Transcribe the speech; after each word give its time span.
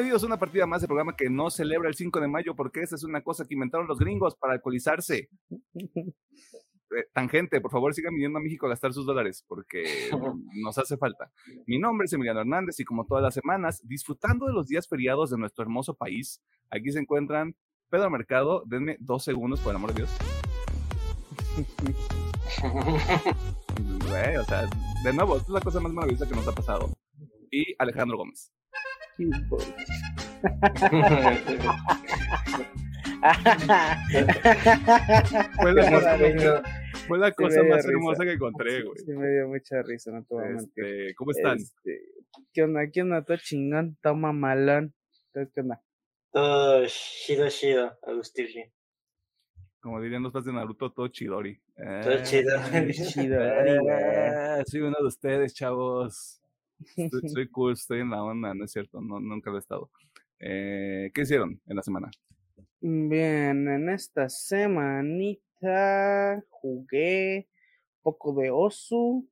Bienvenidos 0.00 0.22
a 0.22 0.26
una 0.28 0.38
partida 0.38 0.64
más 0.64 0.80
de 0.80 0.86
programa 0.86 1.14
que 1.14 1.28
no 1.28 1.50
celebra 1.50 1.86
el 1.86 1.94
5 1.94 2.20
de 2.20 2.26
mayo 2.26 2.56
porque 2.56 2.80
esa 2.80 2.94
es 2.94 3.04
una 3.04 3.22
cosa 3.22 3.44
que 3.44 3.52
inventaron 3.52 3.86
los 3.86 3.98
gringos 3.98 4.34
para 4.34 4.54
alcoholizarse. 4.54 5.28
Eh, 6.92 7.06
tangente, 7.12 7.60
por 7.60 7.70
favor 7.70 7.94
sigan 7.94 8.14
viniendo 8.14 8.40
a 8.40 8.42
México 8.42 8.66
a 8.66 8.70
gastar 8.70 8.92
sus 8.92 9.06
dólares 9.06 9.44
porque 9.46 10.10
nos 10.60 10.76
hace 10.76 10.96
falta. 10.96 11.30
Mi 11.68 11.78
nombre 11.78 12.06
es 12.06 12.12
Emiliano 12.12 12.40
Hernández 12.40 12.80
y 12.80 12.84
como 12.84 13.06
todas 13.06 13.22
las 13.22 13.32
semanas, 13.32 13.80
disfrutando 13.86 14.46
de 14.46 14.52
los 14.52 14.66
días 14.66 14.88
feriados 14.88 15.30
de 15.30 15.38
nuestro 15.38 15.62
hermoso 15.62 15.94
país, 15.94 16.42
aquí 16.68 16.90
se 16.90 16.98
encuentran 16.98 17.54
Pedro 17.90 18.10
Mercado, 18.10 18.64
denme 18.66 18.96
dos 18.98 19.22
segundos 19.22 19.60
por 19.60 19.70
el 19.70 19.76
amor 19.76 19.94
de 19.94 19.98
Dios. 19.98 20.10
O 24.10 24.44
sea, 24.44 24.68
de 25.04 25.12
nuevo, 25.12 25.36
esta 25.36 25.46
es 25.46 25.54
la 25.54 25.60
cosa 25.60 25.78
más 25.78 25.92
maravillosa 25.92 26.28
que 26.28 26.34
nos 26.34 26.48
ha 26.48 26.52
pasado. 26.52 26.90
Y 27.52 27.76
Alejandro 27.78 28.16
Gómez. 28.16 28.52
Fue 35.56 35.72
la 35.74 35.90
cosa, 35.90 36.18
fue 37.06 37.18
la 37.18 37.28
Sí 37.28 37.34
cosa 37.36 37.62
me 37.62 37.64
dio 37.66 37.74
más 37.74 37.76
risa. 37.84 37.88
hermosa 37.90 38.24
que 38.24 38.32
encontré, 38.32 38.82
güey. 38.82 38.98
Sí, 38.98 39.12
me 39.12 39.28
dio 39.28 39.48
mucha 39.48 39.82
risa, 39.82 40.10
no 40.12 40.22
te 40.24 40.34
voy 40.34 40.44
a 40.44 40.48
mentir. 40.48 40.84
Este, 40.84 41.14
¿Cómo 41.14 41.30
están? 41.32 41.58
Este, 41.58 42.00
¿Qué 42.52 42.62
onda? 42.62 42.80
¿Qué 42.92 43.02
onda? 43.02 43.22
Todo 43.24 43.36
chingón, 43.38 43.98
todo 44.02 44.14
mamalón. 44.14 44.94
Entonces, 45.26 45.52
¿Qué 45.54 45.60
onda? 45.60 45.82
Todo 46.32 46.84
chido, 46.86 47.48
chido, 47.48 47.98
Agustín. 48.02 48.46
Como 49.80 50.00
dirían 50.00 50.22
los 50.22 50.32
fans 50.32 50.44
de 50.44 50.52
Naruto, 50.52 50.92
todo 50.92 51.08
chidori. 51.08 51.58
Todo 51.76 52.12
Eh, 52.12 52.22
chido. 52.22 52.58
Chido, 52.92 53.40
eh, 53.42 54.62
soy 54.66 54.80
uno 54.82 54.96
de 55.00 55.06
ustedes, 55.06 55.54
chavos. 55.54 56.40
Soy, 56.94 57.28
soy 57.28 57.48
cool, 57.48 57.72
estoy 57.72 58.00
en 58.00 58.10
la 58.10 58.22
onda, 58.22 58.54
no 58.54 58.64
es 58.64 58.72
cierto, 58.72 59.00
no, 59.00 59.20
nunca 59.20 59.50
lo 59.50 59.56
he 59.56 59.60
estado. 59.60 59.90
Eh, 60.38 61.10
¿Qué 61.14 61.22
hicieron 61.22 61.60
en 61.66 61.76
la 61.76 61.82
semana? 61.82 62.10
Bien, 62.80 63.68
en 63.68 63.90
esta 63.90 64.30
semanita 64.30 65.42
jugué 66.48 67.48
un 67.96 68.02
poco 68.02 68.32
de 68.32 68.50
Osu. 68.50 69.28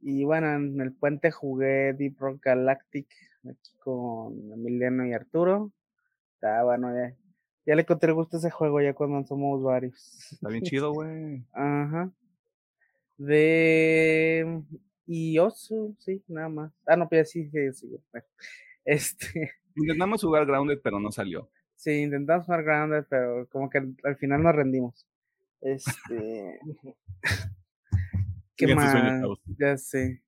Y 0.00 0.24
bueno, 0.24 0.54
en 0.54 0.80
el 0.80 0.94
puente 0.94 1.30
jugué 1.30 1.92
Deep 1.92 2.16
Rock 2.18 2.44
Galactic 2.44 3.08
aquí 3.44 3.72
con 3.82 4.52
Emiliano 4.52 5.06
y 5.06 5.12
Arturo. 5.12 5.72
Está 6.34 6.62
bueno, 6.62 6.94
ya, 6.94 7.14
ya 7.66 7.74
le 7.74 7.82
encontré 7.82 8.12
gusto 8.12 8.36
a 8.36 8.38
ese 8.38 8.50
juego 8.50 8.80
ya 8.80 8.94
cuando 8.94 9.26
somos 9.26 9.62
varios. 9.62 10.32
Está 10.32 10.48
bien 10.48 10.62
chido, 10.62 10.92
güey. 10.94 11.44
Ajá. 11.52 12.12
De 13.18 14.62
y 15.12 15.38
Osu, 15.38 15.96
sí, 15.98 16.22
nada 16.28 16.48
más. 16.48 16.72
Ah, 16.86 16.96
no, 16.96 17.08
pues 17.08 17.20
ya 17.20 17.24
sí, 17.32 17.50
sí, 17.50 17.72
sí, 17.72 17.88
bueno. 18.12 18.26
Este, 18.84 19.52
Intentamos 19.76 20.22
jugar 20.22 20.46
Grounded, 20.46 20.80
pero 20.82 20.98
no 21.00 21.12
salió. 21.12 21.50
sí, 21.76 21.90
intentamos 22.02 22.46
jugar 22.46 22.62
Grounded, 22.64 23.04
pero 23.10 23.48
como 23.50 23.68
que 23.70 23.78
al- 23.78 23.96
al 24.04 24.16
final 24.16 24.42
nos 24.42 24.54
rendimos. 24.54 25.06
Este, 25.60 26.58
¿qué 28.56 28.74
más? 28.74 28.94
Ya 29.58 29.76
sé. 29.76 30.22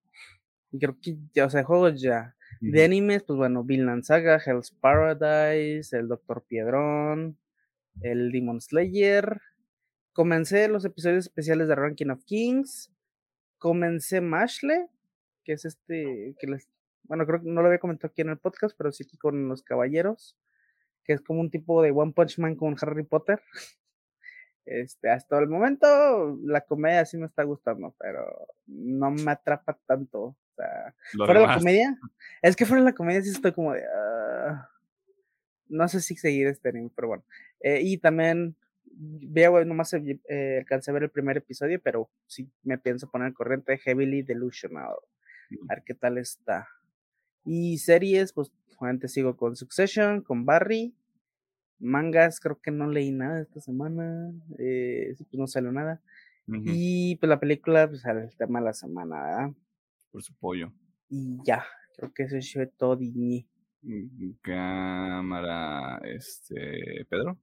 Creo 0.79 0.97
que 1.01 1.17
ya, 1.35 1.47
o 1.47 1.51
sea, 1.51 1.65
juegos 1.65 2.01
ya. 2.01 2.35
De 2.61 2.85
animes, 2.85 3.25
pues 3.25 3.37
bueno, 3.37 3.65
Vinland 3.65 4.05
Saga, 4.05 4.41
Hell's 4.45 4.71
Paradise, 4.71 5.97
el 5.97 6.06
Doctor 6.06 6.45
Piedrón, 6.47 7.37
el 8.03 8.31
Demon 8.31 8.61
Slayer. 8.61 9.41
Comencé 10.12 10.69
los 10.69 10.85
episodios 10.85 11.27
especiales 11.27 11.67
de 11.69 11.75
Ranking 11.75 12.11
of 12.11 12.25
Kings. 12.25 12.92
Comencé 13.62 14.21
Mashle, 14.21 14.89
que 15.45 15.53
es 15.53 15.65
este, 15.65 16.34
que 16.41 16.49
les, 16.49 16.69
bueno, 17.05 17.25
creo 17.25 17.41
que 17.41 17.49
no 17.49 17.61
lo 17.61 17.69
había 17.69 17.78
comentado 17.78 18.11
aquí 18.11 18.23
en 18.23 18.31
el 18.31 18.39
podcast, 18.39 18.75
pero 18.77 18.91
sí 18.91 19.05
aquí 19.06 19.17
con 19.17 19.49
los 19.49 19.62
caballeros, 19.62 20.37
que 21.05 21.12
es 21.12 21.21
como 21.21 21.41
un 21.41 21.49
tipo 21.49 21.81
de 21.81 21.93
One 21.93 22.12
Punch 22.12 22.41
Man 22.41 22.56
con 22.56 22.75
Harry 22.81 23.05
Potter. 23.05 23.41
Este, 24.65 25.11
hasta 25.11 25.41
el 25.41 25.49
momento 25.49 26.39
la 26.45 26.61
comedia 26.61 27.05
sí 27.05 27.17
me 27.17 27.27
está 27.27 27.43
gustando, 27.43 27.97
pero 27.99 28.47
no 28.67 29.11
me 29.11 29.33
atrapa 29.33 29.77
tanto. 29.87 30.23
O 30.23 30.37
sea, 30.55 30.94
Lo 31.15 31.25
fuera 31.27 31.41
de 31.41 31.47
la 31.47 31.53
demás, 31.53 31.59
comedia, 31.59 31.99
es 32.43 32.55
que 32.55 32.65
fuera 32.65 32.84
de 32.84 32.91
la 32.91 32.94
comedia 32.94 33.23
sí 33.23 33.31
estoy 33.31 33.50
como 33.50 33.73
de. 33.73 33.83
ah, 33.84 34.71
no 35.69 35.89
sé 35.89 36.00
si 36.00 36.15
seguir 36.15 36.47
este 36.47 36.69
anime, 36.69 36.93
pero 36.94 37.09
bueno. 37.09 37.25
Eh, 37.59 37.81
y 37.83 37.99
también 37.99 38.55
veo, 38.95 39.65
nomás 39.65 39.93
eh, 39.95 40.59
alcancé 40.59 40.91
a 40.91 40.95
ver 40.95 41.05
el 41.05 41.11
primer 41.11 41.37
episodio, 41.37 41.81
pero 41.83 42.11
sí 42.27 42.51
me 42.63 42.79
pienso 42.79 43.11
poner 43.11 43.33
corriente 43.33 43.79
Heavily 43.79 44.23
Delusional. 44.23 44.95
A 45.69 45.75
ver 45.75 45.83
qué 45.85 45.95
tal 45.95 46.19
está. 46.19 46.69
Y 47.45 47.79
series, 47.79 48.33
pues 48.33 48.53
obviamente 48.79 49.09
sigo 49.09 49.37
con 49.37 49.57
Succession, 49.57 50.23
con 50.23 50.47
Barry. 50.47 50.95
Mangas, 51.79 52.39
creo 52.39 52.61
que 52.61 52.71
no 52.71 52.87
leí 52.87 53.11
nada 53.11 53.41
esta 53.41 53.61
semana. 53.61 54.33
Eh, 54.59 55.15
sí, 55.17 55.25
pues 55.25 55.39
no 55.39 55.47
salió 55.47 55.73
nada. 55.73 56.01
Y 56.47 57.17
pues 57.17 57.29
la 57.29 57.41
película, 57.41 57.89
pues 57.89 58.05
el 58.05 58.35
tema 58.37 58.61
de 58.61 58.67
la 58.67 58.73
semana, 58.73 59.23
¿verdad? 59.23 59.51
Por 60.11 60.23
su 60.23 60.35
pollo. 60.35 60.73
Y 61.09 61.39
ya, 61.45 61.65
creo 61.97 62.13
que 62.13 62.25
eso 62.25 62.63
es 62.63 62.73
todo. 62.77 62.99
Mm, 63.01 64.33
Cámara, 64.43 66.01
este, 66.05 67.05
Pedro. 67.09 67.39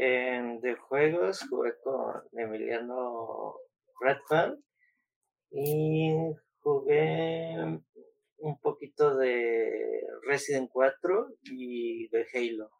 Em, 0.00 0.60
de 0.60 0.76
juegos 0.76 1.40
jugué 1.48 1.72
con 1.82 2.22
Emiliano 2.30 3.56
Redfan 4.00 4.62
y 5.50 6.14
jugué 6.60 7.80
un 8.36 8.60
poquito 8.60 9.16
de 9.16 10.06
Resident 10.22 10.70
4 10.72 11.34
y 11.42 12.06
de 12.10 12.26
Halo. 12.32 12.70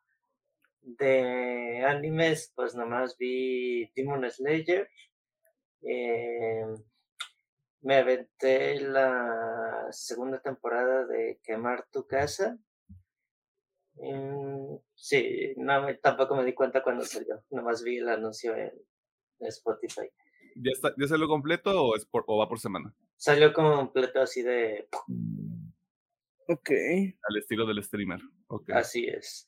De 0.82 1.84
animes, 1.84 2.52
pues 2.54 2.76
nomás 2.76 3.16
vi 3.18 3.90
Demon 3.96 4.30
Slayer. 4.30 4.88
em, 5.82 6.76
me 7.82 7.96
aventé 7.96 8.80
la 8.80 9.88
segunda 9.90 10.40
temporada 10.40 11.04
de 11.06 11.40
Quemar 11.42 11.84
tu 11.90 12.06
casa. 12.06 12.56
Mm, 13.96 14.76
sí, 15.00 15.54
no, 15.56 15.82
me- 15.82 15.94
tampoco 15.94 16.34
me 16.36 16.44
di 16.44 16.52
cuenta 16.54 16.82
cuando 16.82 17.04
salió. 17.04 17.42
Nomás 17.50 17.82
vi 17.82 17.98
el 17.98 18.08
anuncio 18.08 18.54
en 18.56 18.72
Spotify. 19.40 20.08
¿Ya, 20.56 20.72
está, 20.72 20.92
¿Ya 20.98 21.06
salió 21.06 21.28
completo 21.28 21.70
o, 21.84 21.96
es 21.96 22.04
por, 22.04 22.24
o 22.26 22.38
va 22.38 22.48
por 22.48 22.58
semana? 22.58 22.92
Salió 23.16 23.52
completo 23.52 24.20
así 24.20 24.42
de... 24.42 24.88
Ok. 26.48 26.70
Al 27.28 27.36
estilo 27.36 27.66
del 27.66 27.82
streamer. 27.84 28.20
Ok. 28.48 28.70
Así 28.70 29.06
es. 29.06 29.46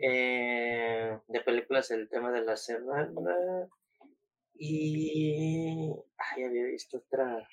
Eh, 0.00 1.18
de 1.28 1.40
películas 1.40 1.90
el 1.90 2.08
tema 2.08 2.30
de 2.30 2.42
la 2.42 2.56
semana. 2.56 3.68
Y... 4.54 5.90
Ay, 6.18 6.42
había 6.44 6.64
visto 6.66 6.98
otra... 6.98 7.48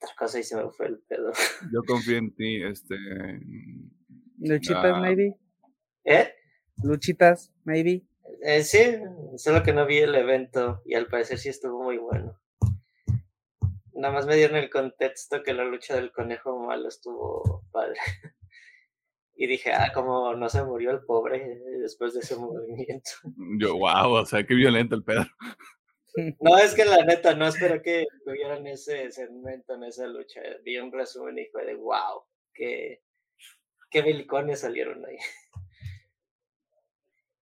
Otra 0.00 0.14
cosa 0.16 0.38
y 0.40 0.42
se 0.44 0.56
me 0.56 0.70
fue 0.70 0.86
el 0.86 0.98
pedo. 1.00 1.32
Yo 1.72 1.82
confío 1.86 2.16
en 2.18 2.34
ti, 2.36 2.62
este. 2.62 2.96
Luchitas, 4.40 4.84
Ah. 4.94 5.00
maybe. 5.00 5.36
¿Eh? 6.04 6.32
Luchitas, 6.82 7.52
maybe. 7.64 8.02
Eh, 8.42 8.62
sí, 8.62 8.78
solo 9.36 9.62
que 9.62 9.72
no 9.72 9.86
vi 9.86 9.98
el 9.98 10.14
evento 10.14 10.82
y 10.84 10.94
al 10.94 11.06
parecer 11.06 11.38
sí 11.38 11.48
estuvo 11.48 11.82
muy 11.82 11.98
bueno. 11.98 12.38
Nada 13.94 14.14
más 14.14 14.26
me 14.26 14.36
dieron 14.36 14.56
el 14.56 14.70
contexto 14.70 15.42
que 15.42 15.52
la 15.54 15.64
lucha 15.64 15.96
del 15.96 16.12
conejo 16.12 16.56
malo 16.58 16.88
estuvo 16.88 17.64
padre. 17.72 17.98
Y 19.40 19.46
dije, 19.46 19.72
ah, 19.72 19.92
como 19.94 20.34
no 20.34 20.48
se 20.48 20.64
murió 20.64 20.90
el 20.90 21.04
pobre 21.04 21.60
después 21.80 22.12
de 22.12 22.18
ese 22.20 22.34
movimiento. 22.34 23.10
Yo, 23.60 23.78
wow, 23.78 24.14
o 24.14 24.26
sea, 24.26 24.44
qué 24.44 24.52
violento 24.52 24.96
el 24.96 25.04
Pedro. 25.04 25.26
No, 26.40 26.58
es 26.58 26.74
que 26.74 26.84
la 26.84 27.04
neta, 27.04 27.36
no 27.36 27.46
espero 27.46 27.80
que 27.80 28.04
tuvieran 28.24 28.66
ese 28.66 29.12
segmento 29.12 29.74
en 29.74 29.84
esa 29.84 30.08
lucha. 30.08 30.40
Vi 30.64 30.76
un 30.78 30.90
resumen 30.90 31.38
y 31.38 31.46
fue 31.46 31.64
de, 31.64 31.76
wow, 31.76 32.24
qué, 32.52 33.02
qué 33.90 34.02
belicones 34.02 34.60
salieron 34.60 35.04
ahí. 35.06 35.16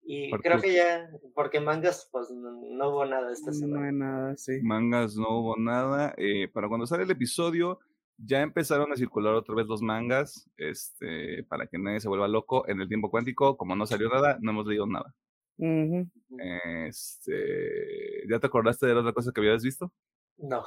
Y 0.08 0.30
¿Por 0.30 0.40
creo 0.40 0.60
que 0.60 0.72
ya, 0.72 1.10
porque 1.34 1.58
mangas, 1.58 2.08
pues 2.12 2.30
no, 2.30 2.52
no 2.62 2.90
hubo 2.90 3.04
nada 3.04 3.32
esta 3.32 3.50
No 3.50 3.56
semana. 3.56 3.86
hay 3.88 3.92
nada, 3.92 4.36
sí. 4.36 4.60
Mangas 4.62 5.16
no 5.16 5.40
hubo 5.40 5.56
nada. 5.56 6.14
Eh, 6.16 6.46
para 6.46 6.68
cuando 6.68 6.86
sale 6.86 7.02
el 7.02 7.10
episodio, 7.10 7.80
ya 8.16 8.40
empezaron 8.42 8.92
a 8.92 8.96
circular 8.96 9.34
otra 9.34 9.56
vez 9.56 9.66
los 9.66 9.82
mangas. 9.82 10.48
Este, 10.58 11.42
para 11.42 11.66
que 11.66 11.78
nadie 11.78 11.98
se 11.98 12.06
vuelva 12.06 12.28
loco. 12.28 12.68
En 12.68 12.80
el 12.80 12.86
tiempo 12.86 13.10
cuántico, 13.10 13.56
como 13.56 13.74
no 13.74 13.84
salió 13.84 14.08
nada, 14.08 14.38
no 14.40 14.52
hemos 14.52 14.66
leído 14.68 14.86
nada. 14.86 15.12
Ujú. 15.58 16.08
Este, 16.38 18.28
¿ya 18.28 18.38
te 18.38 18.46
acordaste 18.46 18.86
de 18.86 18.94
la 18.94 19.00
otra 19.00 19.12
cosa 19.12 19.32
que 19.32 19.40
habías 19.40 19.64
visto? 19.64 19.92
No. 20.36 20.64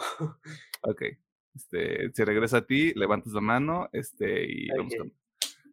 Ok. 0.81 1.03
Este, 1.55 2.11
si 2.13 2.23
regresa 2.25 2.57
a 2.57 2.65
ti, 2.65 2.93
levantas 2.93 3.31
la 3.31 3.39
mano, 3.41 3.87
este, 3.93 4.43
y 4.51 4.67
vamos 4.77 4.93
Ok. 4.93 4.99
con 4.99 5.13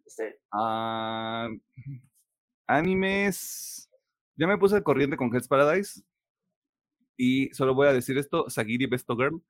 Este, 0.06 0.38
Ah, 0.52 1.48
animes. 2.66 3.90
Ya 4.36 4.46
me 4.46 4.58
puse 4.58 4.76
al 4.76 4.82
corriente 4.82 5.16
con 5.16 5.34
Hell's 5.34 5.48
Paradise. 5.48 6.02
Y 7.16 7.48
solo 7.54 7.74
voy 7.74 7.88
a 7.88 7.92
decir 7.92 8.18
esto: 8.18 8.48
Sagiri 8.48 8.86
Besto 8.86 9.16
Girl. 9.16 9.42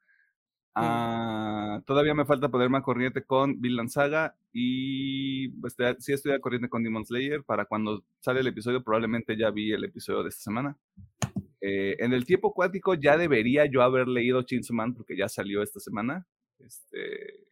Ah, 0.78 1.80
todavía 1.86 2.12
me 2.14 2.26
falta 2.26 2.50
ponerme 2.50 2.76
a 2.76 2.82
corriente 2.82 3.24
con 3.24 3.62
Vinland 3.62 3.88
Saga 3.88 4.36
y 4.52 5.48
pues, 5.48 5.74
sí 6.00 6.12
estoy 6.12 6.32
a 6.32 6.40
corriente 6.40 6.68
con 6.68 6.82
Demon 6.82 7.06
Slayer. 7.06 7.44
Para 7.44 7.64
cuando 7.64 8.04
sale 8.20 8.40
el 8.40 8.46
episodio, 8.48 8.84
probablemente 8.84 9.38
ya 9.38 9.50
vi 9.50 9.72
el 9.72 9.84
episodio 9.84 10.22
de 10.22 10.28
esta 10.28 10.42
semana. 10.42 10.76
Eh, 11.62 11.96
en 11.98 12.12
el 12.12 12.26
tiempo 12.26 12.52
cuántico 12.52 12.92
ya 12.94 13.16
debería 13.16 13.64
yo 13.64 13.82
haber 13.82 14.06
leído 14.06 14.42
Chainsaw 14.42 14.76
Man 14.76 14.94
porque 14.94 15.16
ya 15.16 15.28
salió 15.28 15.62
esta 15.62 15.80
semana. 15.80 16.26
Este, 16.58 17.45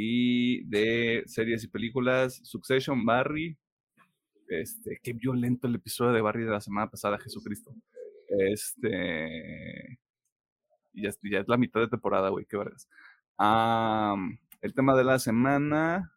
y 0.00 0.62
de 0.66 1.24
series 1.26 1.64
y 1.64 1.68
películas, 1.68 2.40
Succession, 2.44 3.04
Barry. 3.04 3.58
Este, 4.46 5.00
qué 5.02 5.12
violento 5.12 5.66
el 5.66 5.74
episodio 5.74 6.12
de 6.12 6.20
Barry 6.20 6.44
de 6.44 6.52
la 6.52 6.60
semana 6.60 6.88
pasada, 6.88 7.18
Jesucristo. 7.18 7.74
Este, 8.28 9.98
ya, 10.92 11.10
ya 11.24 11.40
es 11.40 11.48
la 11.48 11.56
mitad 11.56 11.80
de 11.80 11.88
temporada, 11.88 12.28
güey, 12.28 12.46
qué 12.46 12.56
vergas. 12.56 12.88
el 14.60 14.72
tema 14.72 14.94
de 14.96 15.02
la 15.02 15.18
semana. 15.18 16.12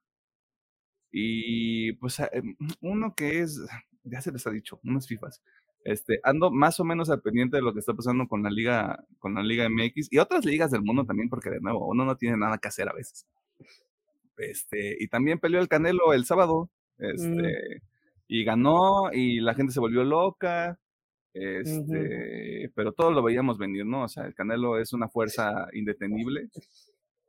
Y 1.11 1.93
pues 1.93 2.19
em, 2.19 2.55
uno 2.81 3.15
que 3.15 3.39
es, 3.39 3.59
ya 4.03 4.21
se 4.21 4.31
les 4.31 4.45
ha 4.45 4.51
dicho, 4.51 4.79
unas 4.83 5.07
FIFAs. 5.07 5.41
Este, 5.83 6.19
ando 6.23 6.51
más 6.51 6.79
o 6.79 6.83
menos 6.83 7.09
al 7.09 7.23
pendiente 7.23 7.57
de 7.57 7.63
lo 7.63 7.73
que 7.73 7.79
está 7.79 7.95
pasando 7.95 8.27
con 8.27 8.43
la 8.43 8.51
liga, 8.51 9.03
con 9.17 9.33
la 9.33 9.41
liga 9.41 9.67
MX 9.67 10.09
y 10.11 10.19
otras 10.19 10.45
ligas 10.45 10.69
del 10.69 10.83
mundo 10.83 11.03
también, 11.03 11.29
porque 11.29 11.49
de 11.49 11.61
nuevo, 11.61 11.87
uno 11.87 12.05
no 12.05 12.15
tiene 12.15 12.37
nada 12.37 12.59
que 12.59 12.67
hacer 12.67 12.87
a 12.87 12.93
veces. 12.93 13.25
Este, 14.37 14.95
y 14.99 15.07
también 15.07 15.39
peleó 15.39 15.59
el 15.59 15.67
Canelo 15.67 16.13
el 16.13 16.25
sábado, 16.25 16.69
mm. 16.97 17.05
este, 17.05 17.81
y 18.27 18.43
ganó, 18.43 19.11
y 19.11 19.39
la 19.39 19.53
gente 19.53 19.73
se 19.73 19.79
volvió 19.79 20.03
loca, 20.03 20.79
este, 21.33 22.69
pero 22.75 22.91
todo 22.91 23.11
lo 23.11 23.23
veíamos 23.23 23.57
venir, 23.57 23.85
¿no? 23.85 24.03
O 24.03 24.07
sea, 24.07 24.25
el 24.25 24.33
Canelo 24.33 24.79
es 24.79 24.93
una 24.93 25.07
fuerza 25.07 25.67
indetenible. 25.73 26.49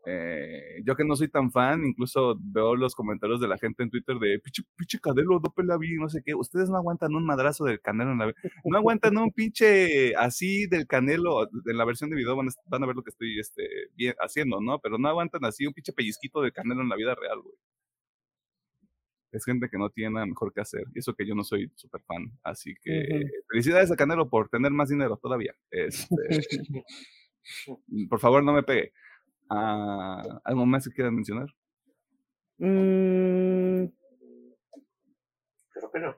Eh, 0.05 0.83
yo 0.85 0.97
que 0.97 1.05
no 1.05 1.15
soy 1.15 1.29
tan 1.29 1.53
fan, 1.53 1.85
incluso 1.85 2.37
veo 2.41 2.75
los 2.75 2.95
comentarios 2.95 3.41
de 3.41 3.47
la 3.47 3.57
gente 3.57 3.85
en 3.85 3.91
Twitter 3.91 4.17
de 4.19 4.41
pinche, 4.41 4.63
pinche 4.77 4.99
Canelo, 4.99 5.41
no 5.41 5.53
pelea 5.55 5.77
bien, 5.77 5.99
no 5.99 6.09
sé 6.09 6.23
qué. 6.25 6.35
Ustedes 6.35 6.69
no 6.71 6.77
aguantan 6.77 7.15
un 7.15 7.25
madrazo 7.25 7.65
del 7.65 7.81
Canelo 7.81 8.13
en 8.13 8.19
la 8.19 8.35
No 8.65 8.79
aguantan 8.79 9.17
un 9.19 9.31
pinche 9.31 10.15
así 10.17 10.67
del 10.67 10.87
Canelo. 10.87 11.49
En 11.67 11.77
la 11.77 11.85
versión 11.85 12.11
de 12.11 12.17
video 12.17 12.37
van 12.37 12.49
a, 12.49 12.87
ver 12.87 12.97
lo 12.97 13.03
que 13.03 13.11
estoy 13.11 13.39
este, 13.39 13.63
haciendo, 14.21 14.61
¿no? 14.61 14.79
Pero 14.81 14.99
no 14.99 15.09
aguantan 15.09 15.45
así 15.45 15.67
un 15.67 15.73
pinche 15.73 15.93
pellizquito 15.93 16.43
del 16.43 16.53
Canelo 16.53 16.83
en 16.83 16.89
la 16.89 16.97
vida 16.97 17.15
real, 17.15 17.41
güey 17.43 17.55
es 19.33 19.45
gente 19.47 19.69
que 19.71 19.79
no 19.79 19.89
tiene 19.91 20.15
nada 20.15 20.27
mejor 20.27 20.53
que 20.53 20.61
hacer. 20.61 20.85
Y 20.95 20.99
eso 20.99 21.15
que 21.15 21.27
yo 21.27 21.35
no 21.35 21.43
soy 21.43 21.73
súper 21.75 22.03
fan. 22.03 22.31
Así 22.43 22.75
que 22.83 23.23
felicidades 23.49 23.91
a 23.91 23.97
Canelo 23.97 24.29
por 24.29 24.49
tener 24.49 24.71
más 24.73 24.91
dinero 24.91 25.17
todavía. 25.17 25.55
Este, 25.71 26.07
por 28.11 28.21
favor, 28.21 28.45
no 28.45 28.53
me 28.53 28.63
pegue. 28.63 28.93
Ah, 29.49 30.41
¿Algo 30.45 30.67
más 30.67 30.89
que 30.89 30.95
quieran 30.95 31.15
mencionar? 31.15 31.49
Mm. 32.59 33.87
Creo 35.71 35.91
que 35.93 36.01
no. 36.01 36.17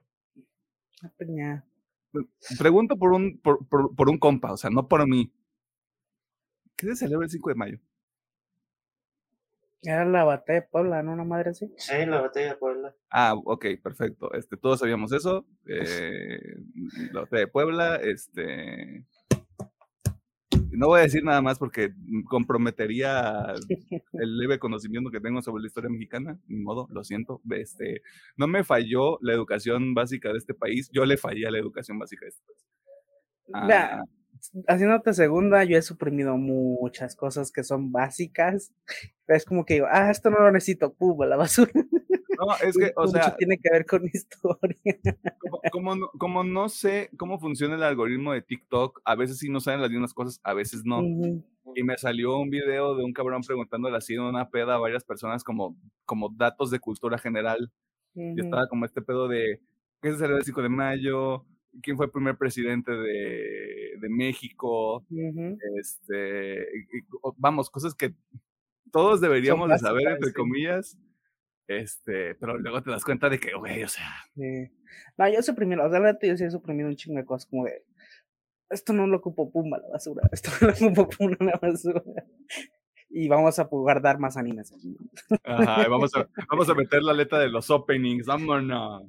Pues 2.12 2.58
pregunto 2.58 2.96
por 2.96 3.12
un, 3.12 3.38
por, 3.38 3.66
por, 3.68 4.08
un 4.08 4.18
compa, 4.18 4.52
o 4.52 4.56
sea, 4.56 4.70
no 4.70 4.88
por 4.88 5.06
mí. 5.08 5.32
¿Qué 6.76 6.86
se 6.88 6.96
celebra 6.96 7.24
el 7.24 7.30
5 7.30 7.48
de 7.50 7.54
mayo? 7.54 7.78
Era 9.82 10.04
la 10.06 10.24
batalla 10.24 10.60
de 10.60 10.66
Puebla, 10.66 11.02
¿no? 11.02 11.12
Una 11.12 11.24
madre 11.24 11.50
así. 11.50 11.72
Sí, 11.76 12.06
la 12.06 12.22
batalla 12.22 12.50
de 12.50 12.56
Puebla. 12.56 12.94
Ah, 13.10 13.34
ok, 13.34 13.66
perfecto. 13.82 14.32
Este, 14.32 14.56
todos 14.56 14.80
sabíamos 14.80 15.12
eso. 15.12 15.46
Eh, 15.66 16.38
la 17.12 17.20
batalla 17.20 17.40
de 17.40 17.48
Puebla, 17.48 17.96
este. 17.96 19.06
No 20.76 20.88
voy 20.88 21.00
a 21.00 21.04
decir 21.04 21.24
nada 21.24 21.40
más 21.40 21.58
porque 21.58 21.92
comprometería 22.28 23.54
el 24.12 24.38
leve 24.38 24.58
conocimiento 24.58 25.10
que 25.10 25.20
tengo 25.20 25.42
sobre 25.42 25.62
la 25.62 25.68
historia 25.68 25.90
mexicana. 25.90 26.38
Ni 26.48 26.58
modo, 26.60 26.88
lo 26.90 27.04
siento. 27.04 27.40
Este, 27.50 28.02
no 28.36 28.46
me 28.46 28.64
falló 28.64 29.18
la 29.22 29.32
educación 29.32 29.94
básica 29.94 30.32
de 30.32 30.38
este 30.38 30.54
país. 30.54 30.90
Yo 30.92 31.04
le 31.04 31.16
fallé 31.16 31.46
a 31.46 31.50
la 31.50 31.58
educación 31.58 31.98
básica 31.98 32.24
de 32.24 32.30
este 32.30 32.44
país. 32.46 32.64
Ah, 33.52 34.02
haciéndote 34.66 35.14
segunda, 35.14 35.64
yo 35.64 35.78
he 35.78 35.82
suprimido 35.82 36.36
muchas 36.36 37.16
cosas 37.16 37.52
que 37.52 37.64
son 37.64 37.92
básicas. 37.92 38.72
Es 39.26 39.44
como 39.44 39.64
que 39.64 39.74
digo, 39.74 39.86
ah, 39.90 40.10
esto 40.10 40.30
no 40.30 40.40
lo 40.40 40.50
necesito, 40.52 40.92
pum, 40.92 41.20
a 41.22 41.26
la 41.26 41.36
basura. 41.36 41.72
No, 42.38 42.54
es 42.66 42.76
que, 42.76 42.92
o 42.96 43.06
sea. 43.06 43.36
tiene 43.36 43.58
que 43.58 43.70
ver 43.70 43.86
con 43.86 44.02
historia. 44.12 44.98
Como, 45.72 45.96
no, 45.96 46.10
como, 46.18 46.44
no, 46.44 46.68
sé 46.68 47.10
cómo 47.16 47.38
funciona 47.38 47.76
el 47.76 47.82
algoritmo 47.82 48.32
de 48.32 48.42
TikTok, 48.42 49.00
a 49.04 49.14
veces 49.14 49.38
sí 49.38 49.48
no 49.48 49.60
salen 49.60 49.80
las 49.80 49.90
mismas 49.90 50.14
cosas, 50.14 50.40
a 50.42 50.54
veces 50.54 50.82
no. 50.84 51.02
Y 51.76 51.82
me 51.82 51.96
salió 51.96 52.36
un 52.38 52.50
video 52.50 52.96
de 52.96 53.04
un 53.04 53.12
cabrón 53.12 53.42
preguntándole 53.42 53.96
así 53.96 54.14
en 54.14 54.20
una 54.20 54.50
peda 54.50 54.74
a 54.74 54.78
varias 54.78 55.04
personas 55.04 55.42
como, 55.42 55.76
como 56.04 56.28
datos 56.28 56.70
de 56.70 56.78
cultura 56.78 57.18
general. 57.18 57.70
Y 58.14 58.40
estaba 58.40 58.68
como 58.68 58.84
este 58.84 59.02
pedo 59.02 59.26
de, 59.26 59.60
¿qué 60.00 60.10
es 60.10 60.20
el 60.20 60.42
5 60.42 60.62
de 60.62 60.68
mayo? 60.68 61.44
Quién 61.82 61.96
fue 61.96 62.06
el 62.06 62.12
primer 62.12 62.36
presidente 62.36 62.92
de, 62.92 63.94
de 64.00 64.08
México, 64.08 65.04
este, 65.78 66.66
vamos, 67.36 67.70
cosas 67.70 67.94
que 67.94 68.14
todos 68.90 69.20
deberíamos 69.20 69.68
de 69.68 69.78
saber, 69.78 70.08
entre 70.08 70.32
comillas, 70.32 70.98
este, 71.66 72.34
pero 72.36 72.58
luego 72.58 72.82
te 72.82 72.90
das 72.90 73.04
cuenta 73.04 73.28
de 73.28 73.38
que, 73.40 73.54
güey, 73.54 73.82
o 73.82 73.88
sea. 73.88 74.10
No, 75.16 75.28
yo 75.28 75.42
suprimí, 75.42 75.74
o 75.76 75.90
sea, 75.90 76.00
la 76.00 76.18
yo 76.20 76.36
sí 76.36 76.44
he 76.44 76.50
suprimido 76.50 76.88
un 76.88 76.96
chingo 76.96 77.18
de 77.18 77.24
cosas 77.24 77.48
como 77.48 77.64
de, 77.64 77.84
esto 78.70 78.92
no 78.92 79.06
lo 79.06 79.18
ocupo 79.18 79.50
pumba 79.50 79.78
la 79.78 79.88
basura, 79.88 80.28
esto 80.32 80.50
no 80.60 80.68
lo 80.68 80.72
ocupo 80.72 81.08
pumba 81.18 81.36
la 81.40 81.58
basura. 81.60 82.02
Y 83.08 83.28
vamos 83.28 83.58
a 83.60 83.64
guardar 83.64 84.18
más 84.18 84.36
animes 84.36 84.72
aquí. 84.72 84.96
Ajá, 85.44 85.88
vamos 85.88 86.14
a, 86.16 86.28
vamos 86.50 86.68
a 86.68 86.74
meter 86.74 87.02
la 87.02 87.12
letra 87.12 87.38
de 87.38 87.48
los 87.48 87.70
openings, 87.70 88.26
vámonos. 88.26 89.04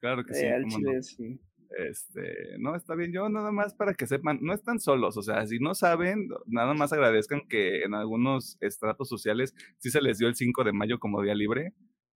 Claro 0.00 0.24
que 0.24 0.34
sí. 0.34 0.44
Eh, 0.44 0.64
chile, 0.68 1.02
sí. 1.02 1.40
Este, 1.78 2.58
no, 2.58 2.74
está 2.76 2.94
bien, 2.94 3.12
yo 3.12 3.28
nada 3.28 3.50
más 3.50 3.74
para 3.74 3.94
que 3.94 4.06
sepan, 4.06 4.38
no 4.42 4.52
están 4.52 4.78
solos, 4.78 5.16
o 5.16 5.22
sea, 5.22 5.46
si 5.46 5.58
no 5.58 5.74
saben, 5.74 6.28
nada 6.46 6.74
más 6.74 6.92
agradezcan 6.92 7.48
que 7.48 7.82
en 7.82 7.94
algunos 7.94 8.58
estratos 8.60 9.08
sociales 9.08 9.54
sí 9.78 9.90
se 9.90 10.02
les 10.02 10.18
dio 10.18 10.28
el 10.28 10.34
5 10.34 10.64
de 10.64 10.72
mayo 10.72 10.98
como 10.98 11.22
día 11.22 11.34
libre, 11.34 11.72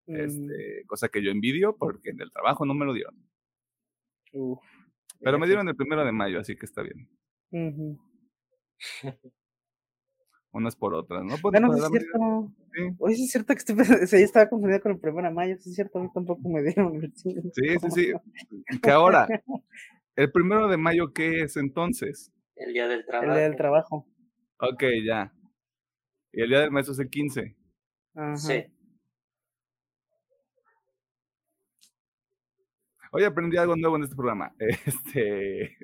mm. 0.07 0.17
este, 0.17 0.85
cosa 0.87 1.09
que 1.09 1.23
yo 1.23 1.31
envidio 1.31 1.77
porque 1.77 2.11
en 2.11 2.21
el 2.21 2.31
trabajo 2.31 2.67
no 2.67 2.75
me 2.75 2.85
lo 2.85 2.93
dieron. 2.93 3.15
Pero 5.21 5.39
me 5.39 5.47
dieron 5.47 5.69
el 5.69 5.77
primero 5.77 6.05
de 6.05 6.13
mayo, 6.13 6.41
así 6.41 6.57
que 6.57 6.67
está 6.67 6.83
bien. 6.83 7.09
unas 10.57 10.75
por 10.75 10.95
otras, 10.95 11.23
¿no? 11.23 11.37
Pues, 11.41 11.53
bueno, 11.53 11.75
es 11.75 11.89
cierto. 11.89 12.53
Sí. 12.73 12.83
Oye, 12.99 13.15
es 13.15 13.31
cierto 13.31 13.55
que 13.55 13.59
estoy, 13.59 13.77
estaba 14.23 14.49
confundido 14.49 14.81
con 14.81 14.93
el 14.93 14.99
primero 14.99 15.29
de 15.29 15.35
mayo, 15.35 15.57
sí 15.59 15.71
es 15.71 15.77
cierto, 15.77 15.99
a 15.99 16.03
mí 16.03 16.09
tampoco 16.13 16.49
me 16.49 16.63
dieron. 16.63 17.01
Sí, 17.15 17.35
sí, 17.53 17.91
sí. 17.91 18.13
Que 18.83 18.91
ahora, 18.91 19.27
¿el 20.17 20.33
primero 20.33 20.69
de 20.69 20.77
mayo 20.77 21.13
qué 21.13 21.43
es 21.43 21.57
entonces? 21.57 22.33
El 22.57 22.73
día 22.73 22.89
del 22.89 23.05
trabajo. 23.05 23.31
El 23.31 23.37
día 23.37 23.49
del 23.49 23.57
trabajo. 23.57 24.07
Ok, 24.59 24.83
ya. 25.05 25.33
Y 26.33 26.43
el 26.43 26.49
día 26.49 26.61
del 26.61 26.71
maestro 26.71 26.95
es 26.95 26.99
el 27.01 27.11
15. 27.11 27.57
Ajá. 28.15 28.37
Sí. 28.37 28.65
Hoy 33.13 33.25
aprendí 33.25 33.57
algo 33.57 33.77
nuevo 33.77 33.97
en 33.97 34.03
este 34.03 34.17
programa. 34.17 34.55
Este, 34.87 35.77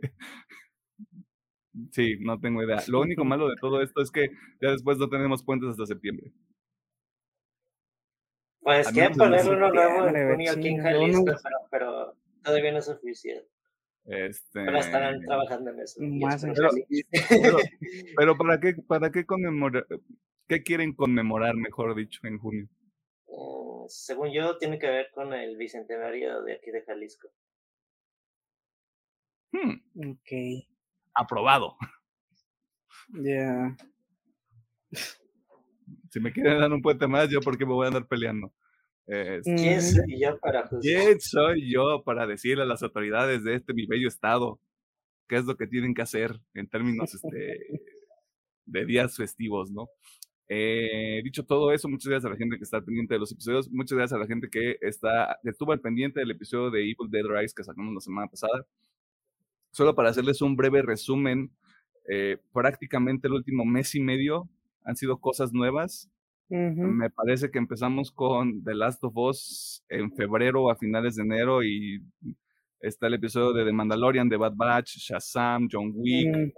Sí, 1.91 2.17
no 2.21 2.38
tengo 2.38 2.62
idea. 2.62 2.83
Lo 2.88 3.00
único 3.00 3.25
malo 3.25 3.49
de 3.49 3.57
todo 3.61 3.81
esto 3.81 4.02
es 4.02 4.11
que 4.11 4.29
ya 4.61 4.71
después 4.71 4.99
no 4.99 5.09
tenemos 5.09 5.43
puentes 5.43 5.71
hasta 5.71 5.87
septiembre. 5.87 6.31
Pues 8.61 8.88
quieren 8.93 9.14
poner 9.17 9.49
uno 9.49 9.73
nuevo 9.73 10.07
en 10.07 10.31
junio 10.31 10.52
aquí 10.52 10.69
en 10.69 10.83
Jalisco, 10.83 11.25
pero, 11.25 11.57
pero, 11.71 12.17
todavía 12.43 12.73
no 12.73 12.79
es 12.79 12.88
oficial. 12.88 13.45
Este... 14.05 14.64
Pero 14.64 14.79
estarán 14.79 15.21
trabajando 15.21 15.71
en 15.71 15.81
eso. 15.81 16.00
Pero, 18.17 18.37
¿para 18.37 18.61
qué, 18.61 18.75
para 18.87 19.11
qué 19.11 19.25
conmemorar? 19.25 19.87
¿Qué 20.49 20.62
quieren 20.62 20.95
conmemorar, 20.95 21.57
mejor 21.57 21.95
dicho, 21.95 22.21
en 22.25 22.38
junio? 22.38 22.69
Mm, 23.29 23.87
según 23.88 24.33
yo, 24.33 24.59
tiene 24.59 24.79
que 24.79 24.88
ver 24.88 25.11
con 25.12 25.33
el 25.33 25.57
bicentenario 25.57 26.43
de 26.43 26.55
aquí 26.55 26.71
de 26.71 26.83
Jalisco. 26.83 27.29
Hmm. 29.52 30.11
Ok 30.11 30.72
aprobado. 31.14 31.76
Ya. 33.14 33.76
Si 36.11 36.21
me 36.21 36.33
quieren 36.33 36.61
dar 36.61 36.73
un 36.73 36.83
puente 36.83 37.07
más, 37.07 37.28
yo 37.28 37.40
porque 37.40 37.66
me 37.66 37.73
voy 37.73 37.85
a 37.85 37.88
andar 37.88 38.07
peleando. 38.07 38.52
¿Quién 39.07 39.83
soy 39.83 40.21
yo 40.21 40.38
para 40.38 40.69
¿Quién 40.81 41.21
soy 41.21 41.71
yo 41.73 42.02
para 42.04 42.26
decirle 42.26 42.62
a 42.62 42.66
las 42.66 42.83
autoridades 42.83 43.42
de 43.45 43.57
este 43.57 43.75
mi 43.75 43.87
bello 43.87 44.09
estado 44.09 44.61
qué 45.28 45.37
es 45.37 45.45
lo 45.45 45.57
que 45.57 45.66
tienen 45.66 45.95
que 45.95 46.02
hacer 46.02 46.40
en 46.54 46.69
términos 46.69 47.14
este, 47.14 47.59
de 48.66 48.85
días 48.85 49.16
festivos, 49.16 49.71
¿no? 49.71 49.88
Eh, 50.49 51.23
dicho 51.25 51.45
todo 51.45 51.73
eso, 51.73 51.88
muchas 51.88 52.09
gracias 52.11 52.26
a 52.26 52.35
la 52.35 52.37
gente 52.37 52.59
que 52.59 52.64
está 52.64 52.83
pendiente 52.83 53.14
de 53.14 53.21
los 53.21 53.33
episodios, 53.33 53.71
muchas 53.71 53.97
gracias 53.97 54.16
a 54.16 54.21
la 54.21 54.26
gente 54.26 54.50
que 54.50 54.76
está, 54.83 55.38
estuvo 55.45 55.73
al 55.73 55.81
pendiente 55.81 56.21
del 56.21 56.33
episodio 56.33 56.71
de 56.71 56.81
Evil 56.81 57.11
Dead 57.11 57.25
Rise 57.25 57.54
que 57.57 57.64
sacamos 57.64 57.95
la 57.95 58.00
semana 58.00 58.28
pasada. 58.28 58.66
Solo 59.73 59.95
para 59.95 60.11
hacerles 60.11 60.43
un 60.43 60.55
breve 60.55 60.83
resumen, 60.83 61.50
eh, 62.09 62.38
prácticamente 62.52 63.26
el 63.26 63.35
último 63.35 63.64
mes 63.64 63.95
y 63.95 64.00
medio 64.00 64.49
han 64.85 64.97
sido 64.97 65.19
cosas 65.19 65.52
nuevas. 65.52 66.09
Me 66.49 67.09
parece 67.09 67.50
que 67.50 67.59
empezamos 67.59 68.12
con 68.12 68.62
The 68.62 68.75
Last 68.75 69.02
of 69.05 69.17
Us 69.17 69.83
en 69.88 70.12
febrero 70.12 70.71
a 70.71 70.76
finales 70.76 71.17
de 71.17 71.23
enero 71.23 71.64
y 71.64 72.05
está 72.79 73.07
el 73.07 73.14
episodio 73.14 73.55
de 73.55 73.64
The 73.64 73.73
Mandalorian, 73.73 74.29
de 74.29 74.37
Bad 74.37 74.52
Batch, 74.55 74.99
Shazam, 74.99 75.67
John 75.73 75.93
Wick. 75.95 76.52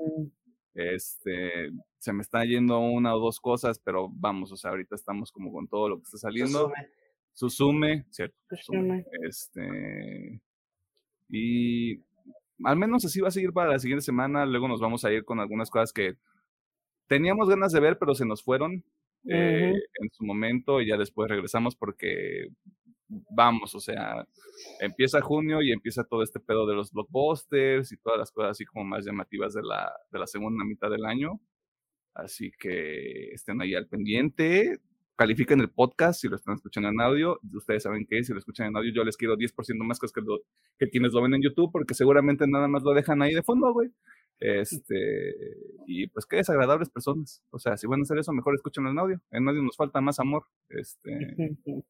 Este, 0.75 1.71
se 1.99 2.12
me 2.12 2.23
está 2.23 2.44
yendo 2.44 2.80
una 2.80 3.14
o 3.14 3.21
dos 3.21 3.38
cosas, 3.38 3.78
pero 3.78 4.09
vamos, 4.12 4.50
o 4.50 4.56
sea, 4.56 4.73
ahorita 4.73 4.97
estamos 4.97 5.30
como 5.30 5.52
con 5.52 5.68
todo 5.68 5.90
lo 5.90 5.99
que 5.99 6.02
está 6.02 6.18
saliendo. 6.18 6.73
Susume, 7.33 8.06
cierto. 8.11 8.37
Este, 9.23 10.40
y 11.28 12.00
al 12.62 12.76
menos 12.76 13.04
así 13.04 13.20
va 13.20 13.28
a 13.28 13.32
seguir 13.32 13.52
para 13.52 13.73
la 13.73 13.78
siguiente 13.78 14.04
semana. 14.04 14.46
Luego 14.46 14.68
nos 14.68 14.80
vamos 14.80 15.04
a 15.04 15.12
ir 15.12 15.25
con 15.25 15.40
algunas 15.40 15.70
cosas 15.70 15.92
que 15.92 16.16
teníamos 17.08 17.49
ganas 17.49 17.73
de 17.73 17.80
ver, 17.80 17.99
pero 17.99 18.14
se 18.14 18.26
nos 18.26 18.42
fueron 18.42 18.84
eh, 19.28 19.73
en 19.73 20.11
su 20.12 20.25
momento 20.25 20.80
y 20.80 20.88
ya 20.88 20.96
después 20.96 21.28
regresamos 21.28 21.76
porque 21.76 22.49
vamos, 23.08 23.75
o 23.75 23.80
sea, 23.80 24.26
empieza 24.80 25.20
junio 25.20 25.62
y 25.62 25.73
empieza 25.73 26.04
todo 26.04 26.23
este 26.23 26.40
pedo 26.40 26.66
de 26.66 26.75
los 26.75 26.92
blockbusters 26.92 27.92
y 27.92 27.96
todas 27.99 28.18
las 28.18 28.30
cosas 28.30 28.52
así 28.52 28.64
como 28.64 28.84
más 28.84 29.04
llamativas 29.04 29.54
de 29.54 29.62
la, 29.62 29.92
de 30.11 30.18
la 30.18 30.26
segunda 30.26 30.64
mitad 30.64 30.90
del 30.90 31.04
año. 31.04 31.40
Así 32.14 32.52
que 32.58 33.30
estén 33.32 33.61
ahí 33.61 33.75
al 33.75 33.88
pendiente. 33.88 34.78
Califiquen 35.16 35.61
el 35.61 35.71
podcast 35.71 36.21
si 36.21 36.28
lo 36.28 36.37
están 36.37 36.56
escuchando 36.56 36.88
en 36.88 37.00
audio. 37.00 37.38
Ustedes 37.52 37.85
saben 37.85 38.04
que 38.06 38.25
si 38.25 38.33
lo 38.33 38.38
escuchan 38.38 38.66
en 38.66 38.76
audio, 38.76 38.92
yo 38.92 39.04
les 39.04 39.16
quiero 39.16 39.37
10% 39.37 39.85
más 39.85 40.00
que, 40.00 40.09
que 40.78 40.90
quienes 40.90 41.12
lo 41.12 41.23
ven 41.23 41.35
en 41.35 41.42
YouTube, 41.42 41.71
porque 41.71 41.94
seguramente 41.94 42.47
nada 42.49 42.66
más 42.66 42.83
lo 42.83 42.92
dejan 42.94 43.23
ahí 43.23 43.33
de 43.33 43.42
fondo, 43.42 43.73
güey. 43.73 43.90
Este, 44.40 45.35
y 45.87 46.09
pues 46.09 46.26
qué 46.26 46.37
desagradables 46.37 46.90
personas. 46.90 47.42
O 47.50 47.59
sea, 47.59 47.76
si 47.76 47.87
van 47.87 48.00
a 48.00 48.02
hacer 48.02 48.18
eso, 48.18 48.33
mejor 48.33 48.54
escúchenlo 48.54 48.90
en 48.90 48.99
audio. 48.99 49.21
En 49.30 49.49
audio 49.49 49.62
nos 49.62 49.76
falta 49.76 50.00
más 50.00 50.18
amor. 50.18 50.47
Este, 50.68 51.11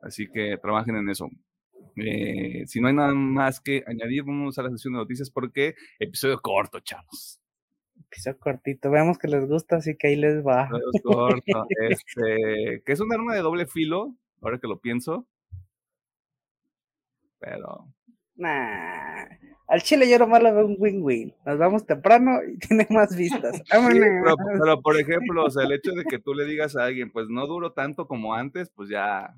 así 0.00 0.26
que 0.32 0.56
trabajen 0.56 0.96
en 0.96 1.10
eso. 1.10 1.28
Eh, 1.96 2.64
si 2.66 2.80
no 2.80 2.88
hay 2.88 2.94
nada 2.94 3.12
más 3.12 3.60
que 3.60 3.84
añadir, 3.86 4.22
vamos 4.22 4.58
a 4.58 4.62
la 4.62 4.70
sesión 4.70 4.94
de 4.94 5.00
noticias 5.00 5.30
porque 5.30 5.74
episodio 5.98 6.40
corto, 6.40 6.80
chavos 6.80 7.40
episodio 8.10 8.38
cortito. 8.38 8.90
Veamos 8.90 9.18
que 9.18 9.28
les 9.28 9.46
gusta, 9.46 9.76
así 9.76 9.96
que 9.96 10.08
ahí 10.08 10.16
les 10.16 10.44
va. 10.44 10.68
Corto. 11.02 11.66
Este, 11.88 12.82
que 12.84 12.92
es 12.92 13.00
un 13.00 13.12
arma 13.12 13.34
de 13.34 13.40
doble 13.40 13.66
filo, 13.66 14.14
ahora 14.42 14.58
que 14.58 14.68
lo 14.68 14.80
pienso. 14.80 15.26
Pero. 17.38 17.86
Nah. 18.36 19.26
Al 19.68 19.82
chile 19.82 20.08
yo 20.08 20.18
nomás 20.18 20.42
lo 20.42 20.54
veo 20.54 20.66
un 20.66 20.76
win-win. 20.78 21.34
Nos 21.44 21.58
vamos 21.58 21.86
temprano 21.86 22.40
y 22.42 22.58
tiene 22.68 22.86
más 22.90 23.14
vistas. 23.14 23.62
pero, 23.70 24.80
por 24.80 24.98
ejemplo, 24.98 25.44
o 25.44 25.50
sea, 25.50 25.64
el 25.64 25.72
hecho 25.72 25.92
de 25.92 26.04
que 26.04 26.18
tú 26.18 26.34
le 26.34 26.46
digas 26.46 26.74
a 26.76 26.84
alguien, 26.84 27.12
pues 27.12 27.28
no 27.28 27.46
duro 27.46 27.72
tanto 27.72 28.06
como 28.08 28.34
antes, 28.34 28.70
pues 28.70 28.88
ya. 28.88 29.34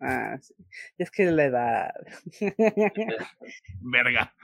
Ah, 0.00 0.38
sí. 0.40 0.54
Es 0.98 1.10
que 1.10 1.26
la 1.26 1.44
edad. 1.44 1.90
Verga. 3.80 4.34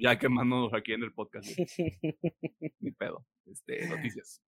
Ya 0.00 0.18
quemándonos 0.18 0.72
aquí 0.74 0.92
en 0.92 1.02
el 1.02 1.12
podcast. 1.12 1.46
Ni 2.80 2.90
pedo. 2.92 3.24
Este, 3.46 3.88
noticias. 3.88 4.42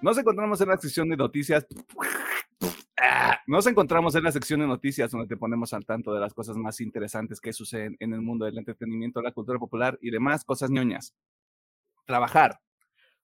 Nos 0.00 0.16
encontramos 0.16 0.60
en 0.60 0.68
la 0.68 0.78
sección 0.78 1.08
de 1.08 1.16
noticias. 1.16 1.66
Nos 3.46 3.66
encontramos 3.66 4.14
en 4.14 4.22
la 4.22 4.30
sección 4.30 4.60
de 4.60 4.66
noticias 4.66 5.10
donde 5.10 5.26
te 5.26 5.36
ponemos 5.36 5.72
al 5.72 5.84
tanto 5.84 6.12
de 6.12 6.20
las 6.20 6.34
cosas 6.34 6.56
más 6.56 6.80
interesantes 6.80 7.40
que 7.40 7.52
suceden 7.52 7.96
en 7.98 8.12
el 8.12 8.20
mundo 8.20 8.44
del 8.44 8.58
entretenimiento, 8.58 9.20
la 9.22 9.32
cultura 9.32 9.58
popular 9.58 9.98
y 10.00 10.10
demás 10.10 10.44
cosas 10.44 10.70
ñoñas. 10.70 11.14
Trabajar. 12.06 12.60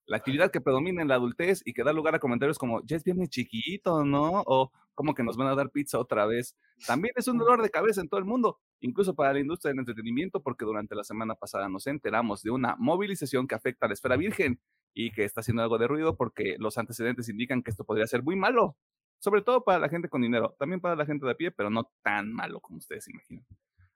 La 0.05 0.17
actividad 0.17 0.51
que 0.51 0.61
predomina 0.61 1.01
en 1.01 1.07
la 1.07 1.15
adultez 1.15 1.61
y 1.65 1.73
que 1.73 1.83
da 1.83 1.93
lugar 1.93 2.15
a 2.15 2.19
comentarios 2.19 2.57
como, 2.57 2.85
ya 2.85 2.97
es 2.97 3.03
viernes 3.03 3.29
chiquito, 3.29 4.03
¿no? 4.03 4.43
O 4.45 4.71
como 4.93 5.13
que 5.13 5.23
nos 5.23 5.37
van 5.37 5.47
a 5.47 5.55
dar 5.55 5.69
pizza 5.69 5.97
otra 5.97 6.25
vez. 6.25 6.55
También 6.85 7.13
es 7.15 7.27
un 7.27 7.37
dolor 7.37 7.61
de 7.61 7.69
cabeza 7.69 8.01
en 8.01 8.09
todo 8.09 8.19
el 8.19 8.25
mundo, 8.25 8.59
incluso 8.81 9.15
para 9.15 9.33
la 9.33 9.39
industria 9.39 9.69
del 9.69 9.79
entretenimiento, 9.79 10.41
porque 10.41 10.65
durante 10.65 10.95
la 10.95 11.03
semana 11.03 11.35
pasada 11.35 11.69
nos 11.69 11.87
enteramos 11.87 12.43
de 12.43 12.51
una 12.51 12.75
movilización 12.77 13.47
que 13.47 13.55
afecta 13.55 13.85
a 13.85 13.89
la 13.89 13.93
esfera 13.93 14.17
virgen 14.17 14.59
y 14.93 15.11
que 15.11 15.23
está 15.23 15.41
haciendo 15.41 15.63
algo 15.63 15.77
de 15.77 15.87
ruido 15.87 16.15
porque 16.15 16.55
los 16.59 16.77
antecedentes 16.77 17.29
indican 17.29 17.61
que 17.63 17.71
esto 17.71 17.83
podría 17.83 18.07
ser 18.07 18.23
muy 18.23 18.35
malo, 18.35 18.77
sobre 19.19 19.41
todo 19.41 19.63
para 19.63 19.79
la 19.79 19.89
gente 19.89 20.09
con 20.09 20.21
dinero, 20.21 20.55
también 20.57 20.79
para 20.79 20.95
la 20.95 21.05
gente 21.05 21.25
de 21.25 21.31
a 21.31 21.35
pie, 21.35 21.51
pero 21.51 21.69
no 21.69 21.91
tan 22.01 22.31
malo 22.31 22.59
como 22.61 22.77
ustedes 22.77 23.07
imaginan. 23.07 23.45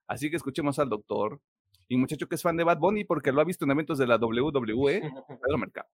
Así 0.07 0.29
que 0.29 0.37
escuchemos 0.37 0.79
al 0.79 0.89
doctor 0.89 1.39
y 1.87 1.97
muchacho 1.97 2.27
que 2.27 2.35
es 2.35 2.41
fan 2.41 2.57
de 2.57 2.63
Bad 2.63 2.79
Bunny 2.79 3.03
porque 3.03 3.31
lo 3.31 3.41
ha 3.41 3.45
visto 3.45 3.65
en 3.65 3.71
eventos 3.71 3.97
de 3.97 4.07
la 4.07 4.17
WWE, 4.17 5.01
Pedro 5.27 5.57
Mercado. 5.57 5.87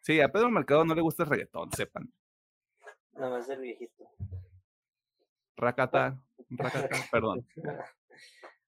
Sí, 0.00 0.20
a 0.20 0.30
Pedro 0.32 0.50
Mercado 0.50 0.84
no 0.84 0.94
le 0.94 1.00
gusta 1.00 1.22
el 1.22 1.28
reggaetón, 1.28 1.70
sepan. 1.72 2.12
Nada 3.12 3.30
más 3.30 3.48
el 3.48 3.60
viejito. 3.60 4.08
Racata, 5.56 6.20
racata, 6.31 6.31
perdón. 7.10 7.46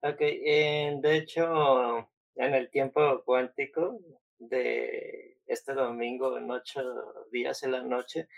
Ok, 0.06 0.18
de 0.18 1.16
hecho, 1.16 2.10
en 2.34 2.54
el 2.54 2.68
tiempo 2.70 3.22
cuántico, 3.24 3.98
de 4.38 5.38
este 5.46 5.72
domingo 5.72 6.36
en 6.36 6.50
ocho 6.50 6.82
días 7.30 7.62
en 7.62 7.72
la 7.72 7.82
noche, 7.82 8.28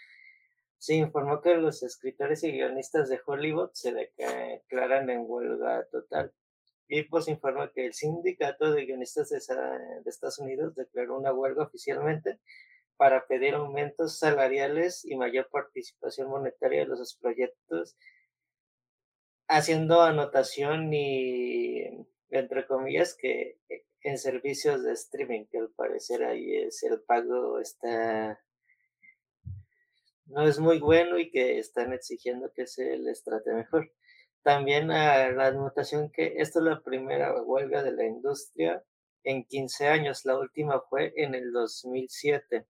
se 0.78 0.94
informó 0.94 1.40
que 1.40 1.54
los 1.54 1.82
escritores 1.82 2.44
y 2.44 2.52
guionistas 2.52 3.08
de 3.08 3.20
Hollywood 3.24 3.70
se 3.72 3.92
declaran 3.92 5.10
en 5.10 5.24
huelga 5.26 5.86
total. 5.90 6.32
Y 6.88 7.02
pues 7.04 7.26
informa 7.28 7.72
que 7.72 7.86
el 7.86 7.94
sindicato 7.94 8.72
de 8.72 8.84
guionistas 8.84 9.30
de, 9.30 9.38
Estados 10.06 10.38
Unidos 10.38 10.74
declaró 10.76 11.18
una 11.18 11.32
huelga 11.32 11.64
oficialmente 11.64 12.38
para 12.96 13.26
pedir 13.26 13.54
aumentos 13.54 14.18
salariales 14.18 15.04
y 15.04 15.16
mayor 15.16 15.48
participación 15.50 16.28
monetaria 16.28 16.80
de 16.80 16.86
los 16.86 17.16
proyectos, 17.16 17.96
haciendo 19.48 20.02
anotación 20.02 20.92
y, 20.92 22.06
entre 22.30 22.66
comillas, 22.66 23.14
que 23.14 23.58
en 24.02 24.18
servicios 24.18 24.84
de 24.84 24.92
streaming, 24.92 25.46
que 25.46 25.58
al 25.58 25.70
parecer 25.70 26.22
ahí 26.24 26.54
es 26.54 26.82
el 26.84 27.00
pago 27.00 27.58
está 27.58 28.40
no 30.26 30.46
es 30.46 30.58
muy 30.58 30.78
bueno 30.78 31.18
y 31.18 31.30
que 31.30 31.58
están 31.58 31.92
exigiendo 31.92 32.52
que 32.52 32.66
se 32.66 32.98
les 32.98 33.22
trate 33.22 33.52
mejor. 33.52 33.92
También 34.42 34.88
la 34.88 35.46
anotación 35.46 36.10
que 36.10 36.34
esta 36.38 36.58
es 36.60 36.64
la 36.64 36.82
primera 36.82 37.34
huelga 37.42 37.82
de 37.82 37.92
la 37.92 38.04
industria 38.04 38.84
en 39.24 39.44
15 39.44 39.88
años, 39.88 40.24
la 40.24 40.38
última 40.38 40.80
fue 40.88 41.12
en 41.16 41.34
el 41.34 41.52
2007. 41.52 42.64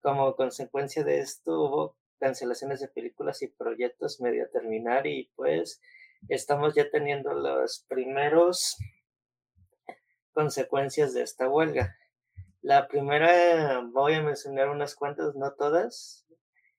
Como 0.00 0.36
consecuencia 0.36 1.02
de 1.02 1.18
esto 1.18 1.60
hubo 1.60 1.96
cancelaciones 2.22 2.78
de 2.78 2.86
películas 2.86 3.42
y 3.42 3.48
proyectos 3.48 4.20
medio 4.20 4.44
a 4.44 4.48
terminar 4.48 5.08
y 5.08 5.32
pues 5.34 5.80
estamos 6.28 6.72
ya 6.72 6.88
teniendo 6.88 7.34
los 7.34 7.84
primeros 7.88 8.76
consecuencias 10.32 11.14
de 11.14 11.22
esta 11.22 11.48
huelga. 11.48 11.96
La 12.60 12.86
primera, 12.86 13.80
voy 13.92 14.14
a 14.14 14.22
mencionar 14.22 14.68
unas 14.68 14.94
cuantas, 14.94 15.34
no 15.34 15.52
todas. 15.54 16.24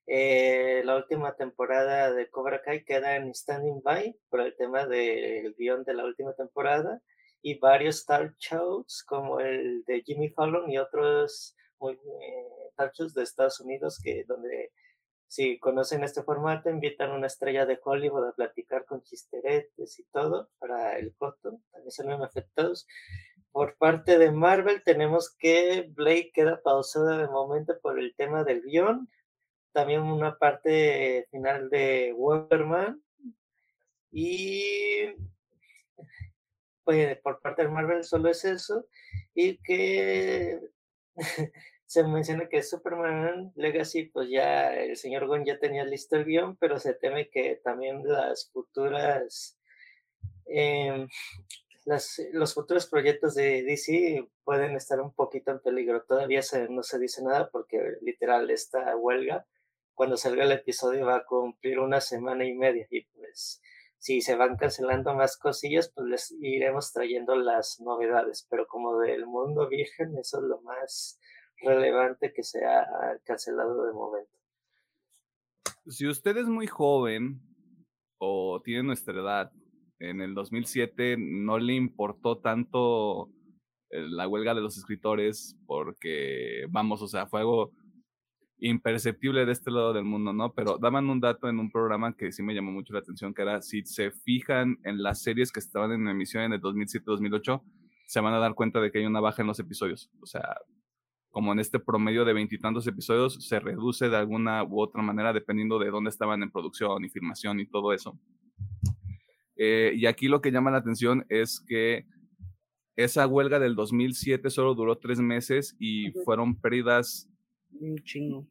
Eh, 0.08 0.82
la 0.86 0.96
última 0.96 1.36
temporada 1.36 2.14
de 2.14 2.30
Cobra 2.30 2.62
Kai 2.62 2.86
queda 2.86 3.18
en 3.18 3.36
Standing 3.36 3.82
By 3.82 4.18
por 4.30 4.40
el 4.40 4.56
tema 4.56 4.86
del 4.86 5.54
guion 5.56 5.84
de 5.84 5.94
la 5.94 6.06
última 6.06 6.32
temporada 6.36 7.02
y 7.42 7.60
varios 7.60 7.98
star 7.98 8.34
shows 8.38 9.04
como 9.06 9.42
el 9.42 9.84
de 9.84 10.04
Jimmy 10.04 10.30
Fallon 10.30 10.72
y 10.72 10.78
otros 10.78 11.58
muy, 11.80 11.96
eh, 11.96 12.72
talk 12.78 12.94
de 12.96 13.24
Estados 13.24 13.60
Unidos 13.60 14.00
que 14.02 14.24
donde 14.26 14.72
si 15.34 15.58
conocen 15.58 16.04
este 16.04 16.22
formato 16.22 16.70
invitan 16.70 17.10
a 17.10 17.16
una 17.16 17.26
estrella 17.26 17.66
de 17.66 17.80
Hollywood 17.84 18.28
a 18.28 18.34
platicar 18.34 18.86
con 18.86 19.02
chisteretes 19.02 20.00
y 20.00 20.04
todo 20.12 20.50
para 20.60 21.00
el 21.00 21.16
costo, 21.16 21.60
también 21.72 21.92
se 21.92 22.06
ven 22.06 22.22
afectados 22.22 22.86
por 23.54 23.78
parte 23.78 24.18
de 24.18 24.32
Marvel 24.32 24.82
tenemos 24.84 25.34
que 25.38 25.88
Blade 25.92 26.32
queda 26.34 26.60
pausada 26.62 27.20
de 27.20 27.28
momento 27.28 27.80
por 27.82 28.00
el 28.00 28.16
tema 28.16 28.44
del 28.44 28.64
guion. 28.64 29.08
También 29.72 30.02
una 30.02 30.38
parte 30.40 31.28
final 31.30 31.70
de 31.70 32.14
Wolverman. 32.18 33.02
Y 34.12 35.06
pues, 36.84 37.18
por 37.20 37.42
parte 37.42 37.62
de 37.62 37.70
Marvel 37.70 38.04
solo 38.04 38.30
es 38.30 38.44
eso 38.44 38.88
y 39.36 39.58
que 39.58 40.60
se 41.86 42.04
menciona 42.04 42.48
que 42.50 42.64
Superman 42.64 43.52
Legacy, 43.56 44.06
pues 44.06 44.30
ya 44.30 44.74
el 44.74 44.98
señor 44.98 45.28
Gon 45.28 45.46
ya 45.46 45.60
tenía 45.60 45.84
listo 45.86 46.16
el 46.16 46.26
guion, 46.26 46.56
pero 46.58 46.80
se 46.80 46.94
teme 46.94 47.30
que 47.30 47.60
también 47.64 48.02
las 48.08 48.50
futuras, 48.52 49.58
em, 50.46 51.08
las, 51.86 52.22
los 52.32 52.54
futuros 52.54 52.88
proyectos 52.88 53.36
de 53.36 53.64
DC 53.64 54.28
pueden 54.44 54.76
estar 54.76 55.02
un 55.02 55.14
poquito 55.14 55.52
en 55.52 55.60
peligro. 55.60 56.04
Todavía 56.04 56.42
no 56.70 56.84
se 56.84 57.00
dice 57.00 57.24
nada 57.24 57.50
porque 57.52 57.98
literal 58.02 58.50
esta 58.50 58.96
huelga, 58.96 59.46
cuando 59.94 60.18
salga 60.18 60.44
el 60.44 60.52
episodio 60.52 61.06
va 61.06 61.18
a 61.18 61.26
cumplir 61.26 61.80
una 61.80 62.02
semana 62.02 62.46
y 62.46 62.54
media 62.54 62.88
y 62.90 63.02
pues 63.06 63.62
si 64.00 64.22
se 64.22 64.36
van 64.36 64.58
cancelando 64.58 65.14
más 65.14 65.38
cosillas, 65.38 65.92
pues 65.96 66.08
les 66.08 66.32
iremos 66.42 66.92
trayendo 66.92 67.36
las 67.36 67.80
novedades, 67.80 68.46
pero 68.50 68.68
como 68.68 69.00
del 69.00 69.26
mundo 69.26 69.70
virgen, 69.70 70.18
eso 70.18 70.40
es 70.40 70.44
lo 70.44 70.60
más 70.62 71.20
relevante 71.64 72.34
que 72.34 72.44
se 72.44 72.66
ha 72.66 72.86
cancelado 73.24 73.86
de 73.86 73.94
momento. 73.94 74.32
Si 75.88 76.08
usted 76.08 76.38
es 76.38 76.48
muy 76.48 76.68
joven 76.68 77.42
o 78.18 78.62
tiene 78.64 78.84
nuestra 78.84 79.20
edad, 79.20 79.52
en 80.00 80.22
el 80.22 80.34
2007 80.34 81.18
no 81.18 81.60
le 81.60 81.74
importó 81.74 82.40
tanto 82.40 83.30
eh, 83.90 84.08
la 84.10 84.28
huelga 84.28 84.54
de 84.54 84.62
los 84.62 84.78
escritores 84.78 85.58
porque, 85.66 86.66
vamos, 86.70 87.02
o 87.02 87.08
sea, 87.08 87.28
fue 87.28 87.42
algo 87.42 87.72
imperceptible 88.60 89.46
de 89.46 89.52
este 89.52 89.72
lado 89.72 89.94
del 89.94 90.06
mundo, 90.06 90.32
¿no? 90.32 90.54
Pero 90.54 90.78
daban 90.78 91.10
un 91.10 91.20
dato 91.20 91.50
en 91.50 91.60
un 91.60 91.70
programa 91.70 92.16
que 92.16 92.32
sí 92.32 92.44
me 92.44 92.54
llamó 92.54 92.72
mucho 92.72 92.94
la 92.94 93.00
atención, 93.00 93.34
que 93.34 93.42
era, 93.42 93.62
si 93.62 93.84
se 93.86 94.12
fijan 94.12 94.78
en 94.84 95.04
las 95.04 95.22
series 95.22 95.52
que 95.52 95.60
estaban 95.60 95.92
en 95.92 96.08
emisión 96.08 96.44
en 96.44 96.54
el 96.54 96.62
2007-2008, 96.62 97.62
se 98.08 98.20
van 98.22 98.34
a 98.34 98.40
dar 98.40 98.56
cuenta 98.56 98.80
de 98.80 98.92
que 98.92 99.00
hay 99.00 99.06
una 99.06 99.20
baja 99.20 99.42
en 99.42 99.50
los 99.50 99.60
episodios. 99.60 100.10
O 100.22 100.26
sea, 100.26 100.58
como 101.34 101.52
en 101.52 101.60
este 101.60 101.80
promedio 101.80 102.26
de 102.26 102.34
veintitantos 102.34 102.86
episodios, 102.86 103.44
se 103.44 103.60
reduce 103.60 104.08
de 104.08 104.16
alguna 104.16 104.64
u 104.64 104.80
otra 104.80 105.02
manera 105.02 105.34
dependiendo 105.34 105.80
de 105.80 105.90
dónde 105.90 106.12
estaban 106.12 106.44
en 106.44 106.52
producción 106.52 107.04
y 107.04 107.10
filmación 107.10 107.60
y 107.60 107.66
todo 107.66 107.92
eso. 107.92 108.20
Eh, 109.56 109.94
y 109.96 110.06
aquí 110.06 110.28
lo 110.28 110.42
que 110.42 110.52
llama 110.52 110.70
la 110.70 110.78
atención 110.78 111.26
es 111.30 111.60
que 111.60 112.06
esa 112.96 113.26
huelga 113.26 113.58
del 113.58 113.74
2007 113.76 114.48
solo 114.52 114.76
duró 114.76 115.00
tres 115.00 115.20
meses 115.20 115.76
y 115.80 116.12
fueron 116.24 116.56
pérdidas. 116.56 117.28
Un 117.80 117.98
chingo. 118.04 118.48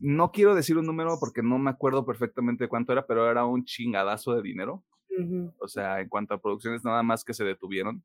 No 0.00 0.32
quiero 0.32 0.56
decir 0.56 0.76
un 0.76 0.86
número 0.86 1.18
porque 1.20 1.40
no 1.40 1.60
me 1.60 1.70
acuerdo 1.70 2.04
perfectamente 2.04 2.66
cuánto 2.66 2.92
era, 2.92 3.06
pero 3.06 3.30
era 3.30 3.44
un 3.44 3.64
chingadazo 3.64 4.34
de 4.34 4.42
dinero. 4.42 4.82
O 5.60 5.68
sea, 5.68 6.00
en 6.00 6.08
cuanto 6.08 6.34
a 6.34 6.42
producciones, 6.42 6.84
nada 6.84 7.04
más 7.04 7.22
que 7.22 7.32
se 7.32 7.44
detuvieron. 7.44 8.02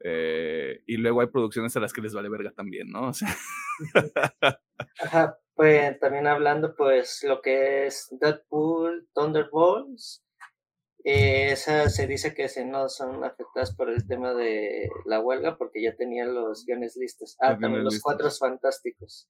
Eh, 0.00 0.82
y 0.86 0.96
luego 0.96 1.20
hay 1.20 1.28
producciones 1.28 1.76
a 1.76 1.80
las 1.80 1.92
que 1.92 2.02
les 2.02 2.14
vale 2.14 2.28
verga 2.28 2.52
también, 2.52 2.90
¿no? 2.90 3.08
O 3.08 3.12
sea. 3.12 3.28
Ajá, 5.00 5.38
pues 5.54 5.98
también 6.00 6.26
hablando, 6.26 6.74
pues 6.76 7.24
lo 7.26 7.40
que 7.40 7.86
es 7.86 8.08
Deadpool, 8.20 9.08
Thunderbolts, 9.14 10.24
eh, 11.04 11.52
esas 11.52 11.94
se 11.94 12.06
dice 12.06 12.34
que 12.34 12.48
se 12.48 12.64
no 12.64 12.88
son 12.88 13.24
afectadas 13.24 13.74
por 13.76 13.90
el 13.90 14.06
tema 14.06 14.32
de 14.32 14.88
la 15.04 15.20
huelga 15.20 15.58
porque 15.58 15.82
ya 15.82 15.94
tenían 15.94 16.34
los 16.34 16.64
guiones 16.64 16.96
listos. 16.96 17.36
Ah, 17.40 17.58
también 17.58 17.84
los 17.84 18.00
cuatro 18.00 18.30
fantásticos. 18.30 19.28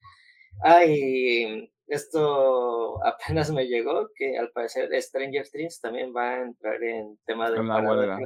Ah, 0.62 0.84
y 0.84 1.72
esto 1.88 3.04
apenas 3.04 3.50
me 3.50 3.66
llegó 3.66 4.08
que 4.14 4.38
al 4.38 4.50
parecer 4.52 4.90
Stranger 5.02 5.48
Things 5.50 5.80
también 5.80 6.14
va 6.16 6.30
a 6.30 6.42
entrar 6.42 6.82
en 6.82 7.18
tema 7.26 7.50
de 7.50 7.62
la 7.62 7.80
huelga 7.80 8.18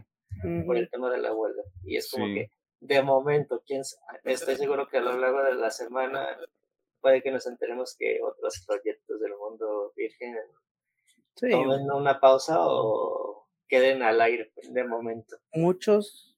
por 0.67 0.77
el 0.77 0.89
tema 0.91 1.11
de 1.11 1.19
la 1.19 1.35
huelga. 1.35 1.63
Y 1.85 1.97
es 1.97 2.11
como 2.11 2.27
que, 2.27 2.51
de 2.81 3.03
momento, 3.03 3.63
quién 3.67 3.83
estoy 4.25 4.57
seguro 4.57 4.89
que 4.89 4.99
a 4.99 5.03
lo 5.03 5.17
largo 5.17 5.43
de 5.43 5.55
la 5.55 5.71
semana 5.71 6.37
puede 7.01 7.23
que 7.23 7.31
nos 7.31 7.47
enteremos 7.47 7.97
que 7.99 8.21
otros 8.23 8.65
proyectos 8.67 9.21
del 9.21 9.33
mundo 9.37 9.93
virgen 9.97 10.37
tomen 11.35 11.91
una 11.91 12.21
pausa 12.21 12.57
o 12.61 13.49
queden 13.69 14.03
al 14.03 14.21
aire 14.21 14.53
de 14.71 14.85
momento. 14.85 15.37
Muchos, 15.53 16.37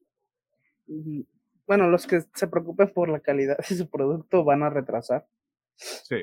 bueno, 1.67 1.89
los 1.89 2.07
que 2.07 2.23
se 2.35 2.49
preocupen 2.49 2.93
por 2.93 3.09
la 3.09 3.21
calidad 3.21 3.59
de 3.59 3.77
su 3.77 3.89
producto 3.89 4.45
van 4.45 4.63
a 4.63 4.71
retrasar. 4.71 5.27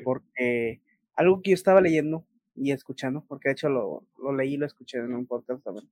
Porque 0.03 0.81
algo 1.15 1.41
que 1.41 1.51
yo 1.51 1.55
estaba 1.55 1.81
leyendo 1.81 2.25
y 2.55 2.71
escuchando, 2.71 3.23
porque 3.27 3.49
de 3.49 3.53
hecho 3.53 3.69
lo, 3.69 4.03
lo 4.17 4.35
leí 4.35 4.53
y 4.53 4.57
lo 4.57 4.65
escuché 4.65 4.99
en 4.99 5.15
un 5.15 5.25
podcast 5.25 5.63
también, 5.63 5.89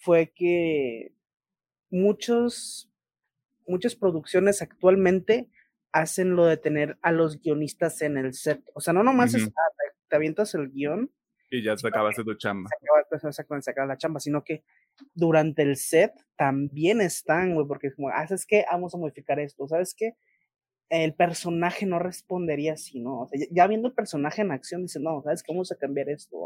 fue 0.00 0.32
que 0.34 1.12
muchos, 1.90 2.90
muchas 3.66 3.94
producciones 3.94 4.62
actualmente 4.62 5.50
hacen 5.92 6.36
lo 6.36 6.46
de 6.46 6.56
tener 6.56 6.98
a 7.02 7.12
los 7.12 7.40
guionistas 7.40 8.00
en 8.02 8.16
el 8.16 8.32
set. 8.34 8.62
O 8.74 8.80
sea, 8.80 8.94
no 8.94 9.02
nomás 9.02 9.34
es, 9.34 9.46
ah, 9.46 9.72
te, 10.08 10.16
avientas 10.16 10.54
el 10.54 10.70
guion. 10.70 11.10
Y 11.50 11.62
ya 11.62 11.76
se 11.76 11.86
acabaste 11.86 12.24
tu 12.24 12.34
chamba. 12.34 12.70
Se 12.70 13.42
acaba, 13.42 13.60
se 13.60 13.70
acaba 13.70 13.86
la 13.88 13.98
chamba, 13.98 14.20
sino 14.20 14.42
que 14.42 14.64
durante 15.14 15.62
el 15.62 15.76
set 15.76 16.12
también 16.36 17.00
están, 17.00 17.54
güey, 17.54 17.66
porque 17.66 17.88
es 17.88 17.96
como, 17.96 18.08
ah, 18.08 18.26
¿sabes 18.26 18.46
qué? 18.46 18.64
Vamos 18.70 18.94
a 18.94 18.98
modificar 18.98 19.38
esto, 19.40 19.66
¿sabes 19.66 19.94
qué? 19.96 20.14
El 20.88 21.14
personaje 21.14 21.86
no 21.86 21.98
respondería 21.98 22.74
así, 22.74 23.00
¿no? 23.00 23.22
O 23.22 23.26
sea, 23.26 23.40
ya 23.50 23.66
viendo 23.66 23.88
el 23.88 23.94
personaje 23.94 24.42
en 24.42 24.52
acción, 24.52 24.82
dice, 24.82 25.00
no, 25.00 25.22
¿sabes 25.22 25.42
qué? 25.42 25.52
Vamos 25.52 25.72
a 25.72 25.76
cambiar 25.76 26.08
esto, 26.08 26.36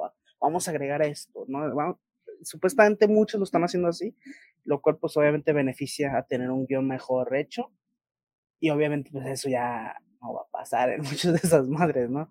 vamos 0.41 0.69
a 0.69 0.71
agregar 0.71 1.03
esto, 1.03 1.45
¿no? 1.49 1.75
Vamos, 1.75 1.99
supuestamente 2.45 3.09
muchos 3.09 3.39
lo 3.39 3.45
están 3.45 3.65
haciendo 3.65 3.89
así, 3.89 4.17
lo 4.65 4.81
cual 4.81 4.99
pues 4.99 5.17
obviamente 5.17 5.53
beneficia 5.53 6.17
a 6.17 6.27
tener 6.27 6.51
un 6.51 6.67
guion 6.67 6.87
mejor 6.87 7.35
hecho 7.37 7.73
y 8.61 8.71
obviamente 8.71 9.11
pues 9.11 9.27
eso 9.27 9.49
ya 9.49 9.97
no 10.21 10.35
va 10.35 10.43
a 10.43 10.51
pasar 10.51 10.91
en 10.91 11.03
muchas 11.03 11.33
de 11.33 11.39
esas 11.39 11.69
madres, 11.69 12.11
¿no? 12.11 12.31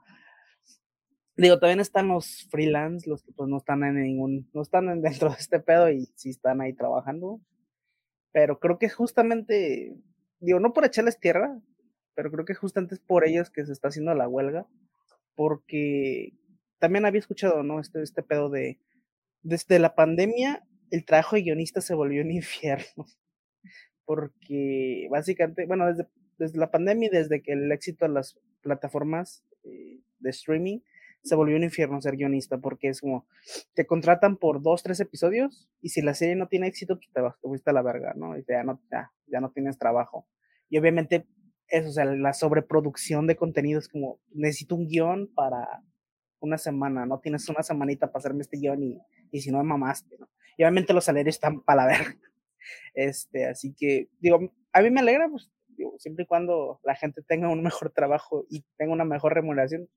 Digo, 1.36 1.58
también 1.58 1.80
están 1.80 2.10
los 2.10 2.47
freelance, 2.52 3.10
los 3.10 3.23
que 3.23 3.32
pues 3.32 3.49
no 3.49 3.58
están 3.58 3.84
en 3.84 4.02
ningún, 4.02 4.49
no 4.54 4.62
están 4.62 4.86
dentro 5.02 5.30
de 5.30 5.38
este 5.38 5.60
pedo 5.60 5.89
y 5.89 6.06
sí 6.15 6.30
están 6.30 6.62
ahí 6.62 6.73
trabajando, 6.73 7.41
pero 8.32 8.60
creo 8.60 8.78
que 8.78 8.89
justamente, 8.89 9.95
digo, 10.39 10.60
no 10.60 10.73
por 10.73 10.86
echarles 10.86 11.19
tierra, 11.19 11.60
pero 12.15 12.32
creo 12.32 12.45
que 12.45 12.56
justamente 12.56 12.95
es 12.95 13.02
por 13.02 13.26
ellos 13.26 13.49
que 13.49 13.65
se 13.65 13.71
está 13.71 13.88
haciendo 13.88 14.13
la 14.13 14.28
huelga, 14.28 14.67
porque 15.36 16.34
también 16.80 17.06
había 17.06 17.19
escuchado, 17.19 17.63
¿no? 17.63 17.80
Este, 17.80 18.02
este 18.04 18.23
pedo 18.23 18.49
de, 18.49 18.80
desde 19.43 19.79
la 19.79 19.95
pandemia, 19.95 20.65
el 20.89 21.06
trabajo 21.06 21.36
de 21.36 21.43
guionista 21.43 21.82
se 21.82 21.93
volvió 21.93 22.21
un 22.23 22.32
infierno. 22.41 23.06
Porque 24.06 25.08
básicamente, 25.10 25.65
bueno, 25.65 25.88
desde, 25.88 26.08
desde 26.38 26.60
la 26.60 26.71
pandemia 26.71 27.08
y 27.08 27.15
desde 27.15 27.41
que 27.41 27.53
el 27.53 27.71
éxito 27.71 28.06
de 28.06 28.13
las 28.13 28.38
plataformas 28.62 29.43
eh, 29.63 29.99
de 30.19 30.29
streaming, 30.29 30.79
se 31.23 31.36
volvió 31.36 31.56
un 31.56 31.63
infierno 31.63 32.01
ser 32.01 32.17
guionista, 32.17 32.58
porque 32.58 32.89
es 32.89 32.99
como, 32.99 33.25
te 33.73 33.86
contratan 33.86 34.36
por 34.36 34.62
dos, 34.62 34.84
tres 34.84 34.99
episodios, 34.99 35.69
y 35.82 35.89
si 35.89 36.01
la 36.01 36.13
serie 36.13 36.36
no 36.36 36.47
tiene 36.47 36.67
éxito, 36.67 36.97
pues 36.97 37.10
te, 37.13 37.21
vas, 37.21 37.39
te 37.39 37.47
fuiste 37.47 37.69
a 37.69 37.73
la 37.73 37.82
verga, 37.82 38.13
¿no? 38.15 38.38
Y 38.38 38.43
ya 38.45 38.63
no, 38.63 38.82
ya, 38.91 39.12
ya 39.27 39.39
no 39.39 39.51
tienes 39.51 39.77
trabajo. 39.77 40.27
Y 40.69 40.77
obviamente, 40.77 41.25
eso, 41.69 41.89
o 41.89 41.91
sea, 41.93 42.06
la 42.06 42.34
sobreproducción 42.34 43.25
de 43.25 43.38
contenidos, 43.38 43.88
como, 43.88 44.19
necesito 44.34 44.75
un 44.75 44.88
guion 44.88 45.34
para 45.34 45.82
una 46.43 46.58
semana, 46.58 47.06
¿no? 47.06 47.19
Tienes 47.19 47.47
una 47.49 47.63
semanita 47.63 48.08
para 48.08 48.19
hacerme 48.19 48.41
este 48.41 48.58
guion 48.58 48.84
y, 48.84 49.01
y 49.32 49.41
si 49.41 49.51
no, 49.51 49.60
me 49.60 49.63
mamaste, 49.63 50.17
¿no? 50.19 50.29
Y 50.58 50.63
obviamente 50.63 50.93
los 50.93 51.06
salarios 51.06 51.36
están 51.36 51.62
para 51.62 51.86
la 51.86 51.88
verga. 51.88 52.15
Este, 52.93 53.45
así 53.45 53.75
que, 53.77 54.08
digo, 54.19 54.39
a 54.71 54.82
mí 54.82 54.89
me 54.89 55.01
alegra, 55.01 55.27
pues, 55.27 55.51
digo, 55.67 55.95
siempre 55.99 56.23
y 56.23 56.27
cuando 56.27 56.79
la 56.84 56.95
gente 56.95 57.21
tenga 57.21 57.49
un 57.49 57.62
mejor 57.62 57.91
trabajo 57.91 58.45
y 58.49 58.63
tenga 58.77 58.93
una 58.93 59.03
mejor 59.03 59.34
remuneración, 59.34 59.89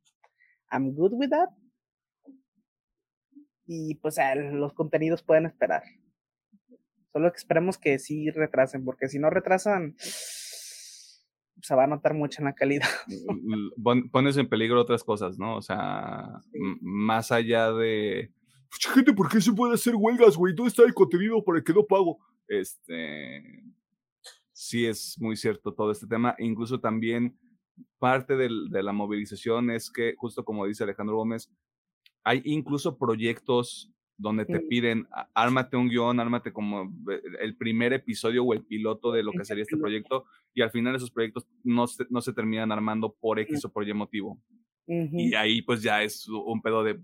I'm 0.72 0.92
good 0.94 1.12
with 1.12 1.30
that. 1.30 1.50
Y 3.66 3.94
pues 3.96 4.18
los 4.52 4.72
contenidos 4.72 5.22
pueden 5.22 5.46
esperar. 5.46 5.84
Solo 7.12 7.30
que 7.30 7.38
esperemos 7.38 7.78
que 7.78 8.00
sí 8.00 8.30
retrasen, 8.30 8.84
porque 8.84 9.08
si 9.08 9.20
no 9.20 9.30
retrasan, 9.30 9.94
se 11.62 11.74
va 11.74 11.84
a 11.84 11.88
notar 11.88 12.14
mucho 12.14 12.40
en 12.40 12.46
la 12.46 12.54
calidad. 12.54 12.88
Pones 14.12 14.36
en 14.36 14.48
peligro 14.48 14.80
otras 14.80 15.04
cosas, 15.04 15.38
¿no? 15.38 15.56
O 15.56 15.62
sea, 15.62 16.40
más 16.80 17.32
allá 17.32 17.72
de 17.72 18.32
gente, 18.92 19.12
¿por 19.12 19.28
qué 19.28 19.40
se 19.40 19.52
puede 19.52 19.74
hacer 19.74 19.94
huelgas, 19.96 20.36
güey? 20.36 20.54
¿Dónde 20.54 20.70
está 20.70 20.82
el 20.82 20.94
contenido 20.94 21.42
por 21.42 21.56
el 21.56 21.64
que 21.64 21.72
no 21.72 21.84
pago? 21.84 22.18
Este, 22.48 23.42
sí 24.52 24.86
es 24.86 25.16
muy 25.18 25.36
cierto 25.36 25.72
todo 25.72 25.90
este 25.90 26.06
tema. 26.06 26.34
incluso 26.38 26.80
también 26.80 27.38
parte 27.98 28.36
de 28.36 28.82
la 28.82 28.92
movilización 28.92 29.70
es 29.70 29.90
que, 29.90 30.14
justo 30.16 30.44
como 30.44 30.66
dice 30.66 30.84
Alejandro 30.84 31.16
Gómez, 31.16 31.50
hay 32.24 32.42
incluso 32.44 32.98
proyectos 32.98 33.92
donde 34.18 34.46
te 34.46 34.60
piden, 34.60 35.06
ármate 35.34 35.76
un 35.76 35.88
guion, 35.88 36.20
ármate 36.20 36.52
como 36.52 36.90
el 37.40 37.56
primer 37.56 37.92
episodio 37.92 38.44
o 38.44 38.54
el 38.54 38.64
piloto 38.64 39.12
de 39.12 39.22
lo 39.22 39.32
que 39.32 39.44
sería 39.44 39.62
este 39.62 39.76
proyecto, 39.76 40.24
y 40.54 40.62
al 40.62 40.70
final 40.70 40.94
esos 40.94 41.10
proyectos 41.10 41.46
no 41.64 41.86
se, 41.86 42.04
no 42.08 42.20
se 42.20 42.32
terminan 42.32 42.72
armando 42.72 43.14
por 43.20 43.38
X 43.38 43.64
o 43.64 43.72
por 43.72 43.86
Y 43.86 43.92
motivo. 43.92 44.40
Y 44.86 45.34
ahí 45.34 45.62
pues 45.62 45.82
ya 45.82 46.02
es 46.02 46.28
un 46.28 46.62
pedo 46.62 46.82
de, 46.84 46.98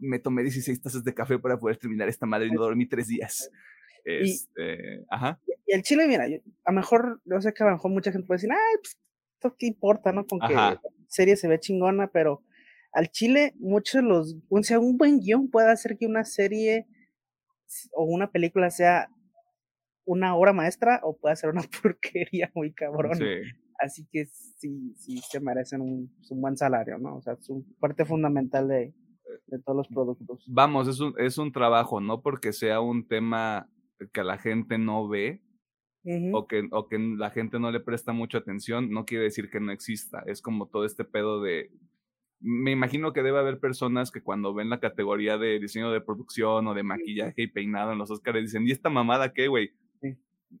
me 0.00 0.18
tomé 0.18 0.42
16 0.42 0.80
tazas 0.80 1.04
de 1.04 1.14
café 1.14 1.38
para 1.38 1.58
poder 1.58 1.76
terminar 1.76 2.08
esta 2.08 2.26
madre 2.26 2.46
y 2.46 2.50
no 2.50 2.62
dormí 2.62 2.86
tres 2.86 3.08
días. 3.08 3.50
Este, 4.04 5.04
ajá. 5.10 5.38
Y 5.66 5.74
el 5.74 5.82
chile, 5.82 6.08
mira, 6.08 6.24
a 6.24 6.72
lo 6.72 6.76
mejor, 6.76 7.20
no 7.24 7.42
sé 7.42 7.52
que 7.52 7.62
a 7.62 7.66
lo 7.66 7.72
mejor 7.72 7.90
mucha 7.90 8.10
gente 8.10 8.26
puede 8.26 8.38
decir, 8.38 8.50
ay, 8.52 8.76
pues, 8.80 8.98
¿esto 9.34 9.54
qué 9.58 9.66
importa, 9.66 10.12
no? 10.12 10.26
Con 10.26 10.40
que 10.40 10.54
la 10.54 10.80
serie 11.08 11.36
se 11.36 11.46
ve 11.46 11.60
chingona, 11.60 12.06
pero 12.06 12.42
al 12.92 13.08
chile, 13.08 13.54
muchos 13.58 14.02
de 14.02 14.08
los, 14.08 14.36
o 14.48 14.62
sea, 14.62 14.78
un 14.78 14.96
buen 14.96 15.20
guion 15.20 15.50
puede 15.50 15.70
hacer 15.70 15.96
que 15.98 16.06
una 16.06 16.24
serie 16.24 16.86
o 17.92 18.04
una 18.04 18.30
película 18.30 18.70
sea 18.70 19.08
una 20.04 20.34
obra 20.34 20.52
maestra 20.52 21.00
o 21.02 21.16
puede 21.18 21.36
ser 21.36 21.50
una 21.50 21.62
porquería 21.82 22.50
muy 22.54 22.72
cabrón. 22.72 23.18
Así 23.78 24.08
que 24.10 24.26
sí, 24.26 24.94
sí 24.96 25.18
se 25.18 25.38
merecen 25.38 25.80
un, 25.80 26.12
un, 26.30 26.40
buen 26.40 26.56
salario, 26.56 26.98
¿no? 26.98 27.16
O 27.16 27.22
sea, 27.22 27.34
es 27.34 27.48
parte 27.78 28.04
fundamental 28.04 28.66
de, 28.66 28.92
de 29.46 29.58
todos 29.60 29.76
los 29.76 29.88
productos. 29.88 30.44
Vamos, 30.48 30.88
es 30.88 30.98
un, 31.00 31.14
es 31.18 31.38
un 31.38 31.52
trabajo, 31.52 32.00
no 32.00 32.22
porque 32.22 32.52
sea 32.52 32.80
un 32.80 33.06
tema 33.06 33.70
que 34.12 34.24
la 34.24 34.38
gente 34.38 34.78
no 34.78 35.08
ve 35.08 35.42
o, 36.32 36.46
que, 36.46 36.68
o 36.70 36.88
que 36.88 36.98
la 36.98 37.30
gente 37.30 37.58
no 37.58 37.70
le 37.70 37.80
presta 37.80 38.12
mucha 38.12 38.38
atención, 38.38 38.90
no 38.90 39.04
quiere 39.04 39.24
decir 39.24 39.50
que 39.50 39.60
no 39.60 39.72
exista. 39.72 40.22
Es 40.26 40.40
como 40.40 40.66
todo 40.66 40.84
este 40.84 41.04
pedo 41.04 41.42
de... 41.42 41.70
Me 42.40 42.70
imagino 42.70 43.12
que 43.12 43.22
debe 43.22 43.38
haber 43.38 43.58
personas 43.58 44.10
que 44.10 44.22
cuando 44.22 44.54
ven 44.54 44.70
la 44.70 44.80
categoría 44.80 45.38
de 45.38 45.58
diseño 45.58 45.90
de 45.90 46.00
producción 46.00 46.66
o 46.68 46.74
de 46.74 46.82
maquillaje 46.82 47.42
y 47.42 47.46
peinado 47.48 47.92
en 47.92 47.98
los 47.98 48.10
Oscars 48.10 48.40
dicen, 48.40 48.66
¿y 48.66 48.70
esta 48.70 48.90
mamada 48.90 49.32
qué, 49.32 49.48
güey? 49.48 49.72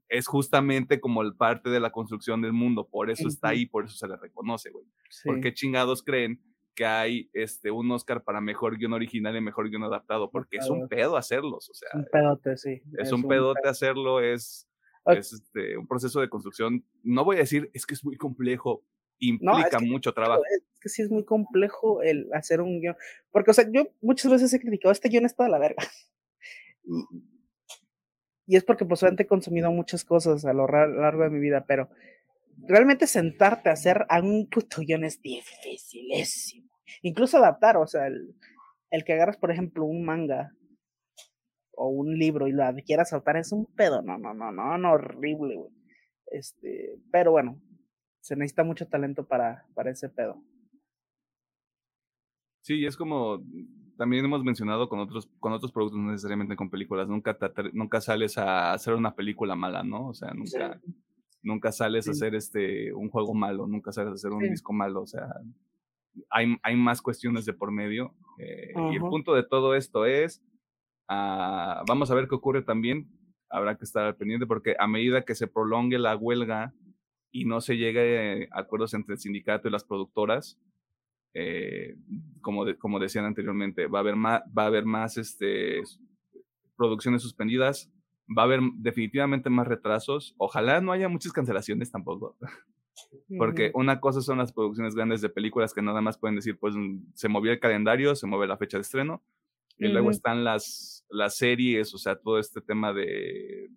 es 0.08 0.26
justamente 0.26 1.00
como 1.00 1.22
el 1.22 1.34
parte 1.34 1.70
de 1.70 1.80
la 1.80 1.90
construcción 1.90 2.42
del 2.42 2.52
mundo, 2.52 2.88
por 2.88 3.10
eso 3.10 3.28
está 3.28 3.48
ahí, 3.48 3.66
por 3.66 3.86
eso 3.86 3.96
se 3.96 4.08
le 4.08 4.16
reconoce, 4.16 4.70
güey. 4.70 4.84
Porque 5.24 5.54
chingados 5.54 6.02
creen 6.02 6.42
que 6.74 6.86
hay 6.86 7.30
este 7.32 7.70
un 7.70 7.90
Oscar 7.90 8.22
para 8.22 8.40
mejor 8.40 8.78
guion 8.78 8.92
original 8.92 9.36
y 9.36 9.40
mejor 9.40 9.68
guion 9.68 9.84
adaptado? 9.84 10.30
Porque 10.30 10.58
es 10.58 10.70
un 10.70 10.88
pedo 10.88 11.16
hacerlos, 11.16 11.68
o 11.68 11.74
sea. 11.74 11.88
Un 11.94 12.06
pedote, 12.10 12.56
sí. 12.56 12.82
Es, 12.98 13.12
un 13.12 13.26
pedote 13.26 13.68
hacerlo, 13.68 14.20
es, 14.20 14.68
es 15.06 15.32
este, 15.32 15.76
un 15.76 15.86
proceso 15.86 16.20
de 16.20 16.28
construcción. 16.28 16.84
No 17.02 17.24
voy 17.24 17.36
a 17.36 17.40
decir, 17.40 17.70
es 17.72 17.84
que 17.84 17.94
es 17.94 18.04
muy 18.04 18.16
complejo, 18.16 18.84
implica 19.18 19.80
mucho 19.80 20.12
trabajo. 20.12 20.42
Es 20.44 20.80
que 20.80 20.88
sí 20.88 21.02
es 21.02 21.10
muy 21.10 21.24
complejo 21.24 22.02
el 22.02 22.28
hacer 22.32 22.60
un 22.60 22.80
guion. 22.80 22.96
Porque, 23.30 23.50
o 23.50 23.54
sea, 23.54 23.66
yo 23.70 23.88
muchas 24.00 24.30
veces 24.30 24.52
he 24.52 24.60
criticado, 24.60 24.92
este 24.92 25.08
guion 25.08 25.26
está 25.26 25.44
de 25.44 25.50
la 25.50 25.58
verga. 25.58 25.82
Y 28.50 28.56
es 28.56 28.64
porque 28.64 28.86
pues 28.86 29.02
he 29.02 29.26
consumido 29.26 29.70
muchas 29.70 30.06
cosas 30.06 30.46
a 30.46 30.54
lo 30.54 30.66
largo 30.66 31.22
de 31.22 31.28
mi 31.28 31.38
vida, 31.38 31.66
pero 31.68 31.90
realmente 32.66 33.06
sentarte 33.06 33.68
a 33.68 33.74
hacer 33.74 34.06
a 34.08 34.22
un 34.22 34.48
puto 34.48 34.80
guion 34.80 35.04
es 35.04 35.20
dificilísimo. 35.20 36.70
Incluso 37.02 37.36
adaptar, 37.36 37.76
o 37.76 37.86
sea, 37.86 38.06
el, 38.06 38.34
el 38.90 39.04
que 39.04 39.12
agarras, 39.12 39.36
por 39.36 39.50
ejemplo, 39.50 39.84
un 39.84 40.02
manga 40.02 40.52
o 41.72 41.88
un 41.88 42.18
libro 42.18 42.48
y 42.48 42.52
lo 42.52 42.64
quieras 42.84 43.12
adaptar 43.12 43.36
es 43.36 43.52
un 43.52 43.66
pedo, 43.66 44.02
no, 44.02 44.18
no, 44.18 44.34
no, 44.34 44.50
no, 44.50 44.78
no, 44.78 44.92
horrible, 44.92 45.56
güey. 45.56 45.70
Este, 46.30 46.98
pero 47.10 47.30
bueno, 47.30 47.60
se 48.20 48.36
necesita 48.36 48.64
mucho 48.64 48.86
talento 48.86 49.26
para, 49.26 49.66
para 49.74 49.90
ese 49.90 50.08
pedo. 50.08 50.42
Sí, 52.60 52.84
es 52.84 52.96
como 52.96 53.42
también 53.98 54.24
hemos 54.24 54.44
mencionado 54.44 54.88
con 54.88 55.00
otros, 55.00 55.28
con 55.40 55.52
otros 55.52 55.72
productos, 55.72 56.00
no 56.00 56.12
necesariamente 56.12 56.54
con 56.54 56.70
películas, 56.70 57.08
nunca, 57.08 57.36
nunca 57.72 58.00
sales 58.00 58.38
a 58.38 58.72
hacer 58.72 58.94
una 58.94 59.14
película 59.14 59.56
mala, 59.56 59.82
¿no? 59.82 60.08
O 60.08 60.14
sea, 60.14 60.32
nunca, 60.32 60.80
nunca 61.42 61.72
sales 61.72 62.06
a 62.06 62.12
hacer 62.12 62.36
este, 62.36 62.92
un 62.94 63.10
juego 63.10 63.34
malo, 63.34 63.66
nunca 63.66 63.90
sales 63.90 64.12
a 64.12 64.14
hacer 64.14 64.30
un 64.30 64.48
disco 64.48 64.72
malo, 64.72 65.02
o 65.02 65.06
sea, 65.06 65.26
hay, 66.30 66.56
hay 66.62 66.76
más 66.76 67.02
cuestiones 67.02 67.44
de 67.44 67.54
por 67.54 67.72
medio. 67.72 68.14
Eh, 68.38 68.72
y 68.92 68.96
el 68.96 69.00
punto 69.00 69.34
de 69.34 69.42
todo 69.42 69.74
esto 69.74 70.06
es, 70.06 70.40
uh, 71.10 71.84
vamos 71.88 72.10
a 72.10 72.14
ver 72.14 72.28
qué 72.28 72.36
ocurre 72.36 72.62
también, 72.62 73.08
habrá 73.50 73.76
que 73.76 73.84
estar 73.84 74.04
al 74.04 74.16
pendiente 74.16 74.46
porque 74.46 74.76
a 74.78 74.86
medida 74.86 75.22
que 75.22 75.34
se 75.34 75.48
prolongue 75.48 75.98
la 75.98 76.14
huelga 76.14 76.72
y 77.30 77.44
no 77.44 77.60
se 77.60 77.76
llegue 77.76 78.48
a 78.50 78.60
acuerdos 78.60 78.94
entre 78.94 79.14
el 79.14 79.20
sindicato 79.20 79.68
y 79.68 79.70
las 79.70 79.84
productoras, 79.84 80.58
eh, 81.34 81.96
como, 82.40 82.64
como 82.78 82.98
decían 82.98 83.24
anteriormente, 83.24 83.86
va 83.86 83.98
a 83.98 84.02
haber 84.02 84.16
más, 84.16 84.42
va 84.56 84.64
a 84.64 84.66
haber 84.66 84.84
más 84.84 85.18
este, 85.18 85.82
producciones 86.76 87.22
suspendidas, 87.22 87.92
va 88.36 88.42
a 88.42 88.44
haber 88.46 88.60
definitivamente 88.76 89.50
más 89.50 89.66
retrasos. 89.66 90.34
Ojalá 90.38 90.80
no 90.80 90.92
haya 90.92 91.08
muchas 91.08 91.32
cancelaciones 91.32 91.90
tampoco. 91.90 92.36
Porque 93.38 93.70
una 93.74 94.00
cosa 94.00 94.20
son 94.20 94.38
las 94.38 94.52
producciones 94.52 94.94
grandes 94.94 95.20
de 95.20 95.28
películas 95.28 95.72
que 95.72 95.82
nada 95.82 96.00
más 96.00 96.18
pueden 96.18 96.36
decir, 96.36 96.58
pues 96.58 96.74
se 97.14 97.28
movió 97.28 97.52
el 97.52 97.60
calendario, 97.60 98.16
se 98.16 98.26
mueve 98.26 98.46
la 98.46 98.56
fecha 98.56 98.76
de 98.76 98.82
estreno. 98.82 99.22
Y 99.80 99.86
luego 99.86 100.10
están 100.10 100.42
las, 100.42 101.06
las 101.08 101.36
series, 101.36 101.94
o 101.94 101.98
sea, 101.98 102.16
todo 102.16 102.40
este 102.40 102.60
tema 102.60 102.92
de, 102.92 103.70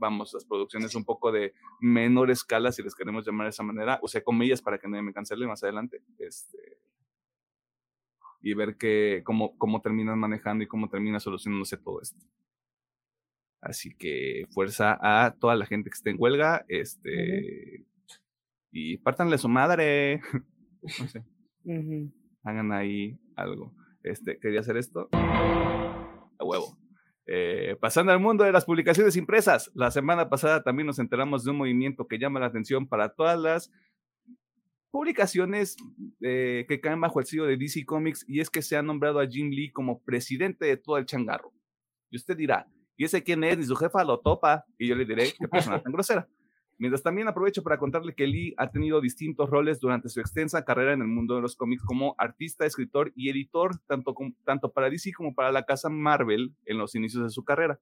vamos, 0.00 0.32
las 0.32 0.44
producciones 0.44 0.94
un 0.94 1.04
poco 1.04 1.30
de 1.30 1.52
menor 1.80 2.30
escala, 2.30 2.72
si 2.72 2.82
les 2.82 2.94
queremos 2.94 3.24
llamar 3.24 3.46
de 3.46 3.50
esa 3.50 3.62
manera, 3.62 4.00
o 4.02 4.08
sea, 4.08 4.24
comillas 4.24 4.62
para 4.62 4.78
que 4.78 4.88
nadie 4.88 5.02
me 5.02 5.12
cancele 5.12 5.46
más 5.46 5.62
adelante. 5.62 6.02
Este, 6.18 6.78
y 8.40 8.54
ver 8.54 8.76
que, 8.76 9.22
cómo, 9.24 9.56
cómo 9.58 9.82
terminan 9.82 10.18
manejando 10.18 10.64
y 10.64 10.66
cómo 10.66 10.88
termina 10.88 11.20
solucionándose 11.20 11.76
todo 11.76 12.00
esto. 12.00 12.24
Así 13.60 13.94
que 13.94 14.46
fuerza 14.50 14.98
a 15.00 15.34
toda 15.34 15.54
la 15.54 15.66
gente 15.66 15.90
que 15.90 15.94
esté 15.94 16.10
en 16.10 16.16
huelga, 16.18 16.64
este, 16.68 17.84
y 18.72 18.96
pártanle 18.96 19.36
su 19.36 19.48
madre. 19.48 20.22
no 20.82 21.08
sé. 21.08 21.24
Hagan 22.42 22.72
ahí 22.72 23.20
algo. 23.36 23.74
Este, 24.02 24.38
quería 24.38 24.60
hacer 24.60 24.78
esto. 24.78 25.10
A 25.12 26.42
huevo. 26.42 26.79
Eh, 27.32 27.76
pasando 27.78 28.10
al 28.10 28.18
mundo 28.18 28.42
de 28.42 28.50
las 28.50 28.64
publicaciones 28.64 29.14
impresas, 29.14 29.70
la 29.74 29.92
semana 29.92 30.28
pasada 30.28 30.64
también 30.64 30.88
nos 30.88 30.98
enteramos 30.98 31.44
de 31.44 31.52
un 31.52 31.58
movimiento 31.58 32.08
que 32.08 32.18
llama 32.18 32.40
la 32.40 32.46
atención 32.46 32.88
para 32.88 33.10
todas 33.10 33.38
las 33.38 33.72
publicaciones 34.90 35.76
eh, 36.22 36.64
que 36.68 36.80
caen 36.80 37.00
bajo 37.00 37.20
el 37.20 37.26
sello 37.26 37.44
de 37.44 37.56
DC 37.56 37.84
Comics 37.86 38.24
y 38.26 38.40
es 38.40 38.50
que 38.50 38.62
se 38.62 38.76
ha 38.76 38.82
nombrado 38.82 39.20
a 39.20 39.28
Jim 39.28 39.48
Lee 39.50 39.70
como 39.70 40.02
presidente 40.02 40.66
de 40.66 40.76
todo 40.76 40.98
el 40.98 41.06
changarro. 41.06 41.52
Y 42.10 42.16
usted 42.16 42.36
dirá, 42.36 42.66
¿y 42.96 43.04
ese 43.04 43.22
quién 43.22 43.44
es? 43.44 43.56
Ni 43.56 43.64
su 43.64 43.76
jefa 43.76 44.02
lo 44.02 44.18
topa. 44.18 44.64
Y 44.76 44.88
yo 44.88 44.96
le 44.96 45.04
diré, 45.04 45.32
qué 45.38 45.46
persona 45.46 45.80
tan 45.80 45.92
grosera. 45.92 46.26
Mientras 46.80 47.02
también 47.02 47.28
aprovecho 47.28 47.62
para 47.62 47.76
contarle 47.76 48.14
que 48.14 48.26
Lee 48.26 48.54
ha 48.56 48.70
tenido 48.70 49.02
distintos 49.02 49.50
roles 49.50 49.80
durante 49.80 50.08
su 50.08 50.18
extensa 50.18 50.64
carrera 50.64 50.94
en 50.94 51.02
el 51.02 51.08
mundo 51.08 51.34
de 51.34 51.42
los 51.42 51.54
cómics 51.54 51.82
como 51.82 52.14
artista, 52.16 52.64
escritor 52.64 53.12
y 53.14 53.28
editor, 53.28 53.78
tanto, 53.86 54.14
tanto 54.46 54.72
para 54.72 54.88
DC 54.88 55.12
como 55.12 55.34
para 55.34 55.52
la 55.52 55.66
casa 55.66 55.90
Marvel 55.90 56.54
en 56.64 56.78
los 56.78 56.94
inicios 56.94 57.22
de 57.22 57.28
su 57.28 57.44
carrera. 57.44 57.78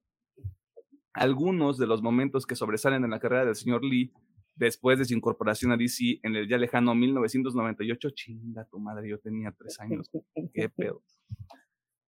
Algunos 1.13 1.77
de 1.77 1.87
los 1.87 2.01
momentos 2.01 2.45
que 2.45 2.57
sobresalen 2.57 3.05
en 3.05 3.11
la 3.11 3.21
carrera 3.21 3.45
del 3.45 3.55
señor 3.55 3.85
Lee 3.85 4.11
después 4.57 4.99
de 4.99 5.05
su 5.05 5.13
incorporación 5.13 5.71
a 5.71 5.77
DC 5.77 6.19
en 6.21 6.35
el 6.35 6.49
ya 6.49 6.57
lejano 6.57 6.93
1998. 6.93 8.09
Chinga 8.09 8.65
tu 8.65 8.79
madre, 8.79 9.07
yo 9.07 9.17
tenía 9.17 9.53
tres 9.57 9.79
años. 9.79 10.11
Qué 10.53 10.67
pedo. 10.67 11.01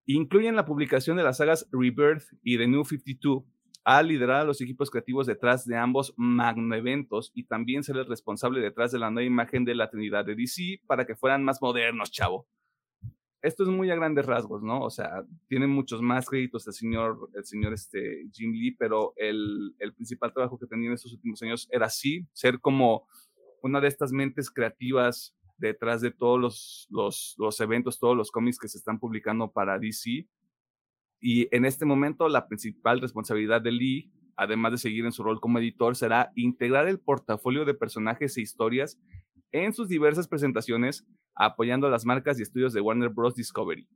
Incluyen 0.08 0.58
la 0.58 0.66
publicación 0.66 1.16
de 1.16 1.24
las 1.24 1.38
sagas 1.38 1.70
Rebirth 1.72 2.26
y 2.44 2.58
The 2.58 2.68
New 2.68 2.84
52, 2.84 3.46
a 3.84 4.04
liderar 4.04 4.42
a 4.42 4.46
los 4.46 4.62
equipos 4.62 4.90
creativos 4.90 5.28
detrás 5.28 5.66
de 5.66 5.76
ambos 5.76 6.14
magnoeventos 6.18 7.32
y 7.34 7.44
también 7.44 7.84
ser 7.84 7.98
el 7.98 8.06
responsable 8.06 8.62
detrás 8.62 8.92
de 8.92 9.00
la 9.00 9.10
nueva 9.10 9.26
imagen 9.26 9.66
de 9.66 9.76
la 9.76 9.90
Trinidad 9.90 10.26
de 10.26 10.36
DC 10.36 10.82
para 10.88 11.06
que 11.06 11.16
fueran 11.16 11.44
más 11.44 11.62
modernos, 11.62 12.12
chavo 12.12 12.48
esto 13.42 13.64
es 13.64 13.70
muy 13.70 13.90
a 13.90 13.96
grandes 13.96 14.26
rasgos, 14.26 14.62
¿no? 14.62 14.82
O 14.82 14.90
sea, 14.90 15.26
tiene 15.48 15.66
muchos 15.66 16.02
más 16.02 16.30
créditos 16.30 16.68
el 16.68 16.74
señor, 16.74 17.30
el 17.34 17.44
señor 17.44 17.74
este, 17.74 18.28
Jim 18.32 18.54
Lee, 18.54 18.76
pero 18.78 19.14
el, 19.16 19.76
el 19.80 19.94
principal 19.94 20.32
trabajo 20.32 20.60
que 20.60 20.68
tenía 20.68 20.88
en 20.88 20.94
estos 20.94 21.14
últimos 21.14 21.42
años 21.42 21.68
era 21.72 21.88
así, 21.88 22.28
ser 22.34 22.60
como 22.60 23.08
una 23.64 23.82
de 23.82 23.88
estas 23.88 24.12
mentes 24.12 24.52
creativas 24.52 25.36
detrás 25.58 26.02
de 26.02 26.12
todos 26.12 26.40
los, 26.40 26.88
los, 26.90 27.36
los 27.38 27.60
eventos, 27.60 28.00
todos 28.00 28.16
los 28.16 28.32
cómics 28.32 28.60
que 28.60 28.68
se 28.68 28.78
están 28.78 29.00
publicando 29.00 29.52
para 29.52 29.80
DC. 29.80 30.28
Y 31.22 31.48
en 31.56 31.66
este 31.66 31.86
momento 31.86 32.28
la 32.28 32.48
principal 32.48 33.00
responsabilidad 33.00 33.62
de 33.62 33.72
Lee, 33.72 34.12
además 34.36 34.72
de 34.72 34.78
seguir 34.80 35.06
en 35.06 35.12
su 35.12 35.24
rol 35.24 35.40
como 35.40 35.60
editor, 35.60 35.96
será 35.96 36.32
integrar 36.36 36.88
el 36.88 37.00
portafolio 37.00 37.64
de 37.64 37.76
personajes 37.76 38.36
e 38.36 38.42
historias 38.42 39.00
en 39.52 39.74
sus 39.74 39.88
diversas 39.88 40.28
presentaciones 40.28 41.06
apoyando 41.36 41.90
las 41.90 42.06
marcas 42.06 42.40
y 42.40 42.44
estudios 42.44 42.74
de 42.74 42.82
Warner 42.82 43.10
Bros. 43.10 43.36
Discovery. 43.36 43.88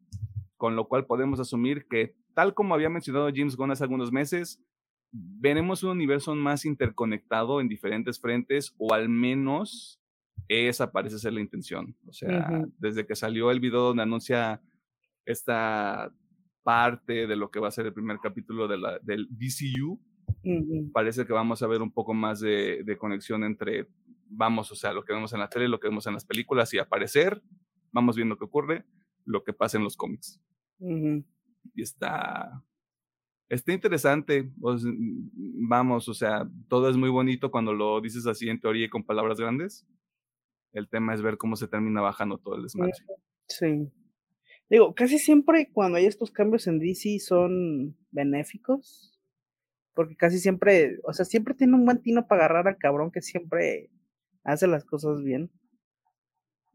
Con 0.58 0.76
lo 0.76 0.88
cual 0.88 1.06
podemos 1.06 1.40
asumir 1.40 1.88
que, 1.90 2.16
tal 2.34 2.54
como 2.54 2.76
había 2.76 2.90
mencionado 2.90 3.30
James 3.34 3.56
Gunn 3.56 3.72
hace 3.72 3.84
algunos 3.84 4.12
meses, 4.12 4.64
veremos 5.12 5.84
un 5.84 5.92
universo 5.92 6.36
más 6.36 6.66
interconectado 6.66 7.60
en 7.60 7.68
diferentes 7.68 8.20
frentes, 8.20 8.74
o 8.78 8.94
al 8.94 9.10
menos 9.10 10.00
esa 10.48 10.92
parece 10.92 11.20
ser 11.20 11.34
la 11.34 11.42
intención. 11.42 11.96
O 12.08 12.14
sea, 12.14 12.66
desde 12.78 13.06
que 13.06 13.16
salió 13.16 13.52
el 13.52 13.60
video 13.60 13.82
donde 13.82 14.04
anuncia 14.04 14.62
esta 15.26 16.12
parte 16.66 17.28
de 17.28 17.36
lo 17.36 17.52
que 17.52 17.60
va 17.60 17.68
a 17.68 17.72
ser 17.72 17.86
el 17.86 17.94
primer 17.94 18.18
capítulo 18.20 18.68
de 18.68 18.78
la, 18.78 19.00
del 19.00 19.28
DCU, 19.30 20.02
parece 20.92 21.26
que 21.26 21.34
vamos 21.34 21.62
a 21.62 21.68
ver 21.68 21.82
un 21.82 21.92
poco 21.92 22.14
más 22.14 22.40
de, 22.40 22.84
de 22.84 22.98
conexión 22.98 23.44
entre 23.44 23.88
vamos, 24.28 24.72
o 24.72 24.76
sea, 24.76 24.92
lo 24.92 25.04
que 25.04 25.14
vemos 25.14 25.32
en 25.34 25.40
la 25.40 25.50
tele, 25.50 25.68
lo 25.68 25.80
que 25.80 25.88
vemos 25.88 26.08
en 26.08 26.14
las 26.14 26.26
películas 26.26 26.74
y 26.74 26.80
aparecer, 26.80 27.42
vamos 27.92 28.16
viendo 28.16 28.38
qué 28.38 28.46
ocurre, 28.46 28.86
lo 29.24 29.44
que 29.44 29.54
pasa 29.54 29.78
en 29.78 29.84
los 29.84 29.96
cómics. 29.96 30.42
Y 30.80 31.82
está, 31.82 32.64
Está 33.48 33.74
interesante, 33.74 34.52
pues, 34.60 34.84
vamos, 34.86 36.10
o 36.10 36.14
sea, 36.16 36.50
todo 36.68 36.90
es 36.90 36.98
muy 36.98 37.10
bonito 37.10 37.52
cuando 37.52 37.74
lo 37.74 38.02
dices 38.02 38.26
así 38.26 38.50
en 38.50 38.60
teoría 38.60 38.86
y 38.86 38.90
con 38.90 39.04
palabras 39.04 39.40
grandes. 39.40 39.86
El 40.74 40.90
tema 40.90 41.14
es 41.14 41.22
ver 41.22 41.38
cómo 41.38 41.56
se 41.56 41.68
termina 41.68 42.02
bajando 42.02 42.40
todo 42.40 42.56
el 42.56 42.64
desmadre. 42.64 42.94
Sí. 43.48 43.92
Digo, 44.70 44.96
casi 44.96 45.20
siempre 45.20 45.70
cuando 45.72 45.98
hay 45.98 46.06
estos 46.06 46.32
cambios 46.32 46.68
en 46.68 46.80
DC 46.80 47.20
son 47.20 47.96
benéficos, 48.12 49.20
porque 49.94 50.16
casi 50.16 50.40
siempre, 50.40 51.00
o 51.04 51.14
sea, 51.14 51.26
siempre 51.26 51.54
tiene 51.54 51.76
un 51.76 51.86
buen 51.86 52.02
tino 52.02 52.28
para 52.28 52.46
agarrar 52.46 52.68
al 52.68 52.78
cabrón 52.78 53.12
que 53.12 53.22
siempre 53.22 53.90
hace 54.44 54.68
las 54.68 54.84
cosas 54.84 55.24
bien. 55.24 55.52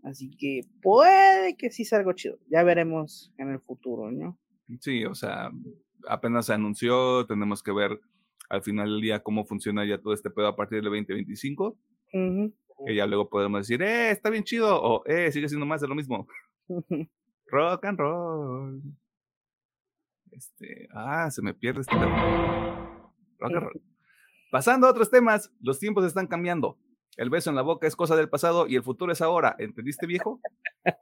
Así 0.02 0.30
que 0.38 0.62
puede 0.80 1.56
que 1.56 1.70
sí 1.70 1.84
sea 1.84 1.98
algo 1.98 2.12
chido. 2.12 2.38
Ya 2.48 2.62
veremos 2.62 3.32
en 3.36 3.50
el 3.50 3.60
futuro, 3.60 4.10
¿no? 4.10 4.38
Sí, 4.80 5.04
o 5.04 5.14
sea, 5.14 5.50
apenas 6.08 6.46
se 6.46 6.54
anunció, 6.54 7.26
tenemos 7.26 7.62
que 7.62 7.72
ver 7.72 8.00
al 8.48 8.62
final 8.62 8.88
del 8.88 9.00
día 9.00 9.22
cómo 9.22 9.44
funciona 9.44 9.84
ya 9.84 10.00
todo 10.00 10.14
este 10.14 10.30
pedo 10.30 10.48
a 10.48 10.56
partir 10.56 10.76
del 10.76 10.84
2025. 10.86 11.78
Que 12.86 12.94
ya 12.94 13.06
luego 13.06 13.28
podemos 13.28 13.60
decir, 13.60 13.82
eh, 13.82 14.10
está 14.10 14.30
bien 14.30 14.44
chido, 14.44 14.80
o 14.82 15.04
eh, 15.06 15.30
sigue 15.32 15.48
siendo 15.48 15.66
más 15.66 15.80
de 15.80 15.88
lo 15.88 15.94
mismo. 15.94 16.26
Rock 17.50 17.84
and 17.84 17.98
roll. 17.98 18.82
Este, 20.30 20.88
ah, 20.94 21.30
se 21.30 21.42
me 21.42 21.54
pierde 21.54 21.80
este 21.80 21.94
Rock 21.94 23.52
and 23.52 23.56
roll. 23.56 23.82
Pasando 24.50 24.86
a 24.86 24.90
otros 24.90 25.10
temas, 25.10 25.52
los 25.60 25.78
tiempos 25.78 26.04
están 26.04 26.26
cambiando. 26.26 26.78
El 27.16 27.30
beso 27.30 27.50
en 27.50 27.56
la 27.56 27.62
boca 27.62 27.86
es 27.86 27.96
cosa 27.96 28.16
del 28.16 28.28
pasado 28.28 28.66
y 28.66 28.76
el 28.76 28.82
futuro 28.82 29.12
es 29.12 29.20
ahora. 29.20 29.54
¿Entendiste, 29.58 30.06
viejo? 30.06 30.40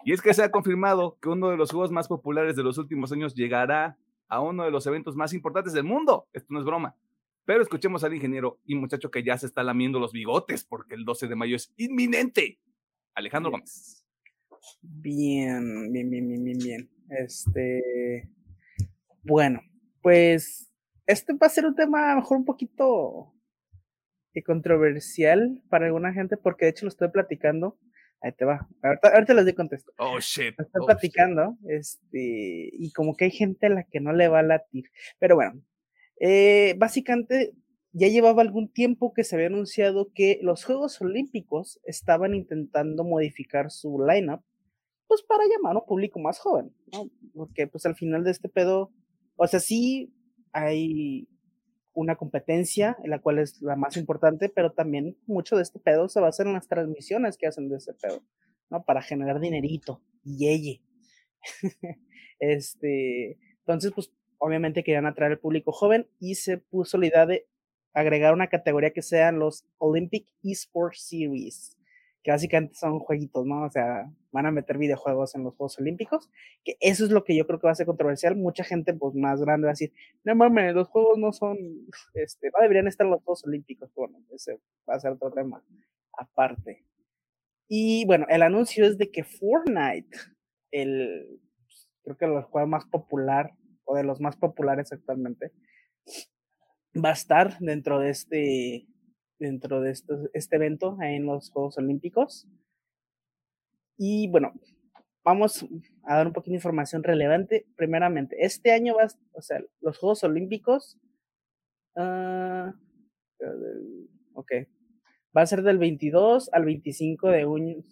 Y 0.04 0.12
es 0.12 0.20
que 0.20 0.34
se 0.34 0.42
ha 0.42 0.50
confirmado 0.50 1.18
que 1.20 1.28
uno 1.28 1.50
de 1.50 1.56
los 1.56 1.70
juegos 1.70 1.92
más 1.92 2.08
populares 2.08 2.56
de 2.56 2.62
los 2.62 2.78
últimos 2.78 3.12
años 3.12 3.34
llegará 3.34 3.96
a 4.28 4.40
uno 4.40 4.64
de 4.64 4.70
los 4.70 4.86
eventos 4.86 5.16
más 5.16 5.32
importantes 5.32 5.72
del 5.72 5.84
mundo. 5.84 6.26
Esto 6.32 6.48
no 6.50 6.58
es 6.58 6.64
broma. 6.64 6.96
Pero 7.44 7.62
escuchemos 7.62 8.04
al 8.04 8.14
ingeniero 8.14 8.58
y 8.64 8.74
muchacho 8.74 9.10
que 9.10 9.22
ya 9.22 9.38
se 9.38 9.46
está 9.46 9.62
lamiendo 9.62 9.98
los 9.98 10.12
bigotes 10.12 10.64
porque 10.64 10.94
el 10.94 11.04
12 11.04 11.28
de 11.28 11.36
mayo 11.36 11.56
es 11.56 11.72
inminente. 11.76 12.58
Alejandro 13.14 13.50
Gómez. 13.50 14.04
Bien, 14.82 15.92
bien, 15.92 16.10
bien, 16.10 16.28
bien, 16.28 16.44
bien, 16.44 16.58
bien. 16.58 16.90
Este. 17.10 18.28
Bueno, 19.22 19.60
pues 20.02 20.70
este 21.06 21.32
va 21.34 21.46
a 21.46 21.50
ser 21.50 21.66
un 21.66 21.74
tema 21.74 22.12
a 22.12 22.14
lo 22.14 22.20
mejor 22.20 22.38
un 22.38 22.44
poquito 22.44 23.34
controversial 24.42 25.62
para 25.68 25.86
alguna 25.86 26.12
gente, 26.12 26.36
porque 26.36 26.66
de 26.66 26.70
hecho 26.70 26.86
lo 26.86 26.90
estoy 26.90 27.08
platicando. 27.08 27.78
Ahí 28.20 28.32
te 28.32 28.44
va. 28.44 28.68
Ahorita, 28.82 29.34
les 29.34 29.44
doy 29.44 29.54
contexto. 29.54 29.92
Oh, 29.98 30.18
shit. 30.18 30.54
Lo 30.58 30.64
estoy 30.64 30.82
oh, 30.82 30.86
platicando, 30.86 31.56
este, 31.68 32.70
y 32.72 32.90
como 32.92 33.16
que 33.16 33.26
hay 33.26 33.30
gente 33.30 33.66
a 33.66 33.70
la 33.70 33.84
que 33.84 34.00
no 34.00 34.12
le 34.12 34.28
va 34.28 34.40
a 34.40 34.42
latir. 34.42 34.90
Pero 35.20 35.36
bueno, 35.36 35.62
eh, 36.20 36.74
básicamente 36.78 37.52
ya 37.92 38.08
llevaba 38.08 38.42
algún 38.42 38.70
tiempo 38.70 39.12
que 39.14 39.24
se 39.24 39.36
había 39.36 39.48
anunciado 39.48 40.12
que 40.12 40.38
los 40.42 40.64
Juegos 40.64 41.00
Olímpicos 41.00 41.80
estaban 41.84 42.34
intentando 42.34 43.04
modificar 43.04 43.70
su 43.70 43.98
lineup, 44.04 44.42
pues 45.06 45.22
para 45.22 45.44
llamar 45.46 45.76
a 45.76 45.80
un 45.80 45.86
público 45.86 46.20
más 46.20 46.38
joven, 46.38 46.74
¿no? 46.92 47.10
Porque 47.34 47.66
pues 47.66 47.86
al 47.86 47.96
final 47.96 48.24
de 48.24 48.30
este 48.30 48.48
pedo, 48.48 48.92
o 49.36 49.46
sea, 49.46 49.60
sí 49.60 50.12
hay 50.52 51.28
una 51.94 52.16
competencia, 52.16 52.96
en 53.02 53.10
la 53.10 53.20
cual 53.20 53.38
es 53.38 53.60
la 53.62 53.74
más 53.74 53.96
importante, 53.96 54.48
pero 54.48 54.72
también 54.72 55.16
mucho 55.26 55.56
de 55.56 55.62
este 55.62 55.80
pedo 55.80 56.08
se 56.08 56.20
basa 56.20 56.44
en 56.44 56.52
las 56.52 56.68
transmisiones 56.68 57.36
que 57.36 57.46
hacen 57.46 57.68
de 57.68 57.78
ese 57.78 57.94
pedo, 57.94 58.22
¿no? 58.70 58.84
Para 58.84 59.02
generar 59.02 59.40
dinerito 59.40 60.02
y 60.22 60.38
yeye. 60.38 60.82
este, 62.38 63.38
entonces, 63.60 63.92
pues 63.94 64.12
obviamente 64.38 64.84
querían 64.84 65.06
atraer 65.06 65.32
al 65.32 65.40
público 65.40 65.72
joven 65.72 66.08
y 66.20 66.36
se 66.36 66.58
puso 66.58 66.98
la 66.98 67.06
idea 67.06 67.26
de 67.26 67.48
agregar 67.94 68.34
una 68.34 68.48
categoría 68.48 68.92
que 68.92 69.02
sean 69.02 69.38
los 69.38 69.64
Olympic 69.78 70.26
Esports 70.42 71.08
Series 71.08 71.78
que 72.22 72.30
básicamente 72.32 72.74
son 72.74 72.98
jueguitos, 72.98 73.46
¿no? 73.46 73.64
O 73.64 73.70
sea, 73.70 74.10
van 74.32 74.46
a 74.46 74.50
meter 74.50 74.76
videojuegos 74.76 75.34
en 75.34 75.44
los 75.44 75.54
Juegos 75.54 75.78
Olímpicos, 75.78 76.28
que 76.64 76.76
eso 76.80 77.04
es 77.04 77.10
lo 77.10 77.24
que 77.24 77.36
yo 77.36 77.46
creo 77.46 77.60
que 77.60 77.66
va 77.68 77.72
a 77.72 77.76
ser 77.76 77.86
controversial. 77.86 78.36
Mucha 78.36 78.64
gente, 78.64 78.92
pues, 78.94 79.14
más 79.14 79.40
grande 79.40 79.66
va 79.66 79.70
a 79.70 79.72
decir, 79.72 79.92
no 80.24 80.34
mames, 80.34 80.74
los 80.74 80.88
juegos 80.88 81.18
no 81.18 81.32
son, 81.32 81.56
este, 82.14 82.48
no 82.48 82.60
deberían 82.60 82.88
estar 82.88 83.06
en 83.06 83.12
los 83.12 83.22
Juegos 83.22 83.44
Olímpicos. 83.46 83.90
Bueno, 83.94 84.18
ese 84.30 84.60
va 84.88 84.94
a 84.94 85.00
ser 85.00 85.12
otro 85.12 85.30
tema 85.30 85.62
aparte. 86.18 86.84
Y 87.68 88.04
bueno, 88.06 88.26
el 88.28 88.42
anuncio 88.42 88.84
es 88.84 88.98
de 88.98 89.10
que 89.10 89.24
Fortnite, 89.24 90.16
el, 90.70 91.40
creo 92.02 92.16
que 92.16 92.24
el 92.24 92.42
juego 92.42 92.66
más 92.66 92.84
popular, 92.86 93.52
o 93.84 93.94
de 93.94 94.04
los 94.04 94.20
más 94.20 94.36
populares 94.36 94.92
actualmente, 94.92 95.52
va 96.94 97.10
a 97.10 97.12
estar 97.12 97.58
dentro 97.58 97.98
de 97.98 98.10
este 98.10 98.86
dentro 99.38 99.80
de 99.80 99.92
este, 99.92 100.14
este 100.32 100.56
evento 100.56 100.98
en 101.00 101.26
los 101.26 101.50
Juegos 101.50 101.78
Olímpicos. 101.78 102.46
Y 103.96 104.28
bueno, 104.28 104.52
vamos 105.24 105.64
a 106.04 106.16
dar 106.16 106.26
un 106.26 106.32
poquito 106.32 106.52
de 106.52 106.56
información 106.56 107.02
relevante. 107.02 107.66
Primeramente, 107.76 108.36
este 108.40 108.72
año 108.72 108.94
va, 108.96 109.06
o 109.32 109.42
sea, 109.42 109.60
los 109.80 109.98
Juegos 109.98 110.24
Olímpicos, 110.24 110.98
uh, 111.96 112.72
ok, 114.34 114.52
va 115.36 115.42
a 115.42 115.46
ser 115.46 115.62
del 115.62 115.78
22 115.78 116.50
al 116.52 116.64
25 116.64 117.28
de 117.28 117.44
junio, 117.44 117.82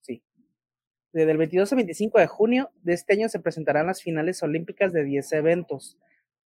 sí. 0.00 0.22
Desde 1.12 1.30
el 1.30 1.38
22 1.38 1.72
al 1.72 1.76
25 1.76 2.18
de 2.18 2.26
junio 2.26 2.70
de 2.82 2.94
este 2.94 3.14
año 3.14 3.28
se 3.28 3.40
presentarán 3.40 3.86
las 3.86 4.02
finales 4.02 4.42
olímpicas 4.42 4.92
de 4.92 5.04
10 5.04 5.32
eventos, 5.32 5.98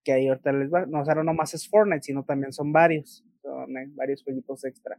que 0.05 0.13
ahí 0.13 0.29
ahorita 0.29 0.53
les 0.53 0.73
va, 0.73 0.87
no, 0.87 1.01
o 1.01 1.05
sea, 1.05 1.15
no 1.15 1.35
más 1.35 1.55
es 1.55 1.69
Fortnite, 1.69 2.03
sino 2.03 2.25
también 2.25 2.53
son 2.53 2.73
varios 2.73 3.25
son 3.43 3.75
varios 3.95 4.23
jueguitos 4.23 4.65
extra. 4.65 4.99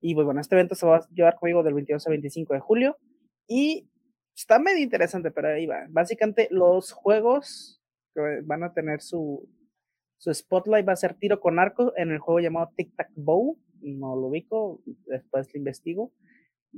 Y 0.00 0.14
pues 0.14 0.24
bueno, 0.24 0.40
este 0.40 0.54
evento 0.54 0.74
se 0.74 0.86
va 0.86 0.96
a 0.96 1.08
llevar 1.12 1.36
conmigo 1.36 1.62
del 1.62 1.74
22 1.74 2.06
al 2.06 2.12
25 2.12 2.54
de 2.54 2.60
julio 2.60 2.96
y 3.46 3.88
está 4.34 4.58
medio 4.58 4.82
interesante, 4.82 5.30
pero 5.30 5.48
ahí 5.48 5.66
va. 5.66 5.86
Básicamente 5.88 6.48
los 6.50 6.92
juegos 6.92 7.80
que 8.14 8.40
van 8.44 8.62
a 8.62 8.72
tener 8.72 9.00
su, 9.00 9.48
su 10.18 10.32
spotlight 10.32 10.86
va 10.86 10.92
a 10.92 10.96
ser 10.96 11.14
tiro 11.14 11.40
con 11.40 11.58
arco 11.58 11.92
en 11.96 12.10
el 12.10 12.18
juego 12.18 12.40
llamado 12.40 12.72
Tic 12.76 12.94
Tac 12.94 13.10
Bow, 13.14 13.58
no 13.80 14.16
lo 14.16 14.28
ubico, 14.28 14.80
después 15.06 15.52
lo 15.52 15.58
investigo. 15.58 16.12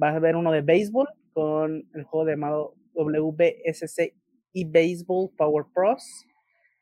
Va 0.01 0.11
a 0.11 0.17
haber 0.17 0.37
uno 0.37 0.53
de 0.53 0.63
béisbol 0.63 1.09
con 1.33 1.89
el 1.95 2.05
juego 2.05 2.29
llamado 2.29 2.75
WBSC 2.95 4.15
y 4.53 4.65
Baseball 4.65 5.31
Power 5.37 5.67
Pros 5.75 6.28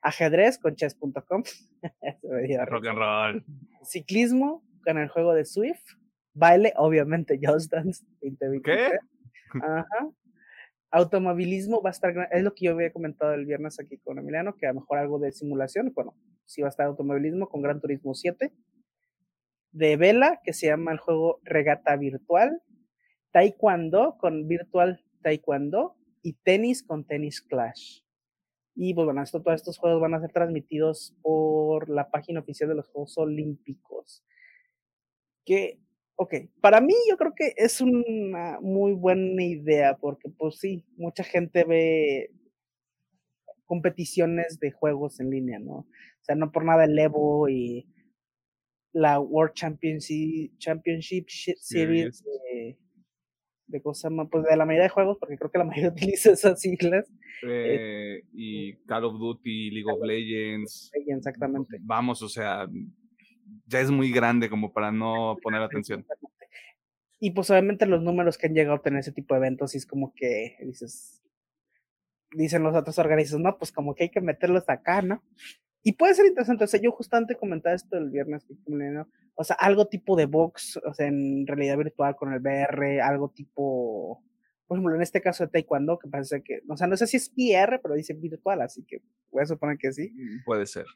ajedrez 0.07 0.59
con 0.59 0.77
chess.com. 0.77 1.43
Rock 2.69 2.87
and 2.87 2.99
roll. 2.99 3.45
Ciclismo 3.83 4.63
con 4.85 4.99
el 4.99 5.09
juego 5.09 5.35
de 5.35 5.45
Swift. 5.45 5.85
Baile, 6.33 6.73
obviamente, 6.77 7.39
Just 7.43 7.73
Dance 7.73 8.05
¿Qué? 8.65 8.99
Ajá. 9.63 9.87
Automovilismo 10.91 11.83
va 11.83 11.91
a 11.91 11.93
estar, 11.93 12.15
es 12.31 12.43
lo 12.43 12.55
que 12.55 12.67
yo 12.67 12.73
había 12.73 12.93
comentado 12.93 13.35
el 13.35 13.45
viernes 13.45 13.81
aquí 13.81 13.99
con 13.99 14.19
Emiliano, 14.19 14.55
que 14.55 14.67
a 14.67 14.73
lo 14.73 14.81
mejor 14.81 14.99
algo 14.99 15.19
de 15.19 15.33
simulación, 15.33 15.93
bueno, 15.95 16.15
sí 16.45 16.63
va 16.63 16.69
a 16.69 16.71
estar 16.71 16.87
automovilismo 16.87 17.49
con 17.49 17.61
Gran 17.61 17.81
Turismo 17.81 18.15
7. 18.15 18.53
De 19.73 19.97
vela, 19.97 20.41
que 20.45 20.53
se 20.53 20.69
llama 20.69 20.93
el 20.93 20.99
juego 20.99 21.41
Regata 21.43 21.97
Virtual. 21.97 22.63
Taekwondo 23.33 24.17
con 24.19 24.47
Virtual 24.47 25.05
Taekwondo. 25.23 25.97
Y 26.23 26.33
tenis 26.33 26.83
con 26.83 27.05
Tennis 27.05 27.43
Clash. 27.43 28.06
Y 28.77 28.93
pues 28.93 29.07
bueno, 29.07 29.23
esto, 29.23 29.43
todos 29.43 29.57
estos 29.57 29.79
juegos 29.79 30.03
van 30.03 30.13
a 30.15 30.21
ser 30.21 30.31
transmitidos 30.33 31.17
por 31.23 31.89
la 31.89 32.11
página 32.11 32.41
oficial 32.41 32.69
de 32.69 32.75
los 32.75 32.87
Juegos 32.89 33.17
Olímpicos. 33.17 34.23
Que, 35.47 35.81
ok, 36.17 36.35
para 36.61 36.83
mí 36.83 36.93
yo 37.09 37.17
creo 37.17 37.33
que 37.35 37.55
es 37.57 37.81
una 37.81 38.61
muy 38.61 38.93
buena 38.93 39.43
idea 39.43 39.97
porque 39.97 40.29
pues 40.29 40.59
sí, 40.59 40.85
mucha 40.99 41.25
gente 41.25 41.65
ve 41.65 42.31
competiciones 43.65 44.61
de 44.61 44.73
juegos 44.73 45.21
en 45.21 45.31
línea, 45.31 45.59
¿no? 45.59 45.79
O 45.79 45.87
sea, 46.21 46.35
no 46.35 46.53
por 46.53 46.65
nada 46.65 46.85
el 46.85 46.99
Evo 46.99 47.49
y 47.49 47.87
la 48.93 49.21
World 49.21 49.55
Championship, 49.55 50.53
Championship 50.59 51.29
Series 51.29 52.23
de 52.23 52.79
cosas 53.83 54.13
más, 54.13 54.29
pues 54.31 54.45
de 54.45 54.57
la 54.57 54.65
mayoría 54.65 54.85
de 54.85 54.91
juegos, 54.91 55.19
porque 55.19 55.37
creo 55.37 55.51
que 55.51 55.59
la 55.59 55.65
mayoría 55.65 55.91
utiliza 55.91 56.33
esas 56.33 56.61
siglas. 56.61 57.07
Eh, 57.47 58.23
y 58.33 58.77
Call 58.87 59.05
of 59.05 59.19
Duty, 59.19 59.71
League 59.71 59.91
of 59.91 60.05
Legends. 60.05 60.91
Exactamente. 61.07 61.79
Vamos, 61.81 62.23
o 62.23 62.29
sea, 62.29 62.67
ya 63.67 63.81
es 63.81 63.91
muy 63.91 64.11
grande 64.11 64.49
como 64.49 64.73
para 64.73 64.93
no 64.93 65.37
poner 65.43 65.63
atención. 65.63 66.07
Y 67.19 67.31
pues 67.31 67.51
obviamente 67.51 67.87
los 67.87 68.03
números 68.03 68.37
que 68.37 68.47
han 68.47 68.55
llegado 68.55 68.77
a 68.77 68.83
tener 68.83 69.01
ese 69.01 69.13
tipo 69.13 69.35
de 69.35 69.39
eventos, 69.39 69.75
y 69.75 69.79
es 69.79 69.87
como 69.87 70.13
que 70.15 70.57
dices, 70.61 71.23
dicen 72.33 72.63
los 72.63 72.75
otros 72.77 72.99
organismos, 72.99 73.41
no, 73.41 73.59
pues 73.59 73.73
como 73.73 73.95
que 73.95 74.05
hay 74.05 74.11
que 74.11 74.21
meterlos 74.21 74.69
acá, 74.69 75.01
¿no? 75.03 75.23
Y 75.87 75.93
puede 75.93 76.15
ser 76.15 76.27
interesante, 76.27 76.65
o 76.65 76.67
sea, 76.67 76.81
yo 76.81 76.91
justamente 76.91 77.37
comentaba 77.37 77.77
esto 77.77 77.97
el 77.97 78.11
viernes, 78.11 78.45
o 79.37 79.45
sea, 79.45 79.55
algo 79.55 79.87
tipo 79.87 80.17
de 80.17 80.27
box, 80.27 80.81
o 80.85 80.93
sea, 80.93 81.07
en 81.07 81.47
realidad 81.47 81.79
virtual 81.79 82.17
con 82.17 82.33
el 82.33 82.41
VR, 82.41 83.01
algo 83.01 83.29
tipo, 83.29 84.21
por 84.67 84.77
ejemplo, 84.77 84.97
en 84.97 85.03
este 85.03 85.21
caso 85.21 85.45
de 85.45 85.51
Taekwondo, 85.51 86.01
que 86.01 86.09
parece 86.09 86.43
que, 86.43 86.61
o 86.69 86.77
sea, 86.77 86.89
no 86.89 86.97
sé 86.97 87.07
si 87.07 87.19
es 87.19 87.33
VR, 87.37 87.79
pero 87.81 87.95
dice 87.95 88.15
virtual, 88.15 88.63
así 88.63 88.83
que 88.83 89.01
voy 89.31 89.45
a 89.45 89.47
suponer 89.47 89.79
que 89.79 89.93
sí. 89.93 90.11
Mm, 90.13 90.45
puede 90.45 90.67
ser. 90.67 90.87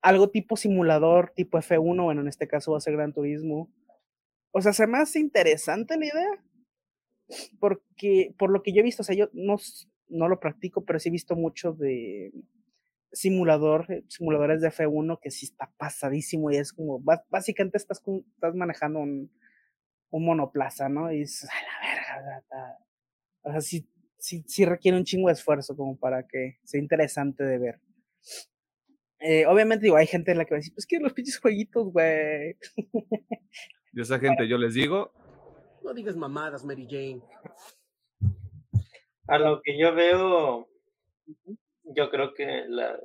algo 0.00 0.30
tipo 0.30 0.56
simulador, 0.56 1.32
tipo 1.34 1.58
F1, 1.58 2.04
bueno, 2.04 2.20
en 2.20 2.28
este 2.28 2.46
caso 2.46 2.70
va 2.70 2.78
a 2.78 2.82
ser 2.82 2.92
Gran 2.92 3.12
Turismo. 3.12 3.68
O 4.52 4.60
sea, 4.62 4.72
se 4.72 4.86
me 4.86 4.98
hace 4.98 5.18
interesante 5.18 5.98
la 5.98 6.06
idea, 6.06 6.44
porque 7.58 8.32
por 8.38 8.50
lo 8.50 8.62
que 8.62 8.72
yo 8.72 8.78
he 8.78 8.84
visto, 8.84 9.02
o 9.02 9.04
sea, 9.04 9.16
yo 9.16 9.28
no, 9.32 9.56
no 10.08 10.28
lo 10.28 10.38
practico, 10.38 10.84
pero 10.84 11.00
sí 11.00 11.08
he 11.08 11.12
visto 11.12 11.34
mucho 11.34 11.72
de 11.72 12.30
simulador, 13.12 13.90
eh, 13.90 14.04
simuladores 14.08 14.60
de 14.60 14.68
F1 14.68 15.18
que 15.20 15.30
sí 15.30 15.46
está 15.46 15.70
pasadísimo 15.76 16.50
y 16.50 16.56
es 16.56 16.72
como, 16.72 17.00
básicamente 17.28 17.78
estás, 17.78 18.02
estás 18.34 18.54
manejando 18.54 19.00
un, 19.00 19.30
un 20.10 20.24
monoplaza, 20.24 20.88
¿no? 20.88 21.10
Y 21.12 21.20
dices, 21.20 21.48
a 21.50 22.22
la 22.24 22.34
verga, 22.34 22.78
o 23.42 23.50
sea, 23.50 23.60
sí, 23.60 23.88
sí, 24.18 24.44
sí 24.46 24.64
requiere 24.64 24.98
un 24.98 25.04
chingo 25.04 25.28
de 25.28 25.34
esfuerzo 25.34 25.76
como 25.76 25.98
para 25.98 26.26
que 26.26 26.58
sea 26.64 26.80
interesante 26.80 27.44
de 27.44 27.58
ver. 27.58 27.80
Eh, 29.20 29.44
obviamente, 29.46 29.84
digo, 29.84 29.96
hay 29.96 30.06
gente 30.06 30.30
en 30.30 30.38
la 30.38 30.44
que 30.44 30.54
va 30.54 30.56
a 30.56 30.60
decir, 30.60 30.74
pues 30.74 30.86
que 30.86 30.98
los 30.98 31.12
pinches 31.12 31.38
jueguitos, 31.38 31.92
güey. 31.92 32.56
Y 33.92 34.00
esa 34.00 34.18
gente, 34.20 34.48
yo 34.48 34.56
les 34.56 34.74
digo. 34.74 35.12
No 35.84 35.92
digas 35.94 36.16
mamadas, 36.16 36.64
Mary 36.64 36.86
Jane. 36.88 37.22
A 39.26 39.38
lo 39.38 39.60
que 39.62 39.78
yo 39.78 39.94
veo, 39.94 40.68
yo 41.94 42.10
creo 42.10 42.34
que 42.34 42.64
las, 42.68 43.00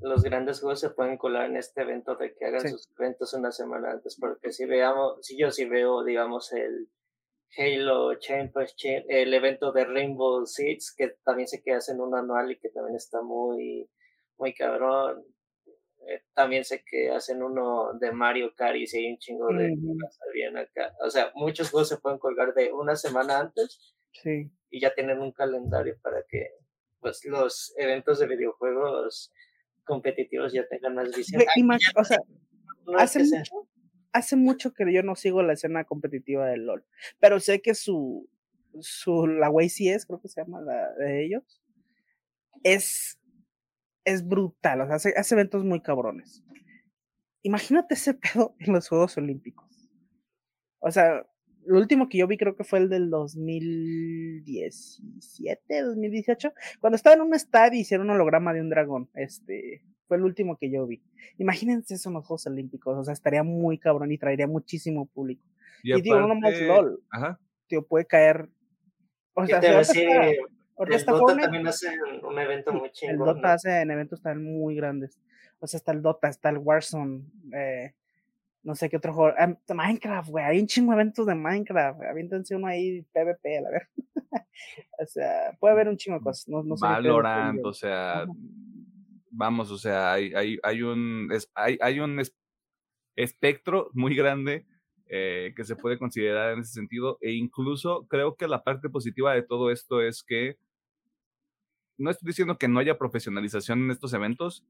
los 0.00 0.22
grandes 0.22 0.60
juegos 0.60 0.80
se 0.80 0.90
pueden 0.90 1.16
colar 1.16 1.46
en 1.46 1.56
este 1.56 1.82
evento 1.82 2.16
de 2.16 2.34
que 2.34 2.46
hagan 2.46 2.68
sus 2.68 2.88
eventos 2.98 3.32
una 3.34 3.52
semana 3.52 3.92
antes, 3.92 4.16
porque 4.20 4.52
si 4.52 4.64
veamos, 4.66 5.18
si 5.22 5.38
yo 5.38 5.50
sí 5.50 5.64
veo, 5.64 6.04
digamos, 6.04 6.52
el 6.52 6.88
Halo 7.56 8.14
Champions, 8.18 8.74
el 9.08 9.32
evento 9.32 9.72
de 9.72 9.84
Rainbow 9.84 10.44
Six, 10.44 10.94
que 10.96 11.16
también 11.24 11.46
sé 11.46 11.62
que 11.62 11.72
hacen 11.72 12.00
un 12.00 12.14
anual 12.14 12.50
y 12.50 12.58
que 12.58 12.68
también 12.70 12.96
está 12.96 13.22
muy, 13.22 13.88
muy 14.38 14.54
cabrón. 14.54 15.24
Eh, 16.06 16.22
también 16.34 16.64
sé 16.64 16.84
que 16.84 17.10
hacen 17.10 17.42
uno 17.42 17.94
de 17.98 18.12
Mario 18.12 18.52
Kart 18.54 18.76
y 18.76 18.86
si 18.86 18.98
hay 18.98 19.12
un 19.12 19.18
chingo 19.18 19.46
de 19.48 19.74
bien 20.34 20.56
acá. 20.56 20.92
O 21.00 21.08
sea, 21.08 21.32
muchos 21.34 21.70
juegos 21.70 21.88
se 21.88 21.96
pueden 21.98 22.18
colgar 22.18 22.52
de 22.54 22.72
una 22.72 22.96
semana 22.96 23.38
antes. 23.38 23.94
Sí. 24.12 24.50
Y 24.70 24.80
ya 24.80 24.92
tienen 24.92 25.20
un 25.20 25.32
calendario 25.32 25.96
para 26.02 26.22
que 26.28 26.50
pues 27.04 27.22
los 27.26 27.74
eventos 27.76 28.18
de 28.18 28.26
videojuegos 28.26 29.30
competitivos 29.84 30.54
ya 30.54 30.66
tengan 30.66 30.94
más 30.94 31.14
visión. 31.14 31.42
o 31.96 32.04
sea, 32.04 32.16
hace, 32.96 33.18
mucho, 33.24 33.68
hace 34.10 34.36
mucho 34.36 34.72
que 34.72 34.90
yo 34.90 35.02
no 35.02 35.14
sigo 35.14 35.42
la 35.42 35.52
escena 35.52 35.84
competitiva 35.84 36.46
del 36.46 36.64
LOL, 36.64 36.82
pero 37.20 37.40
sé 37.40 37.60
que 37.60 37.74
su, 37.74 38.26
su 38.80 39.26
la 39.26 39.50
way 39.50 39.66
es, 39.66 40.06
creo 40.06 40.18
que 40.18 40.28
se 40.28 40.40
llama 40.40 40.62
la 40.62 40.94
de 40.94 41.26
ellos, 41.26 41.62
es, 42.62 43.20
es 44.06 44.26
brutal, 44.26 44.80
o 44.80 44.86
sea, 44.86 44.96
hace, 44.96 45.12
hace 45.14 45.34
eventos 45.34 45.62
muy 45.62 45.82
cabrones. 45.82 46.42
Imagínate 47.42 47.96
ese 47.96 48.14
pedo 48.14 48.56
en 48.60 48.72
los 48.72 48.88
Juegos 48.88 49.18
Olímpicos. 49.18 49.90
O 50.78 50.90
sea, 50.90 51.26
lo 51.66 51.78
último 51.78 52.08
que 52.08 52.18
yo 52.18 52.26
vi 52.26 52.36
creo 52.36 52.56
que 52.56 52.64
fue 52.64 52.80
el 52.80 52.88
del 52.88 53.10
2017, 53.10 55.82
2018, 55.82 56.52
cuando 56.80 56.96
estaba 56.96 57.14
en 57.16 57.22
un 57.22 57.34
estadio 57.34 57.78
y 57.78 57.82
hicieron 57.82 58.10
un 58.10 58.16
holograma 58.16 58.52
de 58.52 58.60
un 58.60 58.70
dragón. 58.70 59.08
Este, 59.14 59.84
fue 60.06 60.16
el 60.16 60.24
último 60.24 60.56
que 60.56 60.70
yo 60.70 60.86
vi. 60.86 61.02
Imagínense 61.38 61.94
eso 61.94 62.10
en 62.10 62.14
los 62.14 62.26
Juegos 62.26 62.46
Olímpicos, 62.46 62.98
o 62.98 63.04
sea, 63.04 63.12
estaría 63.12 63.42
muy 63.42 63.78
cabrón 63.78 64.12
y 64.12 64.18
traería 64.18 64.46
muchísimo 64.46 65.06
público. 65.06 65.44
Y, 65.82 66.00
digo, 66.00 66.20
no 66.20 66.34
más 66.34 66.60
LOL. 66.60 67.02
Ajá. 67.10 67.38
Tío, 67.66 67.86
puede 67.86 68.06
caer. 68.06 68.48
O 69.34 69.46
sea, 69.46 69.60
te 69.60 69.84
si 69.84 70.06
el 70.78 71.04
Dota 71.04 71.36
también 71.36 71.66
hace 71.66 71.88
un 72.22 72.38
evento 72.38 72.72
muy 72.72 72.90
chingón. 72.92 73.28
El 73.28 73.34
Dota 73.34 73.54
hace 73.54 73.80
en 73.80 73.90
eventos 73.90 74.22
tan 74.22 74.42
muy 74.42 74.74
grandes. 74.74 75.20
O 75.60 75.66
sea, 75.66 75.78
está 75.78 75.92
el 75.92 76.02
Dota, 76.02 76.28
está 76.28 76.50
el 76.50 76.58
Warzone, 76.58 77.22
eh, 77.54 77.94
no 78.64 78.74
sé 78.74 78.88
qué 78.88 78.96
otro 78.96 79.12
juego. 79.12 79.34
Ah, 79.38 79.54
Minecraft, 79.72 80.30
güey. 80.30 80.44
Hay 80.44 80.58
un 80.58 80.66
chingo 80.66 80.92
de 80.92 80.96
eventos 80.96 81.26
de 81.26 81.34
Minecraft. 81.34 82.02
Aviéntense 82.02 82.56
uno 82.56 82.66
ahí, 82.66 83.02
PvP, 83.12 83.58
a 83.58 83.60
la 83.60 83.70
ver. 83.70 83.88
o 84.98 85.06
sea, 85.06 85.56
puede 85.60 85.74
haber 85.74 85.88
un 85.88 85.96
chingo 85.96 86.18
de 86.18 86.24
cosas. 86.24 86.48
No, 86.48 86.62
no 86.62 86.74
Valorant, 86.76 87.60
o 87.64 87.72
sea, 87.74 88.24
vamos, 89.30 89.70
o 89.70 89.76
sea, 89.76 90.14
hay, 90.14 90.32
hay, 90.34 90.58
hay 90.62 90.82
un, 90.82 91.28
hay, 91.54 91.78
hay 91.80 92.00
un 92.00 92.22
espectro 93.16 93.90
muy 93.92 94.16
grande 94.16 94.66
eh, 95.08 95.52
que 95.54 95.64
se 95.64 95.76
puede 95.76 95.98
considerar 95.98 96.54
en 96.54 96.60
ese 96.60 96.72
sentido. 96.72 97.18
E 97.20 97.32
incluso 97.32 98.06
creo 98.08 98.34
que 98.34 98.48
la 98.48 98.64
parte 98.64 98.88
positiva 98.88 99.34
de 99.34 99.42
todo 99.42 99.70
esto 99.70 100.00
es 100.00 100.22
que 100.22 100.56
no 101.98 102.10
estoy 102.10 102.28
diciendo 102.28 102.56
que 102.56 102.66
no 102.66 102.80
haya 102.80 102.96
profesionalización 102.96 103.84
en 103.84 103.90
estos 103.90 104.14
eventos, 104.14 104.64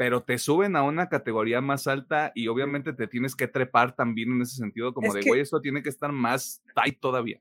pero 0.00 0.22
te 0.22 0.38
suben 0.38 0.76
a 0.76 0.82
una 0.82 1.10
categoría 1.10 1.60
más 1.60 1.86
alta 1.86 2.32
y 2.34 2.48
obviamente 2.48 2.94
te 2.94 3.06
tienes 3.06 3.36
que 3.36 3.48
trepar 3.48 3.94
también 3.94 4.32
en 4.32 4.40
ese 4.40 4.56
sentido, 4.56 4.94
como 4.94 5.12
de, 5.12 5.20
güey, 5.20 5.42
esto 5.42 5.60
tiene 5.60 5.82
que 5.82 5.90
estar 5.90 6.10
más 6.10 6.62
tight 6.74 6.98
todavía. 6.98 7.38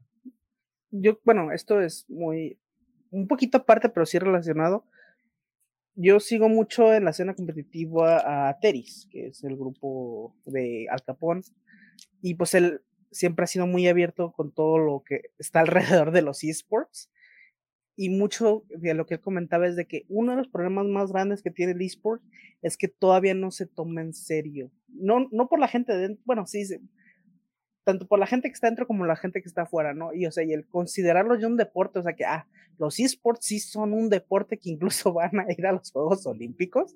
Yo, 0.91 1.21
bueno, 1.23 1.53
esto 1.53 1.79
es 1.79 2.05
muy, 2.09 2.59
un 3.11 3.29
poquito 3.29 3.59
aparte, 3.59 3.87
pero 3.87 4.05
sí 4.05 4.19
relacionado. 4.19 4.83
Yo 5.95 6.19
sigo 6.19 6.49
mucho 6.49 6.93
en 6.93 7.05
la 7.05 7.11
escena 7.11 7.33
competitiva 7.33 8.49
a 8.49 8.59
Teris, 8.59 9.07
que 9.09 9.27
es 9.27 9.41
el 9.45 9.55
grupo 9.55 10.35
de 10.43 10.87
Al 10.91 11.01
Capón, 11.01 11.43
y 12.21 12.33
pues 12.33 12.53
él 12.55 12.81
siempre 13.09 13.45
ha 13.45 13.47
sido 13.47 13.67
muy 13.67 13.87
abierto 13.87 14.33
con 14.33 14.51
todo 14.51 14.79
lo 14.79 15.01
que 15.05 15.31
está 15.37 15.61
alrededor 16.01 16.11
de 16.11 16.23
los 16.23 16.43
esports 16.43 17.09
y 18.01 18.07
mucho 18.07 18.63
de 18.69 18.93
lo 18.93 19.05
que 19.05 19.15
él 19.15 19.19
comentaba 19.19 19.67
es 19.67 19.75
de 19.75 19.85
que 19.85 20.05
uno 20.07 20.31
de 20.31 20.37
los 20.37 20.47
problemas 20.47 20.85
más 20.85 21.11
grandes 21.11 21.43
que 21.43 21.51
tiene 21.51 21.73
el 21.73 21.81
eSport 21.81 22.23
es 22.61 22.77
que 22.77 22.87
todavía 22.87 23.33
no 23.33 23.51
se 23.51 23.65
toma 23.65 23.99
en 23.99 24.13
serio. 24.13 24.71
No, 24.87 25.27
no 25.33 25.49
por 25.49 25.59
la 25.59 25.67
gente 25.67 25.91
de 25.91 25.99
dentro, 26.07 26.23
bueno, 26.25 26.47
sí, 26.47 26.63
tanto 27.83 28.07
por 28.07 28.17
la 28.17 28.25
gente 28.25 28.47
que 28.47 28.53
está 28.53 28.67
dentro 28.67 28.87
como 28.87 29.05
la 29.05 29.17
gente 29.17 29.41
que 29.41 29.49
está 29.49 29.63
afuera, 29.63 29.93
¿no? 29.93 30.13
Y 30.13 30.25
o 30.27 30.31
sea, 30.31 30.45
y 30.45 30.53
el 30.53 30.65
considerarlo 30.65 31.37
ya 31.37 31.47
un 31.47 31.57
deporte, 31.57 31.99
o 31.99 32.03
sea 32.03 32.13
que, 32.15 32.23
ah, 32.23 32.47
los 32.77 33.01
esports 33.01 33.45
sí 33.45 33.59
son 33.59 33.91
un 33.91 34.09
deporte 34.09 34.57
que 34.57 34.69
incluso 34.69 35.11
van 35.13 35.37
a 35.37 35.51
ir 35.51 35.67
a 35.67 35.73
los 35.73 35.91
Juegos 35.91 36.25
Olímpicos, 36.25 36.95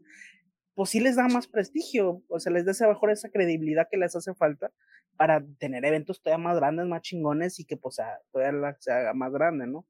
pues 0.73 0.89
sí 0.89 1.01
les 1.01 1.17
da 1.17 1.27
más 1.27 1.47
prestigio, 1.47 2.23
o 2.29 2.39
sea, 2.39 2.53
les 2.53 2.63
da 2.63 2.71
esa 2.71 2.87
mejor 2.87 3.11
esa 3.11 3.27
credibilidad 3.27 3.89
que 3.91 3.97
les 3.97 4.15
hace 4.15 4.33
falta 4.35 4.71
para 5.17 5.43
tener 5.59 5.83
eventos 5.83 6.21
todavía 6.21 6.45
más 6.45 6.55
grandes, 6.55 6.85
más 6.85 7.01
chingones 7.01 7.59
y 7.59 7.65
que 7.65 7.75
pues 7.75 7.97
todavía 8.31 8.77
se 8.79 8.93
haga 8.93 9.13
más 9.13 9.33
grande, 9.33 9.67
¿no? 9.67 9.85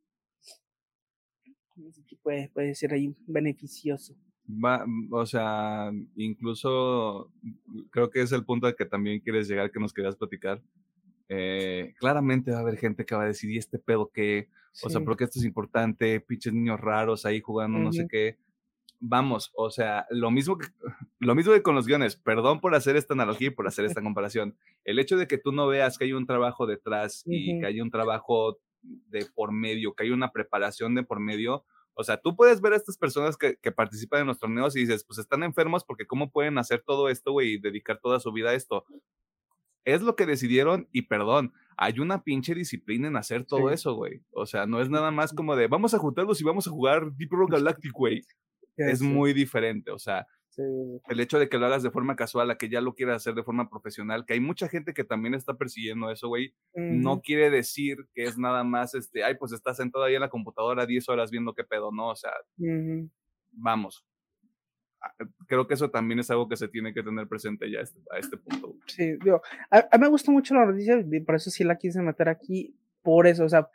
Puede, 2.21 2.49
puede 2.49 2.75
ser 2.75 2.93
ahí 2.93 3.15
beneficioso. 3.27 4.15
Va, 4.47 4.85
o 5.11 5.25
sea, 5.25 5.91
incluso 6.15 7.31
creo 7.91 8.09
que 8.09 8.21
es 8.21 8.31
el 8.31 8.43
punto 8.43 8.67
al 8.67 8.75
que 8.75 8.85
también 8.85 9.21
quieres 9.21 9.47
llegar, 9.47 9.71
que 9.71 9.79
nos 9.79 9.93
querías 9.93 10.15
platicar. 10.15 10.61
Eh, 11.29 11.93
claramente 11.97 12.51
va 12.51 12.57
a 12.57 12.61
haber 12.61 12.77
gente 12.77 13.05
que 13.05 13.15
va 13.15 13.23
a 13.23 13.27
decir, 13.27 13.49
¿y 13.51 13.57
este 13.57 13.79
pedo 13.79 14.11
qué? 14.13 14.49
O 14.83 14.89
sea, 14.89 15.01
porque 15.01 15.23
esto 15.23 15.39
es 15.39 15.45
importante, 15.45 16.19
pinches 16.19 16.53
niños 16.53 16.79
raros 16.79 17.25
ahí 17.25 17.39
jugando, 17.39 17.79
no 17.79 17.93
sé 17.93 18.07
qué. 18.09 18.37
Vamos, 18.99 19.51
o 19.55 19.69
sea, 19.69 20.05
lo 20.09 20.31
mismo 20.31 20.57
que, 20.57 20.67
lo 21.19 21.35
mismo 21.35 21.53
que 21.53 21.61
con 21.61 21.75
los 21.75 21.85
guiones, 21.87 22.15
perdón 22.15 22.59
por 22.59 22.73
hacer 22.75 22.95
esta 22.95 23.13
analogía 23.13 23.47
y 23.47 23.51
por 23.51 23.67
hacer 23.67 23.85
esta 23.85 24.01
comparación. 24.01 24.55
El 24.83 24.99
hecho 24.99 25.17
de 25.17 25.27
que 25.27 25.37
tú 25.37 25.51
no 25.51 25.67
veas 25.67 25.97
que 25.97 26.05
hay 26.05 26.13
un 26.13 26.25
trabajo 26.25 26.65
detrás 26.65 27.23
y 27.25 27.59
que 27.59 27.65
hay 27.65 27.81
un 27.81 27.91
trabajo 27.91 28.59
de 28.81 29.25
por 29.33 29.51
medio, 29.51 29.93
que 29.93 30.03
hay 30.03 30.11
una 30.11 30.31
preparación 30.31 30.95
de 30.95 31.03
por 31.03 31.19
medio. 31.19 31.65
O 31.95 32.03
sea, 32.03 32.17
tú 32.17 32.35
puedes 32.35 32.61
ver 32.61 32.73
a 32.73 32.75
estas 32.75 32.97
personas 32.97 33.37
que, 33.37 33.57
participan 33.71 34.21
en 34.21 34.27
los 34.27 34.39
torneos 34.39 34.75
y 34.75 34.81
dices, 34.81 35.03
pues 35.03 35.19
están 35.19 35.43
enfermos 35.43 35.83
porque 35.83 36.07
cómo 36.07 36.31
pueden 36.31 36.57
hacer 36.57 36.83
todo 36.85 37.09
esto, 37.09 37.31
güey, 37.31 37.53
y 37.53 37.59
dedicar 37.59 37.99
toda 38.01 38.19
su 38.19 38.31
vida 38.31 38.49
a 38.49 38.53
esto. 38.53 38.85
Es 39.85 40.01
lo 40.01 40.15
que 40.15 40.25
decidieron 40.25 40.87
y 40.91 41.03
perdón, 41.03 41.53
hay 41.77 41.99
una 41.99 42.23
pinche 42.23 42.55
disciplina 42.55 43.07
en 43.07 43.17
hacer 43.17 43.45
todo 43.45 43.69
eso, 43.69 43.93
güey. 43.95 44.21
O 44.31 44.45
sea, 44.45 44.65
no 44.65 44.81
es 44.81 44.89
nada 44.89 45.11
más 45.11 45.33
como 45.33 45.55
de, 45.55 45.67
vamos 45.67 45.93
a 45.93 45.99
juntarlos 45.99 46.39
y 46.41 46.43
vamos 46.43 46.67
a 46.67 46.71
jugar 46.71 47.11
Deep 47.13 47.31
Rock 47.31 47.51
Galactic, 47.51 47.91
güey. 47.91 48.21
es 48.77 49.01
muy 49.01 49.33
diferente, 49.33 49.91
o 49.91 49.99
sea, 49.99 50.25
el 50.57 51.19
hecho 51.19 51.39
de 51.39 51.49
que 51.49 51.57
lo 51.57 51.65
hagas 51.65 51.83
de 51.83 51.91
forma 51.91 52.15
casual, 52.15 52.51
a 52.51 52.57
que 52.57 52.69
ya 52.69 52.81
lo 52.81 52.93
quieras 52.93 53.17
hacer 53.17 53.33
de 53.33 53.43
forma 53.43 53.69
profesional, 53.69 54.25
que 54.25 54.33
hay 54.33 54.39
mucha 54.39 54.67
gente 54.67 54.93
que 54.93 55.03
también 55.03 55.33
está 55.33 55.55
persiguiendo 55.55 56.11
eso, 56.11 56.27
güey, 56.27 56.53
no 56.75 57.21
quiere 57.21 57.49
decir 57.49 57.97
que 58.13 58.23
es 58.23 58.37
nada 58.37 58.63
más, 58.63 58.93
este, 58.95 59.23
ay, 59.23 59.35
pues 59.35 59.51
estás 59.51 59.77
sentado 59.77 60.05
ahí 60.05 60.15
en 60.15 60.21
la 60.21 60.29
computadora 60.29 60.85
10 60.85 61.09
horas 61.09 61.31
viendo 61.31 61.53
qué 61.53 61.63
pedo, 61.63 61.91
¿no? 61.91 62.09
O 62.09 62.15
sea, 62.15 62.31
vamos. 63.51 64.05
Ah, 65.01 65.13
creo 65.47 65.67
que 65.67 65.73
eso 65.73 65.89
también 65.89 66.19
es 66.19 66.31
algo 66.31 66.47
que 66.47 66.55
se 66.55 66.69
tiene 66.69 66.93
que 66.93 67.03
tener 67.03 67.27
presente 67.27 67.69
ya 67.69 67.81
este, 67.81 67.99
a 68.09 68.19
este 68.19 68.37
punto. 68.37 68.75
Sí, 68.87 69.17
digo, 69.23 69.41
a, 69.69 69.79
a, 69.91 69.97
mí 69.97 70.03
me 70.03 70.07
gusta 70.07 70.31
mucho 70.31 70.53
la 70.55 70.65
noticia, 70.65 70.97
y 70.99 71.19
por 71.19 71.35
eso 71.35 71.49
sí 71.49 71.63
la 71.63 71.77
quise 71.77 72.01
meter 72.01 72.29
aquí, 72.29 72.73
por 73.01 73.27
eso, 73.27 73.43
o 73.43 73.49
sea, 73.49 73.69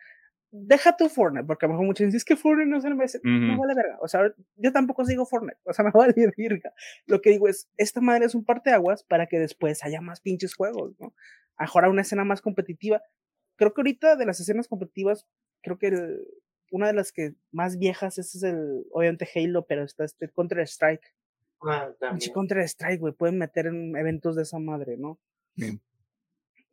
deja 0.51 0.97
tu 0.97 1.09
Fortnite, 1.09 1.47
porque 1.47 1.67
a 1.67 1.69
lo 1.69 1.75
mejor 1.75 1.87
muchos 1.87 2.07
dicen, 2.07 2.17
es 2.17 2.25
que 2.25 2.37
Fortnite 2.37 2.71
no 2.71 2.81
se 2.81 2.89
le 2.89 2.95
merece. 2.95 3.21
No 3.23 3.59
vale 3.59 3.75
verga. 3.75 3.99
O 4.01 4.09
sea, 4.09 4.33
yo 4.57 4.73
tampoco 4.73 5.05
sigo 5.05 5.27
Fortnite. 5.27 5.59
O 5.65 5.73
sea, 5.73 5.85
me 5.85 5.91
vale 5.91 6.15
verga. 6.37 6.73
Lo 7.07 7.21
que 7.21 7.31
digo 7.31 7.49
es, 7.49 7.69
esta 7.77 8.01
madre 8.01 8.27
es 8.27 8.35
un 8.35 8.45
parteaguas 8.45 9.05
para 9.05 9.27
que 9.27 9.39
después 9.39 9.85
haya 9.85 10.01
más 10.01 10.21
pinches 10.21 10.55
juegos, 10.55 10.95
¿no? 10.99 11.15
Ahora 11.57 11.91
una 11.91 12.03
escena 12.03 12.25
más 12.25 12.41
competitiva. 12.41 13.03
Creo 13.57 13.75
que 13.75 13.81
ahorita 13.81 14.17
de 14.17 14.27
las 14.27 14.39
escenas 14.41 14.69
competitivas, 14.69 15.27
creo 15.63 15.79
que 15.79 15.93
una 16.71 16.87
de 16.87 16.93
las 16.93 17.13
que 17.13 17.35
más 17.51 17.79
viejas 17.79 18.19
es 18.19 18.43
el, 18.43 18.85
obviamente 18.93 19.29
Halo, 19.35 19.67
pero 19.67 19.83
está 19.83 20.05
este 20.05 20.31
Counter 20.31 20.61
Strike. 20.61 21.15
Ah, 21.63 21.87
Pinche 21.87 21.99
también. 21.99 22.33
Counter 22.33 22.59
Strike, 22.59 23.01
güey, 23.01 23.13
pueden 23.13 23.39
meter 23.39 23.67
en 23.67 23.97
eventos 23.97 24.37
de 24.37 24.43
esa 24.43 24.61
madre, 24.61 24.97
¿no? 24.97 25.19
Bien. 25.57 25.81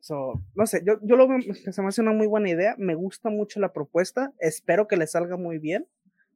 So, 0.00 0.40
no 0.54 0.66
sé, 0.66 0.82
yo, 0.86 0.98
yo 1.02 1.16
lo 1.16 1.26
veo, 1.26 1.38
que 1.40 1.72
se 1.72 1.82
me 1.82 1.88
hace 1.88 2.00
una 2.00 2.12
muy 2.12 2.26
buena 2.26 2.48
idea, 2.48 2.76
me 2.78 2.94
gusta 2.94 3.28
mucho 3.28 3.58
la 3.60 3.72
propuesta, 3.72 4.32
espero 4.38 4.86
que 4.86 4.96
le 4.96 5.06
salga 5.06 5.36
muy 5.36 5.58
bien 5.58 5.88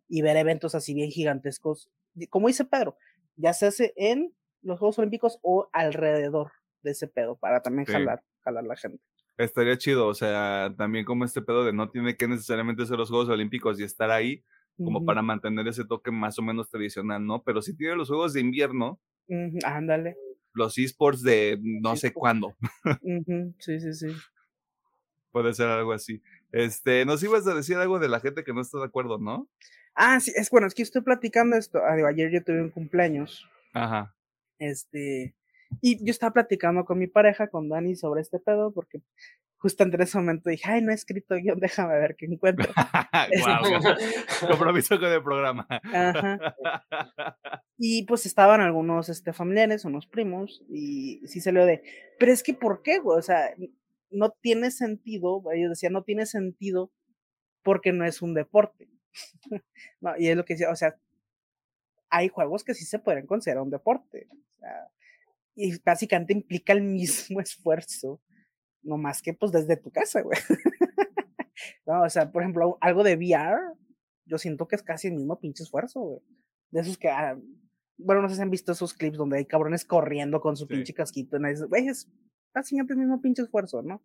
y 0.09 0.23
ver 0.23 0.37
eventos 0.37 0.75
así 0.75 0.93
bien 0.93 1.11
gigantescos, 1.11 1.89
como 2.31 2.49
dice 2.49 2.65
Pedro, 2.65 2.97
ya 3.37 3.53
se 3.53 3.67
hace 3.67 3.93
en 3.97 4.35
los 4.63 4.79
Juegos 4.79 4.99
Olímpicos 4.99 5.39
o 5.43 5.69
alrededor 5.73 6.51
de 6.83 6.91
ese 6.93 7.07
pedo, 7.07 7.37
para 7.37 7.63
también 7.63 7.87
Sí. 7.87 7.93
jalar, 7.93 8.23
jalar 8.41 8.65
la 8.65 8.77
gente. 8.77 9.03
Estaría 9.39 9.79
chido, 9.79 10.09
o 10.09 10.15
sea, 10.15 10.75
también 10.77 11.05
como 11.05 11.25
este 11.25 11.41
pedo 11.41 11.65
de 11.65 11.73
no 11.73 11.91
tiene 11.91 12.17
que 12.17 12.29
necesariamente 12.29 12.85
ser 12.87 12.99
los 12.99 13.09
Juegos 13.09 13.29
Olímpicos 13.29 13.79
y 13.81 13.85
estar 13.85 14.11
ahí, 14.11 14.45
como 14.77 15.05
para 15.05 15.21
mantener 15.23 15.69
ese 15.69 15.85
toque 15.85 16.11
más 16.11 16.39
o 16.39 16.43
menos 16.43 16.71
tradicional, 16.71 17.25
¿no? 17.25 17.43
Pero 17.43 17.61
si 17.63 17.77
tiene 17.77 17.97
los 17.97 18.09
Juegos 18.09 18.33
de 18.33 18.41
invierno, 18.41 18.99
ándale. 19.65 20.17
Los 20.53 20.77
esports 20.79 21.23
de 21.23 21.59
no 21.63 21.97
sé 21.97 22.13
cuándo, 22.13 22.57
sí, 23.59 23.81
sí, 23.81 23.95
sí. 23.95 24.09
puede 25.31 25.55
ser 25.55 25.69
algo 25.69 25.93
así. 25.93 26.23
Este, 26.53 27.05
nos 27.05 27.23
ibas 27.23 27.47
a 27.47 27.55
decir 27.55 27.77
algo 27.77 27.99
de 27.99 28.09
la 28.09 28.21
gente 28.21 28.43
que 28.45 28.53
no 28.53 28.61
está 28.61 28.79
de 28.79 28.87
acuerdo, 28.87 29.19
¿no? 29.19 29.49
Ah, 29.95 30.19
sí, 30.21 30.33
es 30.35 30.51
bueno, 30.51 30.67
es 30.67 30.75
que 30.75 30.83
estoy 30.83 31.03
platicando 31.03 31.57
esto. 31.57 31.79
ah, 31.79 31.95
ayer 32.09 32.31
yo 32.31 32.43
tuve 32.43 32.63
un 32.63 32.71
cumpleaños. 32.71 33.49
Ajá. 33.73 34.15
Este, 34.59 35.35
y 35.81 36.05
yo 36.05 36.11
estaba 36.11 36.33
platicando 36.33 36.85
con 36.85 36.99
mi 36.99 37.07
pareja, 37.07 37.49
con 37.49 37.69
Dani, 37.69 37.97
sobre 37.97 38.21
este 38.21 38.39
pedo, 38.39 38.73
porque 38.73 39.01
justo 39.61 39.85
en 39.85 40.01
ese 40.01 40.17
momento 40.17 40.49
dije, 40.49 40.71
ay, 40.71 40.81
no 40.81 40.91
he 40.91 40.95
escrito 40.95 41.35
guion, 41.37 41.61
déjame 41.61 41.95
ver 41.99 42.17
qué 42.17 42.25
encuentro. 42.25 42.73
Compromiso 44.49 44.99
con 44.99 45.13
el 45.13 45.23
programa. 45.23 45.67
Ajá. 45.69 46.57
Y 47.77 48.05
pues 48.07 48.25
estaban 48.25 48.63
algunos 48.63 49.11
este, 49.11 49.33
familiares, 49.33 49.85
unos 49.85 50.07
primos, 50.07 50.63
y 50.69 51.21
sí 51.27 51.41
salió 51.41 51.67
de, 51.67 51.83
pero 52.19 52.33
es 52.33 52.43
que 52.43 52.55
¿por 52.55 52.83
qué, 52.83 53.01
güey? 53.01 53.19
O 53.19 53.23
sea, 53.23 53.55
no 54.11 54.31
tiene 54.41 54.71
sentido, 54.71 55.43
ellos 55.53 55.71
decían, 55.71 55.93
no 55.93 56.05
tiene 56.05 56.25
sentido 56.25 56.91
porque 57.63 57.93
no 57.93 58.07
es 58.07 58.23
un 58.23 58.33
deporte. 58.33 58.89
no, 60.01 60.17
y 60.19 60.29
es 60.29 60.37
lo 60.37 60.45
que 60.47 60.55
decía, 60.55 60.71
o 60.71 60.77
sea, 60.77 60.97
hay 62.09 62.29
juegos 62.29 62.65
que 62.65 62.75
sí 62.75 62.87
se 62.87 62.99
pueden 62.99 63.27
considerar 63.27 63.63
un 63.63 63.71
deporte. 63.71 64.27
O 64.31 64.53
sea, 64.59 64.89
y 65.55 65.79
básicamente 65.85 66.33
implica 66.33 66.73
el 66.73 66.83
mismo 66.83 67.41
esfuerzo, 67.41 68.23
no 68.83 68.97
más 68.99 69.23
que 69.23 69.35
pues 69.35 69.53
desde 69.53 69.77
tu 69.77 69.91
casa, 69.91 70.23
güey. 70.23 70.39
no, 71.87 72.03
o 72.03 72.11
sea, 72.11 72.31
por 72.33 72.43
ejemplo, 72.43 72.79
algo 72.81 73.03
de 73.03 73.17
VR, 73.17 73.59
yo 74.27 74.39
siento 74.39 74.67
que 74.69 74.77
es 74.77 74.83
casi 74.83 75.09
el 75.09 75.15
mismo 75.15 75.39
pinche 75.39 75.63
esfuerzo, 75.63 76.01
güey. 76.01 76.21
De 76.71 76.81
esos 76.81 76.97
que, 76.99 77.09
ah, 77.09 77.39
bueno, 77.99 78.23
no 78.23 78.29
sé 78.29 78.37
si 78.37 78.43
han 78.43 78.51
visto 78.51 78.73
esos 78.73 78.95
clips 78.95 79.19
donde 79.19 79.39
hay 79.39 79.45
cabrones 79.47 79.85
corriendo 79.85 80.41
con 80.41 80.57
su 80.57 80.67
Sí. 80.67 80.75
pinche 80.75 80.95
casquito, 80.95 81.37
y 81.37 81.41
nadie 81.41 81.55
dice, 81.57 81.67
güey, 81.67 81.89
es 81.89 82.09
básicamente 82.55 82.95
el 82.95 83.01
mismo 83.01 83.21
pinche 83.21 83.43
esfuerzo, 83.43 83.83
¿no? 83.83 84.03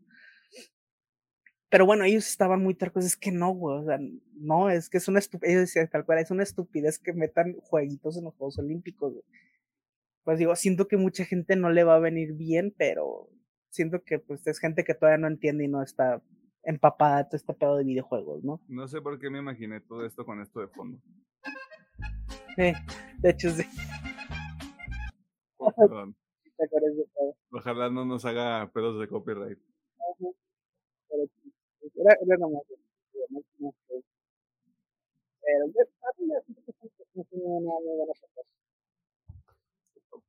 Pero 1.70 1.86
bueno, 1.86 2.04
ellos 2.06 2.28
estaban 2.28 2.62
muy 2.62 2.76
tercos, 2.76 3.06
es 3.06 3.18
que 3.18 3.32
no, 3.32 3.52
güey, 3.52 3.80
o 3.80 3.86
sea, 3.86 3.98
no, 4.34 4.70
es 4.70 4.90
que 4.90 4.98
es 4.98 5.08
una 5.08 5.20
estupidez, 5.20 5.52
ellos 5.54 5.62
decían 5.64 5.90
tal 5.90 6.06
cual, 6.06 6.20
es 6.20 6.32
una 6.32 6.44
estupidez 6.44 7.00
que 7.00 7.14
metan 7.14 7.56
jueguitos 7.62 8.18
en 8.18 8.26
los 8.26 8.36
Juegos 8.36 8.60
Olímpicos, 8.60 9.14
güey. 9.14 9.24
Pues 10.24 10.40
digo, 10.40 10.56
siento 10.56 10.88
que 10.88 10.98
mucha 10.98 11.26
gente 11.26 11.56
no 11.56 11.70
le 11.70 11.84
va 11.84 11.96
a 11.96 12.00
venir 12.00 12.34
bien, 12.34 12.74
pero 12.78 13.30
siento 13.76 14.02
que 14.04 14.20
pues 14.20 14.46
es 14.48 14.58
gente 14.60 14.84
que 14.84 14.94
todavía 14.96 15.18
no 15.20 15.28
entiende 15.28 15.66
y 15.66 15.68
no 15.68 15.82
está 15.84 16.22
empapada 16.64 17.18
de 17.18 17.24
todo 17.26 17.36
este 17.36 17.54
pedo 17.54 17.76
de 17.78 17.84
videojuegos, 17.84 18.44
¿no? 18.44 18.62
No 18.68 18.88
sé 18.88 19.02
por 19.02 19.20
qué 19.20 19.30
me 19.30 19.40
imaginé 19.40 19.82
todo 19.82 20.06
esto 20.06 20.26
con 20.26 20.42
esto 20.42 20.62
de 20.62 20.68
fondo. 20.70 20.98
Eh, 22.58 22.74
de 23.20 23.30
hecho, 23.30 23.50
sí, 23.52 23.64
Perdón. 25.78 26.16
Ojalá 27.52 27.90
no 27.90 28.06
nos 28.06 28.24
haga 28.26 28.72
pedos 28.72 29.00
de 29.00 29.08
copyright. 29.10 29.60
Era, 31.98 32.18
era 32.26 32.38
nomás. 32.38 32.64
Pero 35.42 35.66
yo- 35.68 35.82
a 35.82 36.10
mí 36.20 36.28
me 36.28 36.42
siento 36.42 36.74
que 36.80 36.88
es 37.22 37.28
una 37.32 37.60
muy 37.60 37.98
buena 37.98 38.14
propuesta. 38.14 38.42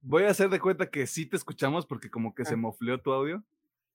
Voy 0.08 0.22
a 0.22 0.30
hacer 0.30 0.48
de 0.50 0.60
cuenta 0.60 0.88
que 0.88 1.04
sí 1.06 1.26
te 1.26 1.36
escuchamos 1.36 1.84
porque 1.84 2.08
como 2.08 2.32
que 2.32 2.44
se 2.44 2.54
Ah. 2.54 2.56
mofleó 2.58 3.00
tu 3.00 3.12
audio. 3.12 3.42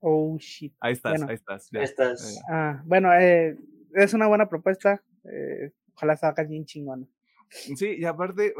Oh, 0.01 0.38
shit. 0.39 0.74
Ahí 0.82 0.91
estás, 0.93 1.14
Bueno. 1.14 1.28
ahí 1.30 1.36
estás. 1.36 1.70
ya. 1.72 1.82
Estas. 1.84 2.38
Eh, 2.38 2.41
Ah, 2.49 2.82
bueno, 2.86 3.14
eh, 3.14 3.57
es 3.93 4.14
una 4.14 4.28
buena 4.28 4.49
propuesta. 4.49 5.01
eh, 5.24 5.72
ojalá 5.93 6.18
salga 6.18 6.43
bien 6.43 6.66
chingona. 6.66 7.05
Sí, 7.49 7.95
y 7.99 8.03
aparte, 8.05 8.53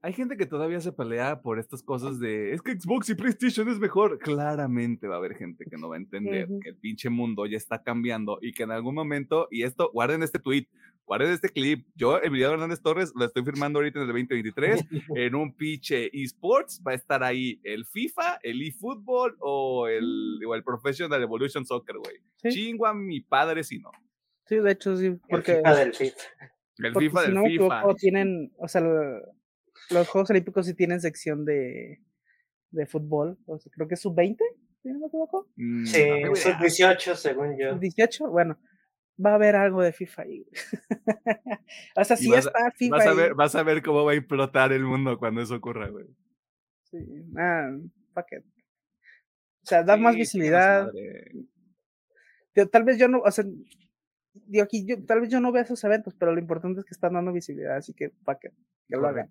hay 0.00 0.12
gente 0.12 0.36
que 0.36 0.46
todavía 0.46 0.80
se 0.80 0.92
pelea 0.92 1.42
por 1.42 1.58
estas 1.58 1.82
cosas 1.82 2.20
de, 2.20 2.52
es 2.52 2.62
que 2.62 2.78
Xbox 2.78 3.10
y 3.10 3.14
PlayStation 3.16 3.68
es 3.68 3.80
mejor. 3.80 4.18
Claramente 4.20 5.08
va 5.08 5.16
a 5.16 5.18
haber 5.18 5.34
gente 5.34 5.64
que 5.68 5.76
no 5.76 5.88
va 5.88 5.96
a 5.96 5.98
entender 5.98 6.44
Ujú. 6.48 6.60
que 6.60 6.68
el 6.68 6.76
pinche 6.76 7.10
mundo 7.10 7.44
ya 7.46 7.56
está 7.56 7.82
cambiando 7.82 8.38
y 8.40 8.52
que 8.52 8.62
en 8.62 8.70
algún 8.70 8.94
momento, 8.94 9.48
y 9.50 9.64
esto, 9.64 9.90
guarden 9.92 10.22
este 10.22 10.38
tweet, 10.38 10.68
guarden 11.08 11.32
este 11.32 11.48
clip, 11.48 11.86
yo, 11.96 12.20
Emiliano 12.22 12.52
Hernández 12.54 12.80
Torres, 12.80 13.12
lo 13.16 13.24
estoy 13.24 13.42
firmando 13.42 13.78
ahorita 13.80 13.98
en 13.98 14.02
el 14.02 14.08
2023, 14.08 14.84
en 15.16 15.34
un 15.34 15.56
pinche 15.56 16.08
esports 16.12 16.80
va 16.86 16.92
a 16.92 16.94
estar 16.94 17.24
ahí 17.24 17.60
el 17.64 17.84
FIFA, 17.86 18.38
el 18.42 18.62
eFootball 18.62 19.36
o 19.40 19.88
el, 19.88 20.38
o 20.46 20.54
el 20.54 20.62
Professional 20.62 21.20
Evolution 21.22 21.64
Soccer, 21.66 21.96
güey. 21.96 22.16
Sí, 22.36 22.50
Chingo 22.50 22.86
a 22.86 22.94
mi 22.94 23.20
padre 23.20 23.64
si 23.64 23.78
no. 23.80 23.90
sí, 24.46 24.56
de 24.56 24.70
hecho, 24.70 24.96
sí, 24.96 25.06
El 25.06 25.20
porque, 25.28 25.56
FIFA 25.56 25.74
del 25.76 25.94
FIFA. 25.94 26.20
El 26.78 26.94
FIFA 26.94 27.20
si 27.20 27.26
del 27.26 27.34
no 27.34 27.42
FIFA. 27.42 27.54
equivoco, 27.80 27.94
tienen, 27.96 28.52
o 28.58 28.68
sea, 28.68 28.80
lo- 28.82 29.20
los 29.90 30.08
Juegos 30.08 30.30
Olímpicos 30.30 30.66
sí 30.66 30.74
tienen 30.74 31.00
sección 31.00 31.44
de, 31.44 32.00
de 32.70 32.86
fútbol. 32.86 33.38
O 33.46 33.58
sea, 33.58 33.72
creo 33.74 33.88
que 33.88 33.94
es 33.94 34.00
sub-20, 34.00 34.36
si 34.82 34.88
no 34.90 34.98
me 35.00 35.06
equivoco. 35.06 35.48
Mm, 35.56 35.84
Sí, 35.86 36.04
no 36.08 36.14
tengo 36.16 36.36
son 36.36 36.50
idea. 36.52 36.60
18 36.60 37.16
según 37.16 37.56
yo. 37.58 37.78
18, 37.78 38.28
bueno, 38.30 38.58
va 39.24 39.32
a 39.32 39.34
haber 39.34 39.56
algo 39.56 39.82
de 39.82 39.92
FIFA 39.92 40.22
ahí. 40.22 40.46
o 41.96 42.04
sea, 42.04 42.16
sí 42.16 42.30
vas 42.30 42.46
está 42.46 42.70
FIFA 42.72 42.96
Vas 42.96 43.06
a, 43.06 43.10
ahí. 43.10 43.16
ver, 43.16 43.34
vas 43.34 43.54
a 43.54 43.62
ver 43.62 43.82
cómo 43.82 44.04
va 44.04 44.12
a 44.12 44.16
implotar 44.16 44.72
el 44.72 44.84
mundo 44.84 45.18
cuando 45.18 45.40
eso 45.40 45.54
ocurra, 45.56 45.88
güey. 45.88 46.06
Sí, 46.84 46.98
ah, 47.36 47.70
fuck 48.14 48.26
it. 48.32 48.44
O 49.62 49.66
sea, 49.68 49.82
da 49.82 49.96
más 49.96 50.14
visibilidad. 50.14 50.90
Yo- 52.54 52.68
tal 52.68 52.84
vez 52.84 52.98
yo 52.98 53.06
no, 53.08 53.20
o 53.20 53.30
sea, 53.30 53.44
digo 54.32 54.64
aquí, 54.64 54.86
yo, 54.86 55.04
tal 55.04 55.20
vez 55.20 55.30
yo 55.30 55.40
no 55.40 55.52
vea 55.52 55.62
esos 55.62 55.82
eventos, 55.84 56.14
pero 56.14 56.32
lo 56.32 56.40
importante 56.40 56.80
es 56.80 56.86
que 56.86 56.94
están 56.94 57.12
dando 57.12 57.32
visibilidad, 57.32 57.76
así 57.76 57.92
que 57.94 58.10
fuck 58.24 58.44
it, 58.44 58.52
que 58.88 58.96
lo 58.96 59.06
hagan. 59.06 59.30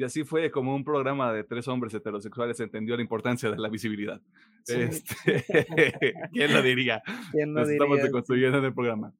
Y 0.00 0.02
así 0.02 0.24
fue 0.24 0.50
como 0.50 0.74
un 0.74 0.82
programa 0.82 1.30
de 1.30 1.44
tres 1.44 1.68
hombres 1.68 1.92
heterosexuales 1.92 2.58
entendió 2.58 2.96
la 2.96 3.02
importancia 3.02 3.50
de 3.50 3.58
la 3.58 3.68
visibilidad. 3.68 4.18
Sí. 4.64 4.80
Este, 4.80 5.04
¿Quién 6.32 6.54
lo 6.54 6.62
diría? 6.62 7.02
¿Quién 7.32 7.52
lo 7.52 7.60
Nos 7.60 7.68
estamos 7.68 7.96
diría? 7.98 8.06
deconstruyendo 8.06 8.56
en 8.56 8.64
el 8.64 8.72
programa. 8.72 9.12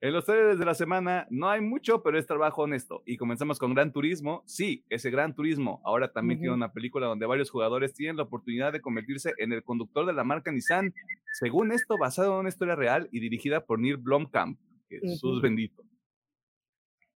En 0.00 0.12
los 0.12 0.24
trailers 0.24 0.58
de 0.58 0.64
la 0.64 0.74
semana 0.74 1.28
no 1.30 1.48
hay 1.48 1.60
mucho, 1.60 2.02
pero 2.02 2.18
es 2.18 2.26
trabajo 2.26 2.62
honesto. 2.62 3.04
Y 3.06 3.16
comenzamos 3.16 3.60
con 3.60 3.74
Gran 3.74 3.92
Turismo. 3.92 4.42
Sí, 4.44 4.84
ese 4.88 5.08
Gran 5.12 5.36
Turismo 5.36 5.80
ahora 5.84 6.10
también 6.10 6.40
tiene 6.40 6.56
una 6.56 6.72
película 6.72 7.06
donde 7.06 7.24
varios 7.24 7.48
jugadores 7.48 7.94
tienen 7.94 8.16
la 8.16 8.24
oportunidad 8.24 8.72
de 8.72 8.80
convertirse 8.80 9.34
en 9.38 9.52
el 9.52 9.62
conductor 9.62 10.04
de 10.04 10.14
la 10.14 10.24
marca 10.24 10.50
Nissan. 10.50 10.92
Según 11.38 11.70
esto, 11.70 11.96
basado 11.96 12.32
en 12.32 12.40
una 12.40 12.48
historia 12.48 12.74
real 12.74 13.08
y 13.12 13.20
dirigida 13.20 13.64
por 13.64 13.78
Neil 13.78 13.98
Blomkamp. 13.98 14.58
Jesús 14.88 15.40
bendito. 15.40 15.84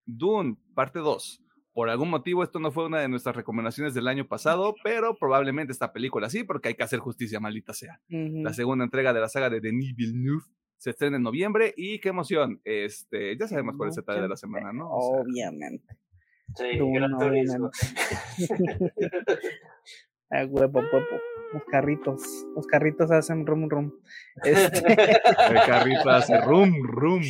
Dune, 0.04 0.57
parte 0.72 1.00
2. 1.00 1.42
Por 1.77 1.91
algún 1.91 2.09
motivo, 2.09 2.43
esto 2.43 2.59
no 2.59 2.70
fue 2.70 2.87
una 2.87 3.01
de 3.01 3.09
nuestras 3.09 3.37
recomendaciones 3.37 3.93
del 3.93 4.09
año 4.09 4.27
pasado, 4.27 4.74
pero 4.83 5.14
probablemente 5.14 5.74
esta 5.74 5.93
película 5.93 6.31
sí, 6.31 6.43
porque 6.43 6.68
hay 6.68 6.74
que 6.74 6.83
hacer 6.83 7.01
justicia, 7.01 7.39
maldita 7.39 7.74
sea. 7.74 8.01
La 8.09 8.55
segunda 8.55 8.83
entrega 8.83 9.12
de 9.12 9.20
la 9.20 9.29
saga 9.29 9.51
de 9.51 9.61
Denis 9.61 9.95
Villeneuve 9.95 10.47
se 10.79 10.89
estrena 10.89 11.18
en 11.18 11.22
noviembre 11.22 11.74
y 11.77 12.01
qué 12.01 12.09
emoción. 12.09 12.62
Este, 12.64 13.37
ya 13.37 13.47
sabemos 13.47 13.74
cuál 13.77 13.91
es 13.91 13.99
el 13.99 14.07
trailer 14.07 14.22
de 14.22 14.29
la 14.31 14.39
semana, 14.39 14.72
¿no? 14.72 14.89
O 14.91 15.03
sea, 15.03 15.20
Obviamente. 15.20 15.99
Sí, 16.55 16.64
Gran 16.95 17.18
Turismo. 17.18 17.70
A 20.31 20.47
huevo, 20.47 20.81
huevo. 20.81 21.20
Los 21.53 21.64
carritos. 21.64 22.22
Los 22.55 22.66
carritos 22.66 23.11
hacen 23.11 23.45
rum 23.45 23.68
rum. 23.68 23.93
Este, 24.45 24.93
el 24.93 25.61
carrito 25.66 26.09
hace 26.09 26.41
rum, 26.41 26.72
rum. 26.87 27.20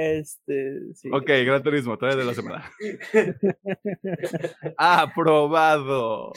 Este, 0.00 0.94
sí. 0.94 1.10
Ok, 1.12 1.26
Gran 1.26 1.60
Turismo, 1.60 1.98
trailer 1.98 2.20
de 2.20 2.24
la 2.24 2.34
semana. 2.34 2.70
Aprobado. 4.78 6.32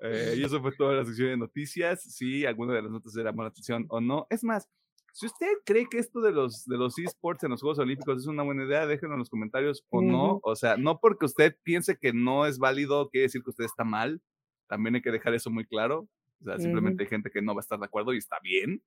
Eh, 0.00 0.36
y 0.38 0.44
eso 0.44 0.62
fue 0.62 0.72
toda 0.72 0.94
la 0.94 1.04
sección 1.04 1.28
de 1.28 1.36
noticias. 1.36 2.02
Si 2.02 2.46
alguna 2.46 2.72
de 2.72 2.80
las 2.80 2.90
notas 2.90 3.14
le 3.14 3.22
llamó 3.22 3.42
la 3.42 3.50
atención 3.50 3.84
o 3.90 4.00
no. 4.00 4.26
Es 4.30 4.42
más, 4.42 4.66
si 5.12 5.26
usted 5.26 5.46
cree 5.66 5.86
que 5.90 5.98
esto 5.98 6.22
de 6.22 6.32
los, 6.32 6.64
de 6.64 6.78
los 6.78 6.98
esports 6.98 7.44
en 7.44 7.50
los 7.50 7.60
Juegos 7.60 7.78
Olímpicos 7.78 8.18
es 8.18 8.26
una 8.28 8.44
buena 8.44 8.64
idea, 8.64 8.86
déjenlo 8.86 9.16
en 9.16 9.18
los 9.18 9.28
comentarios 9.28 9.84
o 9.90 10.00
no. 10.00 10.40
O 10.42 10.56
sea, 10.56 10.78
no 10.78 11.00
porque 11.00 11.26
usted 11.26 11.54
piense 11.64 11.98
que 11.98 12.14
no 12.14 12.46
es 12.46 12.58
válido, 12.58 13.10
quiere 13.10 13.24
decir 13.24 13.42
que 13.42 13.50
usted 13.50 13.64
está 13.64 13.84
mal. 13.84 14.22
También 14.68 14.94
hay 14.94 15.02
que 15.02 15.12
dejar 15.12 15.34
eso 15.34 15.50
muy 15.50 15.66
claro. 15.66 16.08
O 16.40 16.44
sea, 16.44 16.58
simplemente 16.58 17.02
hay 17.02 17.10
gente 17.10 17.30
que 17.30 17.42
no 17.42 17.54
va 17.54 17.58
a 17.58 17.60
estar 17.60 17.78
de 17.78 17.84
acuerdo 17.84 18.14
y 18.14 18.18
está 18.18 18.38
bien. 18.42 18.82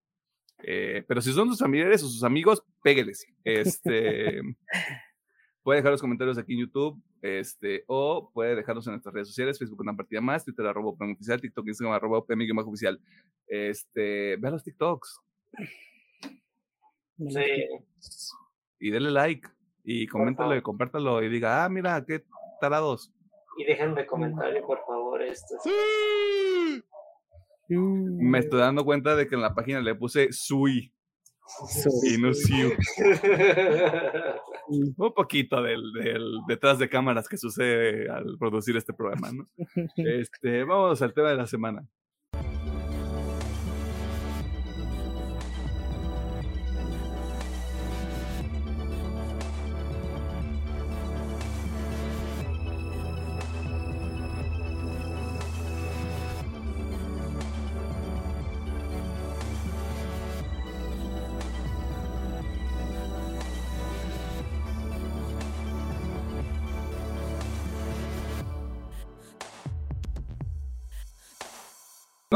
Eh, 0.64 1.03
pero 1.08 1.22
si 1.22 1.32
son 1.32 1.49
sus 1.49 1.60
familiares 1.60 2.03
o 2.03 2.08
sus 2.08 2.24
amigos, 2.24 2.64
pégueles. 2.82 3.26
Este, 3.43 4.41
puede 5.64 5.80
dejar 5.80 5.91
los 5.91 6.01
comentarios 6.01 6.38
aquí 6.38 6.53
en 6.53 6.62
YouTube, 6.62 7.01
este, 7.22 7.84
o 7.88 8.32
puede 8.34 8.55
dejarlos 8.55 8.88
en 8.88 8.93
nuestras 8.93 9.14
redes 9.14 9.28
sociales, 9.28 9.60
Facebook 9.60 9.82
una 9.82 9.95
partida 9.95 10.22
más, 10.22 10.45
Twitter 10.45 10.66
arroba 10.66 10.89
oficial, 10.89 11.41
TikTok, 11.41 11.68
Instagram 11.68 11.95
arroba 11.95 12.20
oficial. 12.20 12.99
Este, 13.47 14.38
vean 14.38 14.53
los 14.53 14.64
TikToks. 14.64 15.20
Sí. 17.30 17.68
Y 18.80 18.91
denle 18.91 19.12
like. 19.12 19.47
Y 19.84 20.05
coméntalo 20.08 20.55
y 20.55 20.62
compártalo 20.62 21.24
y 21.24 21.30
diga, 21.30 21.64
ah, 21.64 21.70
mira, 21.70 22.03
qué 22.05 22.24
tarados. 22.60 23.12
Y 23.58 23.64
dejen 23.64 23.95
de 23.95 24.05
comentario, 24.05 24.66
por 24.66 24.80
favor, 24.86 25.22
esto. 25.22 25.55
Me 27.70 28.39
estoy 28.39 28.59
dando 28.59 28.86
cuenta 28.86 29.15
de 29.15 29.28
que 29.28 29.36
en 29.36 29.41
la 29.41 29.53
página 29.53 29.82
le 29.82 29.95
puse 29.95 30.32
Sui. 30.32 30.93
Y 32.03 32.18
no 32.18 32.34
Siu. 32.34 32.72
Un 34.68 35.13
poquito 35.13 35.61
del, 35.61 35.93
del, 35.93 36.39
detrás 36.47 36.78
de 36.78 36.89
cámaras 36.89 37.30
que 37.30 37.38
sucede 37.38 38.09
al 38.09 38.38
producir 38.38 38.76
este 38.76 38.93
programa, 38.93 39.32
¿no? 39.32 39.47
Este, 39.95 40.63
vamos 40.65 41.01
al 41.01 41.13
tema 41.13 41.30
de 41.30 41.38
la 41.38 41.47
semana. 41.47 41.88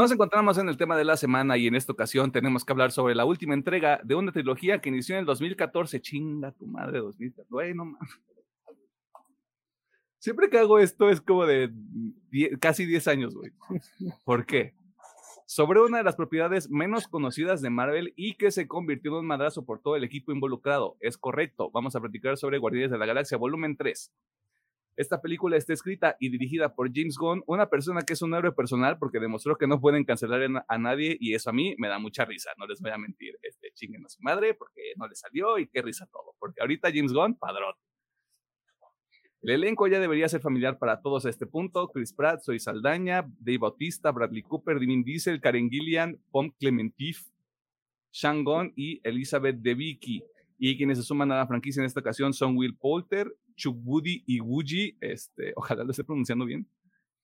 Nos 0.02 0.10
encontramos 0.10 0.58
en 0.58 0.68
el 0.68 0.76
tema 0.76 0.96
de 0.96 1.04
la 1.04 1.16
semana 1.16 1.56
y 1.56 1.68
en 1.68 1.76
esta 1.76 1.92
ocasión 1.92 2.32
tenemos 2.32 2.64
que 2.64 2.72
hablar 2.72 2.90
sobre 2.90 3.14
la 3.14 3.24
última 3.24 3.54
entrega 3.54 4.00
de 4.02 4.16
una 4.16 4.32
trilogía 4.32 4.80
que 4.80 4.88
inició 4.88 5.14
en 5.14 5.20
el 5.20 5.26
2014. 5.26 6.00
Chinga 6.00 6.50
tu 6.50 6.66
madre, 6.66 6.98
2014. 6.98 7.48
Bueno, 7.48 7.96
Siempre 10.18 10.50
que 10.50 10.58
hago 10.58 10.80
esto 10.80 11.08
es 11.08 11.20
como 11.20 11.46
de 11.46 11.72
casi 12.60 12.84
10 12.84 13.06
años, 13.06 13.32
güey. 13.36 13.52
¿Por 14.24 14.44
qué? 14.44 14.74
Sobre 15.46 15.80
una 15.80 15.98
de 15.98 16.04
las 16.04 16.16
propiedades 16.16 16.68
menos 16.68 17.06
conocidas 17.06 17.62
de 17.62 17.70
Marvel 17.70 18.12
y 18.16 18.34
que 18.34 18.50
se 18.50 18.66
convirtió 18.66 19.12
en 19.12 19.18
un 19.18 19.26
madrazo 19.28 19.64
por 19.64 19.82
todo 19.82 19.94
el 19.94 20.02
equipo 20.02 20.32
involucrado. 20.32 20.96
Es 20.98 21.16
correcto. 21.16 21.70
Vamos 21.70 21.94
a 21.94 22.00
platicar 22.00 22.36
sobre 22.36 22.58
Guardianes 22.58 22.90
de 22.90 22.98
la 22.98 23.06
Galaxia, 23.06 23.38
volumen 23.38 23.76
3. 23.76 24.12
Esta 24.96 25.22
película 25.22 25.56
está 25.56 25.72
escrita 25.72 26.16
y 26.20 26.28
dirigida 26.28 26.74
por 26.74 26.90
James 26.92 27.16
Gunn, 27.16 27.42
una 27.46 27.70
persona 27.70 28.02
que 28.02 28.12
es 28.12 28.22
un 28.22 28.34
héroe 28.34 28.52
personal 28.52 28.98
porque 28.98 29.20
demostró 29.20 29.56
que 29.56 29.66
no 29.66 29.80
pueden 29.80 30.04
cancelar 30.04 30.42
a 30.68 30.78
nadie 30.78 31.16
y 31.18 31.34
eso 31.34 31.50
a 31.50 31.52
mí 31.52 31.74
me 31.78 31.88
da 31.88 31.98
mucha 31.98 32.24
risa, 32.26 32.50
no 32.58 32.66
les 32.66 32.80
voy 32.80 32.90
a 32.90 32.98
mentir. 32.98 33.38
Este, 33.42 33.72
chinguen 33.72 34.04
a 34.04 34.08
su 34.08 34.20
madre 34.22 34.54
porque 34.54 34.92
no 34.96 35.08
le 35.08 35.14
salió 35.14 35.58
y 35.58 35.66
qué 35.68 35.80
risa 35.80 36.06
todo, 36.12 36.34
porque 36.38 36.60
ahorita 36.60 36.90
James 36.92 37.12
Gunn, 37.12 37.36
padrón. 37.36 37.74
El 39.42 39.50
elenco 39.50 39.88
ya 39.88 39.98
debería 39.98 40.28
ser 40.28 40.40
familiar 40.40 40.78
para 40.78 41.00
todos 41.00 41.26
a 41.26 41.30
este 41.30 41.46
punto. 41.46 41.88
Chris 41.88 42.12
Pratt, 42.12 42.42
Zoe 42.44 42.60
Saldaña, 42.60 43.26
Dave 43.40 43.58
Bautista, 43.58 44.12
Bradley 44.12 44.42
Cooper, 44.42 44.78
Vin 44.78 45.02
Diesel, 45.02 45.40
Karen 45.40 45.68
Gillian, 45.68 46.16
Pom 46.30 46.52
Clementif, 46.60 47.26
Gunn 48.22 48.72
y 48.76 49.00
Elizabeth 49.02 49.56
Debicki. 49.56 50.22
Y 50.58 50.76
quienes 50.76 50.98
se 50.98 51.04
suman 51.04 51.32
a 51.32 51.38
la 51.38 51.48
franquicia 51.48 51.80
en 51.80 51.86
esta 51.86 51.98
ocasión 51.98 52.32
son 52.32 52.56
Will 52.56 52.76
Poulter, 52.76 53.34
Chubudi 53.54 54.24
Wuji, 54.40 54.96
este, 55.00 55.52
ojalá 55.56 55.84
lo 55.84 55.90
esté 55.90 56.04
pronunciando 56.04 56.44
bien, 56.44 56.68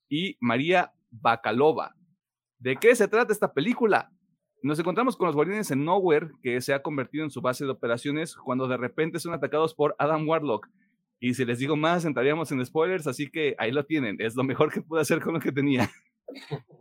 y 0.08 0.36
María 0.40 0.92
Bacalova. 1.10 1.94
¿De 2.58 2.76
qué 2.76 2.94
se 2.94 3.08
trata 3.08 3.32
esta 3.32 3.52
película? 3.52 4.10
Nos 4.62 4.78
encontramos 4.78 5.16
con 5.16 5.26
los 5.26 5.36
guardianes 5.36 5.70
en 5.70 5.84
Nowhere, 5.84 6.30
que 6.42 6.60
se 6.60 6.74
ha 6.74 6.82
convertido 6.82 7.24
en 7.24 7.30
su 7.30 7.40
base 7.40 7.64
de 7.64 7.70
operaciones 7.70 8.34
cuando 8.34 8.66
de 8.66 8.76
repente 8.76 9.20
son 9.20 9.32
atacados 9.32 9.74
por 9.74 9.94
Adam 9.98 10.26
Warlock. 10.26 10.68
Y 11.20 11.34
si 11.34 11.44
les 11.44 11.58
digo 11.58 11.76
más, 11.76 12.04
entraríamos 12.04 12.50
en 12.50 12.64
spoilers, 12.64 13.06
así 13.06 13.28
que 13.28 13.54
ahí 13.58 13.70
lo 13.70 13.84
tienen. 13.84 14.16
Es 14.20 14.34
lo 14.34 14.42
mejor 14.42 14.72
que 14.72 14.82
pude 14.82 15.00
hacer 15.00 15.20
con 15.20 15.34
lo 15.34 15.40
que 15.40 15.52
tenía. 15.52 15.90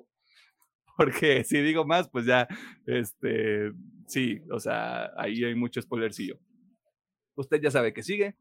Porque 0.98 1.44
si 1.44 1.62
digo 1.62 1.86
más, 1.86 2.10
pues 2.10 2.26
ya, 2.26 2.48
este, 2.88 3.72
sí, 4.08 4.42
o 4.52 4.60
sea, 4.60 5.12
ahí 5.16 5.44
hay 5.44 5.54
mucho 5.54 5.80
spoilercillo. 5.80 6.40
Usted 7.36 7.62
ya 7.62 7.70
sabe 7.70 7.94
que 7.94 8.02
sigue, 8.02 8.36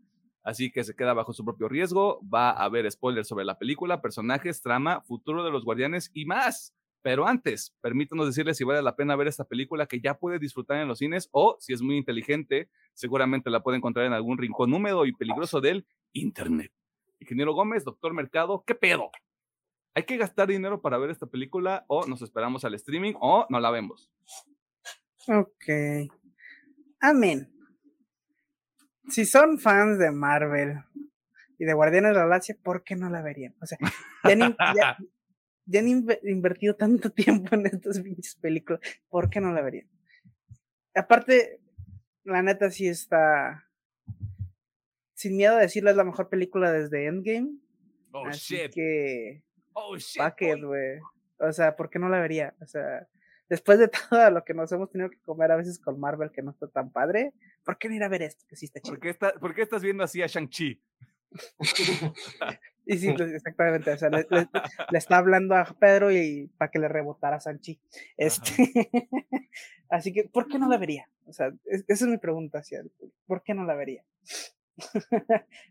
así 0.46 0.70
que 0.70 0.84
se 0.84 0.94
queda 0.94 1.12
bajo 1.12 1.32
su 1.32 1.44
propio 1.44 1.68
riesgo. 1.68 2.20
Va 2.32 2.50
a 2.50 2.64
haber 2.64 2.90
spoilers 2.90 3.26
sobre 3.26 3.44
la 3.44 3.58
película, 3.58 4.00
personajes, 4.00 4.62
trama, 4.62 5.00
futuro 5.02 5.44
de 5.44 5.50
los 5.50 5.64
guardianes 5.64 6.12
y 6.14 6.24
más. 6.24 6.72
Pero 7.02 7.26
antes, 7.26 7.74
permítanos 7.80 8.26
decirles 8.26 8.56
si 8.56 8.62
vale 8.62 8.80
la 8.80 8.94
pena 8.94 9.16
ver 9.16 9.26
esta 9.26 9.44
película 9.44 9.86
que 9.86 10.00
ya 10.00 10.18
puede 10.18 10.38
disfrutar 10.38 10.78
en 10.78 10.86
los 10.86 10.98
cines 10.98 11.28
o, 11.32 11.56
si 11.58 11.72
es 11.72 11.82
muy 11.82 11.96
inteligente, 11.96 12.70
seguramente 12.94 13.50
la 13.50 13.62
puede 13.62 13.78
encontrar 13.78 14.06
en 14.06 14.12
algún 14.12 14.38
rincón 14.38 14.72
húmedo 14.72 15.04
y 15.04 15.12
peligroso 15.12 15.60
del 15.60 15.84
Internet. 16.12 16.72
Ingeniero 17.18 17.52
Gómez, 17.52 17.84
doctor 17.84 18.14
Mercado, 18.14 18.62
¿qué 18.64 18.76
pedo? 18.76 19.10
¿Hay 19.94 20.04
que 20.04 20.16
gastar 20.16 20.46
dinero 20.46 20.80
para 20.80 20.96
ver 20.98 21.10
esta 21.10 21.26
película 21.26 21.84
o 21.88 22.06
nos 22.06 22.22
esperamos 22.22 22.64
al 22.64 22.74
streaming 22.74 23.14
o 23.20 23.46
no 23.50 23.58
la 23.58 23.72
vemos? 23.72 24.12
Ok. 25.26 26.08
Amén 27.00 27.55
si 29.08 29.24
son 29.24 29.58
fans 29.58 29.98
de 29.98 30.10
Marvel 30.10 30.78
y 31.58 31.64
de 31.64 31.72
Guardianes 31.72 32.10
de 32.10 32.14
la 32.14 32.24
Galaxia, 32.24 32.56
¿por 32.62 32.84
qué 32.84 32.96
no 32.96 33.08
la 33.08 33.22
verían? 33.22 33.54
O 33.60 33.66
sea, 33.66 33.78
ya, 34.24 34.96
han, 35.80 35.88
invertido 36.22 36.76
tanto 36.76 37.10
tiempo 37.12 37.54
en 37.54 37.66
estas 37.66 38.00
pinches 38.00 38.36
películas, 38.36 38.80
¿por 39.08 39.30
qué 39.30 39.40
no 39.40 39.52
la 39.52 39.62
verían? 39.62 39.88
Aparte, 40.94 41.60
la 42.24 42.42
neta 42.42 42.70
sí 42.70 42.88
está. 42.88 43.64
Sin 45.14 45.36
miedo 45.36 45.56
a 45.56 45.60
decirle, 45.60 45.90
es 45.90 45.96
la 45.96 46.04
mejor 46.04 46.28
película 46.28 46.72
desde 46.72 47.06
Endgame. 47.06 47.58
Oh, 48.12 48.26
así 48.26 48.56
shit. 48.56 48.72
que. 48.72 49.42
Oh, 49.72 49.96
shit. 49.96 50.22
güey. 50.62 50.98
O 51.38 51.52
sea, 51.52 51.76
¿por 51.76 51.90
qué 51.90 51.98
no 51.98 52.08
la 52.08 52.20
vería? 52.20 52.54
O 52.60 52.66
sea, 52.66 53.06
después 53.48 53.78
de 53.78 53.88
todo 54.10 54.30
lo 54.30 54.44
que 54.44 54.54
nos 54.54 54.70
hemos 54.72 54.90
tenido 54.90 55.10
que 55.10 55.20
comer 55.20 55.52
a 55.52 55.56
veces 55.56 55.78
con 55.78 55.98
Marvel 55.98 56.30
que 56.30 56.42
no 56.42 56.50
está 56.50 56.68
tan 56.68 56.90
padre, 56.90 57.32
¿por 57.64 57.78
qué 57.78 57.88
no 57.88 57.94
ir 57.94 58.04
a 58.04 58.08
ver 58.08 58.22
esto 58.22 58.44
que 58.48 58.56
sí 58.56 58.66
está 58.66 58.80
chido? 58.80 58.98
¿Por 59.40 59.54
qué, 59.54 59.62
estás 59.62 59.82
viendo 59.82 60.04
así 60.04 60.22
a 60.22 60.26
Shang-Chi? 60.26 60.82
y 62.86 62.98
sí, 62.98 63.12
pues, 63.16 63.32
exactamente, 63.32 63.92
o 63.92 63.98
sea, 63.98 64.10
le, 64.10 64.26
está 64.92 65.18
hablando 65.18 65.54
a 65.54 65.64
Pedro 65.64 66.10
y 66.12 66.50
para 66.56 66.70
que 66.70 66.78
le 66.78 66.88
rebotara 66.88 67.36
a 67.36 67.40
Shang-Chi. 67.40 67.80
Este, 68.16 68.52
así 69.88 70.12
que, 70.12 70.24
¿por 70.24 70.46
qué 70.48 70.58
no 70.58 70.68
la 70.68 70.78
vería? 70.78 71.08
O 71.26 71.32
sea, 71.32 71.52
esa 71.64 72.04
es 72.04 72.06
mi 72.06 72.18
pregunta 72.18 72.58
hacia 72.58 72.82
¿por 73.26 73.42
qué 73.42 73.54
no 73.54 73.64
la 73.64 73.74
vería? 73.74 74.04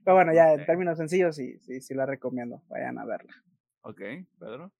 Pero 0.03 0.15
bueno, 0.15 0.33
ya 0.33 0.53
en 0.53 0.65
términos 0.65 0.97
sencillos, 0.97 1.35
sí, 1.35 1.59
sí, 1.59 1.79
sí 1.81 1.93
la 1.93 2.05
recomiendo, 2.05 2.61
vayan 2.67 2.97
a 2.97 3.05
verla. 3.05 3.33
Ok, 3.81 4.01
Pedro. 4.39 4.71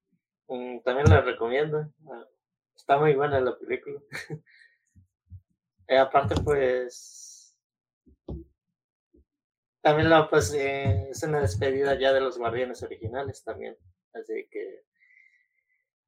Mm, 0.48 0.80
también 0.84 1.10
la 1.10 1.22
recomiendo. 1.22 1.92
Está 2.76 2.98
muy 3.00 3.16
buena 3.16 3.40
la 3.40 3.58
película. 3.58 4.00
Eh, 5.88 6.00
aparte, 6.00 6.34
pues. 6.44 7.56
También 9.82 10.10
la, 10.10 10.28
pues, 10.28 10.52
eh, 10.56 11.10
es 11.12 11.22
una 11.22 11.42
despedida 11.42 11.94
ya 12.00 12.12
de 12.12 12.22
los 12.22 12.40
guardianes 12.40 12.82
originales 12.82 13.44
también. 13.44 13.78
Así 14.12 14.48
que. 14.50 14.84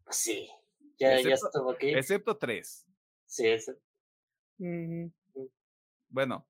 Pues 0.03 0.15
sí. 0.15 0.49
Ya, 0.97 1.21
ya 1.21 1.35
estuvo 1.35 1.69
aquí. 1.69 1.93
Excepto 1.93 2.37
tres. 2.37 2.87
Sí, 3.27 3.45
excepto. 3.45 3.85
Bueno. 6.09 6.47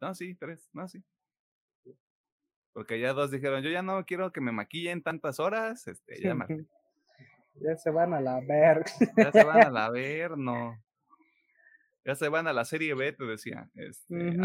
No, 0.00 0.14
sí, 0.16 0.34
tres. 0.34 0.68
No, 0.72 0.88
sí. 0.88 1.04
Porque 2.72 3.00
ya 3.00 3.12
dos 3.12 3.30
dijeron, 3.30 3.62
yo 3.62 3.70
ya 3.70 3.82
no 3.82 4.04
quiero 4.04 4.32
que 4.32 4.40
me 4.40 4.50
maquillen 4.52 5.02
tantas 5.02 5.38
horas. 5.38 5.86
Este, 5.86 6.20
ya 6.20 6.34
me... 6.34 6.66
Ya 7.60 7.76
se 7.76 7.90
van 7.90 8.14
a 8.14 8.20
la 8.20 8.40
ver. 8.40 8.84
Ya 9.16 9.32
se 9.32 9.44
van 9.44 9.62
a 9.62 9.70
la 9.70 9.90
ver, 9.90 10.36
no. 10.36 10.76
Ya 12.04 12.14
se 12.14 12.28
van 12.28 12.46
a 12.46 12.52
la 12.52 12.64
serie 12.64 12.94
B, 12.94 13.12
te 13.12 13.24
decía. 13.24 13.68
Este, 13.74 14.36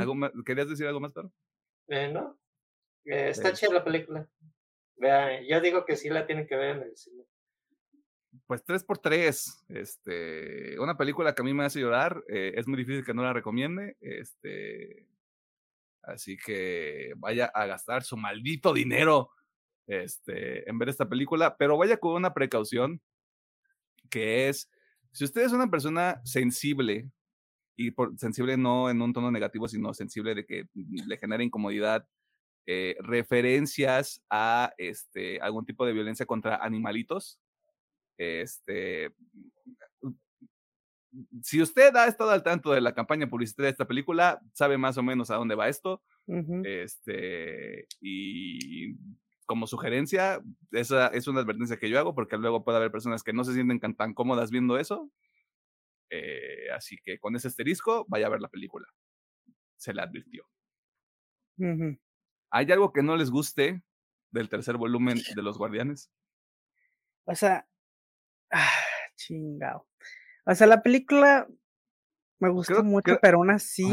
¿Querías 0.45 0.69
decir 0.69 0.87
algo 0.87 0.99
más, 0.99 1.11
Pedro? 1.11 1.31
Eh, 1.87 2.11
no. 2.11 2.39
Eh, 3.05 3.29
está 3.29 3.53
chida 3.53 3.73
la 3.73 3.83
película. 3.83 4.27
Vean, 4.95 5.43
yo 5.47 5.61
digo 5.61 5.85
que 5.85 5.95
sí 5.95 6.09
la 6.09 6.25
tienen 6.25 6.47
que 6.47 6.55
ver 6.55 6.77
en 6.77 6.83
el 6.83 6.97
cine. 6.97 7.23
Pues 8.47 8.63
tres 8.63 8.83
por 8.83 8.97
tres. 8.97 9.63
Este, 9.69 10.79
una 10.79 10.97
película 10.97 11.35
que 11.35 11.41
a 11.41 11.45
mí 11.45 11.53
me 11.53 11.65
hace 11.65 11.79
llorar. 11.79 12.23
Eh, 12.27 12.53
es 12.55 12.67
muy 12.67 12.77
difícil 12.77 13.05
que 13.05 13.13
no 13.13 13.23
la 13.23 13.33
recomiende. 13.33 13.97
Este, 13.99 15.07
así 16.01 16.37
que 16.37 17.13
vaya 17.17 17.45
a 17.45 17.65
gastar 17.65 18.03
su 18.03 18.17
maldito 18.17 18.73
dinero 18.73 19.31
este, 19.91 20.69
en 20.69 20.79
ver 20.79 20.87
esta 20.87 21.09
película, 21.09 21.57
pero 21.57 21.77
vaya 21.77 21.97
con 21.97 22.13
una 22.13 22.33
precaución, 22.33 23.01
que 24.09 24.47
es, 24.47 24.69
si 25.11 25.25
usted 25.25 25.41
es 25.41 25.51
una 25.51 25.69
persona 25.69 26.21
sensible 26.23 27.09
y 27.75 27.91
por, 27.91 28.17
sensible 28.17 28.55
no 28.55 28.89
en 28.89 29.01
un 29.01 29.11
tono 29.11 29.31
negativo, 29.31 29.67
sino 29.67 29.93
sensible 29.93 30.33
de 30.33 30.45
que 30.45 30.65
le 30.73 31.17
genera 31.17 31.43
incomodidad, 31.43 32.07
eh, 32.67 32.95
referencias 32.99 34.23
a 34.29 34.73
este, 34.77 35.41
algún 35.41 35.65
tipo 35.65 35.85
de 35.85 35.93
violencia 35.93 36.25
contra 36.25 36.55
animalitos. 36.57 37.39
Este, 38.17 39.13
si 41.41 41.61
usted 41.61 41.93
ha 41.97 42.07
estado 42.07 42.31
al 42.31 42.43
tanto 42.43 42.71
de 42.71 42.79
la 42.79 42.93
campaña 42.93 43.29
publicitaria 43.29 43.67
de 43.67 43.71
esta 43.71 43.87
película, 43.87 44.39
sabe 44.53 44.77
más 44.77 44.97
o 44.97 45.03
menos 45.03 45.31
a 45.31 45.35
dónde 45.35 45.55
va 45.55 45.67
esto. 45.67 46.01
Este, 46.63 47.87
y 47.99 48.95
como 49.45 49.67
sugerencia, 49.67 50.41
esa 50.71 51.07
es 51.07 51.27
una 51.27 51.41
advertencia 51.41 51.77
que 51.77 51.89
yo 51.89 51.99
hago 51.99 52.15
porque 52.15 52.37
luego 52.37 52.63
puede 52.63 52.77
haber 52.77 52.91
personas 52.91 53.23
que 53.23 53.33
no 53.33 53.43
se 53.43 53.53
sienten 53.53 53.95
tan 53.95 54.13
cómodas 54.13 54.51
viendo 54.51 54.77
eso. 54.77 55.11
Eh, 56.09 56.69
así 56.75 56.97
que 57.03 57.19
con 57.19 57.35
ese 57.35 57.47
asterisco, 57.47 58.05
vaya 58.07 58.27
a 58.27 58.29
ver 58.29 58.41
la 58.41 58.49
película. 58.49 58.87
Se 59.77 59.93
le 59.93 60.01
advirtió. 60.01 60.45
¿Hay 62.49 62.71
algo 62.71 62.91
que 62.91 63.03
no 63.03 63.15
les 63.15 63.29
guste 63.29 63.83
del 64.31 64.49
tercer 64.49 64.77
volumen 64.77 65.19
de 65.35 65.41
Los 65.41 65.57
Guardianes? 65.57 66.11
O 67.25 67.35
sea, 67.35 67.67
ah, 68.51 68.69
chingado. 69.15 69.87
O 70.45 70.55
sea, 70.55 70.67
la 70.67 70.81
película 70.81 71.47
me 72.39 72.49
gustó 72.49 72.83
mucho, 72.83 73.19
pero 73.21 73.37
aún 73.37 73.51
así, 73.51 73.85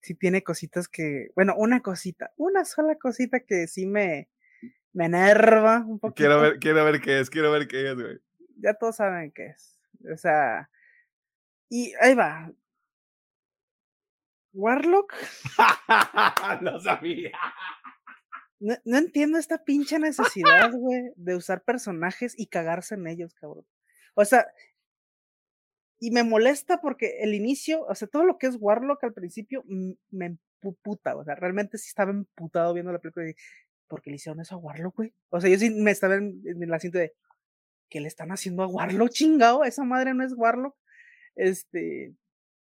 sí 0.00 0.14
tiene 0.14 0.42
cositas 0.42 0.88
que, 0.88 1.30
bueno, 1.34 1.54
una 1.56 1.80
cosita, 1.80 2.32
una 2.36 2.64
sola 2.64 2.96
cosita 2.96 3.40
que 3.40 3.66
sí 3.66 3.86
me, 3.86 4.28
me 4.92 5.06
enerva 5.06 5.84
un 5.86 5.98
poquito. 5.98 6.16
Quiero 6.16 6.40
ver, 6.40 6.58
quiero 6.58 6.84
ver 6.84 7.00
qué 7.00 7.20
es, 7.20 7.30
quiero 7.30 7.50
ver 7.52 7.68
qué 7.68 7.90
es, 7.90 7.94
güey. 7.94 8.18
Ya 8.56 8.74
todos 8.74 8.96
saben 8.96 9.32
qué 9.32 9.46
es. 9.46 9.78
O 10.12 10.16
sea, 10.16 10.70
y 11.68 11.92
ahí 12.00 12.14
va. 12.14 12.50
Warlock. 14.52 15.14
no 16.62 16.80
sabía. 16.80 17.32
No, 18.60 18.74
no, 18.84 18.98
entiendo 18.98 19.38
esta 19.38 19.62
pinche 19.64 19.98
necesidad, 20.00 20.72
güey, 20.72 21.12
de 21.14 21.36
usar 21.36 21.62
personajes 21.62 22.34
y 22.36 22.48
cagarse 22.48 22.96
en 22.96 23.06
ellos, 23.06 23.34
cabrón. 23.34 23.64
O 24.14 24.24
sea, 24.24 24.48
y 26.00 26.10
me 26.10 26.22
molesta 26.22 26.80
porque 26.80 27.18
el 27.20 27.34
inicio, 27.34 27.84
o 27.84 27.94
sea, 27.94 28.08
todo 28.08 28.24
lo 28.24 28.38
que 28.38 28.46
es 28.46 28.56
Warlock 28.58 29.02
al 29.04 29.12
principio 29.12 29.64
me 30.10 30.38
emputa, 30.62 31.16
o 31.16 31.24
sea, 31.24 31.34
realmente 31.34 31.78
sí 31.78 31.88
estaba 31.88 32.10
emputado 32.10 32.72
viendo 32.72 32.92
la 32.92 32.98
película 32.98 33.28
y 33.28 33.34
¿por 33.88 34.02
qué 34.02 34.10
le 34.10 34.16
hicieron 34.16 34.40
eso 34.40 34.54
a 34.54 34.58
Warlock, 34.58 34.96
güey? 34.96 35.14
O 35.30 35.40
sea, 35.40 35.50
yo 35.50 35.58
sí 35.58 35.70
me 35.70 35.90
estaba 35.90 36.16
en, 36.16 36.42
el 36.44 36.72
asiento 36.72 36.98
de 36.98 37.14
¿qué 37.88 38.00
le 38.00 38.08
están 38.08 38.30
haciendo 38.30 38.62
a 38.62 38.68
Warlock, 38.68 39.10
chingado? 39.10 39.64
Esa 39.64 39.82
madre 39.82 40.14
no 40.14 40.24
es 40.24 40.34
Warlock. 40.36 40.76
Este, 41.34 42.14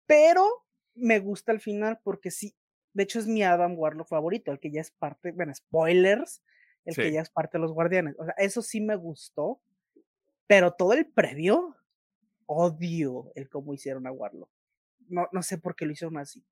pero 0.06 0.46
me 0.94 1.20
gusta 1.20 1.52
al 1.52 1.60
final 1.60 2.00
porque 2.02 2.30
sí, 2.30 2.54
de 2.92 3.04
hecho 3.04 3.18
es 3.18 3.26
mi 3.26 3.42
Adam 3.42 3.78
Warlock 3.78 4.08
favorito, 4.08 4.52
el 4.52 4.58
que 4.58 4.70
ya 4.70 4.80
es 4.80 4.90
parte, 4.90 5.32
bueno, 5.32 5.54
spoilers, 5.54 6.42
el 6.84 6.96
que 6.96 7.12
ya 7.12 7.20
es 7.20 7.30
parte 7.30 7.56
de 7.56 7.62
los 7.62 7.72
Guardianes. 7.72 8.16
O 8.18 8.24
sea, 8.24 8.34
eso 8.36 8.60
sí 8.60 8.80
me 8.80 8.96
gustó, 8.96 9.60
pero 10.46 10.72
todo 10.72 10.92
el 10.92 11.06
previo 11.06 11.76
odio 12.52 13.32
el 13.34 13.48
cómo 13.48 13.74
hicieron 13.74 14.06
a 14.06 14.12
Warlock. 14.12 14.50
No, 15.08 15.28
no 15.32 15.42
sé 15.42 15.58
por 15.58 15.74
qué 15.74 15.86
lo 15.86 15.92
hicieron 15.92 16.18
así. 16.18 16.44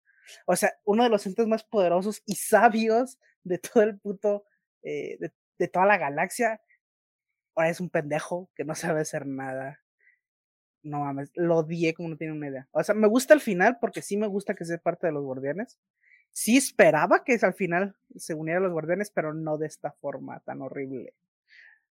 O 0.46 0.57
sea, 0.57 0.72
uno 0.84 1.05
de 1.05 1.11
los 1.11 1.26
entes 1.26 1.46
más 1.46 1.64
poderosos 1.64 2.22
y 2.26 2.36
sabios 2.36 3.18
de 3.44 3.59
todo 3.59 3.82
el 3.82 3.98
puto, 3.98 4.44
eh, 4.82 5.18
de, 5.59 5.68
toda 5.68 5.86
la 5.86 5.98
galaxia, 5.98 6.61
ahora 7.55 7.70
es 7.70 7.80
un 7.80 7.90
pendejo 7.90 8.51
que 8.55 8.64
no 8.64 8.74
sabe 8.74 9.01
hacer 9.01 9.26
nada. 9.26 9.80
No 10.82 11.01
mames, 11.01 11.30
lo 11.34 11.59
odié 11.59 11.92
como 11.92 12.09
no 12.09 12.16
tiene 12.16 12.32
una 12.32 12.48
idea. 12.48 12.68
O 12.72 12.82
sea, 12.82 12.94
me 12.94 13.07
gusta 13.07 13.34
el 13.34 13.40
final 13.40 13.78
porque 13.80 14.01
sí 14.01 14.16
me 14.16 14.26
gusta 14.26 14.55
que 14.55 14.64
sea 14.64 14.78
parte 14.78 15.07
de 15.07 15.12
los 15.12 15.24
guardianes. 15.24 15.78
Sí 16.32 16.57
esperaba 16.57 17.24
que 17.24 17.38
al 17.42 17.55
final 17.55 17.96
se 18.16 18.34
uniera 18.34 18.61
a 18.61 18.62
los 18.62 18.72
guardianes, 18.72 19.11
pero 19.11 19.34
no 19.34 19.59
de 19.59 19.66
esta 19.66 19.92
forma 19.92 20.40
tan 20.40 20.62
horrible. 20.62 21.14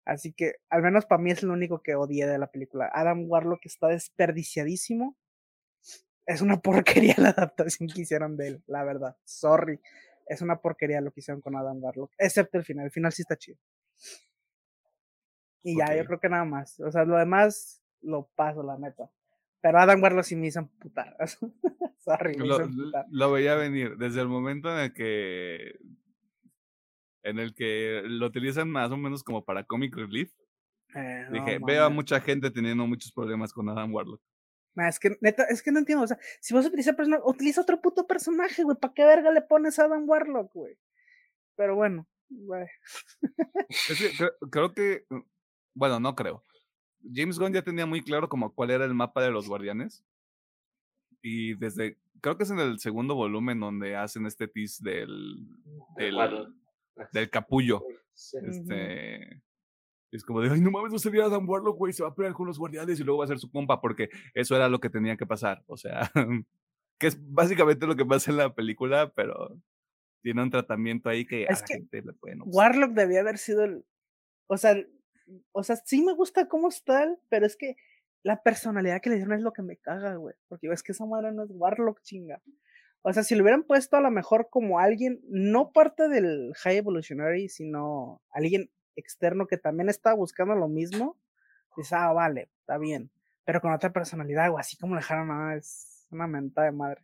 Así 0.05 0.33
que, 0.33 0.55
al 0.69 0.81
menos 0.81 1.05
para 1.05 1.21
mí 1.21 1.31
es 1.31 1.43
lo 1.43 1.53
único 1.53 1.81
que 1.81 1.95
odié 1.95 2.27
de 2.27 2.37
la 2.37 2.47
película. 2.47 2.89
Adam 2.93 3.25
Warlock 3.29 3.65
está 3.65 3.87
desperdiciadísimo. 3.87 5.17
Es 6.25 6.41
una 6.41 6.61
porquería 6.61 7.15
la 7.17 7.29
adaptación 7.29 7.89
que 7.89 8.01
hicieron 8.01 8.35
de 8.35 8.47
él, 8.47 8.63
la 8.67 8.83
verdad. 8.83 9.17
Sorry. 9.23 9.79
Es 10.27 10.41
una 10.41 10.61
porquería 10.61 11.01
lo 11.01 11.11
que 11.11 11.19
hicieron 11.19 11.41
con 11.41 11.55
Adam 11.55 11.81
Warlock. 11.81 12.11
Excepto 12.17 12.57
el 12.57 12.63
final. 12.63 12.85
El 12.85 12.91
final 12.91 13.11
sí 13.11 13.21
está 13.21 13.37
chido. 13.37 13.57
Y 15.63 15.77
ya, 15.77 15.95
yo 15.95 16.05
creo 16.05 16.19
que 16.19 16.29
nada 16.29 16.45
más. 16.45 16.79
O 16.79 16.91
sea, 16.91 17.05
lo 17.05 17.17
demás 17.17 17.81
lo 18.01 18.29
paso, 18.35 18.63
la 18.63 18.77
neta. 18.77 19.09
Pero 19.61 19.79
Adam 19.79 20.01
Warlock 20.01 20.25
sí 20.25 20.35
me 20.35 20.47
hizo 20.47 20.67
putar. 20.79 21.15
Sorry, 21.99 22.37
me 22.37 22.45
lo, 22.45 22.59
lo 23.09 23.31
veía 23.31 23.55
venir. 23.55 23.95
Desde 23.97 24.19
el 24.19 24.27
momento 24.27 24.69
en 24.69 24.83
el 24.83 24.93
que 24.93 25.79
en 27.23 27.39
el 27.39 27.53
que 27.53 28.01
lo 28.05 28.27
utilizan 28.27 28.69
más 28.69 28.91
o 28.91 28.97
menos 28.97 29.23
como 29.23 29.43
para 29.43 29.63
comic 29.63 29.95
relief. 29.95 30.31
Eh, 30.95 31.27
Dije, 31.31 31.59
veo 31.65 31.85
a 31.85 31.89
mucha 31.89 32.19
gente 32.19 32.51
teniendo 32.51 32.85
muchos 32.85 33.11
problemas 33.11 33.51
con 33.51 33.67
Adam 33.69 33.93
Warlock. 33.93 34.21
es 34.75 34.99
que, 34.99 35.17
neta, 35.21 35.43
es 35.45 35.63
que 35.63 35.71
no 35.71 35.79
entiendo. 35.79 36.03
O 36.03 36.07
sea, 36.07 36.19
si 36.39 36.53
vas 36.53 36.65
a 36.65 36.67
utilizar 36.67 36.95
personaje, 36.95 37.23
utiliza 37.25 37.61
otro 37.61 37.81
puto 37.81 38.05
personaje, 38.05 38.63
güey. 38.63 38.77
¿Para 38.77 38.93
qué 38.93 39.05
verga 39.05 39.31
le 39.31 39.41
pones 39.41 39.79
a 39.79 39.85
Adam 39.85 40.07
Warlock, 40.07 40.53
güey? 40.53 40.77
Pero 41.55 41.75
bueno, 41.75 42.07
güey. 42.29 42.67
Es 43.69 43.97
que 43.97 44.11
creo, 44.15 44.31
creo, 44.51 44.73
que, 44.73 45.05
mm, 45.09 45.21
bueno, 45.73 45.99
no 45.99 46.15
creo. 46.15 46.43
James 47.11 47.39
Gunn 47.39 47.53
ya 47.53 47.63
tenía 47.63 47.85
muy 47.85 48.01
claro 48.01 48.29
como 48.29 48.53
cuál 48.53 48.69
era 48.69 48.85
el 48.85 48.93
mapa 48.93 49.21
de 49.21 49.31
los 49.31 49.47
guardianes. 49.47 50.05
Y 51.21 51.55
desde, 51.55 51.97
creo 52.21 52.37
que 52.37 52.43
es 52.43 52.51
en 52.51 52.59
el 52.59 52.79
segundo 52.79 53.15
volumen 53.15 53.59
donde 53.59 53.95
hacen 53.95 54.25
este 54.25 54.47
tease 54.47 54.83
del, 54.83 55.47
del, 55.97 56.17
del 57.11 57.29
capullo. 57.29 57.83
Este. 58.13 59.41
Es 60.11 60.23
como 60.23 60.41
de, 60.41 60.51
ay, 60.51 60.61
no 60.61 60.69
mames, 60.69 60.91
no 60.91 60.99
se 60.99 61.09
a 61.21 61.25
Adam 61.25 61.49
Warlock, 61.49 61.75
güey, 61.75 61.91
se 61.91 62.03
va 62.03 62.09
a 62.09 62.15
pelear 62.15 62.33
con 62.33 62.45
los 62.45 62.59
guardianes 62.59 62.99
y 62.99 63.03
luego 63.03 63.19
va 63.19 63.25
a 63.25 63.29
ser 63.29 63.39
su 63.39 63.49
compa, 63.49 63.81
porque 63.81 64.09
eso 64.35 64.55
era 64.55 64.69
lo 64.69 64.79
que 64.79 64.91
tenía 64.91 65.17
que 65.17 65.25
pasar. 65.25 65.63
O 65.65 65.75
sea, 65.75 66.11
que 66.99 67.07
es 67.07 67.17
básicamente 67.19 67.87
lo 67.87 67.95
que 67.95 68.05
pasa 68.05 68.29
en 68.29 68.37
la 68.37 68.53
película, 68.53 69.11
pero 69.15 69.59
tiene 70.21 70.43
un 70.43 70.51
tratamiento 70.51 71.09
ahí 71.09 71.25
que 71.25 71.47
a 71.47 71.51
la 71.51 71.57
gente 71.67 72.01
le 72.03 72.13
puede 72.13 72.37
Warlock 72.45 72.91
debía 72.91 73.21
haber 73.21 73.39
sido 73.39 73.63
el. 73.63 73.85
O 74.47 74.57
sea, 74.57 74.75
o 75.51 75.63
sea, 75.63 75.77
sí 75.77 76.03
me 76.03 76.13
gusta 76.13 76.47
cómo 76.47 76.69
está, 76.69 77.17
pero 77.29 77.47
es 77.47 77.55
que 77.55 77.75
la 78.23 78.41
personalidad 78.41 79.01
que 79.01 79.09
le 79.09 79.15
dieron 79.17 79.33
es 79.33 79.41
lo 79.41 79.51
que 79.51 79.63
me 79.63 79.77
caga, 79.77 80.15
güey. 80.15 80.35
Porque 80.47 80.67
es 80.67 80.83
que 80.83 80.91
esa 80.91 81.05
madre 81.05 81.31
no 81.31 81.43
es 81.43 81.49
Warlock, 81.51 82.01
chinga. 82.03 82.41
O 83.05 83.11
sea, 83.11 83.23
si 83.23 83.35
lo 83.35 83.43
hubieran 83.43 83.63
puesto 83.63 83.97
a 83.97 84.01
lo 84.01 84.09
mejor 84.11 84.47
como 84.49 84.79
alguien, 84.79 85.19
no 85.27 85.71
parte 85.71 86.07
del 86.07 86.53
High 86.55 86.77
Evolutionary, 86.77 87.49
sino 87.49 88.21
alguien 88.31 88.71
externo 88.95 89.45
que 89.45 89.57
también 89.57 89.89
estaba 89.89 90.15
buscando 90.15 90.55
lo 90.55 90.69
mismo, 90.69 91.17
dices, 91.75 91.93
ah, 91.93 92.13
vale, 92.13 92.49
está 92.61 92.77
bien. 92.77 93.11
Pero 93.43 93.59
con 93.59 93.73
otra 93.73 93.91
personalidad, 93.91 94.51
o 94.51 94.57
así 94.57 94.77
como 94.77 94.95
le 94.95 95.01
dejaron, 95.01 95.31
ah, 95.31 95.55
es 95.55 96.07
una 96.11 96.27
mentada 96.27 96.67
de 96.67 96.77
madre. 96.77 97.01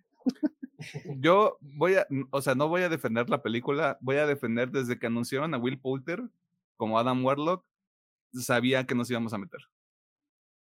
Yo 1.17 1.57
voy 1.59 1.95
a, 1.95 2.07
o 2.31 2.41
sea, 2.41 2.55
no 2.55 2.69
voy 2.69 2.83
a 2.83 2.89
defender 2.89 3.29
la 3.29 3.41
película, 3.41 3.97
voy 3.99 4.15
a 4.15 4.25
defender 4.25 4.71
desde 4.71 4.97
que 4.97 5.07
anunciaron 5.07 5.53
a 5.53 5.57
Will 5.57 5.81
Poulter 5.81 6.23
como 6.77 6.97
Adam 6.97 7.25
Warlock, 7.25 7.65
sabía 8.31 8.85
que 8.85 8.95
nos 8.95 9.11
íbamos 9.11 9.33
a 9.33 9.37
meter. 9.37 9.59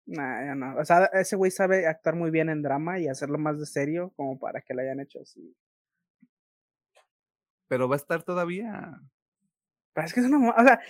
Nah, 0.07 0.45
ya 0.45 0.55
no. 0.55 0.77
O 0.77 0.85
sea, 0.85 1.07
ese 1.07 1.37
güey 1.37 1.51
sabe 1.51 1.87
actuar 1.87 2.15
muy 2.17 2.31
bien 2.31 2.49
en 2.51 2.63
drama 2.63 2.99
y 2.99 3.09
hacerlo 3.09 3.39
más 3.39 3.59
de 3.59 3.67
serio, 3.67 4.13
como 4.17 4.39
para 4.39 4.61
que 4.61 4.75
lo 4.75 4.83
hayan 4.83 5.01
hecho 5.01 5.21
así. 5.21 5.57
Pero 7.69 7.89
va 7.89 7.97
a 7.97 7.99
estar 7.99 8.23
todavía. 8.23 9.01
Pero 9.95 10.07
es 10.07 10.13
que 10.13 10.21
es 10.21 10.27
una. 10.27 10.51
O 10.51 10.63
sea, 10.63 10.81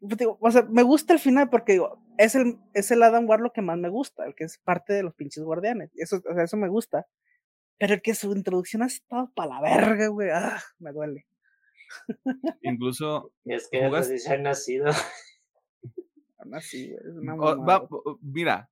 pues 0.00 0.16
digo, 0.18 0.38
o 0.40 0.50
sea, 0.50 0.62
me 0.62 0.82
gusta 0.82 1.12
el 1.12 1.18
final 1.18 1.50
porque 1.50 1.72
digo, 1.72 2.02
es 2.18 2.34
el, 2.34 2.58
es 2.72 2.90
el 2.90 3.02
Adam 3.02 3.28
Warlock 3.28 3.54
que 3.54 3.62
más 3.62 3.78
me 3.78 3.88
gusta, 3.88 4.24
el 4.24 4.34
que 4.34 4.44
es 4.44 4.58
parte 4.58 4.92
de 4.92 5.02
los 5.02 5.14
pinches 5.14 5.44
guardianes. 5.44 5.90
Eso, 5.96 6.22
o 6.28 6.34
sea, 6.34 6.44
eso 6.44 6.56
me 6.56 6.68
gusta. 6.68 7.06
Pero 7.78 7.94
el 7.94 8.02
que 8.02 8.14
su 8.14 8.32
introducción 8.32 8.82
ha 8.82 8.86
estado 8.86 9.30
para 9.34 9.54
la 9.54 9.60
verga, 9.60 10.08
güey. 10.08 10.30
Ah, 10.32 10.62
me 10.78 10.92
duele. 10.92 11.26
Incluso. 12.62 13.32
es 13.44 13.68
que 13.68 13.84
jugaste... 13.84 14.16
se 16.44 16.48
ha 16.48 16.50
nacido. 16.50 18.18
mira, 18.20 18.70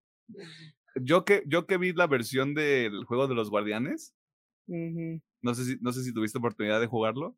yo 0.96 1.24
que, 1.24 1.42
yo 1.46 1.66
que 1.66 1.78
vi 1.78 1.92
la 1.92 2.06
versión 2.06 2.54
del 2.54 3.04
juego 3.04 3.28
de 3.28 3.34
los 3.34 3.50
guardianes, 3.50 4.14
no, 4.66 5.54
sé 5.54 5.64
si, 5.64 5.76
no 5.80 5.92
sé 5.92 6.02
si 6.02 6.12
tuviste 6.12 6.38
oportunidad 6.38 6.80
de 6.80 6.86
jugarlo. 6.86 7.36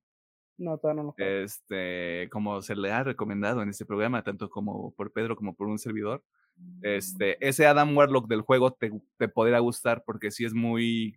No, 0.57 0.79
todavía 0.79 1.03
no 1.03 1.15
lo 1.19 1.25
Este, 1.25 2.29
como 2.31 2.63
se 2.63 2.77
le 2.77 2.93
ha 2.93 3.03
recomendado 3.03 3.63
en 3.63 3.69
este 3.69 3.85
programa, 3.85 4.23
tanto 4.23 4.49
como 4.49 4.93
por 4.95 5.13
Pedro 5.13 5.35
como 5.37 5.55
por 5.55 5.67
un 5.67 5.79
servidor, 5.79 6.23
este, 6.83 7.45
ese 7.47 7.67
Adam 7.67 7.97
Warlock 7.97 8.29
del 8.29 8.43
juego 8.43 8.73
te, 8.73 8.93
te 9.17 9.29
podría 9.29 9.59
gustar 9.59 10.05
porque 10.07 10.31
sí 10.31 10.45
es 10.45 10.55
muy, 10.55 11.17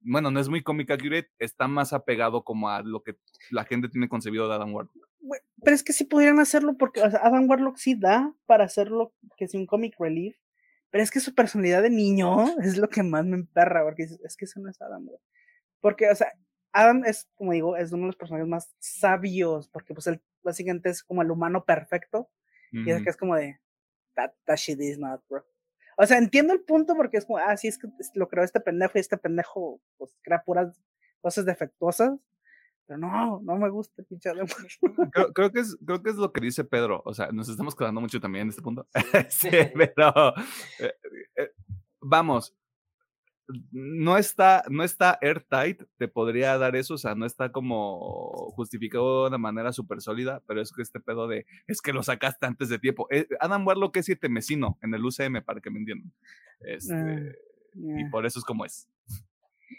bueno, 0.00 0.30
no 0.30 0.38
es 0.38 0.50
muy 0.50 0.62
comic 0.62 0.90
accurate, 0.90 1.30
está 1.38 1.66
más 1.66 1.94
apegado 1.94 2.44
como 2.44 2.68
a 2.68 2.82
lo 2.82 3.02
que 3.02 3.16
la 3.50 3.64
gente 3.64 3.88
tiene 3.88 4.08
concebido 4.10 4.48
de 4.48 4.54
Adam 4.54 4.74
Warlock 4.74 5.11
pero 5.62 5.74
es 5.74 5.82
que 5.82 5.92
sí 5.92 6.04
pudieran 6.04 6.40
hacerlo 6.40 6.76
porque 6.76 7.00
Adam 7.00 7.48
Warlock 7.48 7.76
sí 7.76 7.94
da 7.94 8.34
para 8.46 8.64
hacerlo 8.64 9.14
que 9.36 9.44
es 9.44 9.54
un 9.54 9.66
comic 9.66 9.94
relief, 9.98 10.36
Pero 10.90 11.04
es 11.04 11.10
que 11.10 11.20
su 11.20 11.34
personalidad 11.34 11.82
de 11.82 11.90
niño 11.90 12.36
es 12.62 12.76
lo 12.76 12.88
que 12.88 13.02
más 13.02 13.24
me 13.24 13.36
emperra, 13.36 13.84
porque 13.84 14.04
es 14.04 14.36
que 14.36 14.44
eso 14.44 14.60
no 14.60 14.70
es 14.70 14.80
Adam, 14.80 15.06
güey. 15.06 15.20
Porque, 15.80 16.08
o 16.10 16.14
sea, 16.14 16.32
Adam 16.72 17.04
es, 17.04 17.28
como 17.34 17.52
digo, 17.52 17.76
es 17.76 17.92
uno 17.92 18.02
de 18.02 18.06
los 18.08 18.16
personajes 18.16 18.48
más 18.48 18.74
sabios, 18.78 19.68
porque 19.68 19.94
pues 19.94 20.06
él 20.06 20.20
básicamente 20.42 20.90
es 20.90 21.02
como 21.02 21.22
el 21.22 21.30
humano 21.30 21.64
perfecto, 21.64 22.30
y 22.72 22.90
es 22.90 23.02
que 23.02 23.10
es 23.10 23.18
como 23.18 23.36
de, 23.36 23.60
that, 24.14 24.32
that 24.46 24.56
shit 24.56 24.80
is 24.80 24.98
not, 24.98 25.22
bro. 25.28 25.44
O 25.98 26.06
sea, 26.06 26.16
entiendo 26.16 26.54
el 26.54 26.62
punto 26.62 26.96
porque 26.96 27.18
es 27.18 27.26
como, 27.26 27.38
ah, 27.38 27.54
sí, 27.56 27.68
es 27.68 27.78
que 27.78 27.88
lo 28.14 28.28
creó 28.28 28.44
este 28.44 28.60
pendejo 28.60 28.92
y 28.94 29.00
este 29.00 29.18
pendejo, 29.18 29.80
pues, 29.98 30.16
crea 30.22 30.42
puras 30.42 30.80
cosas 31.20 31.44
defectuosas. 31.44 32.18
Pero 32.86 32.98
no, 32.98 33.40
no 33.42 33.56
me 33.56 33.70
gusta, 33.70 34.02
pinche 34.02 34.30
creo, 35.12 35.32
creo, 35.32 35.50
que 35.52 35.60
es, 35.60 35.76
creo 35.84 36.02
que 36.02 36.10
es 36.10 36.16
lo 36.16 36.32
que 36.32 36.40
dice 36.40 36.64
Pedro. 36.64 37.02
O 37.04 37.14
sea, 37.14 37.30
nos 37.32 37.48
estamos 37.48 37.74
quedando 37.74 38.00
mucho 38.00 38.20
también 38.20 38.42
en 38.42 38.48
este 38.48 38.62
punto. 38.62 38.86
sí, 39.28 39.48
pero 39.74 40.34
eh, 40.78 40.94
eh, 41.36 41.50
vamos, 42.00 42.54
no 43.70 44.16
está, 44.16 44.64
no 44.68 44.84
está 44.84 45.18
airtight, 45.20 45.82
te 45.96 46.08
podría 46.08 46.56
dar 46.58 46.76
eso, 46.76 46.94
o 46.94 46.98
sea, 46.98 47.14
no 47.14 47.26
está 47.26 47.50
como 47.50 48.50
justificado 48.54 49.22
de 49.22 49.28
una 49.28 49.38
manera 49.38 49.72
súper 49.72 50.00
sólida, 50.00 50.42
pero 50.46 50.60
es 50.60 50.72
que 50.72 50.82
este 50.82 51.00
pedo 51.00 51.28
de, 51.28 51.46
es 51.66 51.80
que 51.80 51.92
lo 51.92 52.02
sacaste 52.02 52.46
antes 52.46 52.68
de 52.68 52.78
tiempo. 52.78 53.06
Eh, 53.10 53.26
Adam 53.40 53.66
Warlock 53.66 53.96
es 53.96 54.06
siete 54.06 54.28
mesino 54.28 54.78
en 54.82 54.94
el 54.94 55.04
UCM, 55.04 55.42
para 55.44 55.60
que 55.60 55.70
me 55.70 55.80
entiendan. 55.80 56.12
Este, 56.60 56.94
ah, 56.94 57.32
y 57.74 58.04
por 58.10 58.26
eso 58.26 58.38
es 58.38 58.44
como 58.44 58.64
es. 58.64 58.88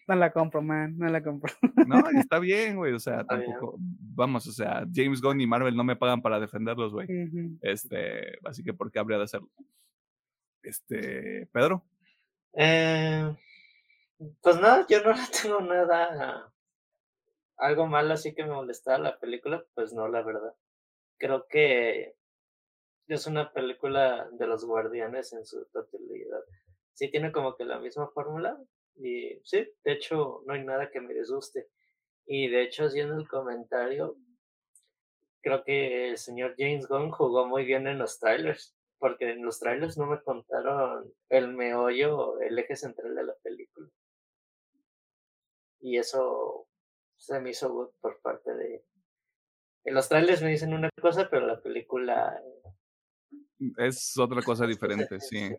No 0.08 0.16
la 0.16 0.32
compro, 0.32 0.62
man, 0.62 0.98
no 0.98 1.08
la 1.08 1.24
compro. 1.24 1.54
No, 1.88 2.02
está 2.20 2.40
bien, 2.40 2.78
güey, 2.78 2.94
o 2.94 3.00
sea, 3.00 3.26
tampoco, 3.26 3.76
vamos, 3.78 4.48
o 4.48 4.52
sea, 4.52 4.86
James 4.94 5.22
Gunn 5.22 5.42
y 5.42 5.48
Marvel 5.48 5.76
no 5.76 5.84
me 5.84 5.96
pagan 5.96 6.22
para 6.22 6.40
defenderlos, 6.40 6.94
güey. 6.94 7.08
Este, 7.62 8.38
así 8.46 8.64
que, 8.64 8.74
¿por 8.74 8.92
qué 8.92 9.00
habría 9.00 9.18
de 9.18 9.26
hacerlo? 9.26 9.50
Este, 10.62 11.48
Pedro. 11.52 11.84
Eh, 12.54 13.36
pues 14.42 14.60
nada, 14.60 14.86
yo 14.88 15.04
no 15.04 15.12
le 15.12 15.22
tengo 15.42 15.62
nada. 15.62 16.54
Algo 17.58 17.88
malo 17.88 18.14
así 18.14 18.34
que 18.34 18.44
me 18.44 18.54
molestaba 18.54 18.98
la 18.98 19.20
película, 19.20 19.64
pues 19.76 19.94
no, 19.94 20.08
la 20.08 20.22
verdad. 20.22 20.54
Creo 21.18 21.48
que 21.48 22.16
es 23.08 23.28
una 23.28 23.52
película 23.52 24.28
de 24.32 24.48
los 24.48 24.66
guardianes 24.66 25.34
en 25.34 25.46
su 25.46 25.66
totalidad. 25.72 26.40
Sí 26.94 27.10
tiene 27.10 27.32
como 27.32 27.56
que 27.56 27.66
la 27.66 27.80
misma 27.80 28.08
fórmula 28.10 28.58
y 28.96 29.33
sí, 29.44 29.72
de 29.84 29.92
hecho 29.94 30.42
no 30.46 30.54
hay 30.54 30.64
nada 30.64 30.90
que 30.92 31.02
me 31.02 31.14
disguste. 31.14 31.68
Y 32.26 32.48
de 32.48 32.64
hecho 32.64 32.86
haciendo 32.86 33.16
el 33.16 33.28
comentario, 33.28 34.16
creo 35.42 35.64
que 35.64 36.10
el 36.10 36.18
señor 36.18 36.56
James 36.58 36.88
Gunn 36.88 37.12
jugó 37.12 37.48
muy 37.48 37.66
bien 37.66 37.88
en 37.88 38.00
los 38.00 38.20
trailers, 38.20 38.76
porque 38.98 39.32
en 39.32 39.44
los 39.46 39.60
trailers 39.60 39.98
no 39.98 40.08
me 40.08 40.22
contaron 40.22 41.14
el 41.30 41.50
meollo, 41.50 42.40
el 42.42 42.58
eje 42.58 42.76
central 42.76 43.16
de 43.16 43.24
la 43.26 43.36
película 43.44 43.90
y 45.84 45.98
eso 45.98 46.66
se 47.18 47.40
me 47.42 47.52
hizo 47.52 47.72
good 47.72 47.90
por 48.00 48.20
parte 48.22 48.54
de... 48.56 48.86
En 49.84 49.94
los 49.94 50.08
trailers 50.08 50.42
me 50.42 50.50
dicen 50.50 50.74
una 50.74 50.90
cosa, 51.02 51.30
pero 51.30 51.46
la 51.46 51.62
película... 51.62 52.42
Es 53.78 54.18
otra 54.18 54.42
cosa 54.42 54.66
diferente, 54.68 55.20
sí. 55.20 55.54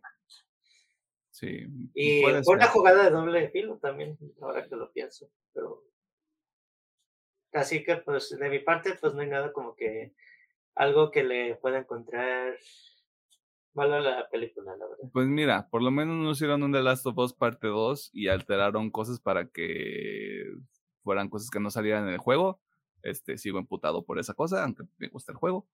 Sí. 1.34 1.66
Y 1.94 2.22
fue 2.44 2.54
una 2.54 2.68
jugada 2.68 3.02
de 3.02 3.10
doble 3.10 3.48
filo 3.50 3.78
también, 3.78 4.16
ahora 4.40 4.64
que 4.68 4.76
lo 4.76 4.92
pienso, 4.92 5.28
pero... 5.52 5.82
Así 7.52 7.82
que 7.82 7.96
pues 7.96 8.36
de 8.36 8.48
mi 8.48 8.60
parte 8.60 8.94
pues 9.00 9.14
no 9.14 9.20
hay 9.20 9.28
nada 9.28 9.52
como 9.52 9.74
que 9.74 10.12
algo 10.76 11.10
que 11.10 11.24
le 11.24 11.56
pueda 11.56 11.78
encontrar 11.78 12.56
Mala 13.74 14.00
la 14.00 14.28
película, 14.30 14.76
la 14.76 14.86
verdad. 14.86 15.10
Pues 15.12 15.26
mira, 15.26 15.68
por 15.68 15.82
lo 15.82 15.90
menos 15.90 16.16
no 16.16 16.30
hicieron 16.30 16.62
un 16.62 16.72
The 16.72 16.80
Last 16.80 17.04
of 17.06 17.18
Us 17.18 17.32
parte 17.32 17.66
2 17.66 18.10
y 18.12 18.28
alteraron 18.28 18.90
cosas 18.90 19.18
para 19.18 19.48
que 19.48 20.44
fueran 21.02 21.28
cosas 21.28 21.50
que 21.50 21.58
no 21.58 21.72
salieran 21.72 22.06
en 22.06 22.14
el 22.14 22.18
juego. 22.18 22.60
Este, 23.02 23.36
sigo 23.36 23.58
emputado 23.58 24.04
por 24.04 24.20
esa 24.20 24.34
cosa, 24.34 24.62
aunque 24.62 24.84
me 24.98 25.08
gusta 25.08 25.32
el 25.32 25.38
juego. 25.38 25.66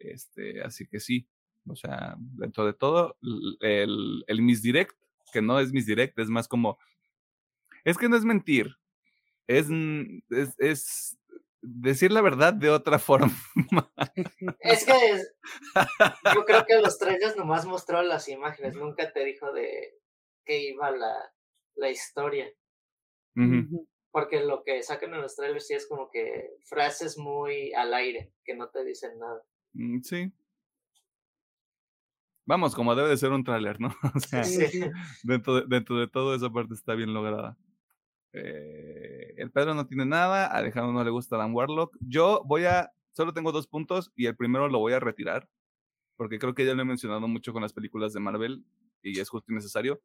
Este, 0.00 0.62
así 0.62 0.88
que 0.88 0.98
sí. 0.98 1.28
O 1.68 1.76
sea, 1.76 2.16
dentro 2.18 2.66
de 2.66 2.74
todo, 2.74 3.16
el, 3.60 4.24
el 4.26 4.42
misdirect, 4.42 4.96
que 5.34 5.42
no 5.42 5.58
es 5.58 5.72
misdirect, 5.72 6.18
es 6.18 6.28
más 6.28 6.46
como. 6.46 6.78
Es 7.84 7.98
que 7.98 8.08
no 8.08 8.16
es 8.16 8.24
mentir. 8.24 8.78
Es, 9.48 9.66
es, 10.30 10.54
es 10.58 11.18
decir 11.60 12.12
la 12.12 12.22
verdad 12.22 12.54
de 12.54 12.70
otra 12.70 12.98
forma. 13.00 13.34
Es 14.60 14.86
que 14.86 14.94
yo 16.34 16.44
creo 16.44 16.64
que 16.64 16.80
los 16.80 16.98
trailers 16.98 17.36
nomás 17.36 17.66
mostró 17.66 18.02
las 18.02 18.28
imágenes, 18.28 18.76
nunca 18.76 19.12
te 19.12 19.24
dijo 19.24 19.52
de 19.52 19.98
qué 20.44 20.70
iba 20.70 20.90
la, 20.92 21.14
la 21.74 21.90
historia. 21.90 22.50
Porque 24.12 24.40
lo 24.44 24.62
que 24.62 24.80
sacan 24.84 25.12
en 25.12 25.22
los 25.22 25.34
trailers 25.34 25.66
sí 25.66 25.74
es 25.74 25.88
como 25.88 26.08
que 26.08 26.52
frases 26.62 27.18
muy 27.18 27.72
al 27.72 27.92
aire, 27.92 28.32
que 28.44 28.54
no 28.54 28.68
te 28.68 28.84
dicen 28.84 29.18
nada. 29.18 29.42
Mm, 29.72 30.00
sí. 30.02 30.32
Vamos, 32.46 32.74
como 32.74 32.94
debe 32.94 33.08
de 33.08 33.16
ser 33.16 33.32
un 33.32 33.44
trailer, 33.44 33.80
¿no? 33.80 33.88
O 34.14 34.20
sea, 34.20 34.42
dentro, 35.22 35.60
de, 35.60 35.66
dentro 35.66 35.98
de 35.98 36.08
todo 36.08 36.34
esa 36.34 36.50
parte 36.50 36.74
está 36.74 36.94
bien 36.94 37.14
lograda. 37.14 37.56
Eh, 38.32 39.34
el 39.36 39.50
Pedro 39.50 39.74
no 39.74 39.86
tiene 39.86 40.04
nada, 40.04 40.46
a 40.46 40.56
Alejandro 40.56 40.92
no 40.92 41.04
le 41.04 41.10
gusta 41.10 41.36
Dan 41.36 41.54
Warlock. 41.54 41.96
Yo 42.00 42.42
voy 42.44 42.64
a, 42.64 42.92
solo 43.12 43.32
tengo 43.32 43.52
dos 43.52 43.66
puntos 43.66 44.12
y 44.16 44.26
el 44.26 44.36
primero 44.36 44.68
lo 44.68 44.78
voy 44.78 44.92
a 44.92 45.00
retirar, 45.00 45.48
porque 46.16 46.38
creo 46.38 46.54
que 46.54 46.66
ya 46.66 46.74
lo 46.74 46.82
he 46.82 46.86
mencionado 46.86 47.26
mucho 47.28 47.52
con 47.52 47.62
las 47.62 47.72
películas 47.72 48.12
de 48.12 48.20
Marvel 48.20 48.64
y 49.02 49.18
es 49.18 49.28
justo 49.28 49.52
y 49.52 49.54
necesario. 49.54 50.02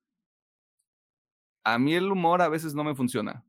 A 1.64 1.78
mí 1.78 1.94
el 1.94 2.12
humor 2.12 2.42
a 2.42 2.50
veces 2.50 2.74
no 2.74 2.84
me 2.84 2.96
funciona. 2.96 3.44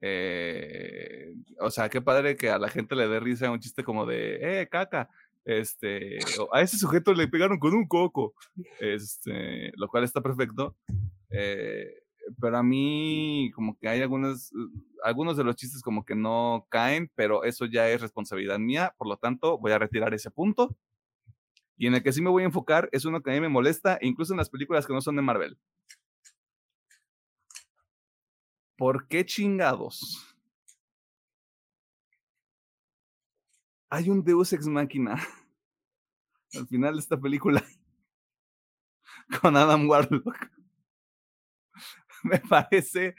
eh, 0.00 1.34
o 1.60 1.70
sea, 1.70 1.88
qué 1.88 2.02
padre 2.02 2.36
que 2.36 2.50
a 2.50 2.58
la 2.58 2.68
gente 2.68 2.94
le 2.94 3.08
dé 3.08 3.20
risa 3.20 3.50
un 3.50 3.60
chiste 3.60 3.82
como 3.82 4.04
de, 4.04 4.60
eh, 4.60 4.68
caca. 4.68 5.08
Este, 5.44 6.18
a 6.52 6.62
ese 6.62 6.78
sujeto 6.78 7.12
le 7.12 7.28
pegaron 7.28 7.58
con 7.58 7.74
un 7.74 7.86
coco. 7.86 8.34
Este, 8.80 9.72
lo 9.76 9.88
cual 9.88 10.04
está 10.04 10.20
perfecto. 10.20 10.76
Eh, 11.30 12.04
pero 12.40 12.56
a 12.56 12.62
mí 12.62 13.50
como 13.54 13.78
que 13.78 13.88
hay 13.88 14.00
algunos, 14.00 14.50
algunos 15.02 15.36
de 15.36 15.44
los 15.44 15.56
chistes 15.56 15.82
como 15.82 16.04
que 16.04 16.14
no 16.14 16.66
caen, 16.70 17.10
pero 17.14 17.44
eso 17.44 17.66
ya 17.66 17.88
es 17.90 18.00
responsabilidad 18.00 18.58
mía, 18.58 18.94
por 18.96 19.08
lo 19.08 19.16
tanto 19.16 19.58
voy 19.58 19.72
a 19.72 19.78
retirar 19.78 20.14
ese 20.14 20.30
punto. 20.30 20.74
Y 21.76 21.86
en 21.86 21.94
el 21.94 22.02
que 22.02 22.12
sí 22.12 22.22
me 22.22 22.30
voy 22.30 22.44
a 22.44 22.46
enfocar 22.46 22.88
es 22.92 23.04
uno 23.04 23.20
que 23.20 23.30
a 23.30 23.34
mí 23.34 23.40
me 23.40 23.48
molesta, 23.48 23.98
incluso 24.00 24.32
en 24.32 24.38
las 24.38 24.48
películas 24.48 24.86
que 24.86 24.92
no 24.92 25.00
son 25.00 25.16
de 25.16 25.22
Marvel. 25.22 25.58
¿Por 28.76 29.06
qué 29.08 29.24
chingados? 29.24 30.33
Hay 33.94 34.10
un 34.10 34.24
Deus 34.24 34.52
Ex 34.52 34.66
Máquina 34.66 35.14
al 36.58 36.66
final 36.66 36.94
de 36.94 37.00
esta 37.00 37.16
película 37.16 37.62
con 39.40 39.56
Adam 39.56 39.88
Warlock. 39.88 40.50
me 42.24 42.40
parece... 42.40 43.14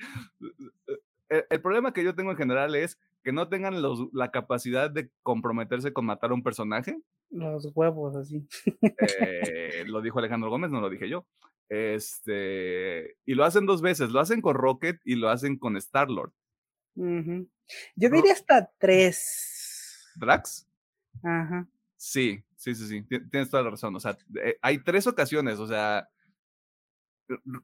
Eh, 1.30 1.46
el, 1.50 1.62
problema 1.62 1.94
que 1.94 2.04
yo 2.04 2.14
tengo 2.14 2.32
en 2.32 2.38
general 2.38 2.76
es 2.76 3.00
que 3.24 3.32
no 3.32 3.48
tengan 3.48 3.82
los, 3.82 4.10
la 4.12 4.32
capacidad 4.32 4.92
de 4.92 5.10
comprometerse 5.24 5.94
con 5.94 6.06
matar 6.06 6.32
a 6.32 6.34
un 6.34 6.44
personaje. 6.44 7.00
Los 7.30 7.72
huevos, 7.74 8.18
así. 8.18 8.46
Eh, 8.82 9.86
lo 9.88 10.02
dijo 10.02 10.20
Alejandro 10.20 10.50
Gómez, 10.50 10.72
no 10.72 10.82
lo 10.82 10.90
dije 10.90 11.08
yo. 11.08 11.26
Este, 11.70 13.16
y 13.26 13.34
lo 13.34 13.46
hacen 13.46 13.66
dos 13.66 13.82
veces, 13.82 14.10
lo 14.10 14.20
hacen 14.20 14.42
con 14.42 14.56
Rocket 14.56 15.00
y 15.06 15.16
lo 15.16 15.30
hacen 15.30 15.58
con 15.58 15.78
Star-Lord. 15.78 16.34
Yo 16.96 18.10
diría 18.10 18.34
hasta 18.34 18.70
tres. 18.78 19.56
¿Drax? 20.16 20.65
Ajá. 21.26 21.68
Sí, 21.98 22.44
sí, 22.56 22.76
sí, 22.76 22.88
sí, 22.88 23.02
tienes 23.32 23.50
toda 23.50 23.64
la 23.64 23.72
razón. 23.72 23.96
O 23.96 24.00
sea, 24.00 24.18
eh, 24.44 24.58
hay 24.62 24.78
tres 24.80 25.08
ocasiones, 25.08 25.60
o 25.60 25.68
sea, 25.68 26.08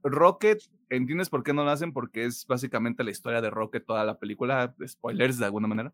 Rocket, 0.03 0.59
¿entiendes 0.89 1.30
por 1.30 1.43
qué 1.43 1.53
no 1.53 1.64
lo 1.64 1.70
hacen? 1.70 1.93
Porque 1.93 2.26
es 2.26 2.45
básicamente 2.47 3.03
la 3.03 3.12
historia 3.12 3.41
de 3.41 3.49
Rocket, 3.49 3.86
toda 3.86 4.03
la 4.03 4.18
película, 4.18 4.76
spoilers 4.86 5.38
de 5.38 5.45
alguna 5.45 5.68
manera. 5.68 5.93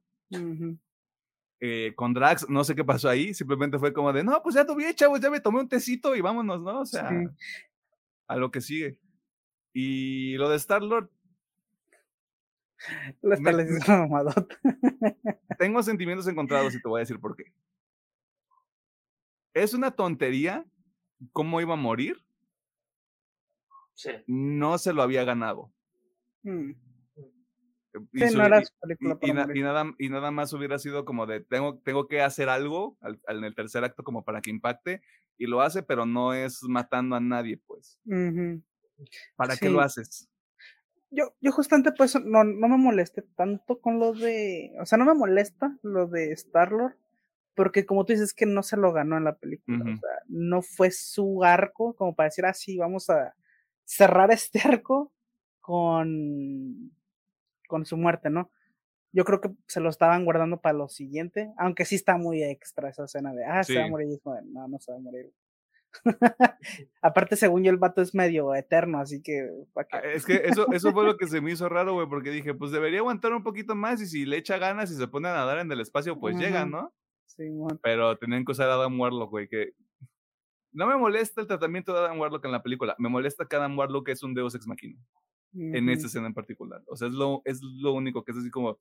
Eh, 1.60 1.94
con 1.96 2.14
Drax, 2.14 2.50
no 2.50 2.64
sé 2.64 2.76
qué 2.76 2.86
pasó 2.86 3.10
ahí, 3.10 3.34
simplemente 3.34 3.80
fue 3.80 3.92
como 3.92 4.14
de, 4.14 4.24
no, 4.24 4.42
pues 4.44 4.56
ya 4.56 4.66
tuve, 4.66 4.94
chavos, 4.94 5.20
ya 5.20 5.30
me 5.30 5.40
tomé 5.40 5.60
un 5.60 5.68
tecito 5.68 6.16
y 6.16 6.22
vámonos, 6.22 6.62
¿no? 6.62 6.82
O 6.82 6.86
sea, 6.86 7.12
a 8.28 8.36
lo 8.38 8.52
que 8.52 8.62
sigue. 8.62 9.00
Y 9.74 10.38
lo 10.38 10.50
de 10.50 10.58
Star-Lord. 10.58 11.10
Tengo 15.58 15.82
sentimientos 15.84 16.28
encontrados 16.28 16.76
y 16.76 16.82
te 16.82 16.88
voy 16.88 17.00
a 17.00 17.02
decir 17.02 17.20
por 17.20 17.36
qué. 17.36 17.52
Es 19.54 19.74
una 19.74 19.92
tontería 19.92 20.66
cómo 21.34 21.60
iba 21.62 21.74
a 21.74 21.78
morir 21.78 22.24
no 24.28 24.78
se 24.78 24.94
lo 24.94 25.02
había 25.02 25.24
ganado. 25.24 25.74
Y, 28.14 28.20
Sí, 28.20 28.30
su- 28.30 28.38
no 28.38 28.46
era 28.46 28.62
y- 28.62 28.66
su 28.66 28.74
película 28.80 29.10
y- 29.10 29.14
y 29.14 29.20
para 29.20 29.34
na- 29.34 29.42
morir. 29.48 29.58
y 29.58 29.62
nada, 29.64 29.86
y 29.98 30.10
nada 30.10 30.30
más 30.32 30.54
hubiera 30.54 30.78
sido 30.78 31.04
como 31.04 31.26
de 31.26 31.42
tengo, 31.42 31.80
tengo 31.80 32.08
que 32.08 32.22
hacer 32.22 32.48
algo 32.48 32.96
al- 33.02 33.20
al- 33.26 33.40
en 33.40 33.44
el 33.46 33.56
tercer 33.56 33.84
acto 33.84 34.04
como 34.04 34.24
para 34.24 34.40
que 34.42 34.52
impacte 34.52 35.02
y 35.40 35.48
lo 35.48 35.62
hace, 35.62 35.82
pero 35.82 36.06
no 36.06 36.36
es 36.36 36.62
matando 36.64 37.16
a 37.16 37.20
nadie, 37.20 37.58
pues. 37.66 38.00
¿Para 39.36 39.56
qué 39.58 39.70
lo 39.72 39.82
haces? 39.82 40.30
Yo, 41.10 41.34
yo 41.40 41.52
justamente 41.52 41.92
pues 41.94 42.16
no, 42.24 42.44
no 42.44 42.68
me 42.68 42.78
molesté 42.78 43.22
tanto 43.22 43.80
con 43.80 44.00
lo 44.00 44.14
de, 44.14 44.74
o 44.82 44.86
sea, 44.86 44.98
no 44.98 45.06
me 45.06 45.14
molesta 45.14 45.78
lo 45.82 46.08
de 46.08 46.34
Star-Lord, 46.34 46.98
porque 47.56 47.86
como 47.86 48.06
tú 48.06 48.14
dices 48.14 48.34
que 48.34 48.46
no 48.46 48.62
se 48.62 48.78
lo 48.78 48.92
ganó 48.92 49.18
en 49.18 49.24
la 49.24 49.38
película, 49.38 49.80
o 49.80 49.98
sea, 49.98 50.10
no 50.28 50.62
fue 50.62 50.92
su 50.92 51.44
arco 51.44 51.96
como 51.96 52.14
para 52.14 52.28
decir 52.28 52.46
así, 52.46 52.78
vamos 52.78 53.10
a 53.10 53.36
cerrar 53.86 54.32
este 54.32 54.60
arco 54.84 55.12
con, 55.62 56.92
con 57.68 57.86
su 57.86 57.98
muerte, 57.98 58.30
¿no? 58.30 58.52
Yo 59.14 59.24
creo 59.24 59.42
que 59.42 59.50
se 59.68 59.80
lo 59.80 59.90
estaban 59.90 60.26
guardando 60.26 60.60
para 60.62 60.78
lo 60.78 60.90
siguiente, 60.90 61.52
aunque 61.58 61.86
sí 61.86 61.96
está 61.96 62.18
muy 62.18 62.44
extra 62.44 62.90
esa 62.90 63.06
escena 63.06 63.34
de, 63.34 63.46
ah, 63.46 63.64
se 63.64 63.80
va 63.80 63.86
a 63.86 63.90
morir, 63.90 64.08
no, 64.46 64.68
no 64.68 64.80
se 64.80 64.92
va 64.92 64.98
a 64.98 65.02
morir. 65.02 65.32
Aparte, 67.02 67.36
según 67.36 67.64
yo, 67.64 67.72
el 67.72 67.78
vato 67.78 68.02
es 68.02 68.14
medio 68.14 68.54
eterno, 68.56 69.00
así 69.00 69.22
que. 69.22 69.50
Ah, 69.92 70.00
Es 70.14 70.26
que 70.26 70.42
eso, 70.46 70.72
eso 70.72 70.92
fue 70.92 71.06
lo 71.06 71.18
que 71.18 71.28
se 71.28 71.42
me 71.42 71.52
hizo 71.52 71.70
raro, 71.70 71.94
güey, 71.94 72.08
porque 72.08 72.32
dije, 72.32 72.54
pues 72.54 72.72
debería 72.72 73.00
aguantar 73.00 73.34
un 73.34 73.44
poquito 73.44 73.76
más 73.76 74.02
y 74.02 74.08
si 74.08 74.26
le 74.26 74.38
echa 74.38 74.58
ganas 74.58 74.92
y 74.92 74.96
se 74.96 75.08
pone 75.08 75.30
a 75.30 75.34
nadar 75.34 75.60
en 75.60 75.72
el 75.72 75.82
espacio, 75.82 76.20
pues 76.20 76.38
llega, 76.38 76.64
Ujú. 76.64 76.72
¿no? 76.72 76.94
Simón. 77.26 77.80
Pero 77.84 78.18
tenían 78.18 78.46
que 78.46 78.52
usar 78.52 78.70
a 78.70 78.76
Adam 78.76 79.00
Warlock, 79.00 79.30
güey, 79.30 79.48
que 79.48 79.74
no 80.72 80.88
me 80.88 80.98
molesta 80.98 81.42
el 81.42 81.48
tratamiento 81.48 81.94
de 81.94 82.00
Adam 82.00 82.20
Warlock 82.20 82.46
en 82.46 82.52
la 82.52 82.64
película, 82.64 82.96
me 83.00 83.10
molesta 83.10 83.46
que 83.46 83.56
Adam 83.56 83.78
Warlock 83.78 84.10
es 84.10 84.24
un 84.24 84.34
Deus 84.34 84.56
Ex 84.56 84.68
Machina, 84.68 85.00
en 85.54 85.90
esta 85.90 86.08
escena 86.08 86.28
en 86.28 86.34
particular. 86.34 86.84
O 86.88 86.96
sea, 86.96 87.08
es 87.08 87.14
lo, 87.14 87.42
es 87.46 87.62
lo 87.62 87.94
único 87.94 88.24
que 88.24 88.32
es 88.32 88.38
así 88.38 88.50
como, 88.50 88.78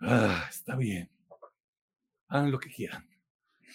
ah, 0.00 0.46
está 0.48 0.76
bien, 0.76 1.10
hagan 2.28 2.50
lo 2.50 2.58
que 2.58 2.70
quieran. 2.70 3.06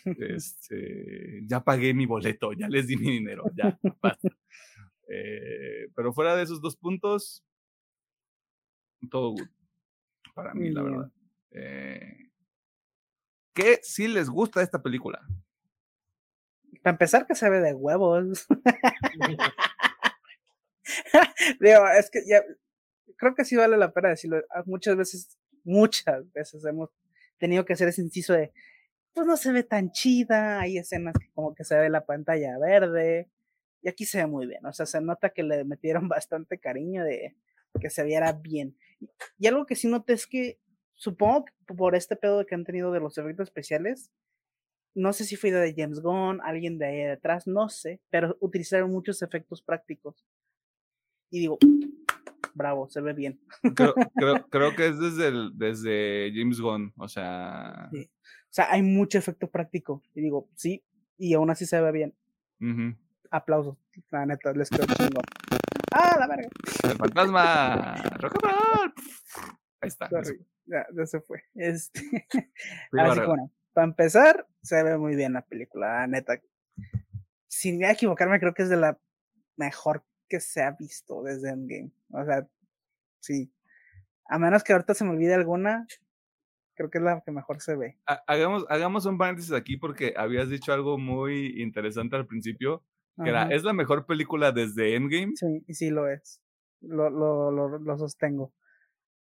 Este, 0.05 1.41
ya 1.45 1.63
pagué 1.63 1.93
mi 1.93 2.05
boleto, 2.05 2.53
ya 2.53 2.67
les 2.67 2.87
di 2.87 2.97
mi 2.97 3.11
dinero, 3.11 3.43
ya, 3.55 3.77
basta. 4.01 4.29
Eh, 5.07 5.89
pero 5.95 6.13
fuera 6.13 6.35
de 6.35 6.43
esos 6.43 6.61
dos 6.61 6.77
puntos, 6.77 7.43
todo 9.09 9.31
good 9.31 9.49
para 10.33 10.53
mí, 10.53 10.71
la 10.71 10.83
verdad. 10.83 11.11
Eh, 11.51 12.29
¿Qué 13.53 13.79
sí 13.83 14.07
les 14.07 14.29
gusta 14.29 14.61
esta 14.61 14.81
película? 14.81 15.21
Para 16.81 16.93
empezar, 16.93 17.27
que 17.27 17.35
se 17.35 17.49
ve 17.49 17.59
de 17.59 17.73
huevos. 17.73 18.47
Digo, 21.59 21.87
es 21.89 22.09
que 22.09 22.23
ya, 22.25 22.41
creo 23.17 23.35
que 23.35 23.45
sí 23.45 23.55
vale 23.55 23.77
la 23.77 23.91
pena 23.91 24.09
decirlo. 24.09 24.41
Ah, 24.49 24.63
Muchas 24.65 24.95
veces, 24.95 25.37
muchas 25.63 26.31
veces 26.31 26.63
hemos 26.65 26.89
tenido 27.37 27.65
que 27.65 27.73
hacer 27.73 27.89
ese 27.89 28.01
inciso 28.01 28.33
de, 28.33 28.53
pues 29.13 29.27
no 29.27 29.37
se 29.37 29.51
ve 29.51 29.63
tan 29.63 29.91
chida, 29.91 30.59
hay 30.61 30.77
escenas 30.77 31.13
que 31.19 31.29
como 31.33 31.53
que 31.53 31.63
se 31.63 31.77
ve 31.77 31.89
la 31.89 32.05
pantalla 32.05 32.57
verde, 32.59 33.29
y 33.81 33.89
aquí 33.89 34.05
se 34.05 34.19
ve 34.19 34.27
muy 34.27 34.47
bien, 34.47 34.65
o 34.65 34.73
sea, 34.73 34.85
se 34.85 35.01
nota 35.01 35.29
que 35.31 35.43
le 35.43 35.63
metieron 35.65 36.07
bastante 36.09 36.59
cariño 36.59 37.03
de 37.03 37.35
que 37.79 37.89
se 37.89 38.03
viera 38.03 38.33
bien. 38.33 38.77
Y 39.39 39.47
algo 39.47 39.65
que 39.65 39.75
sí 39.75 39.87
noté 39.87 40.13
es 40.13 40.27
que, 40.27 40.59
supongo 40.93 41.45
que 41.45 41.73
por 41.73 41.95
este 41.95 42.15
pedo 42.15 42.45
que 42.45 42.53
han 42.55 42.63
tenido 42.65 42.91
de 42.91 42.99
los 42.99 43.17
efectos 43.17 43.47
especiales, 43.49 44.11
no 44.93 45.13
sé 45.13 45.23
si 45.23 45.35
fue 45.37 45.51
de 45.51 45.73
James 45.75 46.01
Gunn, 46.01 46.41
alguien 46.43 46.77
de 46.77 46.85
ahí 46.85 47.03
detrás, 47.05 47.47
no 47.47 47.69
sé, 47.69 48.01
pero 48.09 48.37
utilizaron 48.41 48.91
muchos 48.91 49.21
efectos 49.21 49.61
prácticos. 49.61 50.25
Y 51.31 51.39
digo, 51.39 51.57
bravo, 52.53 52.89
se 52.89 52.99
ve 53.01 53.13
bien. 53.13 53.39
Creo, 53.73 53.93
creo, 54.15 54.45
creo 54.49 54.75
que 54.75 54.87
es 54.87 54.99
desde, 54.99 55.29
el- 55.29 55.51
desde 55.55 56.31
James 56.35 56.59
Gunn, 56.59 56.93
o 56.97 57.07
sea, 57.07 57.89
Sí. 57.93 58.09
O 58.51 58.53
sea, 58.53 58.69
hay 58.69 58.81
mucho 58.81 59.17
efecto 59.17 59.49
práctico. 59.49 60.03
Y 60.13 60.21
digo, 60.21 60.49
sí, 60.55 60.83
y 61.17 61.33
aún 61.33 61.49
así 61.49 61.65
se 61.65 61.79
ve 61.79 61.91
bien. 61.91 62.13
ujú. 62.59 62.95
Aplausos, 63.33 63.77
la 64.09 64.25
neta, 64.25 64.51
les 64.51 64.69
quedó 64.69 64.85
chingón. 64.87 65.23
¡Ah, 65.93 66.17
la 66.19 66.27
verga! 66.27 66.49
el 66.83 66.97
fantasma, 66.97 67.95
rock 68.19 68.35
and 68.43 68.43
roll. 68.43 68.93
Ahí 69.79 69.87
está. 69.87 70.09
Sorry, 70.09 70.45
ya, 70.65 70.85
ya 70.93 71.05
se 71.05 71.21
fue. 71.21 71.41
Este, 71.55 72.01
Sí, 72.01 72.17
Así 72.29 72.49
Barrera. 72.91 73.21
que 73.21 73.27
bueno, 73.27 73.51
para 73.71 73.87
empezar, 73.87 74.47
se 74.61 74.83
ve 74.83 74.97
muy 74.97 75.15
bien 75.15 75.31
la 75.31 75.43
película, 75.45 75.99
la 76.01 76.07
neta. 76.07 76.41
Sin 77.47 77.83
equivocarme, 77.85 78.39
creo 78.41 78.53
que 78.53 78.63
es 78.63 78.69
de 78.69 78.77
la 78.77 78.99
mejor 79.55 80.03
que 80.27 80.41
se 80.41 80.61
ha 80.61 80.71
visto 80.71 81.23
desde 81.23 81.51
Endgame. 81.51 81.91
O 82.11 82.25
sea, 82.25 82.45
sí. 83.21 83.49
A 84.27 84.39
menos 84.39 84.61
que 84.63 84.73
ahorita 84.73 84.93
se 84.93 85.05
me 85.05 85.11
olvide 85.11 85.33
alguna, 85.35 85.87
creo 86.81 86.89
que 86.89 86.97
es 86.97 87.03
la 87.03 87.21
que 87.21 87.31
mejor 87.31 87.61
se 87.61 87.75
ve. 87.75 87.97
Ha- 88.07 88.23
Hagamos, 88.27 88.65
hagamos 88.69 89.05
un 89.05 89.17
paréntesis 89.17 89.51
aquí 89.51 89.77
porque 89.77 90.13
habías 90.17 90.49
dicho 90.49 90.73
algo 90.73 90.97
muy 90.97 91.61
interesante 91.61 92.15
al 92.15 92.25
principio, 92.27 92.83
que 93.23 93.29
era, 93.29 93.43
es 93.51 93.63
la 93.63 93.73
mejor 93.73 94.05
película 94.07 94.51
desde 94.51 94.95
Endgame. 94.95 95.33
Sí, 95.35 95.63
sí 95.73 95.89
lo 95.91 96.07
es. 96.09 96.41
Lo, 96.81 97.09
lo, 97.09 97.51
lo, 97.51 97.77
lo 97.77 97.97
sostengo. 97.97 98.53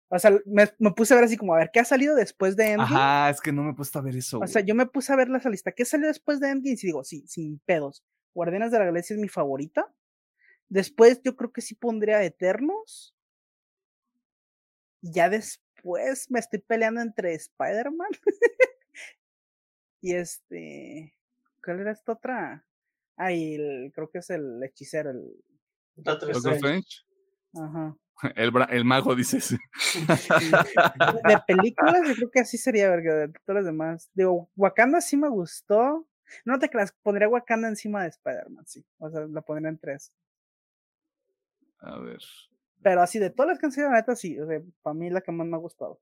O 0.10 0.20
sea, 0.20 0.32
me, 0.45 0.70
me 0.80 0.91
puse 0.91 1.14
a 1.14 1.18
ver 1.18 1.26
así 1.26 1.36
como, 1.36 1.53
a 1.53 1.58
ver, 1.58 1.70
¿qué 1.74 1.80
ha 1.80 1.86
salido 1.86 2.16
después 2.16 2.55
de 2.55 2.72
Endgame? 2.74 2.95
Ajá, 2.95 3.30
es 3.32 3.41
que 3.41 3.51
no 3.51 3.64
me 3.64 3.72
he 3.72 3.74
puesto 3.74 3.97
a 3.99 4.01
ver 4.03 4.16
eso. 4.16 4.39
O 4.39 4.47
sea, 4.47 4.62
yo 4.62 4.76
me 4.76 4.86
puse 4.86 5.12
a 5.12 5.16
ver 5.16 5.30
esa 5.36 5.49
lista. 5.49 5.72
¿Qué 5.72 5.84
salió 5.84 6.08
después 6.08 6.39
de 6.39 6.49
Endgame? 6.49 6.78
Y 6.80 6.86
digo, 6.86 7.03
sí, 7.03 7.26
sin 7.28 7.60
pedos. 7.66 8.05
Guardianes 8.34 8.72
de 8.72 8.80
la 8.80 8.86
Galaxia 8.86 9.16
es 9.16 9.20
mi 9.22 9.28
favorita. 9.28 9.91
Después 10.70 11.22
yo 11.24 11.36
creo 11.36 11.51
que 11.51 11.62
sí 11.62 11.76
pondría 11.76 12.24
Eternos. 12.24 13.16
Y 15.01 15.12
Ya 15.12 15.30
después 15.95 16.29
me 16.29 16.39
estoy 16.39 16.59
peleando 16.59 17.01
entre 17.01 17.33
Spider-Man. 17.33 18.09
y 20.01 20.13
este. 20.13 21.13
¿Cuál 21.63 21.79
era 21.81 21.91
esta 21.91 22.13
otra? 22.13 22.65
Ah, 23.15 23.31
y 23.31 23.55
el, 23.55 23.91
creo 23.93 24.09
que 24.09 24.19
es 24.19 24.29
el 24.29 24.61
hechicero. 24.63 25.11
El, 25.11 25.43
Doctor 25.95 26.33
Doctor 26.33 26.53
Strange. 26.53 26.88
Strange, 26.88 27.05
ajá. 27.55 27.97
el, 28.35 28.51
bra- 28.51 28.67
el 28.69 28.85
mago, 28.85 29.15
dices. 29.15 29.49
De 31.27 31.39
películas, 31.47 32.07
yo 32.07 32.15
creo 32.15 32.31
que 32.31 32.39
así 32.41 32.57
sería, 32.57 32.89
verga, 32.89 33.15
de 33.15 33.27
todas 33.45 33.63
las 33.63 33.65
demás. 33.65 34.09
Digo, 34.13 34.49
Wakanda 34.55 35.01
sí 35.01 35.17
me 35.17 35.29
gustó. 35.29 36.07
No 36.45 36.59
te 36.59 36.69
creas, 36.69 36.93
pondría 37.03 37.29
Wakanda 37.29 37.67
encima 37.67 38.03
de 38.03 38.09
Spider-Man, 38.09 38.65
sí. 38.67 38.85
O 38.99 39.09
sea, 39.09 39.21
la 39.27 39.41
pondría 39.41 39.69
en 39.69 39.77
tres. 39.77 40.11
A 41.79 41.99
ver. 41.99 42.19
Pero 42.82 43.01
así, 43.01 43.19
de 43.19 43.30
todas 43.30 43.49
las 43.51 43.59
canciones, 43.59 43.91
la 43.91 43.97
neta, 43.99 44.15
sí. 44.15 44.39
O 44.39 44.47
sea, 44.47 44.61
para 44.82 44.93
mí 44.93 45.09
la 45.09 45.21
que 45.21 45.32
más 45.32 45.47
me 45.47 45.55
ha 45.55 45.59
gustado. 45.59 45.99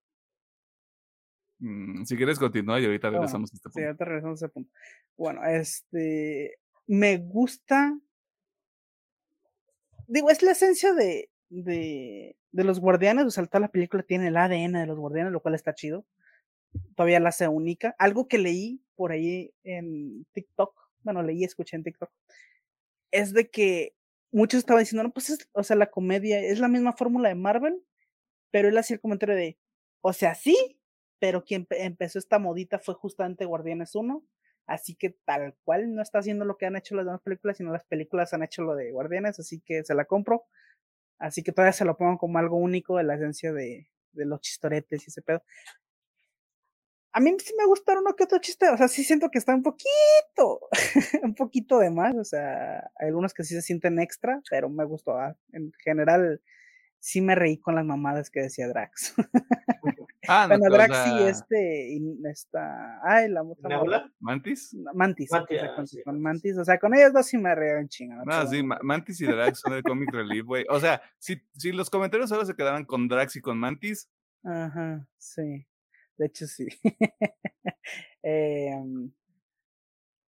mm, 1.59 2.03
si 2.05 2.17
quieres 2.17 2.39
continúa 2.39 2.79
y 2.79 2.85
ahorita 2.85 3.09
Bueno, 3.09 3.21
regresamos 3.21 3.51
a 3.53 3.55
este 3.55 3.69
Sí, 3.69 3.73
punto. 3.73 3.87
ahorita 3.87 4.05
regresamos 4.05 4.41
a 4.41 4.45
ese 4.45 4.53
punto. 4.53 4.71
Bueno, 5.17 5.43
este. 5.45 6.59
Me 6.87 7.17
gusta. 7.17 7.97
Digo, 10.07 10.29
es 10.29 10.41
la 10.43 10.51
esencia 10.51 10.93
de, 10.93 11.29
de, 11.49 12.35
de 12.51 12.63
los 12.63 12.79
guardianes. 12.79 13.25
O 13.25 13.31
sea, 13.31 13.45
toda 13.45 13.59
la 13.61 13.69
película 13.71 14.03
tiene 14.03 14.27
el 14.27 14.37
ADN 14.37 14.73
de 14.73 14.85
los 14.85 14.99
guardianes, 14.99 15.31
lo 15.33 15.41
cual 15.41 15.55
está 15.55 15.73
chido. 15.73 16.05
Todavía 16.95 17.19
la 17.19 17.29
hace 17.29 17.47
única. 17.47 17.95
Algo 17.97 18.27
que 18.27 18.37
leí 18.37 18.81
por 18.95 19.11
ahí 19.11 19.53
en 19.63 20.25
TikTok. 20.33 20.73
Bueno, 21.03 21.23
leí 21.23 21.43
escuché 21.43 21.75
en 21.77 21.83
TikTok. 21.83 22.11
Es 23.11 23.33
de 23.33 23.49
que 23.49 23.95
muchos 24.31 24.59
estaban 24.59 24.81
diciendo, 24.83 25.03
no, 25.03 25.13
pues 25.13 25.29
es, 25.29 25.49
o 25.53 25.63
sea, 25.63 25.75
la 25.75 25.91
comedia 25.91 26.39
es 26.39 26.59
la 26.59 26.67
misma 26.67 26.93
fórmula 26.93 27.29
de 27.29 27.35
Marvel. 27.35 27.83
Pero 28.51 28.69
él 28.69 28.77
hacía 28.77 28.95
el 28.95 29.01
comentario 29.01 29.35
de, 29.35 29.57
o 30.01 30.13
sea, 30.13 30.35
sí, 30.35 30.79
pero 31.19 31.43
quien 31.43 31.65
pe- 31.65 31.83
empezó 31.85 32.19
esta 32.19 32.39
modita 32.39 32.79
fue 32.79 32.95
justamente 32.95 33.45
Guardianes 33.45 33.95
1. 33.95 34.25
Así 34.67 34.95
que 34.95 35.11
tal 35.25 35.55
cual 35.63 35.93
no 35.95 36.01
está 36.01 36.19
haciendo 36.19 36.45
lo 36.45 36.57
que 36.57 36.65
han 36.65 36.75
hecho 36.75 36.95
las 36.95 37.05
demás 37.05 37.21
películas, 37.23 37.57
sino 37.57 37.71
las 37.71 37.85
películas 37.85 38.33
han 38.33 38.43
hecho 38.43 38.63
lo 38.63 38.75
de 38.75 38.91
Guardianes, 38.91 39.39
así 39.39 39.61
que 39.61 39.83
se 39.83 39.95
la 39.95 40.05
compro. 40.05 40.45
Así 41.19 41.43
que 41.43 41.51
todavía 41.51 41.73
se 41.73 41.85
lo 41.85 41.97
pongo 41.97 42.17
como 42.17 42.39
algo 42.39 42.57
único 42.57 42.97
de 42.97 43.03
la 43.05 43.15
esencia 43.15 43.53
de, 43.53 43.89
de 44.13 44.25
los 44.25 44.41
chistoretes 44.41 45.03
y 45.07 45.09
ese 45.11 45.21
pedo. 45.21 45.43
A 47.15 47.21
mí 47.21 47.33
sí 47.39 47.53
me 47.57 47.65
gustaron 47.65 48.03
uno 48.05 48.13
que 48.15 48.25
otro 48.25 48.39
chiste, 48.39 48.67
o 48.69 48.75
sea, 48.75 48.89
sí 48.89 49.03
siento 49.05 49.29
que 49.29 49.37
está 49.37 49.55
un 49.55 49.63
poquito, 49.63 50.59
un 51.23 51.33
poquito 51.33 51.79
de 51.79 51.89
más, 51.89 52.13
o 52.15 52.25
sea, 52.25 52.79
hay 52.99 53.07
algunos 53.07 53.33
que 53.33 53.43
sí 53.45 53.53
se 53.55 53.61
sienten 53.61 53.99
extra, 53.99 54.41
pero 54.49 54.69
me 54.69 54.83
gustó. 54.83 55.17
ah, 55.17 55.35
En 55.53 55.71
general, 55.83 56.41
sí 56.99 57.21
me 57.21 57.33
reí 57.35 57.57
con 57.57 57.75
las 57.75 57.85
mamadas 57.85 58.29
que 58.29 58.41
decía 58.41 58.67
Drax. 58.67 59.13
Ah, 60.27 60.47
no, 60.49 60.57
bueno, 60.57 60.73
o 60.73 60.77
Drax 60.77 60.97
sí, 61.03 61.09
sea, 61.19 61.29
este, 61.29 61.87
y 61.93 62.17
esta, 62.27 62.99
ay, 63.03 63.29
la 63.29 63.43
otra. 63.43 63.69
¿Nebula? 63.69 64.11
¿Mantis? 64.19 64.75
Mantis, 64.95 65.29
Mantis, 65.31 65.57
o 65.57 65.59
sea, 65.61 65.71
ah, 65.71 65.75
con, 65.75 65.87
sí, 65.87 66.01
con 66.03 66.19
Mantis. 66.19 66.43
Mantis, 66.45 66.57
o 66.57 66.65
sea, 66.65 66.79
con 66.79 66.95
ellos 66.95 67.13
dos 67.13 67.27
sí 67.27 67.37
me 67.37 67.53
reí 67.53 67.79
en 67.79 67.87
chinga. 67.87 68.23
No, 68.25 68.47
sí, 68.47 68.63
Ma- 68.63 68.79
Mantis 68.81 69.21
y 69.21 69.25
Drax 69.27 69.59
son 69.59 69.73
el 69.73 69.83
comic 69.83 70.11
relief, 70.11 70.43
güey. 70.43 70.65
O 70.69 70.79
sea, 70.79 70.99
si, 71.19 71.39
si 71.55 71.71
los 71.71 71.91
comentarios 71.91 72.27
solo 72.29 72.43
se 72.43 72.55
quedaran 72.55 72.85
con 72.85 73.07
Drax 73.07 73.35
y 73.35 73.41
con 73.41 73.59
Mantis, 73.59 74.09
Ajá, 74.43 75.07
sí. 75.19 75.67
De 76.17 76.25
hecho, 76.27 76.47
sí. 76.47 76.67
Em, 78.27 79.11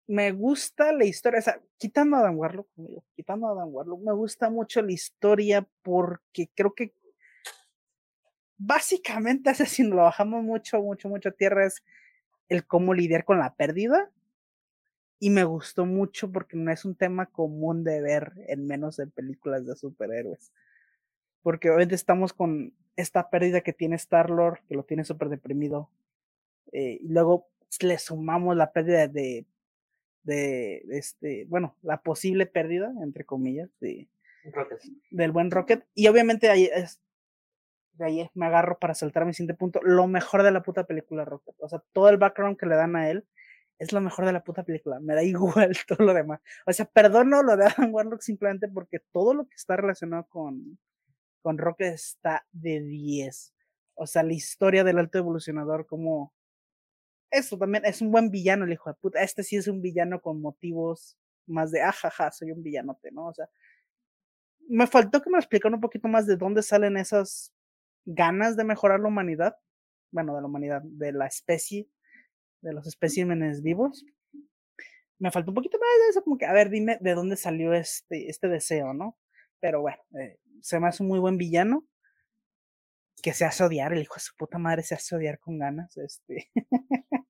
me 0.09 0.33
gusta 0.33 0.93
la 0.93 1.05
historia, 1.05 1.39
o 1.39 1.43
sea, 1.43 1.61
quitando 1.79 2.17
a 2.17 2.23
Dan 2.23 2.37
Warlock, 2.37 2.69
quitando 3.15 3.49
a 3.49 3.55
Dan 3.55 3.69
Warlock, 3.71 4.03
me 4.03 4.13
gusta 4.13 4.51
mucho 4.51 4.83
la 4.83 4.93
historia 4.93 5.67
porque 5.83 6.51
creo 6.55 6.75
que 6.75 6.93
básicamente 8.59 9.51
hace 9.51 9.67
si 9.67 9.85
lo 9.85 9.97
bajamos 9.97 10.43
mucho, 10.43 10.81
mucho, 10.83 11.09
mucho 11.09 11.33
tierra 11.33 11.67
es 11.67 11.83
el 12.49 12.67
cómo 12.67 12.95
lidiar 12.95 13.25
con 13.25 13.39
la 13.39 13.55
pérdida. 13.55 14.11
Y 15.21 15.31
me 15.31 15.45
gustó 15.45 15.87
mucho 15.87 16.31
porque 16.31 16.57
no 16.57 16.71
es 16.71 16.85
un 16.85 16.97
tema 16.97 17.27
común 17.27 17.83
de 17.85 18.03
ver 18.03 18.33
en 18.49 18.67
menos 18.67 18.99
en 18.99 19.11
películas 19.11 19.65
de 19.65 19.75
superhéroes. 19.77 20.53
Porque 21.43 21.69
obviamente 21.71 21.95
estamos 21.95 22.33
con 22.33 22.75
esta 22.97 23.31
pérdida 23.31 23.61
que 23.61 23.73
tiene 23.73 23.97
Star-Lord, 23.97 24.61
que 24.69 24.75
lo 24.75 24.85
tiene 24.85 25.05
súper 25.05 25.29
deprimido. 25.29 25.91
Eh, 26.73 26.99
y 27.01 27.09
luego 27.09 27.49
le 27.81 27.99
sumamos 27.99 28.57
la 28.57 28.73
pérdida 28.73 29.09
de, 29.09 29.47
de, 30.23 30.85
este, 30.91 31.45
bueno, 31.47 31.77
la 31.83 32.03
posible 32.03 32.47
pérdida, 32.47 32.93
entre 33.03 33.25
comillas, 33.25 33.71
de, 33.81 34.09
del 35.11 35.33
buen 35.33 35.51
Rocket. 35.51 35.85
Y 35.95 36.09
obviamente 36.09 36.51
ahí 36.51 36.71
es, 36.73 37.01
de 37.95 38.05
ahí 38.05 38.31
me 38.35 38.47
agarro 38.47 38.79
para 38.79 38.95
saltar 38.95 39.25
mi 39.25 39.35
siguiente 39.35 39.55
punto. 39.59 39.81
Lo 39.83 40.07
mejor 40.07 40.43
de 40.43 40.51
la 40.51 40.63
puta 40.63 40.85
película 40.85 41.25
Rocket. 41.25 41.55
O 41.59 41.69
sea, 41.69 41.83
todo 41.93 42.09
el 42.09 42.17
background 42.17 42.57
que 42.57 42.67
le 42.67 42.77
dan 42.77 42.97
a 42.97 43.11
él 43.11 43.25
es 43.79 43.93
lo 43.93 44.01
mejor 44.01 44.27
de 44.27 44.33
la 44.33 44.45
puta 44.45 44.63
película. 44.65 45.01
Me 45.01 45.15
da 45.15 45.23
igual 45.25 45.77
todo 45.87 46.05
lo 46.05 46.15
demás. 46.15 46.41
O 46.67 46.73
sea, 46.73 46.87
perdono 46.87 47.43
lo 47.43 47.57
de 47.57 47.67
Adam 47.67 47.93
Warlock 47.93 48.21
simplemente 48.21 48.69
porque 48.69 49.01
todo 49.13 49.35
lo 49.35 49.47
que 49.47 49.57
está 49.57 49.77
relacionado 49.77 50.27
con, 50.29 50.79
con 51.45 51.59
Rocket 51.59 51.93
está 51.93 52.47
de 52.53 52.81
10. 52.81 53.53
O 53.97 54.07
sea, 54.07 54.23
la 54.23 54.33
historia 54.33 54.83
del 54.83 54.99
alto 54.99 55.19
evolucionador, 55.19 55.87
como. 55.87 56.33
Eso 57.31 57.59
también 57.59 57.85
es 57.85 58.01
un 58.01 58.11
buen 58.11 58.31
villano, 58.31 58.65
el 58.65 58.73
hijo 58.73 58.89
de 58.89 58.95
puta. 58.95 59.21
Este 59.21 59.43
sí 59.43 59.57
es 59.57 59.69
un 59.69 59.83
villano 59.83 60.23
con 60.23 60.41
motivos 60.41 61.19
más 61.47 61.71
de, 61.71 61.83
ajaja, 61.83 62.31
soy 62.31 62.51
un 62.51 62.63
villanote, 62.63 63.11
¿no? 63.11 63.27
O 63.27 63.35
sea, 63.35 63.51
me 64.69 64.87
faltó 64.87 65.21
que 65.21 65.29
me 65.29 65.37
explicaran 65.37 65.75
un 65.75 65.83
poquito 65.83 66.09
más 66.09 66.27
de 66.27 66.37
dónde 66.37 66.63
salen 66.63 66.97
esas 66.97 67.53
ganas 68.07 68.57
de 68.57 68.65
mejorar 68.65 69.01
la 69.01 69.09
humanidad, 69.09 69.55
bueno, 70.13 70.35
de 70.35 70.41
la 70.41 70.47
humanidad, 70.47 70.81
de 70.83 71.13
la 71.13 71.27
especie, 71.27 71.87
de 72.63 72.73
los 72.73 72.87
especímenes 72.87 73.63
vivos. 73.63 74.07
Me 75.19 75.31
faltó 75.31 75.51
un 75.51 75.57
poquito 75.57 75.79
más 75.79 76.07
de 76.07 76.11
eso, 76.11 76.25
como 76.25 76.39
que, 76.39 76.47
a 76.47 76.55
ver, 76.55 76.71
dime 76.71 76.97
de 77.03 77.15
dónde 77.15 77.37
salió 77.37 77.75
este, 77.75 78.31
este 78.31 78.49
deseo, 78.49 78.95
¿no? 78.95 79.19
Pero 79.65 79.81
bueno, 79.81 79.97
eh, 80.21 80.37
se 80.61 80.79
me 80.79 80.89
hace 80.89 81.03
un 81.03 81.09
muy 81.09 81.19
buen 81.19 81.39
villano 81.39 81.87
que 83.23 83.33
se 83.33 83.47
hace 83.47 83.65
odiar, 83.65 83.95
el 83.95 84.03
hijo 84.03 84.17
de 84.17 84.21
su 84.21 84.37
puta 84.37 84.59
madre 84.59 84.83
se 84.83 84.95
hace 84.95 85.17
odiar 85.17 85.39
con 85.39 85.59
ganas, 85.59 85.97
este. 85.97 86.51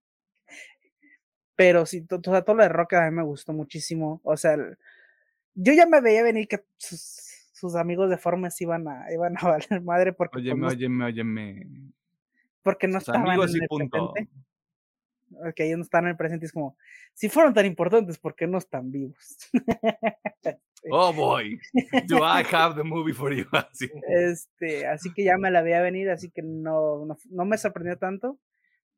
Pero 1.55 1.87
sí, 1.87 2.05
todo, 2.05 2.21
todo 2.21 2.57
lo 2.57 2.65
de 2.65 2.69
Roca 2.69 3.07
a 3.07 3.09
mí 3.09 3.15
me 3.17 3.23
gustó 3.23 3.53
muchísimo. 3.53 4.21
O 4.25 4.37
sea, 4.37 4.57
yo 5.55 5.73
ya 5.75 5.87
me 5.87 6.01
veía 6.01 6.25
venir 6.25 6.49
que 6.49 6.65
sus 6.77 7.77
amigos 7.77 8.11
de 8.11 8.19
Formes 8.19 8.61
iban 8.61 8.89
a, 8.89 9.13
iban 9.13 9.37
a 9.39 9.41
valer 9.51 9.81
madre 9.83 10.13
porque. 10.13 10.33
Pues, 10.33 10.45
óyeme, 10.45 10.67
óyeme, 10.67 11.05
óyeme. 11.05 11.67
Porque 12.65 12.89
no 12.89 12.99
estaban 12.99 13.29
en 13.29 13.41
el 13.41 13.69
presente. 13.69 14.29
Ok, 15.49 15.61
ellos 15.61 15.79
no 15.79 15.85
están 15.85 16.05
en 16.05 16.11
el 16.11 16.17
presente. 16.17 16.47
Es 16.47 16.53
como, 16.53 16.77
si 17.13 17.29
fueron 17.29 17.55
tan 17.55 17.67
importantes, 17.67 18.19
¿por 18.19 18.35
qué 18.35 18.47
no 18.47 18.59
están 18.59 18.91
vivos? 18.91 19.39
oh 20.91 21.13
boy, 21.13 21.59
do 22.09 22.19
I 22.19 22.45
have 22.53 22.75
the 22.77 22.85
movie 22.85 23.15
for 23.15 23.33
you? 23.35 23.45
así. 23.53 23.91
Este, 24.09 24.87
así 24.87 25.13
que 25.13 25.25
ya 25.25 25.37
me 25.39 25.51
la 25.51 25.63
veía 25.63 25.81
venir, 25.81 26.11
así 26.11 26.31
que 26.31 26.43
no, 26.43 27.05
no, 27.07 27.17
no 27.31 27.45
me 27.45 27.59
sorprendió 27.59 27.99
tanto, 27.99 28.39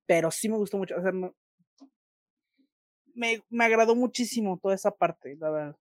pero 0.07 0.30
sí 0.30 0.49
me 0.49 0.57
gustó 0.57 0.78
mucho. 0.78 0.97
O 0.97 1.03
sea, 1.03 1.12
me, 3.14 3.43
me 3.49 3.64
agradó 3.64 3.95
muchísimo 3.95 4.59
toda 4.62 4.74
esa 4.74 4.91
parte, 4.91 5.37
la 5.39 5.51
verdad. 5.51 5.76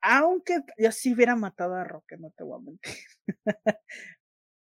Aunque 0.00 0.60
yo 0.76 0.92
sí 0.92 1.14
hubiera 1.14 1.34
matado 1.34 1.74
a 1.76 1.84
Roque, 1.84 2.16
no 2.18 2.30
te 2.30 2.44
voy 2.44 2.60
a 2.60 2.62
mentir. 2.62 2.94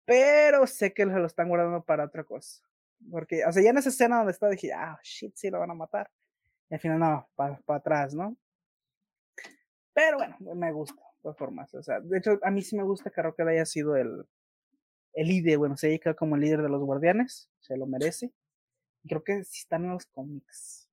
Pero 0.07 0.67
sé 0.67 0.95
que 0.95 1.05
se 1.05 1.11
lo 1.11 1.27
están 1.27 1.51
guardando 1.51 1.85
para 1.85 2.07
otra 2.07 2.25
cosa. 2.25 2.63
Porque, 3.11 3.45
o 3.45 3.53
sea, 3.53 3.63
ya 3.63 3.71
en 3.71 3.79
esa 3.79 3.89
escena 3.89 4.19
donde 4.19 4.33
está 4.33 4.49
dije, 4.49 4.73
ah, 4.73 4.99
shit, 5.03 5.35
sí 5.35 5.51
lo 5.51 5.61
van 5.61 5.71
a 5.71 5.75
matar. 5.75 6.11
Y 6.71 6.75
al 6.75 6.81
final 6.81 6.99
no, 6.99 7.29
para 7.35 7.59
atrás, 7.69 8.15
¿no? 8.15 8.37
Pero 9.95 10.19
bueno, 10.19 10.37
me 10.55 10.73
gusta, 10.73 11.03
de 11.03 11.23
todas 11.23 11.39
formas. 11.39 11.75
O 11.75 11.83
sea, 11.83 12.01
de 12.01 12.19
hecho, 12.19 12.39
a 12.43 12.51
mí 12.51 12.63
sí 12.63 12.77
me 12.77 12.85
gusta 12.85 13.11
que 13.11 13.23
Rocket 13.23 13.49
haya 13.49 13.65
sido 13.65 13.97
el, 13.97 14.27
el 15.15 15.27
líder, 15.27 15.59
bueno, 15.59 15.77
se 15.77 15.89
haya 15.89 16.15
como 16.15 16.37
el 16.37 16.43
líder 16.43 16.63
de 16.63 16.69
los 16.69 16.83
guardianes, 16.83 17.51
se 17.61 17.77
lo 17.77 17.87
merece. 17.87 18.33
Y 19.03 19.09
creo 19.09 19.25
que 19.25 19.45
sí 19.45 19.61
están 19.61 19.85
en 19.85 19.93
los 19.93 20.07
cómics. 20.07 20.89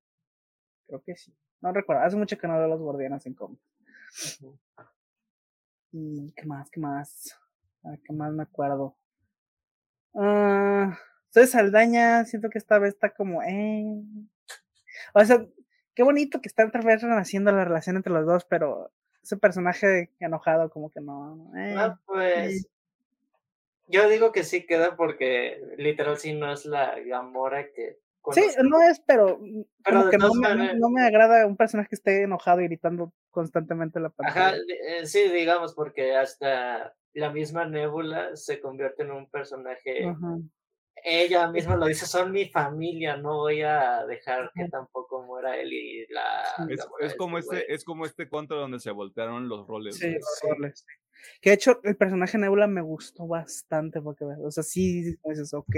Creo 0.88 1.03
que 1.03 1.16
sí. 1.16 1.36
No 1.62 1.72
recuerdo, 1.72 2.03
hace 2.03 2.16
mucho 2.16 2.38
que 2.38 2.47
no 2.47 2.58
veo 2.58 2.68
los 2.68 2.82
guardianes 2.82 3.26
en 3.26 3.34
cómics. 3.34 3.64
¿Y 5.91 6.32
qué 6.34 6.45
más? 6.45 6.70
¿Qué 6.70 6.80
más? 6.80 7.39
¿Qué 8.03 8.14
más 8.14 8.34
me 8.34 8.43
acuerdo? 8.43 8.97
Uh, 10.14 10.91
soy 11.36 11.48
Saldaña, 11.48 12.24
siento 12.24 12.50
que 12.50 12.58
esta 12.58 12.80
vez 12.80 12.94
está 12.94 13.14
como, 13.14 13.44
eh. 13.44 14.02
O 15.14 15.26
sea, 15.26 15.46
qué 15.94 16.02
bonito 16.02 16.40
que 16.40 16.48
está 16.48 16.66
otra 16.66 16.82
vez 16.82 17.02
renaciendo 17.02 17.52
la 17.52 17.66
relación 17.66 17.98
entre 17.98 18.14
los 18.14 18.26
dos, 18.26 18.46
pero 18.46 18.90
ese 19.22 19.36
personaje 19.36 20.12
enojado 20.22 20.70
como 20.70 20.92
que 20.92 21.02
no. 21.02 21.52
Eh, 21.58 21.76
ah, 21.78 22.00
pues. 22.06 22.70
Yo 23.90 24.08
digo 24.08 24.32
que 24.32 24.46
sí 24.46 24.66
queda 24.66 24.96
porque 24.96 25.62
literal 25.78 26.18
sí 26.18 26.32
no 26.32 26.54
es 26.54 26.66
la 26.66 26.98
Gamora 27.02 27.70
que 27.74 28.00
Sí, 28.32 28.42
no 28.64 28.82
es, 28.82 29.02
pero, 29.06 29.38
mm, 29.38 29.62
pero 29.84 30.10
que 30.10 30.18
no 30.18 30.34
me, 30.34 30.74
no 30.74 30.90
me, 30.90 31.06
agrada 31.06 31.46
un 31.46 31.58
personaje 31.58 31.90
que 31.90 31.96
esté 31.96 32.24
enojado 32.24 32.62
y 32.62 32.68
gritando 32.68 33.14
constantemente 33.30 34.00
la 34.00 34.10
pantalla. 34.10 34.48
Ajá, 34.48 34.58
eh, 34.58 35.06
sí, 35.06 35.30
digamos, 35.30 35.76
porque 35.76 36.16
hasta 36.16 36.96
la 37.14 37.30
misma 37.30 37.66
Nebula 37.66 38.36
se 38.36 38.62
convierte 38.62 39.04
en 39.04 39.12
un 39.12 39.30
personaje. 39.30 40.12
Ella 41.08 41.47
misma 41.51 41.76
lo 41.76 41.86
dice, 41.86 42.08
son 42.08 42.32
mi 42.32 42.49
familia, 42.49 43.16
no 43.16 43.38
voy 43.38 43.62
a 43.62 44.03
dejar 44.08 44.51
que 44.56 44.68
tampoco 44.70 45.22
muera 45.22 45.56
él 45.56 45.72
y 45.72 46.08
la... 46.08 46.68
Es, 46.99 47.16
como 47.16 47.38
este, 47.38 47.72
es 47.72 47.84
como 47.84 48.08
este 48.08 48.28
contra 48.28 48.58
donde 48.58 48.80
se 48.80 48.89
voltearon 48.89 49.47
los 49.47 49.68
roles. 49.68 49.97
Sí, 49.97 50.14
los 50.14 50.39
roles. 50.41 50.84
Que 51.41 51.51
de 51.51 51.56
hecho 51.58 51.80
el 51.84 51.95
personaje 51.95 52.39
Nebula 52.39 52.66
me 52.66 52.82
gustó 52.82 53.28
bastante 53.28 54.01
porque, 54.01 54.26
o 54.26 54.49
sea, 54.49 54.64
sí, 54.64 55.16
dices, 55.24 55.53
ok. 55.53 55.76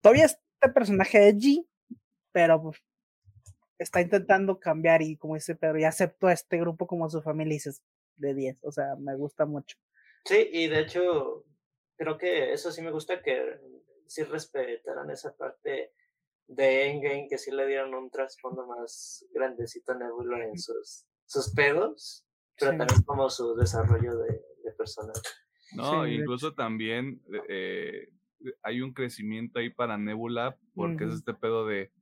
Todavía 0.00 0.24
este 0.24 0.68
personaje 0.74 1.28
edgy, 1.28 1.64
pero 2.32 2.60
pues, 2.60 2.82
está 3.78 4.00
intentando 4.00 4.58
cambiar 4.58 5.00
y 5.00 5.16
como 5.16 5.36
dice 5.36 5.54
Pedro, 5.54 5.78
ya 5.78 5.90
aceptó 5.90 6.26
a 6.26 6.32
este 6.32 6.58
grupo 6.58 6.88
como 6.88 7.08
su 7.08 7.22
familia 7.22 7.52
y 7.52 7.58
dices 7.58 7.84
de 8.16 8.34
10, 8.34 8.64
o 8.64 8.72
sea, 8.72 8.96
me 8.96 9.14
gusta 9.14 9.46
mucho. 9.46 9.78
Sí, 10.24 10.48
y 10.52 10.66
de 10.66 10.80
hecho, 10.80 11.44
creo 11.96 12.18
que 12.18 12.52
eso 12.52 12.72
sí 12.72 12.82
me 12.82 12.90
gusta 12.90 13.22
que 13.22 13.60
sí 14.08 14.24
respetaran 14.24 15.10
esa 15.10 15.36
parte 15.36 15.92
de 16.46 16.90
Endgame, 16.90 17.28
que 17.28 17.38
sí 17.38 17.50
le 17.50 17.66
dieron 17.66 17.94
un 17.94 18.10
trasfondo 18.10 18.66
más 18.66 19.24
grandecito 19.32 19.92
a 19.92 19.96
Nebula 19.96 20.44
en 20.44 20.58
sus, 20.58 21.06
sus 21.26 21.52
pedos, 21.54 22.24
pero 22.58 22.76
también 22.76 23.02
como 23.02 23.28
su 23.30 23.54
desarrollo 23.54 24.16
de, 24.18 24.42
de 24.64 24.72
personaje. 24.72 25.20
No, 25.72 26.06
incluso 26.06 26.54
también 26.54 27.22
eh, 27.48 28.08
hay 28.62 28.80
un 28.80 28.92
crecimiento 28.92 29.58
ahí 29.58 29.70
para 29.70 29.98
Nebula, 29.98 30.56
porque 30.74 31.04
es 31.04 31.14
este 31.14 31.34
pedo 31.34 31.66
de, 31.66 31.92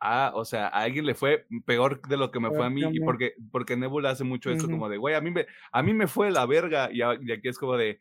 ah, 0.00 0.32
o 0.34 0.44
sea, 0.44 0.68
a 0.68 0.82
alguien 0.82 1.06
le 1.06 1.14
fue 1.14 1.46
peor 1.64 2.06
de 2.06 2.16
lo 2.16 2.30
que 2.30 2.40
me 2.40 2.50
fue 2.50 2.66
a 2.66 2.70
mí, 2.70 2.82
y 2.92 3.00
porque, 3.00 3.34
porque 3.50 3.76
Nebula 3.76 4.10
hace 4.10 4.24
mucho 4.24 4.50
eso 4.50 4.68
como 4.68 4.88
de, 4.88 4.98
güey, 4.98 5.14
a 5.14 5.20
mí 5.20 5.30
me, 5.30 5.46
a 5.72 5.82
mí 5.82 5.94
me 5.94 6.06
fue 6.06 6.30
la 6.30 6.46
verga, 6.46 6.90
y, 6.92 7.02
aquí 7.02 7.48
es 7.48 7.58
como 7.58 7.76
de, 7.76 8.00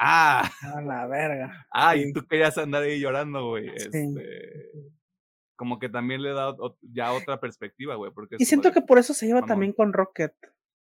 ah, 0.00 0.50
a 0.76 0.80
la 0.80 1.06
verga. 1.06 1.66
Ah, 1.70 1.96
y 1.96 2.12
tú 2.12 2.26
querías 2.26 2.58
andar 2.58 2.82
ahí 2.82 2.98
llorando, 2.98 3.48
güey. 3.48 3.68
Este, 3.68 4.10
como 5.56 5.78
que 5.78 5.88
también 5.88 6.22
le 6.22 6.32
da 6.32 6.54
ya 6.80 7.12
otra 7.12 7.38
perspectiva, 7.38 7.94
güey. 7.94 8.10
Porque 8.12 8.36
y 8.38 8.44
siento 8.44 8.72
que 8.72 8.80
por 8.80 8.98
eso 8.98 9.14
se 9.14 9.26
lleva 9.26 9.42
también 9.42 9.72
con 9.72 9.92
Rocket. 9.92 10.34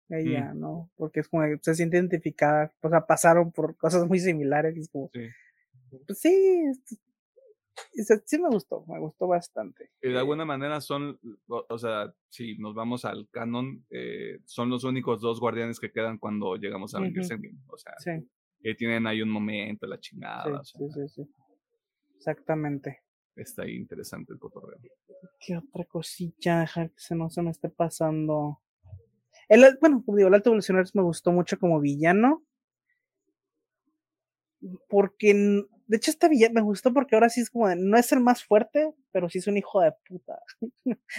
Ella, 0.09 0.53
¿no? 0.53 0.91
Porque 0.95 1.21
es 1.21 1.29
como 1.29 1.43
que 1.43 1.57
se 1.61 1.73
siente 1.73 1.97
identificada, 1.97 2.71
o 2.81 2.89
sea, 2.89 3.05
pasaron 3.05 3.51
por 3.51 3.77
cosas 3.77 4.05
muy 4.05 4.19
similares 4.19 4.75
y 4.75 4.81
es 4.81 4.89
como, 4.89 5.09
sí 5.13 5.21
pues 6.05 6.19
sí, 6.19 6.63
sí 8.25 8.39
me 8.39 8.49
gustó, 8.49 8.85
me 8.87 8.99
gustó 8.99 9.27
bastante. 9.27 9.89
Y 10.01 10.09
de 10.09 10.17
alguna 10.17 10.45
manera 10.45 10.81
son, 10.81 11.19
o, 11.47 11.77
sea, 11.77 12.13
si 12.29 12.57
nos 12.57 12.75
vamos 12.75 13.05
al 13.05 13.27
canon, 13.29 13.85
eh, 13.89 14.39
son 14.45 14.69
los 14.69 14.83
únicos 14.83 15.21
dos 15.21 15.39
guardianes 15.39 15.79
que 15.79 15.91
quedan 15.91 16.17
cuando 16.17 16.55
llegamos 16.55 16.93
a 16.93 16.99
Avengers 16.99 17.29
O 17.67 17.77
sea, 17.77 17.93
que 18.63 18.75
tienen 18.75 19.05
ahí 19.05 19.21
un 19.21 19.29
momento, 19.29 19.85
la 19.85 19.99
chingada. 19.99 20.63
Sí, 20.63 20.77
sí, 20.89 21.07
sí, 21.09 21.29
Exactamente. 22.15 23.01
Está 23.35 23.63
ahí 23.63 23.75
interesante 23.75 24.31
el 24.31 24.39
cotorreo. 24.39 24.79
¿Qué 25.39 25.57
otra 25.57 25.83
cosilla? 25.83 26.61
Dejar 26.61 26.91
que 26.91 26.99
se 26.99 27.15
no 27.15 27.29
se 27.29 27.41
me 27.41 27.51
esté 27.51 27.69
pasando. 27.69 28.61
El, 29.49 29.77
bueno, 29.81 30.01
como 30.05 30.17
digo, 30.17 30.29
el 30.29 30.35
Alto 30.35 30.49
Evolucionario 30.49 30.89
me 30.93 31.01
gustó 31.01 31.33
mucho 31.33 31.59
como 31.59 31.81
villano. 31.81 32.43
Porque 34.87 35.65
de 35.87 35.97
hecho, 35.97 36.11
esta 36.11 36.29
villano 36.29 36.53
me 36.55 36.61
gustó 36.61 36.93
porque 36.93 37.15
ahora 37.15 37.29
sí 37.29 37.41
es 37.41 37.49
como 37.49 37.67
de, 37.67 37.75
no 37.75 37.97
es 37.97 38.11
el 38.13 38.21
más 38.21 38.43
fuerte, 38.43 38.93
pero 39.11 39.29
sí 39.29 39.39
es 39.39 39.47
un 39.47 39.57
hijo 39.57 39.81
de 39.81 39.93
puta. 40.07 40.39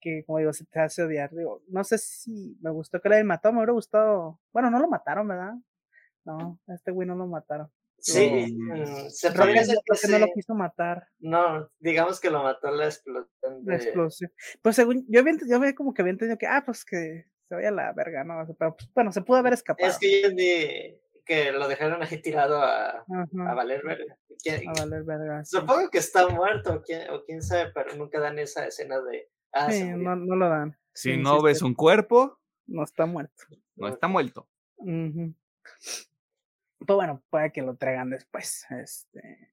que, 0.00 0.24
como 0.24 0.38
digo, 0.38 0.52
se 0.52 0.64
te 0.64 0.80
hace 0.80 1.02
odiar. 1.02 1.30
Digo, 1.34 1.62
no 1.68 1.84
sé 1.84 1.98
si 1.98 2.56
me 2.62 2.70
gustó 2.70 3.00
que 3.00 3.08
le 3.08 3.16
hayan 3.16 3.26
matado, 3.26 3.52
me 3.52 3.58
hubiera 3.60 3.74
gustado. 3.74 4.40
Bueno, 4.52 4.70
no 4.70 4.80
lo 4.80 4.88
mataron, 4.88 5.28
¿verdad? 5.28 5.54
No, 6.26 6.60
a 6.66 6.74
este 6.74 6.90
güey 6.90 7.06
no 7.08 7.14
lo 7.14 7.26
mataron. 7.26 7.70
Sí, 7.98 8.54
Lo- 8.58 8.76
mm, 8.76 9.08
se 9.10 9.30
podría 9.32 9.60
decir 9.62 9.78
que 10.02 10.08
no 10.08 10.18
lo 10.18 10.26
quiso 10.34 10.54
matar. 10.54 11.08
No, 11.18 11.70
digamos 11.78 12.20
que 12.20 12.30
lo 12.30 12.42
mató 12.42 12.70
la 12.70 12.84
explosión 12.86 13.62
La 13.64 13.76
explosión. 13.76 14.30
Pues 14.60 14.76
según, 14.76 15.06
yo 15.08 15.20
había, 15.20 15.34
yo 15.48 15.56
había 15.56 15.74
como 15.74 15.94
que 15.94 16.02
había 16.02 16.12
entendido 16.12 16.36
que, 16.36 16.46
ah, 16.46 16.62
pues 16.64 16.84
que 16.84 17.24
se 17.48 17.54
vaya 17.54 17.68
a 17.68 17.72
la 17.72 17.92
verga, 17.92 18.22
¿no? 18.24 18.44
Pero 18.58 18.76
pues, 18.76 18.90
bueno, 18.94 19.12
se 19.12 19.22
pudo 19.22 19.38
haber 19.38 19.54
escapado. 19.54 19.88
Es 19.90 19.98
que 19.98 20.10
yo 20.10 20.28
entendí 20.28 21.00
que 21.24 21.52
lo 21.52 21.66
dejaron 21.68 22.02
ahí 22.02 22.20
tirado 22.20 22.60
a, 22.62 23.04
a 23.48 23.54
valer 23.54 23.82
verga. 23.84 24.16
¿Quién- 24.42 24.68
a 24.68 24.72
valer 24.72 25.02
verga. 25.04 25.44
sí. 25.44 25.56
Supongo 25.56 25.88
que 25.90 25.98
está 25.98 26.28
muerto 26.28 26.74
o 26.74 26.82
quién, 26.82 27.08
o 27.10 27.24
quién 27.24 27.40
sabe, 27.42 27.72
pero 27.72 27.94
nunca 27.96 28.20
dan 28.20 28.38
esa 28.38 28.66
escena 28.66 29.00
de... 29.00 29.28
Ah, 29.52 29.70
Sí, 29.72 29.84
no, 29.84 30.14
no 30.16 30.36
lo 30.36 30.48
dan. 30.48 30.76
Si 30.92 31.12
Sí, 31.12 31.16
no 31.16 31.40
ves 31.42 31.62
un 31.62 31.74
cuerpo, 31.74 32.38
No 32.66 32.84
está 32.84 33.06
muerto. 33.06 33.44
no 33.76 33.88
está 33.88 34.06
muerto. 34.08 34.48
Ujú. 34.76 35.34
Pues 36.86 36.94
bueno, 36.96 37.22
puede 37.30 37.52
que 37.52 37.62
lo 37.62 37.76
traigan 37.76 38.10
después. 38.10 38.64
Este. 38.70 39.50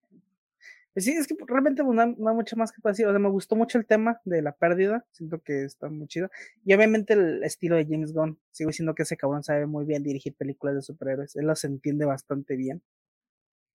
Pues 0.93 1.05
sí, 1.05 1.11
es 1.13 1.25
que 1.25 1.36
realmente 1.47 1.84
pues, 1.84 1.95
no, 1.95 2.01
hay- 2.03 2.15
no 2.17 2.29
hay 2.29 2.36
mucho 2.36 2.55
más 2.55 2.71
que 2.71 2.79
decir. 2.84 3.07
O 3.07 3.09
sea, 3.11 3.19
me 3.19 3.29
gustó 3.29 3.55
mucho 3.55 3.77
el 3.79 3.86
tema 3.88 4.21
de 4.25 4.41
la 4.43 4.51
pérdida. 4.51 5.05
Siento 5.11 5.41
que 5.41 5.63
está 5.63 5.89
muy 5.89 6.07
chido. 6.07 6.29
Y 6.63 6.73
obviamente 6.73 7.13
el 7.13 7.43
estilo 7.43 7.75
de 7.75 7.86
James 7.86 8.13
Gunn. 8.13 8.39
Sigo 8.51 8.69
diciendo 8.69 8.93
que 8.93 9.03
ese 9.03 9.17
cabrón 9.17 9.43
sabe 9.43 9.65
muy 9.65 9.86
bien 9.86 10.03
dirigir 10.03 10.36
películas 10.36 10.75
de 10.75 10.81
superhéroes. 10.84 11.36
Él 11.36 11.47
las 11.47 11.63
entiende 11.63 12.05
bastante 12.05 12.55
bien. 12.55 12.84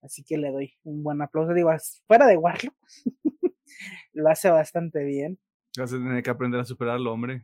Así 0.01 0.23
que 0.23 0.37
le 0.37 0.49
doy 0.51 0.73
un 0.83 1.03
buen 1.03 1.21
aplauso. 1.21 1.53
Digo, 1.53 1.71
fuera 2.07 2.25
de 2.25 2.37
Warlock, 2.37 2.73
lo 4.13 4.29
hace 4.29 4.49
bastante 4.49 5.03
bien. 5.03 5.37
Vas 5.77 5.91
a 5.91 5.97
tener 5.97 6.23
que 6.23 6.29
aprender 6.29 6.61
a 6.61 6.65
superarlo, 6.65 7.11
hombre. 7.11 7.43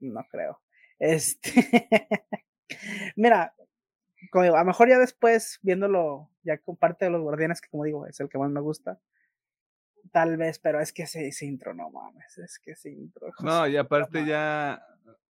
No 0.00 0.24
creo. 0.30 0.58
Este. 0.98 1.52
Mira, 3.16 3.54
como 4.30 4.44
digo, 4.44 4.56
a 4.56 4.60
lo 4.60 4.66
mejor 4.66 4.88
ya 4.88 4.98
después, 4.98 5.58
viéndolo 5.62 6.30
ya 6.42 6.58
con 6.58 6.76
parte 6.76 7.06
de 7.06 7.10
los 7.12 7.22
guardianes, 7.22 7.60
que 7.60 7.68
como 7.70 7.84
digo, 7.84 8.06
es 8.06 8.20
el 8.20 8.28
que 8.28 8.38
más 8.38 8.50
me 8.50 8.60
gusta. 8.60 9.00
Tal 10.12 10.36
vez, 10.36 10.58
pero 10.58 10.80
es 10.80 10.92
que 10.92 11.02
ese, 11.04 11.28
ese 11.28 11.46
intro, 11.46 11.74
no 11.74 11.90
mames, 11.90 12.36
es 12.38 12.58
que 12.58 12.72
ese 12.72 12.90
intro. 12.90 13.26
de 13.28 13.32
No, 13.44 13.66
y 13.68 13.76
aparte 13.76 14.18
madre. 14.18 14.30
ya. 14.30 14.82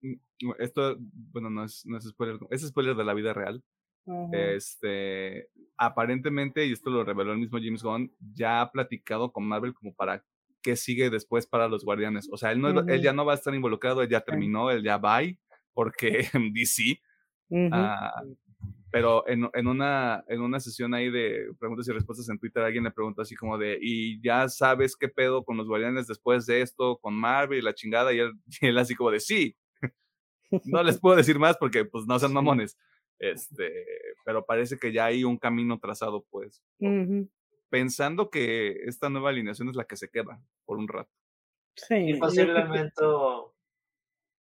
mm, 0.03 0.15
Esto, 0.59 0.97
bueno, 1.01 1.51
no 1.51 1.65
es, 1.65 1.85
no 1.87 1.99
es 1.99 2.05
spoiler, 2.05 2.39
es 2.51 2.63
spoiler 2.67 2.95
de 2.95 3.05
la 3.05 3.15
vida 3.15 3.33
real. 3.33 3.63
Ujú, 4.07 4.33
Este, 4.33 5.49
aparentemente, 5.77 6.67
y 6.67 6.73
esto 6.73 6.91
lo 6.91 7.05
reveló 7.05 7.33
el 7.33 7.39
mismo 7.39 7.59
James 7.63 7.83
Gunn, 7.83 8.13
ya 8.35 8.61
ha 8.63 8.71
platicado 8.73 9.33
con 9.33 9.47
Marvel 9.49 9.75
como 9.75 9.95
para 9.95 10.25
qué 10.63 10.77
sigue 10.77 11.11
después 11.11 11.47
para 11.47 11.69
los 11.69 11.85
Guardianes. 11.85 12.29
O 12.33 12.37
sea, 12.37 12.53
él, 12.53 12.61
no, 12.61 12.71
él 12.71 12.85
Ujú. 12.85 13.03
ya 13.03 13.13
no 13.13 13.25
va 13.27 13.33
a 13.33 13.37
estar 13.37 13.55
involucrado, 13.55 14.03
él 14.03 14.09
ya 14.11 14.21
terminó, 14.23 14.71
él 14.71 14.83
ya 14.85 14.99
va, 14.99 15.21
porque 15.75 16.29
DC. 16.55 17.01
ah, 17.71 18.25
pero 18.91 19.27
en, 19.29 19.49
en, 19.53 19.67
una, 19.67 20.25
en 20.29 20.41
una 20.41 20.61
sesión 20.61 20.95
ahí 20.95 21.11
de 21.11 21.53
preguntas 21.59 21.87
y 21.89 21.93
respuestas 21.93 22.29
en 22.29 22.39
Twitter, 22.39 22.63
alguien 22.63 22.85
le 22.85 22.91
preguntó 22.91 23.23
así 23.23 23.35
como 23.35 23.59
de, 23.59 23.79
¿y 23.81 24.21
ya 24.23 24.49
sabes 24.49 24.97
qué 24.97 25.09
pedo 25.09 25.45
con 25.45 25.57
los 25.57 25.67
Guardianes 25.67 26.07
después 26.07 26.47
de 26.47 26.63
esto, 26.63 26.99
con 26.99 27.15
Marvel 27.15 27.59
y 27.59 27.63
la 27.63 27.75
chingada? 27.75 28.13
Y 28.13 28.21
él, 28.21 28.33
y 28.63 28.67
él 28.67 28.79
así 28.79 28.95
como 28.95 29.11
de, 29.11 29.21
sí. 29.21 29.57
No 30.65 30.83
les 30.83 30.99
puedo 30.99 31.17
decir 31.17 31.39
más 31.39 31.57
porque, 31.59 31.85
pues, 31.85 32.07
no 32.07 32.19
sean 32.19 32.33
mamones. 32.33 32.79
Este, 33.19 33.85
pero 34.25 34.47
parece 34.47 34.79
que 34.79 34.93
ya 34.93 35.07
hay 35.07 35.25
un 35.25 35.37
camino 35.37 35.79
trazado, 35.79 36.25
pues, 36.31 36.63
pensando 37.69 38.31
que 38.31 38.85
esta 38.85 39.11
nueva 39.11 39.31
alineación 39.31 39.69
es 39.69 39.77
la 39.77 39.85
que 39.85 39.97
se 39.97 40.09
queda 40.09 40.41
por 40.65 40.79
un 40.79 40.89
rato. 40.89 41.11
Sí, 41.75 41.95
Y 41.97 42.19
posiblemente 42.19 43.03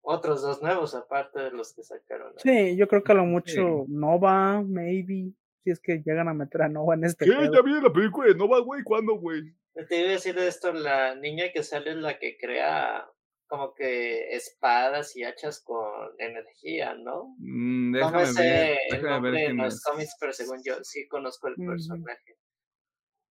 otros 0.05 0.41
dos 0.41 0.61
nuevos, 0.61 0.93
aparte 0.95 1.39
de 1.39 1.51
los 1.51 1.73
que 1.73 1.83
sacaron. 1.83 2.33
sí, 2.37 2.75
yo 2.75 2.87
creo 2.87 3.03
que 3.03 3.11
a 3.13 3.15
lo 3.15 3.25
mucho 3.25 3.85
Nova, 3.87 4.61
maybe, 4.61 5.31
si 5.63 5.71
es 5.71 5.79
que 5.79 6.03
llegan 6.05 6.27
a 6.27 6.33
meter 6.33 6.61
a 6.63 6.69
Nova 6.69 6.93
en 6.95 7.05
este 7.05 7.25
¿Qué? 7.25 7.31
pedo. 7.31 7.53
¿Ya 7.53 7.61
viene 7.61 7.81
la 7.81 7.91
película 7.93 8.27
de 8.27 8.35
Nova, 8.35 8.59
güey? 8.59 8.83
¿Cuándo, 8.83 9.15
güey? 9.15 9.41
Te 9.87 9.99
iba 9.99 10.09
a 10.09 10.11
decir 10.11 10.35
de 10.35 10.47
esto, 10.47 10.71
la 10.73 11.15
niña 11.15 11.45
que 11.53 11.63
sale 11.63 11.91
es 11.91 11.95
la 11.97 12.19
que 12.19 12.37
crea 12.37 13.07
como 13.47 13.73
que 13.73 14.29
espadas 14.35 15.15
y 15.15 15.23
hachas 15.23 15.61
con 15.63 15.85
energía, 16.19 16.95
¿no? 16.95 17.35
Mm, 17.39 17.91
No 17.91 17.97
déjame 17.97 18.17
me 18.19 18.25
sé 18.25 18.41
ver, 18.41 18.77
el 18.89 19.01
déjame 19.01 19.01
ver 19.01 19.11
nombre 19.21 19.39
en 19.39 19.45
quién 19.45 19.57
los 19.57 19.73
es. 19.75 19.83
cómics, 19.83 20.15
pero 20.19 20.33
según 20.33 20.61
yo 20.65 20.75
sí 20.83 21.07
conozco 21.07 21.47
el 21.47 21.55
personaje. 21.55 22.35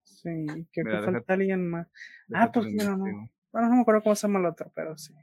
Sí, 0.03 0.29
creo 0.29 0.45
Mira, 0.45 0.67
que 0.73 0.81
deja- 0.83 1.11
falta 1.11 1.33
alguien 1.33 1.69
más. 1.69 1.87
Ah, 2.33 2.51
pues 2.51 2.65
no. 2.65 2.71
investigo. 2.71 3.29
Bueno, 3.51 3.69
no 3.69 3.75
me 3.75 3.81
acuerdo 3.81 4.03
cómo 4.03 4.15
se 4.15 4.27
llama 4.27 4.39
el 4.39 4.45
otro, 4.47 4.71
pero 4.75 4.97
sí. 4.97 5.13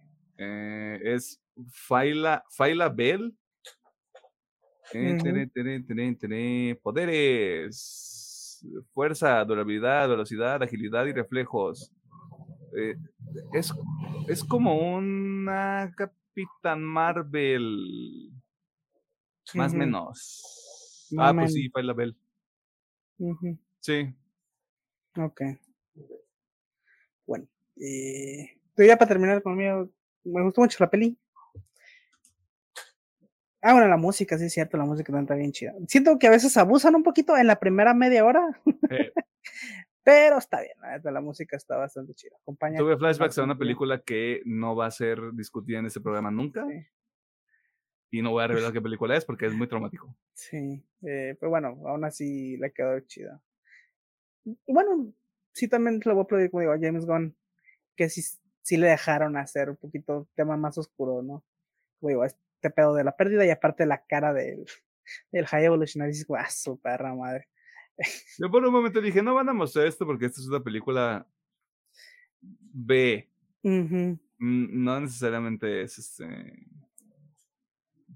Eh, 0.42 0.98
es 1.04 1.38
Faila, 1.70 2.42
Faila 2.48 2.88
Bell. 2.88 3.36
Eh, 4.94 5.18
tere, 5.22 5.46
tere, 5.48 6.14
tere. 6.14 6.74
Poderes. 6.82 8.66
Fuerza, 8.92 9.44
durabilidad, 9.44 10.08
velocidad, 10.08 10.62
agilidad 10.62 11.04
y 11.06 11.12
reflejos. 11.12 11.92
Eh, 12.74 12.96
es, 13.52 13.72
es 14.28 14.42
como 14.42 14.78
una 14.78 15.92
Capitán 15.94 16.82
Marvel. 16.82 18.30
Más 19.54 19.74
o 19.74 19.76
menos. 19.76 21.08
Ah, 21.18 21.34
pues 21.34 21.52
sí. 21.52 21.68
Faila 21.68 21.92
Bell. 21.92 22.16
Sí. 23.80 24.14
Ok. 25.16 25.42
Bueno, 27.26 27.46
eh, 27.76 28.58
pero 28.74 28.88
ya 28.88 28.96
para 28.96 29.08
terminar 29.08 29.42
conmigo, 29.42 29.90
me 30.24 30.42
gustó 30.42 30.60
mucho 30.60 30.76
la 30.80 30.90
peli. 30.90 31.18
Ah, 33.62 33.74
bueno, 33.74 33.88
la 33.88 33.98
música, 33.98 34.38
sí 34.38 34.46
es 34.46 34.54
cierto, 34.54 34.78
la 34.78 34.84
música 34.84 35.12
también 35.12 35.24
está 35.24 35.34
bien 35.34 35.52
chida. 35.52 35.74
Siento 35.86 36.18
que 36.18 36.26
a 36.26 36.30
veces 36.30 36.56
abusan 36.56 36.94
un 36.94 37.02
poquito 37.02 37.36
en 37.36 37.46
la 37.46 37.60
primera 37.60 37.92
media 37.92 38.24
hora, 38.24 38.42
pero 40.02 40.38
está 40.38 40.62
bien, 40.62 40.72
la, 41.04 41.20
música 41.20 41.56
está 41.56 41.76
bastante 41.76 42.14
chida. 42.14 42.36
Acompaña 42.40 42.78
tuve 42.78 42.96
flashbacks 42.96 43.38
a 43.38 43.44
una 43.44 43.52
bien. 43.52 43.58
película 43.58 44.00
que 44.00 44.40
no 44.46 44.74
va 44.74 44.86
a 44.86 44.90
ser 44.90 45.18
discutida 45.34 45.78
en 45.78 45.86
este 45.86 46.00
programa 46.00 46.30
nunca. 46.30 46.66
Sí. 46.66 46.86
Y 48.12 48.22
no 48.22 48.30
voy 48.32 48.42
a 48.42 48.48
revelar 48.48 48.72
qué 48.72 48.80
película 48.80 49.16
es 49.16 49.24
porque 49.24 49.46
es 49.46 49.54
muy 49.54 49.68
traumático. 49.68 50.16
Sí, 50.32 50.82
eh, 51.02 51.36
pero 51.38 51.50
bueno, 51.50 51.80
aún 51.86 52.04
así 52.04 52.56
le 52.56 52.72
quedó 52.72 52.98
chida. 53.00 53.40
Y 54.44 54.72
bueno, 54.72 55.12
sí 55.52 55.68
también 55.68 56.00
le 56.04 56.12
voy 56.12 56.20
a 56.20 56.24
aplaudir, 56.24 56.50
como 56.50 56.62
digo, 56.62 56.72
a 56.72 56.78
James 56.80 57.06
Gunn, 57.06 57.36
que 57.94 58.08
sí, 58.08 58.22
sí 58.70 58.76
le 58.76 58.86
dejaron 58.86 59.36
hacer 59.36 59.68
un 59.68 59.76
poquito 59.76 60.28
tema 60.36 60.56
más 60.56 60.78
oscuro, 60.78 61.22
¿no? 61.22 61.44
Digo, 62.00 62.24
este 62.24 62.70
pedo 62.70 62.94
de 62.94 63.02
la 63.02 63.16
pérdida 63.16 63.44
y 63.44 63.50
aparte 63.50 63.84
la 63.84 64.04
cara 64.06 64.32
del, 64.32 64.64
del 65.32 65.46
High 65.46 65.64
Evolutionary, 65.64 66.12
dices, 66.12 66.26
ah, 66.38 66.48
su 66.48 66.80
perra 66.80 67.12
madre. 67.16 67.48
Yo 68.38 68.48
por 68.48 68.64
un 68.64 68.72
momento 68.72 69.00
dije, 69.00 69.22
no 69.22 69.34
van 69.34 69.48
a 69.48 69.52
mostrar 69.52 69.86
esto 69.88 70.06
porque 70.06 70.26
esta 70.26 70.40
es 70.40 70.46
una 70.46 70.62
película 70.62 71.26
B. 72.40 73.28
Mm, 73.64 74.12
No 74.38 75.00
necesariamente 75.00 75.82
es 75.82 75.98
este 75.98 76.26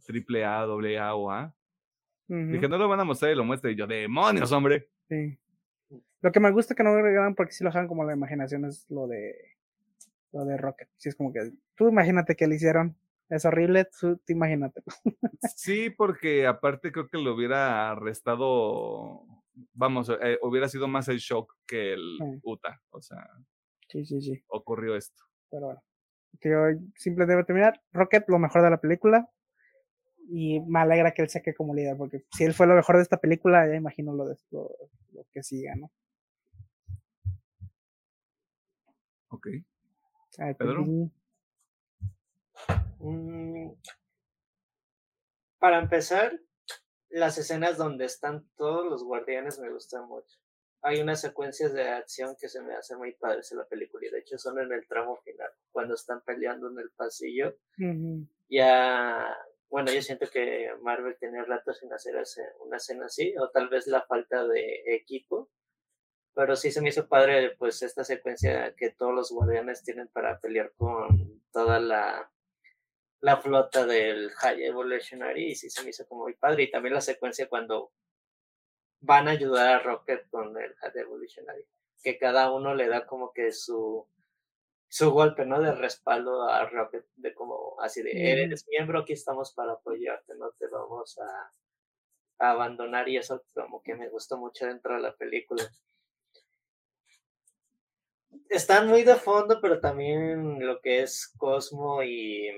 triple 0.07 0.45
A, 0.45 0.61
doble 0.63 0.99
A 1.01 1.17
o 1.17 1.31
A. 1.33 1.53
Dije, 2.29 2.69
no 2.69 2.79
lo 2.79 2.89
van 2.89 3.01
a 3.01 3.05
mostrar 3.05 3.33
y 3.33 3.35
lo 3.35 3.45
muestra. 3.45 3.73
Y 3.73 3.75
yo, 3.77 3.87
demonios, 3.89 4.53
hombre. 4.53 4.89
sí. 5.09 5.37
Lo 6.23 6.33
que 6.33 6.41
me 6.41 6.51
gusta 6.53 6.75
que 6.75 6.83
no 6.83 6.89
agregaran 6.89 7.35
porque 7.35 7.53
sí 7.53 7.63
lo 7.63 7.69
dejan 7.69 7.87
como 7.87 8.03
la 8.03 8.15
imaginación 8.15 8.65
es 8.65 8.89
lo 8.89 9.07
de 9.07 9.54
lo 10.35 10.45
de 10.45 10.57
Rocket. 10.57 10.89
Sí, 10.97 11.09
es 11.09 11.15
como 11.17 11.33
que 11.33 11.53
tú 11.77 11.89
imagínate 11.89 12.35
que 12.37 12.47
le 12.47 12.57
hicieron. 12.57 12.97
Es 13.31 13.45
horrible, 13.47 13.87
tú, 13.99 14.17
tú 14.19 14.33
imagínate. 14.33 14.83
Sí, 15.57 15.89
porque 15.91 16.47
aparte 16.47 16.93
creo 16.93 17.09
que 17.09 17.19
lo 17.19 17.35
hubiera 17.35 17.95
restado. 17.95 19.25
Vamos, 19.73 20.11
eh, 20.21 20.39
hubiera 20.43 20.69
sido 20.69 20.89
más 20.89 21.09
el 21.09 21.19
shock 21.19 21.55
que 21.67 21.95
el 21.95 22.19
Sí. 22.19 22.41
Uta. 22.43 22.83
O 22.91 23.01
sea, 23.01 23.27
Sí, 23.89 24.05
sí, 24.05 24.21
sí. 24.21 24.45
ocurrió 24.49 24.97
esto. 24.97 25.23
Pero 25.51 25.67
bueno. 25.67 25.83
Tío, 26.41 26.59
simple 26.97 27.27
debe 27.27 27.45
terminar. 27.45 27.81
Rocket, 27.93 28.25
lo 28.29 28.39
mejor 28.39 28.63
de 28.63 28.71
la 28.71 28.81
película. 28.81 29.31
Y 30.29 30.61
me 30.61 30.81
alegra 30.81 31.13
que 31.13 31.23
él 31.23 31.29
saque 31.29 31.55
como 31.55 31.75
líder, 31.75 31.97
porque 31.97 32.25
si 32.33 32.45
él 32.45 32.55
fue 32.55 32.67
lo 32.67 32.75
mejor 32.75 32.97
de 32.97 33.03
esta 33.03 33.19
película, 33.19 33.67
ya 33.69 33.75
imagino 33.75 34.13
lo, 34.15 34.27
de, 34.27 34.37
lo, 34.51 34.71
lo 35.13 35.25
que 35.31 35.43
siga, 35.43 35.77
¿no? 35.77 35.91
Ok. 39.29 39.49
Pedro. 40.37 40.85
Pedrini. 40.85 41.11
Mm, 42.99 43.73
Para 45.59 45.79
empezar, 45.79 46.39
las 47.09 47.39
escenas 47.39 47.79
donde 47.79 48.05
están 48.05 48.47
todos 48.57 48.87
los 48.87 49.05
guardianes 49.05 49.59
me 49.59 49.71
gustan 49.71 50.07
mucho. 50.07 50.39
Hay 50.83 51.01
unas 51.01 51.21
secuencias 51.21 51.73
de 51.73 51.89
acción 51.89 52.37
que 52.39 52.49
se 52.49 52.61
me 52.61 52.75
hacen 52.75 52.99
muy 52.99 53.13
padres 53.13 53.51
en 53.53 53.59
la 53.59 53.65
película 53.65 54.07
y 54.07 54.11
de 54.11 54.19
hecho 54.19 54.37
son 54.37 54.59
en 54.59 54.71
el 54.73 54.87
tramo 54.87 55.17
final, 55.17 55.49
cuando 55.73 55.95
están 55.95 56.21
peleando 56.23 56.69
en 56.69 56.79
el 56.79 56.91
pasillo. 56.91 57.57
Ya, 58.51 59.35
bueno, 59.71 59.91
yo 59.91 60.03
siento 60.03 60.29
que 60.31 60.71
Marvel 60.83 61.17
tenía 61.19 61.45
rato 61.45 61.73
sin 61.73 61.91
hacer 61.93 62.15
una 62.61 62.77
escena 62.77 63.07
así, 63.07 63.35
o 63.39 63.49
tal 63.49 63.69
vez 63.69 63.87
la 63.87 64.03
falta 64.03 64.47
de 64.47 64.83
equipo. 64.95 65.49
Pero 66.35 66.57
sí 66.57 66.73
se 66.73 66.81
me 66.81 66.89
hizo 66.89 67.09
padre, 67.09 67.55
pues, 67.59 67.83
esta 67.83 68.05
secuencia 68.05 68.75
que 68.77 68.91
todos 68.91 69.15
los 69.15 69.31
guardianes 69.31 69.85
tienen 69.85 70.09
para 70.09 70.41
pelear 70.41 70.73
con 70.77 71.43
toda 71.53 71.79
la, 71.79 72.31
la 73.21 73.37
flota 73.37 73.87
del 73.87 74.31
High 74.31 74.65
Evolutionary, 74.65 75.53
y 75.53 75.55
sí 75.55 75.71
se 75.71 75.83
me 75.83 75.91
hizo 75.91 76.07
como 76.07 76.25
muy 76.25 76.35
padre. 76.35 76.65
Y 76.65 76.71
también 76.71 76.95
la 76.95 77.01
secuencia 77.01 77.49
cuando 77.49 77.93
van 79.05 79.29
a 79.29 79.33
ayudar 79.33 79.69
a 79.69 79.79
Rocket 79.79 80.29
con 80.31 80.57
el 80.61 80.75
Jade 80.77 81.01
Evolutionary. 81.01 81.65
Que 82.03 82.19
cada 82.19 82.53
uno 82.53 82.75
le 82.75 82.89
da 82.89 83.07
como 83.07 83.33
que 83.33 83.53
su, 83.53 84.07
su 84.89 85.11
golpe, 85.13 85.45
¿no? 85.47 85.61
De 85.61 85.73
respaldo 85.73 86.49
a 86.49 86.67
Rocket, 86.69 87.07
de 87.17 87.35
como 87.35 87.77
así 87.81 88.03
de, 88.03 88.11
eres 88.13 88.67
miembro, 88.69 89.01
aquí 89.01 89.13
estamos 89.13 89.53
para 89.53 89.73
apoyarte, 89.73 90.35
no 90.37 90.51
te 90.53 90.67
vamos 90.67 91.19
a, 91.19 91.53
a 92.45 92.51
abandonar 92.51 93.09
y 93.09 93.17
eso 93.17 93.45
como 93.55 93.83
que 93.83 93.95
me 93.95 94.09
gustó 94.09 94.37
mucho 94.37 94.67
dentro 94.67 94.95
de 94.95 95.01
la 95.01 95.15
película 95.17 95.65
están 98.49 98.89
muy 98.89 99.03
de 99.03 99.17
fondo, 99.17 99.61
pero 99.61 99.81
también 99.81 100.65
lo 100.65 100.81
que 100.81 101.03
es 101.03 101.33
Cosmo 101.37 102.03
y 102.03 102.49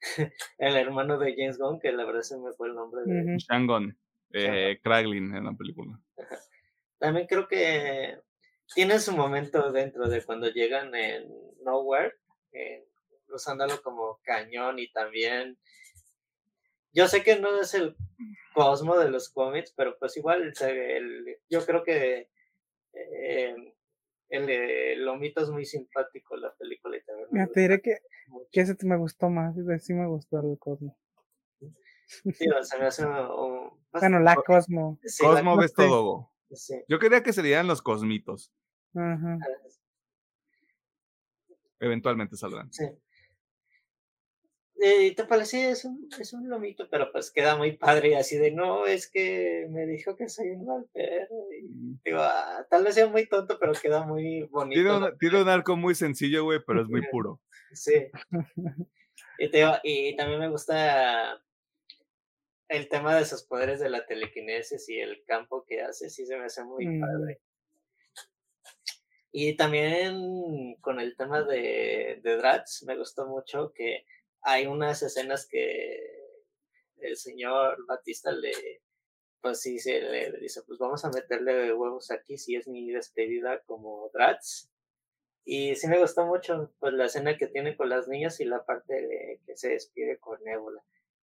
el 0.58 0.76
hermano 0.76 1.18
de 1.18 1.34
James 1.36 1.58
Gunn, 1.58 1.80
que 1.80 1.92
la 1.92 2.04
verdad 2.04 2.22
se 2.22 2.38
me 2.38 2.52
fue 2.52 2.68
el 2.68 2.74
nombre 2.74 3.02
de... 3.04 3.36
Shangon, 3.38 3.98
eh, 4.32 4.80
Kraglin 4.82 5.34
en 5.34 5.44
la 5.44 5.52
película. 5.52 5.98
También 6.98 7.26
creo 7.26 7.48
que 7.48 8.18
tiene 8.74 8.98
su 8.98 9.12
momento 9.16 9.72
dentro 9.72 10.08
de 10.08 10.24
cuando 10.24 10.48
llegan 10.48 10.94
en 10.94 11.28
Nowhere, 11.64 12.14
usándolo 13.28 13.80
como 13.82 14.20
cañón 14.22 14.78
y 14.78 14.90
también... 14.92 15.58
Yo 16.94 17.08
sé 17.08 17.22
que 17.22 17.38
no 17.38 17.58
es 17.58 17.72
el 17.72 17.96
Cosmo 18.52 18.98
de 18.98 19.10
los 19.10 19.30
cómics, 19.30 19.72
pero 19.74 19.98
pues 19.98 20.16
igual 20.18 20.52
yo 21.48 21.64
creo 21.64 21.82
que 21.84 22.28
eh, 22.92 23.54
el 24.32 25.04
Lomito 25.04 25.42
es 25.42 25.50
muy 25.50 25.64
simpático 25.64 26.36
la 26.36 26.54
película 26.54 26.96
y 26.96 27.02
también 27.02 27.28
me 27.30 27.46
te 27.48 27.60
diré 27.60 27.82
que, 27.82 27.98
que 28.50 28.60
ese 28.62 28.74
me 28.82 28.96
gustó 28.96 29.28
más, 29.28 29.54
sí 29.80 29.92
me 29.92 30.06
gustó 30.06 30.40
el 30.40 30.58
Cosmo. 30.58 30.96
Sí, 32.06 32.46
se 32.62 32.78
me 32.78 32.84
hace 32.84 33.06
un, 33.06 33.70
Bueno, 33.90 34.20
la 34.20 34.34
Cosmo. 34.34 34.98
Cosmo 35.18 35.56
ves 35.56 35.72
todo. 35.72 36.30
Yo 36.86 36.98
quería 36.98 37.22
que 37.22 37.32
serían 37.32 37.66
los 37.66 37.80
cosmitos. 37.80 38.52
Ajá. 38.94 39.38
Eventualmente 41.80 42.36
saldrán. 42.36 42.70
Sí. 42.70 42.84
Eh, 44.84 45.14
te 45.14 45.24
parece, 45.26 45.70
es 45.70 45.84
un, 45.84 46.08
es 46.18 46.32
un 46.32 46.48
lomito, 46.48 46.88
pero 46.90 47.12
pues 47.12 47.30
queda 47.30 47.56
muy 47.56 47.76
padre 47.76 48.08
y 48.08 48.14
así 48.14 48.36
de, 48.36 48.50
no, 48.50 48.84
es 48.84 49.08
que 49.08 49.68
me 49.70 49.86
dijo 49.86 50.16
que 50.16 50.28
soy 50.28 50.50
un 50.50 50.66
mal 50.66 50.86
perro. 50.92 51.46
Y, 51.56 52.00
digo, 52.04 52.18
ah, 52.20 52.66
tal 52.68 52.82
vez 52.82 52.96
sea 52.96 53.06
muy 53.06 53.28
tonto, 53.28 53.60
pero 53.60 53.74
queda 53.74 54.04
muy 54.04 54.42
bonito. 54.50 55.16
Tiene, 55.20 55.40
un 55.40 55.48
arco 55.48 55.76
muy 55.76 55.94
sencillo, 55.94 56.42
güey, 56.42 56.58
pero 56.66 56.82
es 56.82 56.88
muy 56.88 57.06
puro. 57.10 57.40
Sí. 57.74 57.94
y, 59.38 59.50
te 59.50 59.64
y 59.82 60.14
también 60.14 60.40
me 60.40 60.50
gusta 60.50 61.42
el 62.68 62.88
tema 62.90 63.16
de 63.16 63.24
sus 63.24 63.44
poderes 63.44 63.80
de 63.80 63.88
la 63.88 64.04
telequinesis 64.04 64.86
y 64.90 64.98
el 64.98 65.24
campo 65.24 65.64
que 65.64 65.80
hace, 65.80 66.10
sí 66.10 66.26
se 66.26 66.36
me 66.36 66.44
hace 66.46 66.64
muy 66.64 66.86
mm. 66.86 67.00
padre. 67.00 67.40
Y 69.30 69.56
también 69.56 70.74
con 70.82 71.00
el 71.00 71.16
tema 71.16 71.42
de, 71.44 72.20
de 72.22 72.36
Drax, 72.36 72.82
me 72.82 72.98
gustó 72.98 73.26
mucho 73.26 73.72
que 73.72 74.04
hay 74.42 74.66
unas 74.66 75.02
escenas 75.02 75.46
que 75.46 76.22
el 76.98 77.16
señor 77.16 77.84
Batista 77.86 78.32
le, 78.32 78.52
pues 79.40 79.60
sí, 79.60 79.78
se 79.78 80.00
le 80.00 80.32
dice, 80.38 80.62
pues 80.66 80.78
vamos 80.78 81.04
a 81.04 81.10
meterle 81.10 81.72
huevos 81.72 82.10
aquí 82.10 82.38
si 82.38 82.56
es 82.56 82.68
mi 82.68 82.90
despedida 82.90 83.60
como 83.66 84.10
Drats. 84.12 84.70
Y 85.44 85.74
sí 85.74 85.88
me 85.88 85.98
gustó 85.98 86.24
mucho, 86.24 86.72
pues 86.78 86.92
la 86.92 87.06
escena 87.06 87.36
que 87.36 87.48
tiene 87.48 87.76
con 87.76 87.88
las 87.88 88.06
niñas 88.06 88.38
y 88.40 88.44
la 88.44 88.64
parte 88.64 88.94
de 88.94 89.40
que 89.44 89.56
se 89.56 89.70
despide 89.70 90.18
con 90.18 90.42
Nebula. 90.44 90.80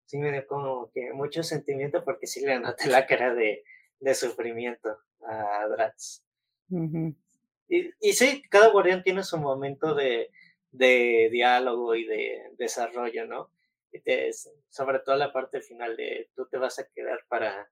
Sí 0.06 0.18
me 0.18 0.32
dio 0.32 0.48
como 0.48 0.92
que 0.94 1.12
mucho 1.12 1.44
sentimiento 1.44 2.06
porque 2.06 2.28
sí 2.28 2.46
le 2.46 2.60
noté 2.60 2.88
la 2.88 3.06
cara 3.06 3.34
de, 3.34 3.64
de 4.00 4.14
sufrimiento 4.14 4.98
a 5.28 5.68
Drats. 5.68 6.24
y, 7.68 7.90
y 8.00 8.14
sí, 8.14 8.44
cada 8.50 8.70
guardián 8.70 9.04
tiene 9.04 9.24
su 9.24 9.38
momento 9.38 9.94
de, 9.94 10.32
de 10.78 11.30
diálogo 11.32 11.96
y 11.96 12.06
de 12.06 12.52
desarrollo, 12.58 13.26
¿no? 13.26 13.52
sobre 14.70 15.00
todo 15.00 15.16
la 15.16 15.32
parte 15.32 15.62
final 15.62 15.96
de 15.96 16.30
tú 16.36 16.48
te 16.48 16.58
vas 16.58 16.80
a 16.80 16.88
quedar 16.90 17.20
para 17.30 17.70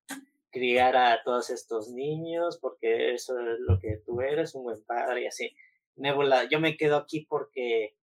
criar 0.52 0.96
a 0.96 1.22
todos 1.24 1.50
estos 1.50 1.90
niños 1.90 2.60
porque 2.62 3.14
eso 3.14 3.38
es 3.40 3.60
lo 3.60 3.80
que 3.80 3.98
tú 4.06 4.22
eres, 4.22 4.56
un 4.56 4.64
buen 4.64 4.82
padre 4.84 5.24
y 5.24 5.28
así. 5.28 5.56
Nebula, 5.96 6.46
yo 6.46 6.60
me 6.60 6.78
quedo 6.78 6.98
aquí 6.98 7.26
porque 7.28 7.96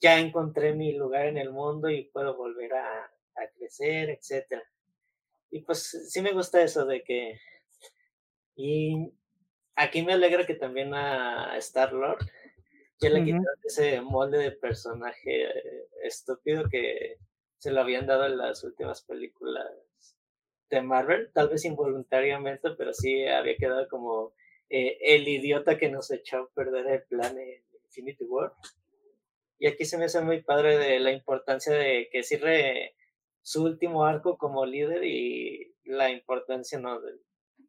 ya 0.00 0.18
encontré 0.18 0.74
mi 0.74 0.92
lugar 0.92 1.26
en 1.26 1.38
el 1.38 1.50
mundo 1.50 1.88
y 1.88 2.04
puedo 2.04 2.36
volver 2.36 2.74
a, 2.74 3.04
a 3.04 3.48
crecer, 3.56 4.10
etc. 4.10 4.62
Y 5.50 5.62
pues 5.62 6.10
sí 6.10 6.20
me 6.22 6.32
gusta 6.32 6.62
eso 6.62 6.84
de 6.84 7.02
que... 7.02 7.40
Y 8.54 9.12
aquí 9.76 10.02
me 10.02 10.14
alegra 10.14 10.46
que 10.46 10.54
también 10.54 10.94
a 10.94 11.56
Ya 13.00 13.10
le 13.10 13.24
quitaron 13.24 13.44
ese 13.64 14.00
molde 14.00 14.38
de 14.38 14.52
personaje 14.52 15.44
eh, 15.44 15.88
estúpido 16.02 16.68
que 16.70 17.18
se 17.58 17.70
lo 17.70 17.80
habían 17.80 18.06
dado 18.06 18.26
en 18.26 18.38
las 18.38 18.64
últimas 18.64 19.02
películas 19.02 19.66
de 20.70 20.82
Marvel, 20.82 21.30
tal 21.32 21.48
vez 21.48 21.64
involuntariamente, 21.64 22.70
pero 22.70 22.92
sí 22.92 23.26
había 23.26 23.56
quedado 23.56 23.86
como 23.88 24.32
eh, 24.68 24.98
el 25.00 25.28
idiota 25.28 25.78
que 25.78 25.90
nos 25.90 26.10
echó 26.10 26.38
a 26.38 26.48
perder 26.50 26.86
el 26.86 27.02
plan 27.04 27.38
en 27.38 27.62
Infinity 27.84 28.24
War. 28.24 28.52
Y 29.58 29.68
aquí 29.68 29.84
se 29.84 29.96
me 29.96 30.06
hace 30.06 30.20
muy 30.20 30.42
padre 30.42 30.76
de 30.78 30.98
la 31.00 31.12
importancia 31.12 31.72
de 31.72 32.08
que 32.10 32.22
cierre 32.22 32.94
su 33.42 33.62
último 33.62 34.04
arco 34.04 34.36
como 34.36 34.66
líder 34.66 35.04
y 35.04 35.74
la 35.84 36.10
importancia, 36.10 36.78
¿no? 36.78 37.00
De, 37.00 37.12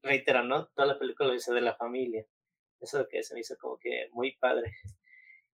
reitera, 0.02 0.44
¿no? 0.44 0.68
Toda 0.68 0.88
la 0.88 1.00
película 1.00 1.28
lo 1.28 1.34
dice 1.34 1.54
de 1.54 1.62
la 1.62 1.76
familia. 1.76 2.26
Eso 2.80 3.08
que 3.08 3.24
se 3.24 3.34
me 3.34 3.42
hizo 3.42 3.58
como 3.58 3.78
que 3.78 4.10
muy 4.12 4.36
padre. 4.38 4.74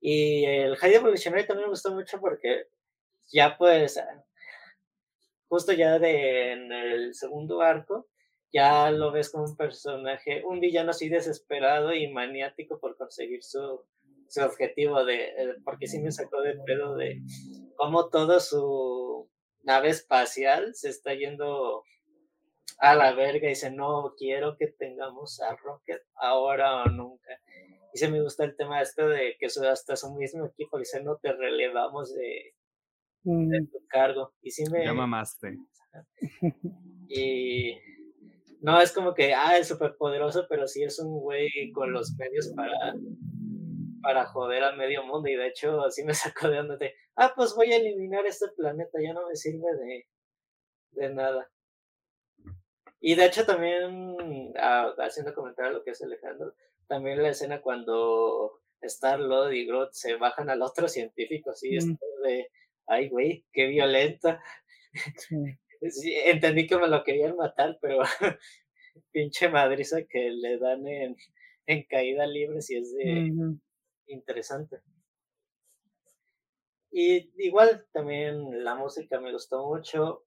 Y 0.06 0.44
el 0.44 0.76
High 0.76 0.96
Evolutionary 0.96 1.48
también 1.48 1.68
me 1.68 1.72
gustó 1.72 1.94
mucho 1.94 2.20
porque 2.20 2.68
ya 3.32 3.58
pues, 3.58 3.98
justo 5.48 5.72
ya 5.72 5.98
de, 5.98 6.52
en 6.52 6.74
el 6.74 7.16
segundo 7.16 7.62
arco, 7.62 8.10
ya 8.52 8.92
lo 8.92 9.14
ves 9.14 9.30
como 9.30 9.46
un 9.46 9.56
personaje, 9.56 10.44
un 10.44 10.60
villano 10.60 10.92
así 10.92 11.08
desesperado 11.08 11.94
y 11.94 12.12
maniático 12.12 12.82
por 12.82 12.98
conseguir 12.98 13.44
su, 13.44 13.86
su 14.28 14.42
objetivo 14.42 15.06
de, 15.06 15.24
eh, 15.24 15.56
porque 15.64 15.88
sí 15.88 16.00
me 16.00 16.12
sacó 16.12 16.42
de 16.42 16.60
pedo 16.66 16.98
de 16.98 17.22
cómo 17.78 18.10
toda 18.10 18.42
su 18.42 19.30
nave 19.62 19.88
espacial 19.88 20.76
se 20.76 20.90
está 20.90 21.14
yendo 21.14 21.86
a 22.80 22.94
la 22.94 23.14
verga 23.14 23.46
y 23.46 23.52
dice, 23.52 23.72
no, 23.72 24.16
quiero 24.18 24.58
que 24.58 24.68
tengamos 24.68 25.40
a 25.40 25.56
Rocket 25.56 26.02
ahora 26.16 26.84
o 26.84 26.90
nunca. 26.90 27.40
Y 27.94 28.00
se 28.00 28.10
me 28.10 28.22
gusta 28.22 28.44
el 28.44 28.56
tema 28.56 28.82
este 28.82 29.04
de 29.06 29.36
que 29.40 29.46
hasta 29.46 29.96
su 29.96 30.14
mismo 30.16 30.46
equipo 30.46 30.80
dice, 30.80 31.04
no 31.04 31.18
te 31.18 31.32
relevamos 31.32 32.14
de, 32.14 32.56
mm. 33.24 33.68
tu 33.72 33.86
cargo. 33.88 34.34
Y 34.42 34.52
sí 34.52 34.64
me... 34.72 34.84
Ya 34.86 34.94
mamaste. 34.94 35.58
Y 37.16 37.78
no 38.62 38.82
es 38.82 38.92
como 38.92 39.14
que, 39.14 39.34
ah, 39.36 39.58
es 39.58 39.68
súper 39.68 39.96
poderoso, 39.98 40.48
pero 40.50 40.68
sí 40.68 40.84
es 40.84 40.98
un 40.98 41.20
güey 41.20 41.72
con 41.74 41.92
los 41.94 42.16
medios 42.18 42.52
para, 42.56 42.96
para 44.02 44.26
joder 44.26 44.64
al 44.64 44.78
medio 44.78 45.04
mundo. 45.06 45.30
Y 45.30 45.36
de 45.36 45.48
hecho, 45.48 45.84
así 45.84 46.04
me 46.04 46.14
sacó 46.14 46.50
de 46.50 46.60
onda 46.60 46.78
de, 46.78 46.94
ah, 47.18 47.34
pues 47.36 47.54
voy 47.56 47.72
a 47.72 47.78
eliminar 47.78 48.26
este 48.26 48.48
planeta, 48.56 49.00
ya 49.00 49.14
no 49.14 49.28
me 49.28 49.36
sirve 49.36 49.76
de, 49.78 50.08
de 50.92 51.14
nada. 51.14 51.52
Y 53.06 53.16
de 53.16 53.26
hecho 53.26 53.46
también, 53.46 54.54
ah, 54.58 54.94
haciendo 55.00 55.34
comentario 55.34 55.72
a 55.72 55.74
lo 55.74 55.84
que 55.84 55.92
es 55.92 56.02
Alejandro, 56.02 56.56
también 56.88 57.22
la 57.22 57.32
escena 57.32 57.62
cuando 57.62 58.62
Star-Lord 58.80 59.52
y 59.52 59.66
Groot 59.66 59.92
se 59.92 60.16
bajan 60.16 60.50
al 60.50 60.62
otro 60.62 60.88
científico, 60.88 61.50
así, 61.50 61.78
mm. 61.78 61.98
de, 62.24 62.50
ay, 62.88 63.10
güey, 63.10 63.46
qué 63.52 63.68
violenta. 63.68 64.42
entendí 65.82 66.66
que 66.66 66.78
me 66.78 66.88
lo 66.88 67.04
querían 67.04 67.36
matar, 67.36 67.78
pero 67.82 68.00
pinche 69.12 69.50
madriza 69.50 70.06
que 70.10 70.30
le 70.32 70.58
dan 70.58 70.88
en, 70.88 71.18
en 71.66 71.84
caída 71.84 72.26
libre, 72.26 72.62
si 72.62 72.78
es 72.78 72.94
de 72.94 73.34
interesante. 74.08 74.80
Y 76.90 77.34
igual 77.46 77.86
también 77.92 78.64
la 78.64 78.76
música 78.76 79.20
me 79.20 79.34
gustó 79.34 79.68
mucho 79.68 80.24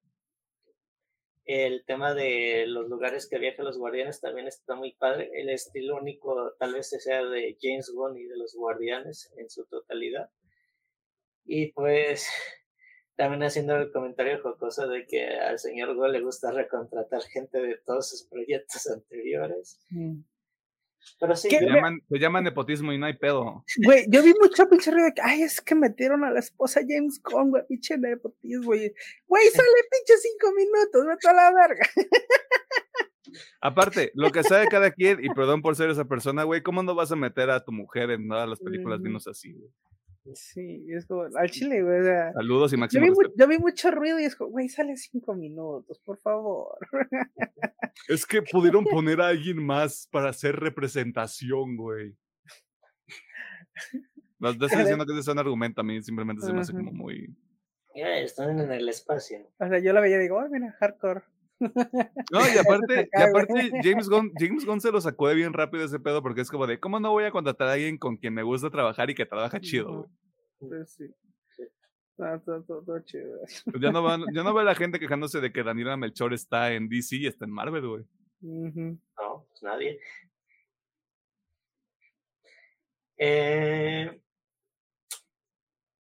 el 1.47 1.85
tema 1.85 2.13
de 2.13 2.65
los 2.67 2.89
lugares 2.89 3.29
que 3.29 3.39
viajan 3.39 3.65
los 3.65 3.79
guardianes 3.79 4.21
también 4.21 4.49
está 4.49 4.75
muy 4.75 4.95
padre. 4.95 5.31
El 5.33 5.49
estilo 5.49 5.97
único 5.97 6.53
tal 6.59 6.75
vez 6.75 6.91
sea 6.91 7.25
de 7.25 7.57
James 7.61 7.91
Gunn 7.95 8.19
y 8.19 8.25
de 8.25 8.37
los 8.37 8.55
guardianes 8.55 9.33
en 9.37 9.49
su 9.49 9.65
totalidad. 9.67 10.29
Y 11.45 11.73
pues 11.73 12.29
también 13.15 13.45
haciendo 13.45 13.77
el 13.77 13.93
comentario 13.93 14.43
jocoso 14.43 14.89
de 14.89 15.07
que 15.07 15.25
al 15.25 15.61
señor 15.61 15.95
Gunn 15.95 16.13
le 16.13 16.21
gusta 16.21 16.51
recontratar 16.51 17.23
gente 17.23 17.61
de 17.61 17.79
todos 17.79 18.11
sus 18.11 18.25
proyectos 18.25 18.87
anteriores. 18.91 19.81
Mm. 19.91 20.23
Pero 21.19 21.37
sí. 21.37 21.49
Se 21.51 21.65
llaman, 21.65 22.01
se 22.09 22.19
llaman, 22.19 22.45
nepotismo 22.45 22.93
y 22.93 22.99
no 22.99 23.07
hay 23.07 23.17
pedo. 23.17 23.65
Güey, 23.85 24.07
yo 24.09 24.23
vi 24.23 24.35
mucho 24.41 24.69
pinche 24.69 24.91
ruido 24.91 25.07
de 25.07 25.15
que, 25.15 25.23
ay, 25.23 25.43
es 25.43 25.61
que 25.61 25.75
metieron 25.75 26.25
a 26.25 26.31
la 26.31 26.41
esposa 26.41 26.81
James 26.87 27.19
Conn, 27.21 27.51
güey, 27.51 27.63
pinche 27.69 27.97
nepotismo, 27.97 28.65
güey. 28.67 28.93
Güey, 29.27 29.49
sale 29.49 29.69
pinche 29.91 30.21
cinco 30.21 30.53
minutos, 30.55 31.07
vete 31.07 31.29
a 31.29 31.33
la 31.33 31.53
verga. 31.53 31.89
Aparte, 33.61 34.13
lo 34.15 34.31
que 34.31 34.43
sabe 34.43 34.67
cada 34.69 34.91
quien, 34.91 35.25
y 35.25 35.29
perdón 35.31 35.63
por 35.63 35.77
ser 35.77 35.91
esa 35.91 36.05
persona, 36.05 36.45
güey, 36.45 36.63
¿cómo 36.63 36.83
no 36.83 36.95
vas 36.95 37.13
a 37.13 37.17
meter 37.17 37.51
a 37.51 37.65
tu 37.65 37.73
mujer 37.73 38.11
en 38.11 38.29
todas 38.29 38.49
las 38.49 38.61
películas 38.61 39.01
menos 39.01 39.27
así, 39.27 39.53
güey? 39.53 39.71
Sí, 40.35 40.85
es 40.89 41.07
como, 41.07 41.23
al 41.37 41.51
chile, 41.51 41.83
güey. 41.83 42.01
O 42.01 42.05
sea, 42.05 42.33
Saludos 42.33 42.73
y 42.73 42.77
yo, 42.77 42.81
máximo 42.81 43.05
vi, 43.05 43.11
mu- 43.11 43.21
respeto. 43.21 43.35
yo 43.39 43.49
vi 43.49 43.59
mucho 43.59 43.91
ruido 43.91 44.19
y 44.21 44.25
es 44.25 44.35
como, 44.37 44.51
güey, 44.51 44.69
sale 44.69 44.97
cinco 44.97 45.35
minutos, 45.35 46.01
por 46.05 46.19
favor. 46.19 46.77
Es 48.09 48.27
que 48.27 48.43
pudieron 48.43 48.85
poner 48.85 49.21
a 49.21 49.29
alguien 49.29 49.65
más 49.65 50.09
para 50.11 50.31
hacer 50.31 50.57
representación, 50.57 51.77
güey. 51.77 52.17
No 54.39 54.51
estoy 54.51 54.69
diciendo 54.69 55.07
que 55.07 55.13
ese 55.13 55.23
sea 55.23 55.33
un 55.33 55.39
argumento, 55.39 55.81
a 55.81 55.85
mí 55.85 56.03
simplemente 56.03 56.45
se 56.45 56.53
me 56.53 56.61
hace 56.61 56.73
como 56.73 56.93
muy... 56.93 57.35
Ya 57.95 58.19
están 58.19 58.59
en 58.61 58.71
el 58.71 58.89
espacio. 58.89 59.39
O 59.59 59.67
sea, 59.69 59.79
yo 59.79 59.93
la 59.95 60.01
veía 60.01 60.17
y 60.19 60.21
digo, 60.23 60.39
ay, 60.39 60.49
mira, 60.51 60.73
hardcore. 60.81 61.23
No, 61.59 62.41
y 62.41 62.59
aparte, 62.59 63.09
y 63.13 63.21
aparte 63.21 63.71
James 63.83 64.09
Gunn, 64.09 64.33
James 64.39 64.65
Gunn 64.65 64.81
se 64.81 64.93
lo 64.93 65.01
sacó 65.01 65.29
de 65.29 65.35
bien 65.35 65.53
rápido 65.53 65.85
ese 65.85 65.99
pedo 65.99 66.23
porque 66.23 66.43
es 66.43 66.51
como 66.51 66.67
de, 66.67 66.79
¿cómo 66.79 67.01
no 67.01 67.13
voy 67.13 67.25
a 67.25 67.31
contratar 67.31 67.69
a 67.69 67.73
alguien 67.73 67.99
con 67.99 68.17
quien 68.17 68.35
me 68.35 68.43
gusta 68.43 68.71
trabajar 68.71 69.11
y 69.11 69.15
que 69.15 69.27
trabaja 69.27 69.61
chido, 69.61 69.93
güey? 69.93 70.09
Pues 70.59 70.93
sí. 70.95 71.05
No, 72.19 72.41
todo, 72.41 72.63
todo, 72.63 72.83
todo 72.83 73.01
chido. 73.01 73.41
Pues 73.65 73.81
ya 73.81 73.93
no, 73.93 74.03
van, 74.03 74.25
ya 74.35 74.43
no 74.43 74.55
veo 74.55 74.63
a 74.63 74.65
la 74.65 74.75
gente 74.75 74.99
quejándose 74.99 75.41
de 75.41 75.53
que 75.53 75.63
Daniela 75.63 75.99
Melchor 75.99 76.33
está 76.33 76.73
en 76.73 76.89
DC 76.89 77.17
y 77.17 77.27
está 77.27 77.45
en 77.45 77.51
Marvel, 77.51 77.87
güey. 77.87 78.05
No, 78.41 79.47
pues 79.49 79.63
nadie. 79.63 80.01
Eh, 83.19 84.21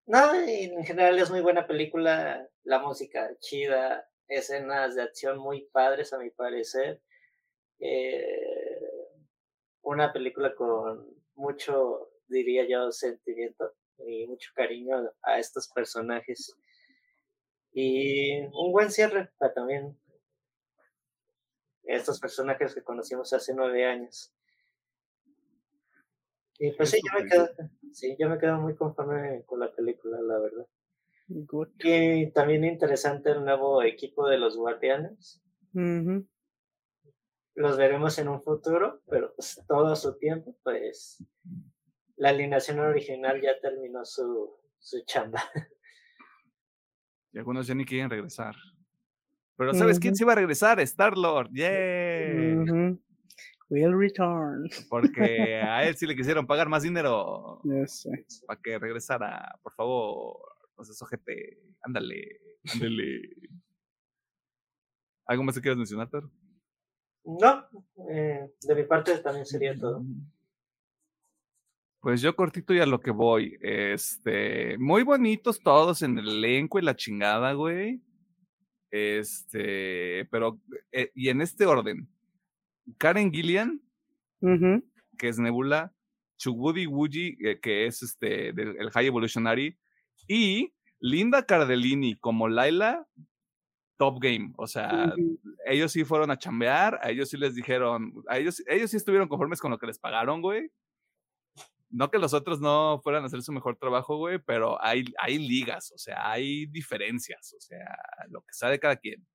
no, 0.07 0.35
en 0.35 0.85
general 0.85 1.19
es 1.19 1.31
muy 1.31 1.41
buena 1.41 1.66
película, 1.66 2.47
la 2.65 2.78
música 2.78 3.28
chida, 3.41 4.07
escenas 4.28 4.94
de 4.94 5.03
acción 5.03 5.39
muy 5.39 5.66
padres 5.66 6.12
a 6.12 6.19
mi 6.19 6.31
parecer. 6.31 7.01
Eh, 7.78 9.07
una 9.82 10.12
película 10.12 10.55
con 10.55 11.07
mucho, 11.35 12.11
diría 12.27 12.66
yo, 12.69 12.90
sentimiento 12.90 13.74
y 13.98 14.27
mucho 14.27 14.51
cariño 14.55 15.11
a 15.23 15.39
estos 15.39 15.69
personajes. 15.69 16.57
Y 17.73 18.40
un 18.40 18.73
buen 18.73 18.90
cierre 18.90 19.31
para 19.39 19.55
también 19.55 19.98
estos 21.85 22.19
personajes 22.19 22.74
que 22.74 22.82
conocimos 22.82 23.32
hace 23.32 23.55
nueve 23.55 23.85
años. 23.86 24.32
Y 26.59 26.73
pues 26.73 26.90
sí, 26.90 26.98
yo 27.05 27.23
me 27.23 27.28
quedo, 27.28 27.48
sí, 27.93 28.16
yo 28.19 28.28
me 28.28 28.39
quedo 28.39 28.57
muy 28.57 28.74
conforme 28.74 29.44
con 29.44 29.61
la 29.61 29.70
película, 29.73 30.20
la 30.20 30.39
verdad. 30.39 30.66
Good. 31.28 31.69
Y 31.82 32.31
también 32.32 32.65
interesante 32.65 33.31
el 33.31 33.44
nuevo 33.44 33.82
equipo 33.82 34.28
de 34.28 34.39
los 34.39 34.57
guardianes. 34.57 35.43
Los 37.55 37.77
veremos 37.77 38.19
en 38.19 38.28
un 38.28 38.43
futuro, 38.43 39.03
pero 39.09 39.35
pues 39.35 39.62
todo 39.66 39.97
su 39.97 40.16
tiempo, 40.19 40.57
pues 40.62 41.24
la 42.16 42.31
alineación 42.31 42.78
original 42.78 43.40
ya 43.40 43.59
terminó 43.61 44.05
su, 44.05 44.57
su 44.78 45.05
chamba. 45.05 45.43
Y 47.32 47.39
algunos 47.39 47.66
ya 47.66 47.74
ni 47.74 47.85
quieren 47.85 48.09
regresar. 48.09 48.55
Pero 49.59 49.74
¿sabes 49.74 50.01
quién 50.01 50.16
se 50.16 50.24
iba 50.24 50.32
a 50.32 50.36
regresar? 50.36 50.81
Star-Lord. 50.81 51.51
¡Yeah! 51.53 52.97
Will 53.69 53.98
return. 53.98 54.69
Porque 54.89 55.57
a 55.57 55.86
él 55.86 55.97
sí 55.97 56.07
le 56.07 56.16
quisieron 56.16 56.47
pagar 56.47 56.70
más 56.70 56.82
dinero 56.82 57.61
para 58.47 58.61
que 58.62 58.78
regresara. 58.78 59.59
Por 59.62 59.74
favor, 59.74 60.39
no 60.77 60.85
seas 60.85 61.01
ojete. 61.03 61.59
Ándale, 61.82 62.40
ándale. 62.73 63.23
¿Algo 65.27 65.43
más 65.43 65.55
que 65.55 65.61
quieras 65.61 65.78
mencionar, 65.78 66.09
Taro? 66.09 66.31
No, 67.24 67.69
eh, 68.11 68.53
de 68.62 68.74
mi 68.74 68.85
parte 68.85 69.19
también 69.19 69.47
sería 69.47 69.77
todo. 69.77 70.05
Pues 72.01 72.20
yo 72.20 72.36
cortito 72.36 72.73
y 72.73 72.78
a 72.78 72.86
lo 72.86 73.01
que 73.01 73.11
voy. 73.11 73.59
Este, 73.61 74.78
muy 74.78 75.03
bonitos 75.03 75.61
todos 75.61 76.03
en 76.03 76.19
el 76.19 76.28
elenco 76.28 76.78
y 76.78 76.82
la 76.82 76.94
chingada, 76.94 77.53
güey. 77.55 78.01
Este, 78.93 80.27
pero, 80.31 80.61
eh, 80.93 81.11
y 81.15 81.31
en 81.31 81.40
este 81.40 81.66
orden. 81.66 82.09
Karen 82.98 83.32
Gillian, 83.32 83.82
que 85.19 85.28
es 85.28 85.40
Nebula, 85.40 85.93
Chugudi 86.39 86.86
Wuji, 86.86 87.36
eh, 87.40 87.59
que 87.61 87.86
es 87.86 88.03
este, 88.05 88.53
del, 88.53 88.77
el 88.78 88.90
High 88.90 89.07
Evolutionary, 89.07 89.77
y 90.27 90.73
Linda 91.01 91.45
Cardellini 91.45 92.17
como 92.17 92.49
Laila, 92.49 93.07
top 93.97 94.21
game. 94.21 94.53
O 94.57 94.67
sea, 94.67 95.13
Ujú. 95.17 95.39
ellos 95.67 95.93
sí 95.93 96.05
fueron 96.05 96.31
a 96.31 96.39
chambear, 96.39 96.99
a 97.03 97.11
ellos 97.11 97.31
sí 97.31 97.37
les 97.37 97.55
dijeron, 97.55 98.13
a 98.29 98.39
ellos, 98.39 98.63
ellos 98.67 98.91
sí 98.91 98.97
estuvieron 98.97 99.29
conformes 99.29 99.61
con 99.61 99.71
lo 99.71 99.79
que 99.79 99.87
les 99.87 99.99
pagaron, 99.99 100.43
güey. 100.43 100.71
No 101.89 102.11
que 102.11 102.19
los 102.19 102.35
otros 102.35 102.61
no 102.61 103.01
fueran 103.03 103.23
a 103.23 103.27
hacer 103.27 103.43
su 103.43 103.53
mejor 103.53 103.77
trabajo, 103.77 104.17
güey, 104.17 104.39
pero 104.39 104.83
hay, 104.83 105.05
hay 105.19 105.39
ligas, 105.39 105.93
o 105.93 105.99
sea, 105.99 106.31
hay 106.31 106.67
diferencias, 106.67 107.55
o 107.57 107.61
sea, 107.61 107.87
lo 108.29 108.41
que 108.43 108.53
sabe 108.53 108.81
cada 108.81 108.97
quien. 108.97 109.27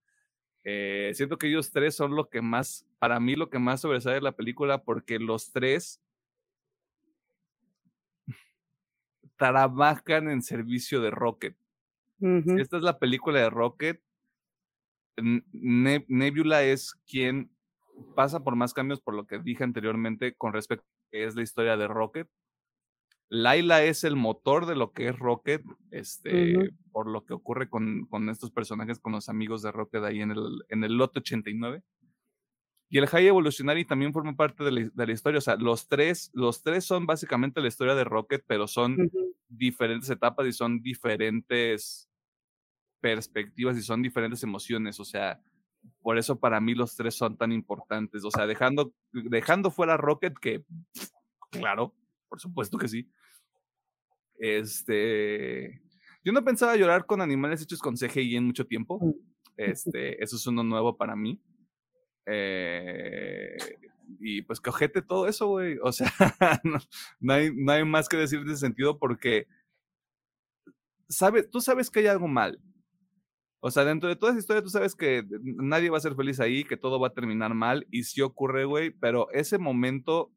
Eh, 0.64 1.12
siento 1.16 1.38
que 1.38 1.48
ellos 1.48 1.72
tres 1.72 1.95
son 1.95 2.16
lo 2.16 2.30
que 2.30 2.41
más, 2.41 2.86
para 2.99 3.20
mí, 3.20 3.36
lo 3.36 3.49
que 3.49 3.58
más 3.58 3.82
sobresale 3.82 4.16
de 4.16 4.22
la 4.22 4.34
película, 4.34 4.84
porque 4.84 5.18
los 5.18 5.52
tres 5.52 6.02
trabajan 9.49 10.30
en 10.30 10.43
servicio 10.43 11.01
de 11.01 11.09
Rocket. 11.09 11.57
Si 12.55 12.61
esta 12.61 12.77
es 12.77 12.84
la 12.84 12.99
película 12.99 13.39
de 13.39 13.49
Rocket, 13.49 13.99
Ne- 15.18 16.05
Nebula 16.07 16.63
es 16.63 16.93
quien 17.07 17.51
pasa 18.15 18.43
por 18.43 18.55
más 18.55 18.73
cambios 18.73 19.01
por 19.01 19.13
lo 19.15 19.26
que 19.26 19.39
dije 19.39 19.63
anteriormente 19.63 20.34
con 20.35 20.53
respecto 20.53 20.85
a 20.85 21.11
que 21.11 21.26
es 21.26 21.35
la 21.35 21.41
historia 21.41 21.76
de 21.76 21.88
Rocket. 21.88 22.30
Laila 23.30 23.84
es 23.84 24.03
el 24.03 24.15
motor 24.15 24.65
de 24.68 24.76
lo 24.76 24.91
que 24.91 25.07
es 25.07 25.18
Rocket, 25.18 25.63
este, 25.89 26.53
por 26.91 27.07
lo 27.07 27.26
que 27.26 27.34
ocurre 27.34 27.69
con, 27.69 28.05
con 28.07 28.30
estos 28.30 28.51
personajes, 28.51 28.99
con 28.99 29.13
los 29.13 29.27
amigos 29.30 29.61
de 29.63 29.72
Rocket 29.72 30.03
ahí 30.03 30.22
en 30.22 30.31
el, 30.31 30.63
en 30.69 30.84
el 30.84 30.97
lote 30.97 31.19
89. 31.19 31.81
Y 32.89 32.97
el 32.97 33.07
High 33.07 33.27
Evolutionary 33.27 33.85
también 33.85 34.11
forma 34.11 34.35
parte 34.35 34.65
de 34.65 34.72
la, 34.72 34.89
de 34.93 35.07
la 35.07 35.13
historia. 35.13 35.38
O 35.38 35.41
sea, 35.41 35.55
los 35.55 35.88
tres, 35.88 36.30
los 36.34 36.61
tres 36.61 36.84
son 36.84 37.05
básicamente 37.05 37.61
la 37.61 37.69
historia 37.69 37.95
de 37.95 38.03
Rocket, 38.03 38.43
pero 38.45 38.68
son. 38.68 38.97
Diferentes 39.52 40.10
etapas 40.10 40.48
y 40.48 40.53
son 40.53 40.82
diferentes 40.82 42.10
perspectivas 42.99 43.78
y 43.78 43.82
son 43.82 44.02
diferentes 44.02 44.44
emociones. 44.44 44.99
O 44.99 45.06
sea, 45.06 45.41
por 46.02 46.18
eso 46.18 46.40
para 46.40 46.61
mí 46.61 46.73
los 46.73 46.95
tres 46.95 47.15
son 47.15 47.38
tan 47.38 47.52
importantes. 47.52 48.23
O 48.23 48.32
sea, 48.32 48.48
dejando, 48.48 48.94
dejando 49.11 49.72
fuera 49.72 49.98
Rocket, 49.98 50.34
que 50.40 50.64
claro, 51.52 51.94
por 52.30 52.40
supuesto 52.40 52.78
que 52.78 52.88
sí. 52.88 53.11
Este. 54.36 55.82
Yo 56.23 56.32
no 56.32 56.44
pensaba 56.44 56.76
llorar 56.76 57.06
con 57.06 57.22
animales 57.22 57.61
hechos 57.64 57.80
con 57.80 57.95
CGI 57.95 58.38
en 58.38 58.45
mucho 58.45 58.65
tiempo. 58.65 58.99
Este, 59.57 60.23
eso 60.23 60.36
es 60.36 60.48
uno 60.48 60.64
nuevo 60.64 60.95
para 60.95 61.15
mí. 61.15 61.41
Eh, 62.26 63.57
y 64.19 64.41
pues 64.43 64.59
que 64.59 64.69
ojete 64.69 65.01
todo 65.01 65.27
eso, 65.27 65.47
güey. 65.47 65.77
O 65.83 65.91
sea, 65.91 66.11
no, 66.63 66.77
no 67.19 67.33
hay, 67.33 67.51
no 67.55 67.71
hay 67.71 67.85
más 67.85 68.09
que 68.09 68.17
decir 68.17 68.39
en 68.39 68.49
ese 68.49 68.57
sentido 68.57 68.99
porque 68.99 69.47
sabe, 71.07 71.43
tú 71.43 71.61
sabes 71.61 71.89
que 71.89 71.99
hay 71.99 72.07
algo 72.07 72.27
mal. 72.27 72.59
O 73.59 73.69
sea, 73.69 73.85
dentro 73.85 74.09
de 74.09 74.15
toda 74.15 74.31
esa 74.31 74.39
historia 74.39 74.63
tú 74.63 74.69
sabes 74.69 74.95
que 74.95 75.23
nadie 75.43 75.91
va 75.91 75.97
a 75.97 76.01
ser 76.01 76.15
feliz 76.15 76.39
ahí, 76.39 76.63
que 76.63 76.77
todo 76.77 76.99
va 76.99 77.09
a 77.09 77.13
terminar 77.13 77.53
mal 77.53 77.85
y 77.91 78.03
sí 78.03 78.21
ocurre, 78.21 78.65
güey, 78.65 78.89
pero 78.89 79.29
ese 79.31 79.59
momento 79.59 80.33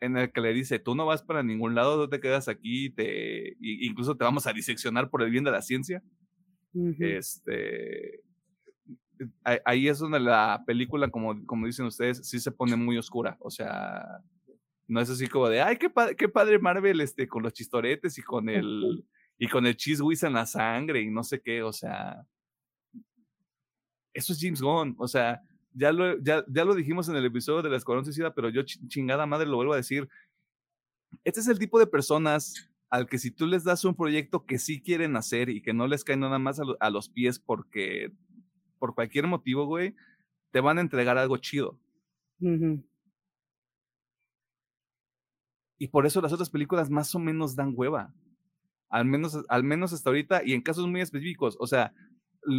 en 0.00 0.18
el 0.18 0.30
que 0.30 0.42
le 0.42 0.52
dice, 0.52 0.78
tú 0.78 0.94
no 0.94 1.06
vas 1.06 1.22
para 1.22 1.42
ningún 1.42 1.74
lado, 1.74 2.04
tú 2.04 2.10
te 2.10 2.20
quedas 2.20 2.48
aquí, 2.48 2.90
te, 2.90 3.56
incluso 3.60 4.16
te 4.16 4.24
vamos 4.24 4.46
a 4.46 4.52
diseccionar 4.52 5.08
por 5.08 5.22
el 5.22 5.30
bien 5.30 5.44
de 5.44 5.50
la 5.50 5.62
ciencia. 5.62 6.02
Este, 6.98 8.20
ahí- 9.64 9.88
es 9.88 9.98
donde 9.98 10.20
la 10.20 10.62
película, 10.66 11.08
como, 11.10 11.44
como 11.46 11.66
dicen 11.66 11.86
ustedes, 11.86 12.26
sí 12.28 12.38
se 12.40 12.50
pone 12.52 12.76
muy 12.76 12.96
oscura. 12.98 13.36
O 13.40 13.50
sea, 13.50 14.04
no 14.88 15.00
es 15.00 15.10
así 15.10 15.26
como 15.26 15.48
de, 15.48 15.60
ay, 15.62 15.76
qué, 15.76 15.90
pa- 15.90 16.14
qué 16.14 16.28
padre 16.28 16.58
Marvel 16.58 17.00
este, 17.00 17.26
con 17.28 17.42
los 17.42 17.52
chistoretes 17.52 18.18
y 18.18 18.22
con 18.22 18.48
el, 18.48 19.04
y 19.38 19.48
con 19.48 19.66
el 19.66 19.76
cheese 19.76 20.00
whiz 20.02 20.22
en 20.22 20.32
la 20.34 20.46
sangre 20.46 21.00
y 21.02 21.10
no 21.10 21.22
sé 21.24 21.40
qué. 21.40 21.62
O 21.62 21.72
sea, 21.72 22.24
eso 24.14 24.32
es 24.32 24.38
James 24.40 24.60
Gunn. 24.62 24.94
O 24.98 25.08
sea, 25.08 25.42
ya 25.72 25.92
lo, 25.92 26.18
ya, 26.22 26.44
ya 26.48 26.64
lo 26.64 26.74
dijimos 26.74 27.08
en 27.08 27.16
el 27.16 27.24
episodio 27.26 27.62
de 27.62 27.70
la 27.70 27.76
Escuadrón 27.76 28.04
Suicida, 28.04 28.34
pero 28.34 28.48
yo 28.48 28.62
chi- 28.62 28.86
chingada 28.88 29.26
madre 29.26 29.46
lo 29.46 29.56
vuelvo 29.56 29.72
a 29.74 29.76
decir. 29.76 30.08
Este 31.24 31.40
es 31.40 31.48
el 31.48 31.58
tipo 31.58 31.78
de 31.78 31.86
personas 31.86 32.70
al 32.88 33.06
que 33.08 33.18
si 33.18 33.30
tú 33.30 33.46
les 33.46 33.64
das 33.64 33.84
un 33.84 33.94
proyecto 33.94 34.46
que 34.46 34.58
sí 34.58 34.80
quieren 34.80 35.16
hacer 35.16 35.48
y 35.48 35.60
que 35.60 35.72
no 35.74 35.86
les 35.88 36.04
cae 36.04 36.16
nada 36.16 36.38
más 36.38 36.60
a, 36.60 36.64
lo- 36.64 36.76
a 36.80 36.88
los 36.90 37.08
pies 37.08 37.38
porque 37.38 38.12
por 38.78 38.94
cualquier 38.94 39.26
motivo, 39.26 39.66
güey, 39.66 39.94
te 40.52 40.60
van 40.60 40.78
a 40.78 40.80
entregar 40.80 41.18
algo 41.18 41.36
chido. 41.36 41.78
Y 45.78 45.88
por 45.88 46.06
eso 46.06 46.20
las 46.20 46.32
otras 46.32 46.50
películas 46.50 46.90
más 46.90 47.14
o 47.14 47.18
menos 47.18 47.56
dan 47.56 47.72
hueva. 47.74 48.14
Al 48.88 49.04
menos, 49.04 49.44
al 49.48 49.64
menos 49.64 49.92
hasta 49.92 50.10
ahorita 50.10 50.42
y 50.44 50.52
en 50.52 50.62
casos 50.62 50.86
muy 50.86 51.00
específicos. 51.00 51.56
O 51.60 51.66
sea, 51.66 51.92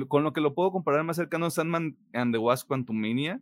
con 0.07 0.23
lo 0.23 0.33
que 0.33 0.41
lo 0.41 0.53
puedo 0.53 0.71
comparar 0.71 1.03
más 1.03 1.15
cercano 1.15 1.47
es 1.47 1.53
Sandman 1.55 1.97
and 2.13 2.33
the 2.33 2.37
Wasp 2.37 2.67
Quantumania. 2.67 3.41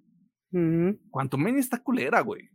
Quantumania 1.10 1.60
está 1.60 1.82
culera, 1.82 2.22
güey. 2.22 2.50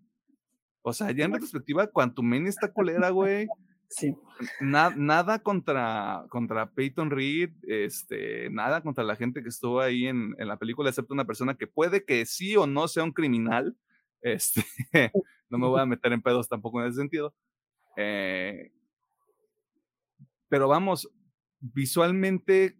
O 0.83 0.93
sea, 0.93 1.11
ya 1.11 1.27
en 1.27 1.33
retrospectiva, 1.33 1.89
Quantumania 1.89 2.49
está 2.49 2.73
culera, 2.73 3.11
güey. 3.11 3.47
Sí. 3.91 4.15
nada 4.61 5.41
contra, 5.41 6.25
contra 6.29 6.71
Peyton 6.71 7.11
Reed, 7.11 7.51
este, 7.63 8.49
nada 8.51 8.83
contra 8.83 9.03
la 9.05 9.17
gente 9.17 9.43
que 9.43 9.49
estuvo 9.49 9.81
ahí 9.81 10.07
en, 10.07 10.35
en, 10.39 10.49
la 10.49 10.59
película, 10.59 10.89
excepto 10.89 11.13
una 11.13 11.27
persona 11.27 11.57
que 11.57 11.67
puede 11.67 12.05
que 12.05 12.25
sí 12.25 12.57
o 12.57 12.67
no 12.67 12.89
sea 12.89 13.05
un 13.05 13.13
criminal. 13.13 13.77
Este, 14.23 14.63
no 15.49 15.57
me 15.57 15.67
voy 15.67 15.81
a 15.81 15.87
meter 15.87 16.13
en 16.13 16.21
pedos 16.21 16.47
tampoco 16.47 16.83
en 16.83 16.89
ese 16.89 16.99
sentido. 16.99 17.35
Eh, 17.97 18.71
pero 20.51 20.69
vamos, 20.69 21.11
visualmente 21.59 22.77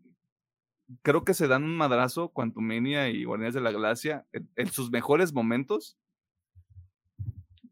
creo 1.03 1.25
que 1.25 1.35
se 1.35 1.49
dan 1.49 1.65
un 1.65 1.77
madrazo 1.77 2.31
Quantumania 2.31 3.09
y 3.09 3.25
Guardianes 3.25 3.55
de 3.55 3.61
la 3.61 3.73
Galaxia 3.73 4.27
en, 4.57 4.67
sus 4.69 4.91
mejores 4.91 5.33
momentos. 5.33 5.97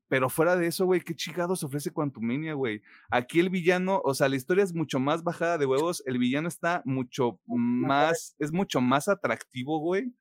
Pero 0.09 0.31
fuera 0.31 0.57
de 0.57 0.67
eso, 0.67 0.87
güey, 0.87 1.01
qué 1.01 1.15
chingados 1.15 1.63
ofrece 1.63 1.93
Quantumania, 1.93 2.55
güey. 2.55 2.83
Aquí 3.11 3.41
el 3.41 3.51
villano, 3.51 4.01
o 4.05 4.15
sea, 4.15 4.29
la 4.29 4.37
historia 4.37 4.65
es 4.65 4.75
mucho 4.75 4.99
más 4.99 5.23
bajada 5.23 5.59
de 5.59 5.67
huevos. 5.67 6.03
El 6.07 6.19
villano 6.19 6.49
está 6.49 6.83
mucho 6.85 7.39
más, 7.47 8.35
es 8.39 8.51
mucho 8.53 8.81
más 8.81 9.09
atractivo, 9.09 9.79
güey. 9.81 10.13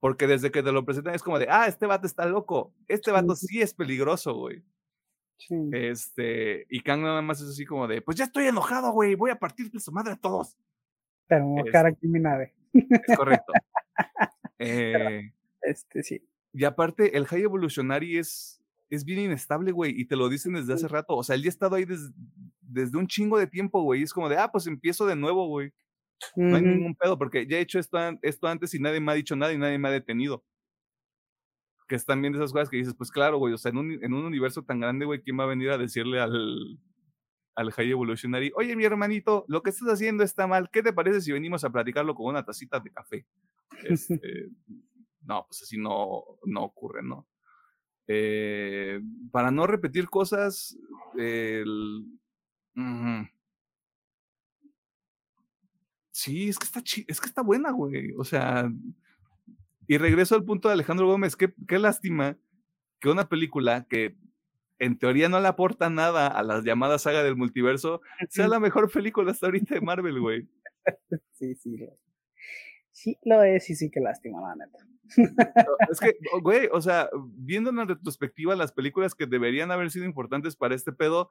Porque 0.00 0.26
desde 0.26 0.50
que 0.50 0.62
te 0.62 0.72
lo 0.72 0.84
presentan 0.84 1.14
es 1.14 1.22
como 1.22 1.38
de, 1.38 1.46
ah, 1.50 1.66
este 1.66 1.86
vato 1.86 2.06
está 2.06 2.24
loco. 2.26 2.74
Este 2.88 3.12
vato 3.12 3.36
sí 3.36 3.60
es 3.60 3.74
peligroso, 3.74 4.34
güey. 4.34 4.64
Este, 5.72 6.66
y 6.68 6.80
Kang 6.80 7.02
nada 7.02 7.22
más 7.22 7.40
es 7.40 7.50
así 7.50 7.64
como 7.66 7.88
de, 7.88 8.00
pues 8.00 8.16
ya 8.16 8.24
estoy 8.24 8.46
enojado, 8.46 8.92
güey, 8.92 9.14
voy 9.14 9.30
a 9.30 9.38
partirle 9.38 9.80
su 9.80 9.92
madre 9.92 10.12
a 10.12 10.16
todos. 10.16 10.56
Pero 11.26 11.56
es, 11.58 11.70
cara 11.72 11.92
criminal. 11.92 12.50
Es 12.72 13.16
correcto. 13.16 13.52
eh, 14.58 15.32
este, 15.62 16.02
sí. 16.02 16.22
Y 16.52 16.64
aparte, 16.64 17.16
el 17.16 17.26
High 17.26 17.42
Evolutionary 17.42 18.18
es, 18.18 18.61
es 18.94 19.04
bien 19.04 19.20
inestable, 19.20 19.72
güey, 19.72 19.98
y 19.98 20.04
te 20.04 20.16
lo 20.16 20.28
dicen 20.28 20.52
desde 20.52 20.74
hace 20.74 20.86
rato. 20.86 21.16
O 21.16 21.22
sea, 21.22 21.34
él 21.34 21.42
ya 21.42 21.48
ha 21.48 21.50
estado 21.50 21.76
ahí 21.76 21.86
desde 22.60 22.98
un 22.98 23.06
chingo 23.06 23.38
de 23.38 23.46
tiempo, 23.46 23.82
güey. 23.82 24.02
Es 24.02 24.12
como 24.12 24.28
de, 24.28 24.36
ah, 24.36 24.50
pues 24.52 24.66
empiezo 24.66 25.06
de 25.06 25.16
nuevo, 25.16 25.46
güey. 25.48 25.72
No 26.36 26.56
hay 26.56 26.62
ningún 26.62 26.94
pedo, 26.94 27.18
porque 27.18 27.46
ya 27.46 27.56
he 27.56 27.60
hecho 27.60 27.78
esto, 27.78 27.98
esto 28.22 28.46
antes 28.46 28.74
y 28.74 28.78
nadie 28.78 29.00
me 29.00 29.10
ha 29.10 29.14
dicho 29.14 29.34
nada 29.34 29.52
y 29.52 29.58
nadie 29.58 29.78
me 29.78 29.88
ha 29.88 29.92
detenido 29.92 30.44
que 31.88 31.96
están 31.96 32.22
viendo 32.22 32.38
esas 32.38 32.52
cosas 32.52 32.70
que 32.70 32.76
dices, 32.76 32.94
pues 32.96 33.10
claro, 33.10 33.38
güey, 33.38 33.52
o 33.52 33.58
sea, 33.58 33.70
en 33.70 33.76
un, 33.76 33.92
en 34.02 34.14
un 34.14 34.24
universo 34.24 34.62
tan 34.62 34.80
grande, 34.80 35.04
güey, 35.04 35.20
¿quién 35.20 35.38
va 35.38 35.44
a 35.44 35.48
venir 35.48 35.70
a 35.70 35.76
decirle 35.78 36.20
al, 36.20 36.78
al 37.54 37.72
High 37.72 37.90
Evolutionary, 37.90 38.52
oye, 38.56 38.76
mi 38.76 38.84
hermanito, 38.84 39.44
lo 39.48 39.62
que 39.62 39.70
estás 39.70 39.88
haciendo 39.88 40.24
está 40.24 40.46
mal, 40.46 40.70
¿qué 40.70 40.82
te 40.82 40.92
parece 40.92 41.20
si 41.20 41.32
venimos 41.32 41.64
a 41.64 41.70
platicarlo 41.70 42.14
con 42.14 42.26
una 42.26 42.44
tacita 42.44 42.80
de 42.80 42.90
café? 42.90 43.26
Este, 43.84 44.48
no, 45.22 45.46
pues 45.48 45.62
así 45.62 45.76
no, 45.76 46.24
no 46.44 46.62
ocurre, 46.62 47.02
¿no? 47.02 47.26
Eh, 48.14 49.00
para 49.30 49.50
no 49.50 49.66
repetir 49.66 50.10
cosas, 50.10 50.76
el, 51.16 52.04
sí, 56.10 56.50
es 56.50 56.58
que 56.58 56.64
está 56.64 56.80
es 56.80 57.20
que 57.20 57.26
está 57.26 57.40
buena, 57.40 57.70
güey. 57.70 58.12
O 58.18 58.24
sea, 58.24 58.70
y 59.88 59.96
regreso 59.96 60.34
al 60.34 60.44
punto 60.44 60.68
de 60.68 60.74
Alejandro 60.74 61.06
Gómez, 61.06 61.36
qué, 61.36 61.54
qué 61.66 61.78
lástima 61.78 62.36
que 63.00 63.08
una 63.08 63.30
película 63.30 63.86
que 63.88 64.14
en 64.78 64.98
teoría 64.98 65.30
no 65.30 65.40
le 65.40 65.48
aporta 65.48 65.88
nada 65.88 66.26
a 66.26 66.42
las 66.42 66.64
llamadas 66.64 67.02
saga 67.02 67.22
del 67.22 67.36
multiverso, 67.36 68.02
sea 68.28 68.46
la 68.46 68.60
mejor 68.60 68.90
película 68.90 69.30
hasta 69.30 69.46
ahorita 69.46 69.74
de 69.74 69.80
Marvel, 69.80 70.20
güey. 70.20 70.48
Sí, 71.32 71.54
sí. 71.54 71.78
Sí 72.92 73.18
lo 73.24 73.42
es 73.42 73.68
y 73.70 73.74
sí 73.74 73.90
que 73.90 74.00
lástima, 74.00 74.40
la 74.40 74.54
neta. 74.54 74.78
Es 75.90 76.00
que, 76.00 76.16
güey, 76.42 76.68
o 76.72 76.80
sea, 76.80 77.10
viendo 77.34 77.70
en 77.70 77.88
retrospectiva 77.88 78.56
las 78.56 78.72
películas 78.72 79.14
que 79.14 79.26
deberían 79.26 79.70
haber 79.70 79.90
sido 79.90 80.04
importantes 80.04 80.56
para 80.56 80.74
este 80.74 80.92
pedo, 80.92 81.30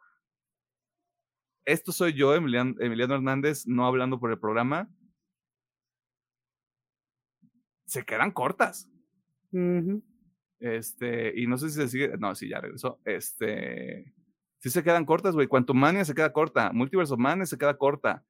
esto 1.65 1.91
soy 1.91 2.13
yo, 2.13 2.35
Emiliano, 2.35 2.75
Emiliano 2.79 3.15
Hernández, 3.15 3.65
no 3.67 3.85
hablando 3.85 4.19
por 4.19 4.31
el 4.31 4.39
programa, 4.39 4.89
se 7.85 8.03
quedan 8.03 8.31
cortas. 8.31 8.89
Este, 10.59 11.39
y 11.39 11.47
no 11.47 11.57
sé 11.57 11.69
si 11.69 11.75
se 11.75 11.87
sigue, 11.87 12.17
no, 12.17 12.33
sí, 12.35 12.49
ya 12.49 12.61
regresó. 12.61 12.99
Este, 13.03 14.13
sí 14.59 14.69
se 14.69 14.83
quedan 14.83 15.05
cortas, 15.05 15.35
güey. 15.35 15.47
Mania 15.73 16.05
se 16.05 16.15
queda 16.15 16.31
corta, 16.31 16.71
Multiverse 16.71 17.13
of 17.13 17.19
Madness 17.19 17.49
se 17.49 17.57
queda 17.57 17.77
corta. 17.77 18.23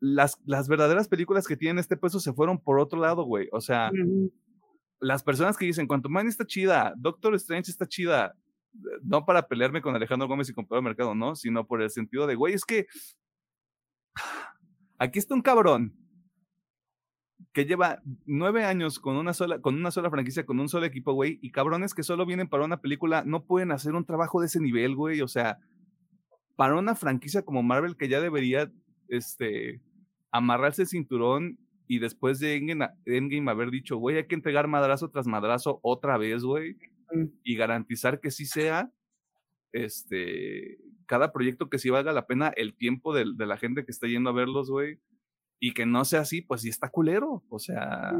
Las, 0.00 0.40
las 0.44 0.68
verdaderas 0.68 1.08
películas 1.08 1.46
que 1.46 1.56
tienen 1.56 1.78
este 1.78 1.96
peso 1.96 2.20
se 2.20 2.32
fueron 2.32 2.58
por 2.58 2.78
otro 2.78 3.00
lado, 3.00 3.24
güey. 3.24 3.48
O 3.52 3.60
sea, 3.60 3.90
las 5.00 5.22
personas 5.22 5.56
que 5.56 5.66
dicen 5.66 5.88
Mania 6.08 6.30
está 6.30 6.46
chida, 6.46 6.94
Doctor 6.96 7.34
Strange 7.34 7.70
está 7.70 7.86
chida, 7.86 8.34
no 9.02 9.24
para 9.24 9.48
pelearme 9.48 9.82
con 9.82 9.94
Alejandro 9.94 10.28
Gómez 10.28 10.48
y 10.50 10.54
con 10.54 10.66
Pedro 10.66 10.82
Mercado, 10.82 11.14
no, 11.14 11.34
sino 11.34 11.66
por 11.66 11.82
el 11.82 11.90
sentido 11.90 12.26
de, 12.26 12.34
güey, 12.34 12.54
es 12.54 12.64
que 12.64 12.86
aquí 14.98 15.18
está 15.18 15.34
un 15.34 15.42
cabrón 15.42 15.94
que 17.52 17.64
lleva 17.64 18.02
nueve 18.26 18.64
años 18.64 18.98
con 18.98 19.16
una 19.16 19.32
sola, 19.32 19.60
con 19.60 19.74
una 19.74 19.90
sola 19.90 20.10
franquicia, 20.10 20.46
con 20.46 20.60
un 20.60 20.68
solo 20.68 20.86
equipo, 20.86 21.12
güey, 21.12 21.38
y 21.42 21.50
cabrones 21.50 21.94
que 21.94 22.02
solo 22.02 22.26
vienen 22.26 22.48
para 22.48 22.64
una 22.64 22.80
película, 22.80 23.24
no 23.24 23.44
pueden 23.44 23.72
hacer 23.72 23.94
un 23.94 24.04
trabajo 24.04 24.40
de 24.40 24.46
ese 24.46 24.60
nivel, 24.60 24.94
güey. 24.94 25.22
O 25.22 25.28
sea, 25.28 25.58
para 26.56 26.76
una 26.76 26.94
franquicia 26.94 27.42
como 27.42 27.62
Marvel 27.62 27.96
que 27.96 28.08
ya 28.08 28.20
debería, 28.20 28.70
este, 29.08 29.80
amarrarse 30.30 30.82
el 30.82 30.88
cinturón 30.88 31.58
y 31.86 31.98
después 32.00 32.38
de 32.38 32.56
Endgame, 32.56 33.50
haber 33.50 33.70
dicho, 33.70 33.96
güey, 33.96 34.16
hay 34.16 34.26
que 34.26 34.34
entregar 34.34 34.68
madrazo 34.68 35.10
tras 35.10 35.26
madrazo 35.26 35.80
otra 35.82 36.18
vez, 36.18 36.42
güey, 36.42 36.76
y 37.42 37.56
garantizar 37.56 38.20
que 38.20 38.30
sí 38.30 38.44
sea, 38.44 38.92
este, 39.72 40.78
cada 41.06 41.32
proyecto 41.32 41.70
que 41.70 41.78
sí 41.78 41.88
valga 41.88 42.12
la 42.12 42.26
pena 42.26 42.52
el 42.56 42.74
tiempo 42.74 43.14
de, 43.14 43.24
de 43.34 43.46
la 43.46 43.56
gente 43.56 43.84
que 43.84 43.90
está 43.90 44.06
yendo 44.06 44.30
a 44.30 44.34
verlos, 44.34 44.70
güey 44.70 45.00
y 45.60 45.74
que 45.74 45.86
no 45.86 46.04
sea 46.04 46.20
así, 46.20 46.40
pues 46.40 46.62
sí 46.62 46.68
está 46.68 46.88
culero. 46.88 47.42
O 47.48 47.58
sea, 47.58 48.12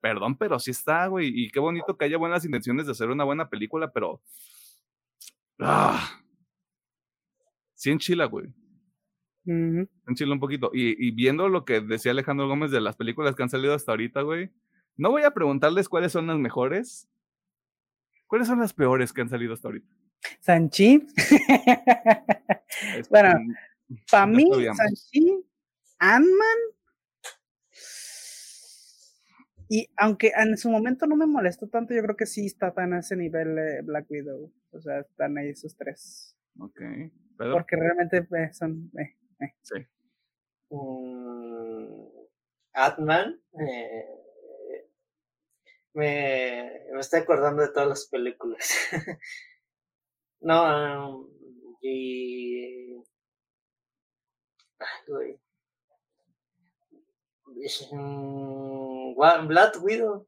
perdón, 0.00 0.36
pero 0.36 0.58
sí 0.58 0.70
está, 0.70 1.06
güey. 1.06 1.30
Y 1.34 1.50
qué 1.50 1.60
bonito 1.60 1.96
que 1.96 2.04
haya 2.04 2.18
buenas 2.18 2.44
intenciones 2.44 2.86
de 2.86 2.92
hacer 2.92 3.08
una 3.08 3.24
buena 3.24 3.48
película, 3.48 3.90
pero. 3.92 4.20
¡Ah! 5.58 6.20
Sí 7.74 7.90
enchila, 7.90 8.26
güey. 8.26 8.48
En 9.46 9.88
Enchila 10.06 10.32
un 10.32 10.40
poquito. 10.40 10.70
Y, 10.72 11.10
viendo 11.12 11.48
lo 11.48 11.64
que 11.64 11.80
decía 11.80 12.12
Alejandro 12.12 12.48
Gómez 12.48 12.70
de 12.70 12.80
las 12.80 12.96
películas 12.96 13.34
que 13.34 13.42
han 13.42 13.50
salido 13.50 13.74
hasta 13.74 13.92
ahorita, 13.92 14.22
güey. 14.22 14.50
No 14.96 15.10
voy 15.10 15.22
a 15.22 15.30
preguntarles 15.30 15.88
cuáles 15.88 16.12
son 16.12 16.26
las 16.26 16.38
mejores. 16.38 17.08
¿Cuáles 18.26 18.48
son 18.48 18.58
las 18.58 18.74
peores 18.74 19.12
que 19.12 19.22
han 19.22 19.28
salido 19.28 19.54
hasta 19.54 19.68
ahorita? 19.68 19.88
Sanchi. 20.40 21.06
bueno, 23.10 23.32
para 24.10 24.26
mí, 24.26 24.44
Sanchi 24.74 25.44
Ant-Man. 25.98 26.58
Y 29.70 29.88
aunque 29.96 30.32
en 30.36 30.56
su 30.56 30.70
momento 30.70 31.06
no 31.06 31.16
me 31.16 31.26
molestó 31.26 31.68
tanto, 31.68 31.94
yo 31.94 32.02
creo 32.02 32.16
que 32.16 32.26
sí 32.26 32.46
está 32.46 32.72
tan 32.72 32.94
a 32.94 33.00
ese 33.00 33.16
nivel 33.16 33.56
Black 33.84 34.10
Widow. 34.10 34.52
O 34.72 34.80
sea, 34.80 35.00
están 35.00 35.36
ahí 35.38 35.50
esos 35.50 35.76
tres. 35.76 36.36
Ok. 36.58 36.80
Porque 37.36 37.76
realmente 37.76 38.26
eh, 38.36 38.52
son. 38.52 38.90
Eh, 38.98 39.02
eh. 39.02 39.16
Sí. 39.62 39.86
Mm, 40.70 42.08
Ant-Man. 42.74 43.40
me, 45.94 46.82
me 46.92 47.00
estoy 47.00 47.20
acordando 47.20 47.62
de 47.62 47.68
todas 47.68 47.88
las 47.88 48.06
películas. 48.06 48.68
no, 50.40 51.08
um, 51.10 51.28
y. 51.80 52.96
Ay, 54.78 55.02
güey. 55.06 55.40
Mm, 57.92 59.14
Widow. 59.82 60.26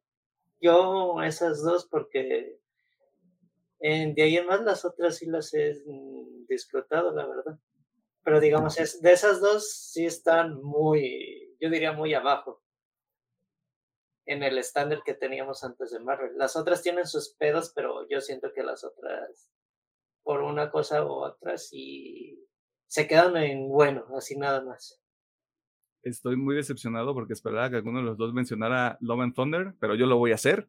Yo 0.61 1.23
esas 1.23 1.63
dos 1.63 1.87
porque 1.87 2.59
de 3.81 4.23
ahí 4.23 4.37
en 4.37 4.47
más 4.47 4.61
las 4.61 4.85
otras 4.85 5.17
sí 5.17 5.27
las 5.27 5.55
he 5.55 5.83
mm, 5.87 6.47
disfrutado, 6.47 7.15
la 7.15 7.27
verdad. 7.27 7.59
Pero 8.23 8.41
digamos, 8.41 8.79
es, 8.79 9.01
de 9.01 9.13
esas 9.13 9.41
dos 9.41 9.71
sí 9.71 10.05
están 10.05 10.63
muy, 10.63 11.57
yo 11.61 11.71
diría 11.71 11.93
muy 11.93 12.15
abajo 12.15 12.63
en 14.27 14.43
el 14.43 14.59
estándar 14.59 15.03
que 15.05 15.15
teníamos 15.15 15.65
antes 15.65 15.91
de 15.91 16.01
Marvel. 16.01 16.37
Las 16.37 16.55
otras 16.57 16.83
tienen 16.83 17.07
sus 17.07 17.35
pedos, 17.35 17.73
pero 17.75 18.07
yo 18.09 18.21
siento 18.21 18.53
que 18.55 18.63
las 18.63 18.85
otras, 18.85 19.51
por 20.23 20.43
una 20.43 20.71
cosa 20.71 21.05
u 21.05 21.11
otra, 21.11 21.57
sí 21.59 22.47
se 22.87 23.07
quedan 23.07 23.37
en 23.37 23.69
bueno, 23.69 24.07
así 24.17 24.37
nada 24.37 24.63
más 24.63 25.01
estoy 26.03 26.37
muy 26.37 26.57
decepcionado 26.57 27.15
porque 27.15 27.33
esperaba 27.33 27.71
que 27.71 27.77
alguno 27.77 27.99
de 27.99 28.05
los 28.05 28.17
dos 28.17 28.33
mencionara 28.33 28.97
Love 29.01 29.21
and 29.21 29.35
Thunder, 29.35 29.75
pero 29.81 29.95
yo 29.95 30.07
lo 30.07 30.19
voy 30.19 30.33
a 30.33 30.37
hacer. 30.37 30.69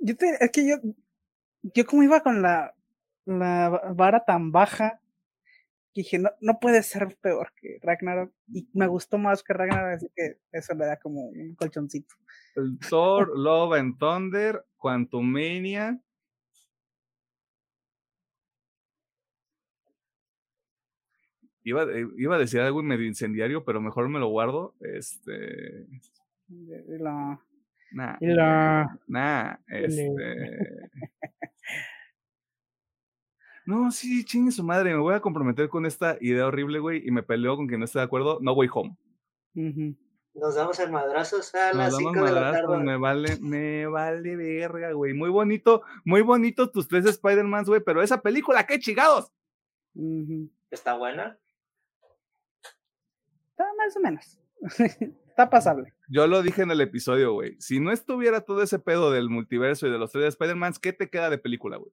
Yo 0.00 0.16
te, 0.16 0.36
es 0.40 0.50
que 0.52 0.68
yo, 0.68 0.76
yo 1.62 1.84
como 1.84 2.02
iba 2.02 2.20
con 2.22 2.42
la, 2.42 2.74
la 3.24 3.92
vara 3.94 4.24
tan 4.24 4.52
baja, 4.52 5.00
dije, 5.98 6.18
no, 6.18 6.30
no 6.40 6.58
puede 6.60 6.82
ser 6.82 7.16
peor 7.20 7.52
que 7.56 7.78
Ragnarok. 7.82 8.32
Y 8.52 8.68
me 8.72 8.86
gustó 8.86 9.18
más 9.18 9.42
que 9.42 9.52
Ragnarok, 9.52 9.96
así 9.96 10.08
que 10.14 10.38
eso 10.52 10.74
le 10.74 10.86
da 10.86 10.96
como 10.98 11.26
un 11.26 11.54
colchoncito. 11.54 12.14
Thor, 12.88 13.36
Love 13.38 13.74
and 13.78 13.98
Thunder, 13.98 14.64
Quantumania. 14.76 16.00
Iba, 21.64 21.82
eh, 21.84 22.06
iba 22.16 22.36
a 22.36 22.38
decir 22.38 22.60
algo 22.60 22.82
medio 22.82 23.06
incendiario, 23.06 23.64
pero 23.64 23.80
mejor 23.80 24.08
me 24.08 24.18
lo 24.18 24.28
guardo. 24.28 24.74
Este. 24.80 25.86
La- 26.48 27.40
Nah. 27.90 28.16
la- 28.20 28.98
Nah. 29.06 29.56
Este. 29.66 30.08
No, 33.68 33.90
sí, 33.90 34.24
chingue 34.24 34.50
su 34.50 34.64
madre. 34.64 34.94
Me 34.94 34.98
voy 34.98 35.12
a 35.12 35.20
comprometer 35.20 35.68
con 35.68 35.84
esta 35.84 36.16
idea 36.22 36.46
horrible, 36.46 36.78
güey, 36.78 37.06
y 37.06 37.10
me 37.10 37.22
peleo 37.22 37.54
con 37.54 37.66
quien 37.66 37.80
no 37.80 37.84
esté 37.84 37.98
de 37.98 38.06
acuerdo. 38.06 38.38
No 38.40 38.54
voy 38.54 38.66
home. 38.72 38.96
Nos 40.32 40.54
damos 40.54 40.80
en 40.80 40.90
madrazos 40.90 41.54
a 41.54 41.74
las 41.74 41.92
Nos 41.92 41.98
damos 41.98 42.14
5 42.14 42.24
de 42.24 42.32
la 42.32 42.52
tarde. 42.52 42.78
me 42.78 42.96
vale, 42.96 43.36
me 43.42 43.86
vale 43.86 44.36
verga, 44.36 44.92
güey. 44.92 45.12
Muy 45.12 45.28
bonito, 45.28 45.82
muy 46.06 46.22
bonito 46.22 46.70
tus 46.70 46.88
tres 46.88 47.04
Spider-Mans, 47.04 47.68
güey, 47.68 47.82
pero 47.84 48.00
esa 48.00 48.22
película, 48.22 48.64
qué 48.64 48.78
chingados. 48.78 49.30
¿Está 50.70 50.96
buena? 50.96 51.38
Está 53.50 53.64
más 53.76 53.94
o 53.98 54.00
menos. 54.00 54.40
Está 55.28 55.50
pasable. 55.50 55.92
Yo 56.08 56.26
lo 56.26 56.40
dije 56.40 56.62
en 56.62 56.70
el 56.70 56.80
episodio, 56.80 57.34
güey. 57.34 57.60
Si 57.60 57.80
no 57.80 57.92
estuviera 57.92 58.40
todo 58.40 58.62
ese 58.62 58.78
pedo 58.78 59.10
del 59.10 59.28
multiverso 59.28 59.86
y 59.86 59.90
de 59.90 59.98
los 59.98 60.10
tres 60.10 60.24
Spider-Mans, 60.28 60.78
¿qué 60.78 60.94
te 60.94 61.10
queda 61.10 61.28
de 61.28 61.36
película, 61.36 61.76
güey? 61.76 61.92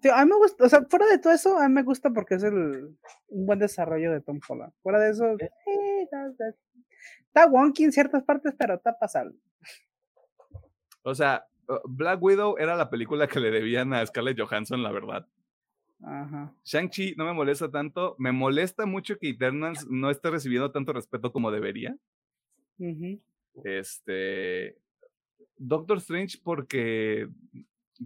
Tío, 0.00 0.14
a 0.14 0.24
mí 0.24 0.30
me 0.30 0.36
gusta, 0.36 0.64
o 0.64 0.68
sea, 0.68 0.82
fuera 0.88 1.06
de 1.06 1.18
todo 1.18 1.32
eso, 1.32 1.58
a 1.58 1.68
mí 1.68 1.74
me 1.74 1.82
gusta 1.82 2.10
porque 2.10 2.36
es 2.36 2.42
el, 2.44 2.96
un 3.28 3.46
buen 3.46 3.58
desarrollo 3.58 4.10
de 4.12 4.20
Tom 4.22 4.40
Holland. 4.48 4.72
Fuera 4.82 4.98
de 4.98 5.10
eso, 5.10 5.26
Eh. 5.38 5.50
está, 6.04 6.26
está- 6.28 6.54
está 7.26 7.46
wonky 7.46 7.84
en 7.84 7.92
ciertas 7.92 8.22
partes, 8.24 8.54
pero 8.58 8.74
está 8.74 8.98
pasable. 8.98 9.36
O 11.02 11.14
sea, 11.14 11.46
uh, 11.68 11.74
Black 11.88 12.22
Widow 12.22 12.56
era 12.58 12.76
la 12.76 12.88
película 12.88 13.26
que 13.28 13.40
le 13.40 13.50
debían 13.50 13.92
a 13.92 14.04
Scarlett 14.06 14.40
Johansson, 14.40 14.82
la 14.82 14.92
verdad. 14.92 15.26
Ajá. 16.04 16.52
Shang-Chi 16.64 17.14
no 17.16 17.24
me 17.24 17.32
molesta 17.32 17.70
tanto. 17.70 18.16
Me 18.18 18.32
molesta 18.32 18.86
mucho 18.86 19.18
que 19.18 19.30
Eternals 19.30 19.86
no 19.88 20.10
esté 20.10 20.30
recibiendo 20.30 20.72
tanto 20.72 20.92
respeto 20.92 21.32
como 21.32 21.50
debería. 21.50 21.96
Ujú. 22.78 23.20
Este. 23.64 24.78
Doctor 25.58 25.98
Strange 25.98 26.38
porque. 26.42 27.28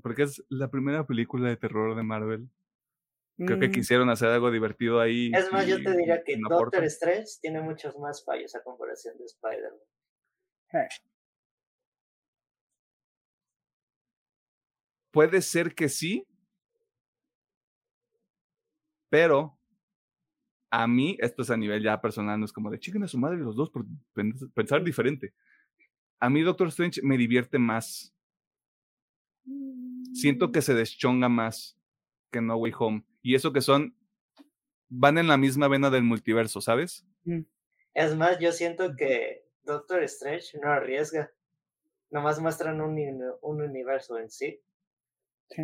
Porque 0.02 0.22
es 0.24 0.44
la 0.48 0.70
primera 0.70 1.06
película 1.06 1.48
de 1.48 1.56
terror 1.56 1.96
de 1.96 2.02
Marvel. 2.02 2.48
Creo 3.38 3.58
que 3.58 3.68
Mm, 3.68 3.72
quisieron 3.72 4.08
hacer 4.10 4.28
algo 4.28 4.50
divertido 4.50 5.00
ahí. 5.00 5.30
Es 5.34 5.52
más, 5.52 5.66
yo 5.66 5.76
te 5.82 5.94
diría 5.96 6.22
que 6.24 6.36
no 6.38 6.48
Doctor 6.48 6.66
aportan. 6.78 6.84
Strange 6.84 7.26
tiene 7.42 7.60
muchos 7.60 7.96
más 7.98 8.24
fallos 8.24 8.54
a 8.54 8.62
comparación 8.62 9.16
de 9.18 9.24
Spider-Man. 9.24 9.80
eh, 10.72 10.88
Puede 15.10 15.42
ser 15.42 15.74
que 15.74 15.88
sí. 15.88 16.26
Pero. 19.10 19.58
A 20.70 20.86
mí, 20.88 21.16
esto 21.20 21.42
es 21.42 21.50
a 21.50 21.56
nivel 21.56 21.82
ya 21.82 22.00
personal, 22.00 22.38
no 22.38 22.44
es 22.44 22.52
como 22.52 22.70
de 22.70 22.78
chiquen 22.80 23.02
a 23.04 23.08
su 23.08 23.18
madre 23.18 23.38
los 23.38 23.54
dos 23.54 23.70
por 23.70 23.86
pen- 24.12 24.34
pensar 24.52 24.82
diferente. 24.82 25.32
A 26.18 26.28
mí 26.28 26.42
Doctor 26.42 26.68
Strange 26.68 27.00
me 27.02 27.16
divierte 27.16 27.58
más. 27.58 28.12
Siento 30.12 30.52
que 30.52 30.62
se 30.62 30.74
deschonga 30.74 31.28
más 31.28 31.78
que 32.30 32.40
No 32.40 32.56
Way 32.56 32.72
Home. 32.78 33.04
Y 33.22 33.34
eso 33.34 33.52
que 33.52 33.60
son. 33.60 33.96
Van 34.88 35.18
en 35.18 35.26
la 35.26 35.36
misma 35.36 35.66
vena 35.66 35.90
del 35.90 36.04
multiverso, 36.04 36.60
¿sabes? 36.60 37.04
Es 37.92 38.16
más, 38.16 38.38
yo 38.38 38.52
siento 38.52 38.94
que 38.96 39.44
Doctor 39.64 40.02
Strange 40.04 40.58
no 40.62 40.70
arriesga. 40.70 41.32
Nomás 42.10 42.40
muestran 42.40 42.80
un, 42.80 42.96
un 43.42 43.62
universo 43.62 44.16
en 44.18 44.30
sí. 44.30 44.60
sí. 45.50 45.62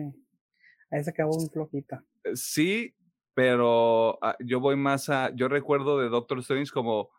Ahí 0.91 1.05
se 1.05 1.11
acabó 1.11 1.37
un 1.37 1.49
flojito. 1.49 1.97
Eh, 2.25 2.35
Sí, 2.35 2.95
pero 3.35 4.19
ah, 4.23 4.37
yo 4.41 4.61
voy 4.61 4.77
más 4.77 5.09
a. 5.09 5.35
Yo 5.35 5.49
recuerdo 5.49 5.99
de 5.99 6.09
Doctor 6.09 6.41
Strange 6.41 6.73
como 6.73 7.11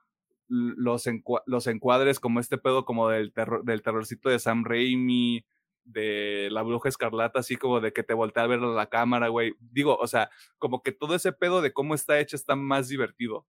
los, 0.48 1.06
los 1.46 1.68
encuadres, 1.68 2.20
como 2.20 2.40
este 2.40 2.58
pedo, 2.58 2.86
como 2.86 3.10
del, 3.10 3.34
terror, 3.34 3.64
del 3.64 3.82
terrorcito 3.82 4.30
de 4.30 4.40
Sam 4.40 4.64
Raimi, 4.66 5.46
de 5.86 6.50
la 6.52 6.62
bruja 6.62 6.90
escarlata, 6.90 7.40
así 7.40 7.56
como 7.58 7.80
de 7.82 7.92
que 7.94 8.04
te 8.04 8.14
voltea 8.14 8.44
a 8.44 8.48
ver 8.48 8.60
a 8.60 8.68
la 8.68 8.88
cámara, 8.90 9.28
güey. 9.28 9.54
Digo, 9.60 9.96
o 9.98 10.08
sea, 10.08 10.30
como 10.58 10.82
que 10.82 10.92
todo 10.92 11.16
ese 11.16 11.32
pedo 11.34 11.62
de 11.62 11.74
cómo 11.74 11.94
está 11.96 12.20
hecho 12.20 12.36
está 12.36 12.56
más 12.56 12.88
divertido. 12.90 13.46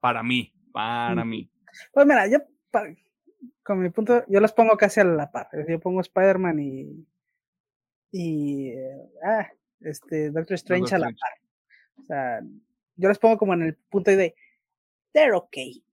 Para 0.00 0.22
mí, 0.22 0.52
para 0.72 1.20
Ujú. 1.22 1.24
mí. 1.30 1.50
Pues 1.92 2.06
mira, 2.06 2.26
yo, 2.26 2.38
pa- 2.70 2.86
con 3.62 3.80
mi 3.82 3.90
punto, 3.90 4.24
yo 4.28 4.40
los 4.40 4.52
pongo 4.52 4.76
casi 4.76 5.00
a 5.00 5.04
la 5.04 5.30
par. 5.30 5.48
Yo 5.68 5.78
pongo 5.80 6.00
Spider-Man 6.00 6.58
y. 6.60 7.06
Y. 8.12 8.68
eh, 8.70 9.10
ah, 9.24 9.48
este, 9.80 10.30
Doctor 10.30 10.54
Strange 10.54 10.94
a 10.94 10.98
la 10.98 11.08
Strange. 11.10 11.20
par. 11.20 12.02
O 12.02 12.06
sea, 12.06 12.40
yo 12.96 13.08
los 13.08 13.18
pongo 13.18 13.38
como 13.38 13.54
en 13.54 13.62
el 13.62 13.76
punto 13.76 14.10
de. 14.10 14.34
They're 15.12 15.34
okay. 15.34 15.84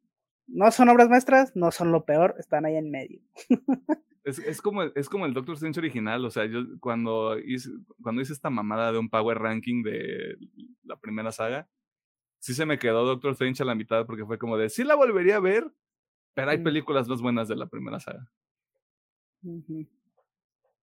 No 0.48 0.72
son 0.72 0.88
obras 0.90 1.10
maestras, 1.10 1.56
no 1.56 1.72
son 1.72 1.92
lo 1.92 2.06
peor, 2.06 2.36
están 2.40 2.66
ahí 2.66 2.76
en 2.78 2.90
medio. 2.90 3.20
Es, 4.28 4.40
es 4.40 4.62
como, 4.62 4.84
el- 4.84 4.92
es 4.96 5.08
como 5.10 5.26
el 5.26 5.34
Doctor 5.34 5.56
Strange 5.56 5.80
original, 5.80 6.26
o 6.26 6.30
sea, 6.30 6.46
yo 6.46 6.60
cuando 6.82 7.40
hice, 7.40 7.70
cuando 8.02 8.22
hice 8.22 8.34
esta 8.34 8.50
mamada 8.50 8.92
de 8.92 8.98
un 8.98 9.10
power 9.10 9.38
ranking 9.40 9.84
de 9.84 10.38
la 10.84 10.98
primera 10.98 11.32
saga, 11.32 11.68
sí 12.40 12.54
se 12.54 12.66
me 12.66 12.78
quedó 12.78 13.06
Doctor 13.06 13.32
Strange 13.32 13.64
a 13.64 13.66
la 13.66 13.76
mitad 13.76 14.06
porque 14.06 14.26
fue 14.26 14.38
como 14.38 14.58
de, 14.58 14.70
sí 14.70 14.84
la 14.84 14.96
volvería 14.96 15.38
a 15.38 15.40
ver, 15.40 15.72
pero 16.34 16.52
hay 16.52 16.58
películas 16.64 17.08
más 17.08 17.22
buenas 17.22 17.48
de 17.48 17.56
la 17.56 17.68
primera 17.68 18.00
saga. 18.00 18.30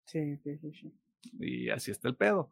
Sí, 0.07 0.37
sí, 0.37 0.57
sí, 0.59 0.73
sí. 0.73 0.95
Y 1.39 1.69
así 1.71 1.91
está 1.91 2.09
el 2.09 2.17
pedo. 2.17 2.51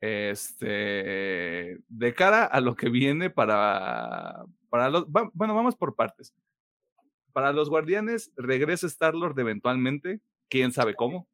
Este, 0.00 1.78
de 1.88 2.14
cara 2.14 2.44
a 2.44 2.60
lo 2.60 2.74
que 2.76 2.88
viene 2.90 3.30
para, 3.30 4.44
para 4.68 4.90
los, 4.90 5.06
va- 5.06 5.30
bueno, 5.32 5.54
vamos 5.54 5.76
por 5.76 5.94
partes. 5.94 6.34
Para 7.36 7.52
los 7.52 7.68
guardianes, 7.68 8.32
regresa 8.38 8.86
Star-Lord 8.86 9.38
eventualmente, 9.38 10.22
quién 10.48 10.72
sabe 10.72 10.94
cómo. 10.94 11.28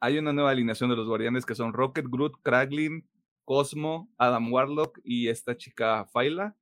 Hay 0.00 0.16
una 0.16 0.32
nueva 0.32 0.48
alineación 0.48 0.88
de 0.88 0.96
los 0.96 1.06
guardianes 1.06 1.44
que 1.44 1.54
son 1.54 1.74
Rocket, 1.74 2.06
Groot, 2.08 2.40
Kraglin, 2.42 3.06
Cosmo, 3.44 4.10
Adam 4.16 4.50
Warlock 4.50 4.98
y 5.04 5.28
esta 5.28 5.58
chica 5.58 6.06
Faila. 6.06 6.56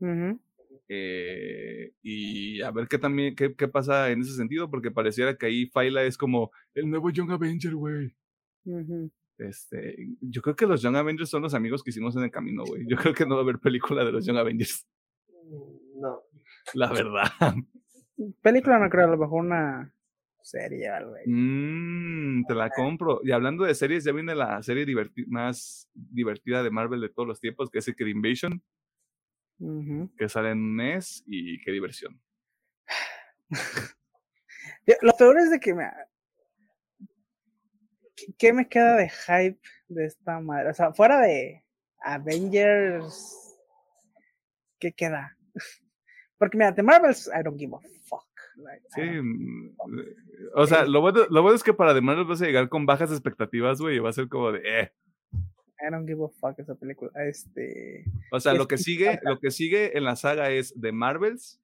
Ujú. 0.00 0.40
Eh, 0.88 1.92
y 2.00 2.62
a 2.62 2.70
ver 2.70 2.88
qué 2.88 2.96
también 2.96 3.36
qué, 3.36 3.54
qué 3.54 3.68
pasa 3.68 4.10
en 4.10 4.22
ese 4.22 4.32
sentido, 4.32 4.70
porque 4.70 4.90
pareciera 4.90 5.36
que 5.36 5.44
ahí 5.44 5.66
Faila 5.66 6.04
es 6.04 6.16
como 6.16 6.50
el 6.72 6.88
nuevo 6.88 7.10
Young 7.10 7.30
Avenger, 7.32 7.74
güey. 7.74 8.16
Este, 9.36 10.16
yo 10.22 10.40
creo 10.40 10.56
que 10.56 10.66
los 10.66 10.80
Young 10.80 10.96
Avengers 10.96 11.28
son 11.28 11.42
los 11.42 11.52
amigos 11.52 11.82
que 11.82 11.90
hicimos 11.90 12.16
en 12.16 12.22
el 12.22 12.30
camino, 12.30 12.64
güey. 12.64 12.86
Yo 12.88 12.96
creo 12.96 13.12
que 13.12 13.26
no 13.26 13.34
va 13.34 13.42
a 13.42 13.44
haber 13.44 13.58
película 13.58 14.02
de 14.02 14.12
los 14.12 14.24
Young 14.24 14.38
Avengers, 14.38 14.88
No. 15.94 16.22
la 16.74 16.92
verdad. 16.92 17.54
Película 18.42 18.78
no 18.78 18.88
creo, 18.90 19.06
a 19.06 19.10
lo 19.10 19.18
mejor 19.18 19.44
una 19.44 19.92
serie 20.42 20.88
algo. 20.88 21.14
Mm, 21.26 22.44
te 22.46 22.54
la 22.54 22.70
compro. 22.70 23.20
Y 23.22 23.30
hablando 23.32 23.64
de 23.64 23.74
series, 23.74 24.04
ya 24.04 24.12
viene 24.12 24.34
la 24.34 24.62
serie 24.62 24.86
diverti- 24.86 25.26
más 25.26 25.88
divertida 25.94 26.62
de 26.62 26.70
Marvel 26.70 27.00
de 27.00 27.08
todos 27.10 27.28
los 27.28 27.40
tiempos, 27.40 27.70
que 27.70 27.78
es 27.78 27.84
Secret 27.84 28.08
Invasion, 28.08 28.62
que 30.16 30.28
sale 30.28 30.50
en 30.50 30.58
un 30.58 30.74
mes 30.76 31.22
y 31.26 31.60
qué 31.62 31.70
diversión. 31.72 32.20
Lo 35.02 35.12
peor 35.18 35.38
es 35.38 35.50
de 35.50 35.60
que 35.60 35.74
me. 35.74 35.84
¿Qué- 38.16 38.32
¿Qué 38.38 38.52
me 38.52 38.68
queda 38.68 38.96
de 38.96 39.08
hype 39.10 39.60
de 39.88 40.06
esta 40.06 40.40
madre? 40.40 40.70
O 40.70 40.74
sea, 40.74 40.92
fuera 40.92 41.20
de 41.20 41.64
Avengers. 42.00 43.56
¿Qué 44.78 44.92
queda? 44.92 45.36
Porque 46.38 46.56
mira, 46.56 46.72
de 46.72 46.82
Marvels, 46.82 47.28
I 47.28 47.42
don't 47.42 47.58
give 47.58 47.74
a 47.74 47.80
fuck. 48.04 48.24
like, 48.56 48.82
Sí, 48.94 49.02
mm, 49.02 49.74
eh, 49.98 50.16
o 50.54 50.66
sea, 50.66 50.84
lo 50.84 51.00
bueno, 51.00 51.26
lo 51.30 51.42
bueno 51.42 51.56
es 51.56 51.62
que 51.62 51.74
para 51.74 51.94
The 51.94 52.00
Marvel 52.00 52.24
vas 52.24 52.40
a 52.42 52.46
llegar 52.46 52.68
con 52.68 52.86
bajas 52.86 53.10
expectativas, 53.10 53.80
güey, 53.80 53.96
y 53.96 53.98
va 53.98 54.10
a 54.10 54.12
ser 54.12 54.28
como 54.28 54.52
de, 54.52 54.60
eh. 54.64 54.92
I 55.80 55.90
don't 55.90 56.08
give 56.08 56.24
a 56.24 56.28
fuck 56.28 56.58
esa 56.58 56.74
película. 56.74 57.10
Este. 57.28 58.04
O 58.32 58.40
sea, 58.40 58.54
lo 58.54 58.66
que 58.66 58.78
sigue, 58.78 59.20
lo 59.22 59.38
que 59.38 59.50
sigue 59.50 59.96
en 59.96 60.04
la 60.04 60.16
saga 60.16 60.50
es 60.50 60.74
The 60.80 60.92
Marvels 60.92 61.60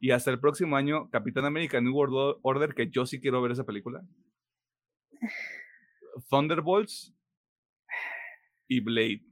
y 0.00 0.10
hasta 0.10 0.30
el 0.30 0.40
próximo 0.40 0.76
año 0.76 1.10
Capitán 1.10 1.44
América 1.44 1.80
New 1.80 1.94
World 1.94 2.38
Order, 2.42 2.74
que 2.74 2.88
yo 2.90 3.06
sí 3.06 3.20
quiero 3.20 3.40
ver 3.42 3.52
esa 3.52 3.64
película. 3.64 4.02
Thunderbolts 6.28 7.14
y 8.66 8.80
Blade. 8.80 9.22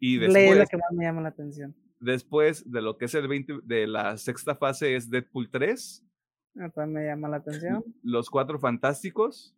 Y 0.00 0.18
Blade 0.18 0.28
es 0.28 0.32
la 0.32 0.40
después, 0.40 0.68
que 0.70 0.76
más 0.76 0.92
me 0.92 1.04
llama 1.04 1.22
la 1.22 1.28
atención. 1.28 1.74
Después 2.00 2.70
de 2.70 2.82
lo 2.82 2.96
que 2.98 3.04
es 3.04 3.14
el 3.14 3.28
20 3.28 3.60
de 3.64 3.86
la 3.86 4.16
sexta 4.18 4.54
fase 4.56 4.96
es 4.96 5.08
Deadpool 5.10 5.50
3, 5.50 6.04
Ah, 6.58 6.68
También 6.68 6.92
me 7.04 7.06
llama 7.08 7.28
la 7.28 7.36
atención. 7.36 7.84
Los 8.02 8.28
Cuatro 8.28 8.58
Fantásticos 8.58 9.54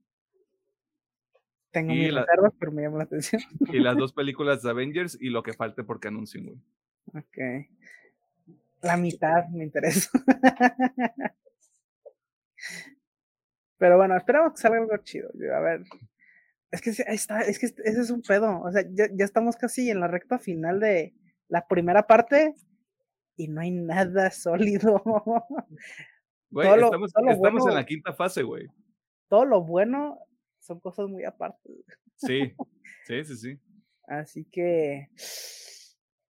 Tengo 1.71 1.95
mis 1.95 2.13
la- 2.13 2.21
reservas, 2.27 2.53
pero 2.59 2.71
me 2.71 2.83
llama 2.83 2.99
la 2.99 3.05
atención. 3.05 3.41
Y 3.73 3.79
las 3.81 3.97
dos 3.97 4.13
películas 4.15 4.63
de 4.63 4.69
Avengers 4.71 5.17
y 5.19 5.31
lo 5.31 5.43
que 5.43 5.55
falte 5.55 5.85
porque 5.85 6.09
anuncien, 6.09 6.45
güey. 6.45 6.59
Ok. 7.15 7.39
La 8.83 8.97
mitad 8.99 9.49
me 9.49 9.65
interesa. 9.65 10.11
Pero 13.79 13.97
bueno, 13.97 14.17
esperamos 14.17 14.53
que 14.53 14.59
salga 14.61 14.79
algo 14.79 14.97
chido. 14.99 15.31
A 15.55 15.61
ver. 15.61 15.83
Es 16.71 16.81
que 16.81 16.91
ahí 17.07 17.17
está, 17.17 17.41
es 17.41 17.59
que 17.59 17.67
ese 17.67 18.01
es 18.01 18.11
un 18.11 18.23
pedo. 18.23 18.61
O 18.61 18.71
sea, 18.71 18.83
ya, 18.93 19.09
ya 19.13 19.25
estamos 19.25 19.57
casi 19.57 19.91
en 19.91 20.01
la 20.01 20.09
recta 20.09 20.39
final 20.39 20.79
de 20.81 21.13
la 21.53 21.67
primera 21.69 22.07
parte 22.07 22.55
y 23.37 23.49
no 23.49 23.61
hay 23.61 23.71
nada 23.73 24.31
sólido. 24.31 25.03
Güey, 26.51 26.67
Todo 26.67 26.77
lo- 26.79 26.85
estamos, 26.87 27.13
todo 27.13 27.25
lo 27.27 27.33
estamos 27.33 27.67
en 27.67 27.75
la 27.75 27.85
quinta 27.85 28.15
fase, 28.15 28.43
güey. 28.43 28.67
Todo 29.29 29.45
lo 29.45 29.63
bueno 29.63 30.19
son 30.61 30.81
cosas 30.81 31.09
muy 31.09 31.25
aparte. 31.25 31.71
Sí, 32.17 32.55
sí, 33.07 33.25
sí, 33.25 33.37
sí. 33.37 33.61
Así 34.07 34.45
que, 34.47 35.09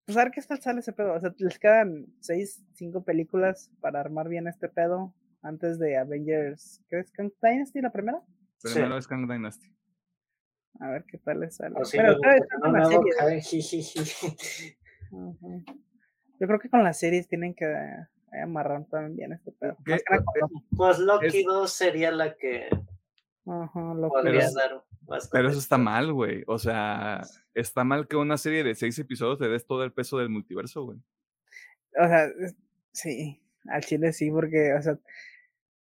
pues 0.05 0.17
a 0.17 0.23
ver 0.23 0.31
qué 0.31 0.41
tal 0.41 0.61
sale 0.61 0.81
ese 0.81 0.91
pedo. 0.91 1.13
O 1.13 1.19
sea, 1.21 1.33
les 1.37 1.57
quedan 1.57 2.05
seis, 2.19 2.61
cinco 2.73 3.03
películas 3.03 3.71
para 3.79 4.01
armar 4.01 4.27
bien 4.27 4.47
este 4.47 4.67
pedo 4.67 5.13
antes 5.41 5.79
de 5.79 5.97
Avengers. 5.97 6.81
¿Qué 6.89 6.99
es 6.99 7.11
Kang 7.11 7.31
Dynasty 7.41 7.79
la 7.81 7.91
primera? 7.91 8.21
Sí. 8.57 8.73
Primero 8.73 8.97
es 8.97 9.07
Kang 9.07 9.27
Dynasty. 9.27 9.73
A 10.79 10.89
ver 10.89 11.05
qué 11.05 11.17
tal 11.17 11.39
les 11.39 11.55
sale. 11.55 11.75
Si 11.85 11.97
Pero 11.97 12.13
no, 12.13 12.19
con 12.61 12.73
Yo 16.39 16.47
creo 16.47 16.59
que 16.59 16.69
con 16.69 16.83
las 16.83 16.99
series 16.99 17.27
tienen 17.27 17.53
que 17.53 17.65
eh, 17.65 18.41
amarrar 18.43 18.85
también 18.85 19.15
bien 19.15 19.33
este 19.33 19.51
pedo. 19.51 19.77
Pues 20.75 20.99
Loki 20.99 21.27
Es- 21.39 21.45
2 21.45 21.71
sería 21.71 22.11
la 22.11 22.35
que 22.35 22.67
Ajá, 23.45 23.93
podría 24.07 24.49
Pero- 24.55 24.85
dar 25.09 25.29
Pero 25.31 25.49
eso 25.49 25.59
está 25.59 25.77
mal, 25.77 26.13
güey. 26.13 26.43
O 26.47 26.57
sea, 26.57 27.21
está 27.53 27.83
mal 27.83 28.07
que 28.07 28.15
una 28.15 28.37
serie 28.37 28.63
de 28.63 28.73
seis 28.75 28.97
episodios 28.99 29.39
le 29.39 29.49
des 29.49 29.65
todo 29.67 29.83
el 29.83 29.91
peso 29.91 30.17
del 30.17 30.29
multiverso, 30.29 30.83
güey. 30.85 30.97
O 31.99 32.07
sea, 32.07 32.27
sí, 32.91 33.41
al 33.69 33.81
chile 33.81 34.13
sí, 34.13 34.31
porque, 34.31 34.73
o 34.73 34.81
sea, 34.81 34.97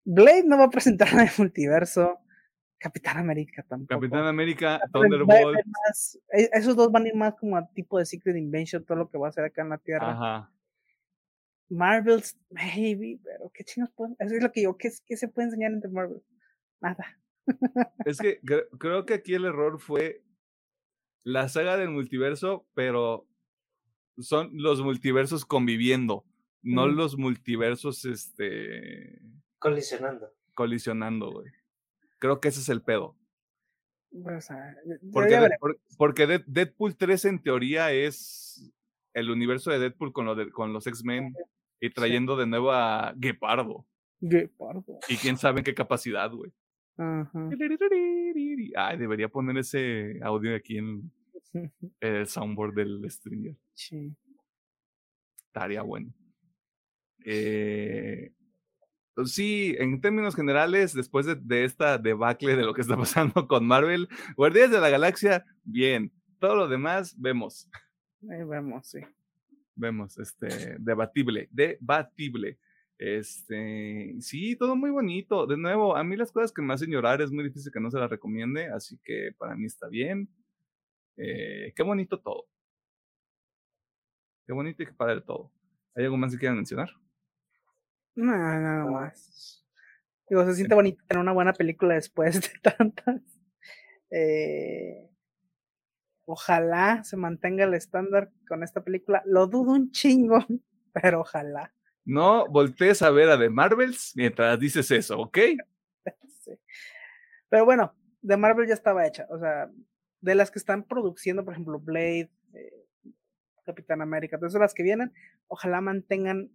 Blade 0.06 0.44
no 0.46 0.58
va 0.58 0.66
a 0.66 0.70
presentar 0.70 1.08
nada 1.14 1.26
de 1.26 1.32
multiverso. 1.38 2.18
Capitán 2.80 3.18
América 3.18 3.64
tampoco. 3.68 4.00
Capitán 4.00 4.26
América, 4.26 4.80
Thunderbolt. 4.94 5.60
más- 5.66 6.18
e- 6.32 6.50
esos 6.54 6.76
dos 6.76 6.90
van 6.92 7.04
a 7.06 7.08
ir 7.10 7.16
más 7.16 7.36
como 7.36 7.58
a 7.58 7.68
tipo 7.74 8.00
de 8.00 8.06
Secret 8.06 8.38
Invention, 8.38 8.86
todo 8.86 8.98
lo 8.98 9.10
que 9.10 9.18
va 9.18 9.28
a 9.28 9.30
hacer 9.30 9.44
acá 9.44 9.62
en 9.64 9.70
la 9.70 9.78
Tierra. 9.78 10.12
Ajá. 10.12 10.52
Marvels, 11.70 12.36
maybe, 12.50 13.20
pero 13.24 13.52
qué 13.54 13.64
chingos 13.64 13.92
pueden. 13.92 14.16
Eso 14.20 14.36
es 14.36 14.42
lo 14.42 14.52
que 14.52 14.64
yo, 14.64 14.76
¿qué, 14.78 14.90
qué 15.06 15.18
se 15.18 15.28
puede 15.28 15.48
enseñar 15.50 15.72
entre 15.72 15.92
Marvel? 15.92 16.22
Nada. 16.82 17.20
Es 18.06 18.18
que 18.18 18.42
cre- 18.42 18.68
creo 18.80 19.06
que 19.06 19.14
aquí 19.16 19.34
el 19.36 19.46
error 19.46 19.80
fue 19.80 20.24
la 21.24 21.48
saga 21.50 21.78
del 21.78 21.90
multiverso, 21.90 22.66
pero 22.74 23.28
son 24.18 24.50
los 24.54 24.82
multiversos 24.82 25.46
conviviendo, 25.46 26.26
no 26.64 26.88
los 26.88 27.18
multiversos 27.18 28.04
este 28.06 29.22
Colisionando. 29.60 30.34
colisionando, 30.56 31.32
güey. 31.32 31.52
Creo 32.20 32.40
que 32.40 32.50
ese 32.50 32.60
es 32.62 32.70
el 32.70 32.82
pedo. 32.82 33.18
O 34.12 34.42
sea, 34.42 34.76
Porque, 35.12 35.36
de- 35.40 35.50
porque 35.98 36.28
Dead- 36.28 36.46
Deadpool 36.48 36.96
3 36.98 37.26
en 37.26 37.42
teoría 37.44 37.92
es 37.92 38.72
el 39.14 39.30
universo 39.30 39.72
de 39.72 39.80
Deadpool 39.80 40.12
con, 40.14 40.26
lo 40.26 40.36
de- 40.36 40.52
con 40.52 40.74
los 40.74 40.86
X-Men 40.88 41.34
y 41.80 41.90
trayendo 41.92 42.36
de 42.36 42.48
nuevo 42.48 42.72
a 42.72 43.14
Guepardo. 43.16 43.86
Guepardo. 44.20 45.00
Y 45.08 45.16
quién 45.18 45.38
sabe 45.38 45.60
en 45.60 45.64
qué 45.64 45.74
capacidad, 45.74 46.30
güey. 46.32 46.52
Ajá. 46.98 47.50
Ay, 48.76 48.98
debería 48.98 49.30
poner 49.30 49.58
ese 49.58 50.20
audio 50.22 50.54
aquí 50.56 50.78
en 50.78 51.12
el 52.02 52.28
soundboard 52.28 52.74
del 52.74 53.10
streamer. 53.10 53.56
Sí. 53.74 54.14
Estaría 55.48 55.82
bueno. 55.84 56.12
Eh, 57.26 58.32
sí, 59.26 59.76
en 59.80 60.02
términos 60.02 60.36
generales, 60.36 60.94
después 60.94 61.26
de, 61.26 61.36
de 61.36 61.66
esta 61.66 61.98
debacle 61.98 62.56
de 62.56 62.64
lo 62.64 62.74
que 62.74 62.82
está 62.82 62.98
pasando 62.98 63.48
con 63.48 63.66
Marvel, 63.66 64.08
Guardianes 64.36 64.72
de 64.72 64.80
la 64.80 64.90
Galaxia, 64.90 65.46
bien. 65.64 66.12
Todo 66.40 66.56
lo 66.56 66.68
demás, 66.68 67.16
vemos. 67.20 67.70
Ahí 68.30 68.44
vemos, 68.44 68.88
sí. 68.88 69.00
Vemos, 69.76 70.18
este, 70.18 70.78
debatible, 70.80 71.48
debatible. 71.52 72.58
Este, 72.98 74.16
sí, 74.20 74.58
todo 74.58 74.76
muy 74.76 74.90
bonito. 74.90 75.48
De 75.48 75.58
nuevo, 75.58 75.96
a 75.96 76.04
mí 76.04 76.18
las 76.18 76.32
cosas 76.34 76.52
que 76.52 76.62
me 76.62 76.74
hacen 76.74 76.92
llorar 76.92 77.22
es 77.22 77.32
muy 77.32 77.46
difícil 77.46 77.72
que 77.72 77.80
no 77.80 77.90
se 77.90 77.98
las 77.98 78.10
recomiende, 78.10 78.68
así 78.68 79.00
que 79.04 79.32
para 79.38 79.56
mí 79.56 79.66
está 79.66 79.88
bien. 79.88 80.28
Eh, 81.16 81.72
qué 81.76 81.84
bonito 81.84 82.20
todo. 82.20 82.46
Qué 84.46 84.54
bonito 84.54 84.84
y 84.84 84.86
qué 84.86 84.94
padre 84.94 85.22
todo. 85.22 85.50
¿Hay 85.96 86.04
algo 86.04 86.18
más 86.18 86.34
que 86.34 86.40
quieran 86.40 86.58
mencionar? 86.58 86.90
No, 88.20 88.36
nada 88.36 88.86
más. 88.86 89.66
Digo, 90.30 90.46
se 90.46 90.54
siente 90.54 90.76
bonito 90.76 91.02
tener 91.08 91.22
una 91.22 91.32
buena 91.32 91.54
película 91.54 91.94
después 91.94 92.42
de 92.42 92.50
tantas. 92.78 93.22
Eh, 94.12 95.10
ojalá 96.26 97.02
se 97.06 97.16
mantenga 97.16 97.64
el 97.64 97.74
estándar 97.74 98.30
con 98.48 98.62
esta 98.62 98.84
película. 98.84 99.24
Lo 99.26 99.48
dudo 99.48 99.72
un 99.72 99.92
chingo, 99.92 100.46
pero 100.94 101.22
ojalá. 101.22 101.74
No 102.04 102.46
voltees 102.48 103.02
a 103.04 103.10
ver 103.10 103.30
a 103.30 103.40
The 103.40 103.50
Marvels 103.50 104.12
mientras 104.16 104.60
dices 104.60 104.92
eso, 104.92 105.20
¿ok? 105.20 105.38
Sí. 106.44 106.52
Pero 107.50 107.66
bueno, 107.66 107.94
de 108.22 108.38
Marvel 108.38 108.68
ya 108.68 108.74
estaba 108.74 109.06
hecha. 109.06 109.28
O 109.30 109.40
sea, 109.40 109.70
de 110.22 110.36
las 110.36 110.52
que 110.52 110.60
están 110.60 110.84
produciendo, 110.84 111.44
por 111.44 111.54
ejemplo, 111.54 111.80
Blade, 111.80 112.32
eh, 112.54 112.86
Capitán 113.66 114.02
América, 114.02 114.38
todas 114.38 114.54
las 114.56 114.74
que 114.74 114.84
vienen, 114.84 115.14
ojalá 115.48 115.82
mantengan 115.82 116.50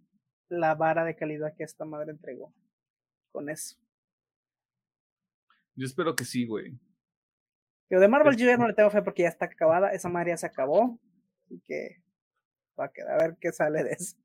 la 0.48 0.74
vara 0.74 1.04
de 1.04 1.16
calidad 1.16 1.54
que 1.56 1.64
esta 1.64 1.84
madre 1.84 2.10
entregó. 2.12 2.52
Con 3.32 3.48
eso. 3.50 3.76
Yo 5.74 5.86
espero 5.86 6.14
que 6.14 6.24
sí, 6.24 6.46
güey. 6.46 6.78
Yo 7.90 8.00
de 8.00 8.08
Marvel 8.08 8.34
Es- 8.34 8.40
yo 8.40 8.46
ya 8.46 8.56
no 8.56 8.66
le 8.68 8.74
tengo 8.74 8.90
fe 8.90 9.02
porque 9.02 9.22
ya 9.22 9.28
está 9.28 9.46
acabada, 9.46 9.90
esa 9.92 10.08
madre 10.08 10.30
ya 10.30 10.36
se 10.36 10.46
acabó. 10.46 10.98
Así 11.46 11.60
que 11.66 12.02
va 12.78 12.86
a 12.86 12.92
quedar 12.92 13.20
a 13.20 13.24
ver 13.26 13.36
qué 13.40 13.52
sale 13.52 13.82
de 13.84 13.90
eso. 13.92 14.16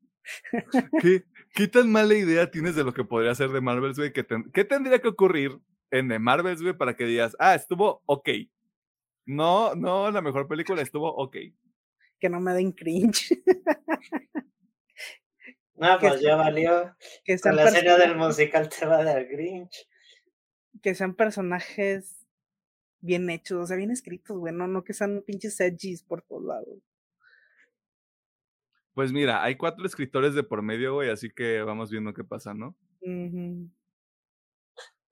¿Qué, 1.00 1.24
¿Qué 1.54 1.66
tan 1.66 1.90
mala 1.90 2.14
idea 2.14 2.50
tienes 2.50 2.76
de 2.76 2.84
lo 2.84 2.92
que 2.94 3.04
podría 3.04 3.34
ser 3.34 3.50
de 3.50 3.60
Marvels, 3.60 3.96
güey? 3.98 4.12
¿Qué, 4.12 4.22
ten- 4.22 4.50
qué 4.52 4.64
tendría 4.64 5.00
que 5.00 5.08
ocurrir 5.08 5.58
en 5.90 6.08
The 6.08 6.18
Marvels, 6.18 6.62
güey, 6.62 6.76
para 6.76 6.94
que 6.94 7.04
digas, 7.04 7.34
ah, 7.40 7.54
estuvo 7.54 8.02
ok? 8.06 8.28
No, 9.26 9.74
no, 9.74 10.10
la 10.10 10.20
mejor 10.22 10.46
película 10.46 10.82
estuvo 10.82 11.12
ok. 11.14 11.36
Que 12.20 12.28
no 12.28 12.38
me 12.40 12.52
den 12.54 12.72
cringe. 12.72 13.42
No, 15.80 15.98
Que 15.98 16.08
pues 16.08 16.20
ya 16.20 16.36
valió. 16.36 16.94
que 17.24 17.38
Con 17.38 17.56
la 17.56 17.64
escena 17.64 17.96
del 17.96 18.14
musical 18.14 18.68
te 18.68 18.84
va 18.84 18.98
a 18.98 19.04
dar 19.04 19.26
Grinch. 19.26 19.88
que 20.82 20.94
sean 20.94 21.14
personajes 21.14 22.26
bien 23.00 23.30
hechos, 23.30 23.64
o 23.64 23.66
sea, 23.66 23.78
bien 23.78 23.90
escritos, 23.90 24.36
güey. 24.38 24.52
No, 24.54 24.66
no 24.68 24.84
que 24.84 24.92
sean 24.92 25.22
pinches 25.26 25.58
edgys 25.58 26.02
por 26.02 26.20
todos 26.22 26.44
lados. 26.44 26.78
Pues 28.92 29.10
mira, 29.10 29.42
hay 29.42 29.56
cuatro 29.56 29.86
escritores 29.86 30.34
de 30.34 30.42
por 30.42 30.60
medio, 30.60 30.92
güey, 30.94 31.08
así 31.08 31.30
que 31.30 31.62
vamos 31.62 31.90
viendo 31.90 32.12
qué 32.12 32.24
pasa, 32.24 32.52
¿no? 32.52 32.76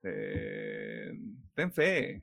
Eh, 0.03 1.13
ten 1.55 1.73
fe. 1.73 2.23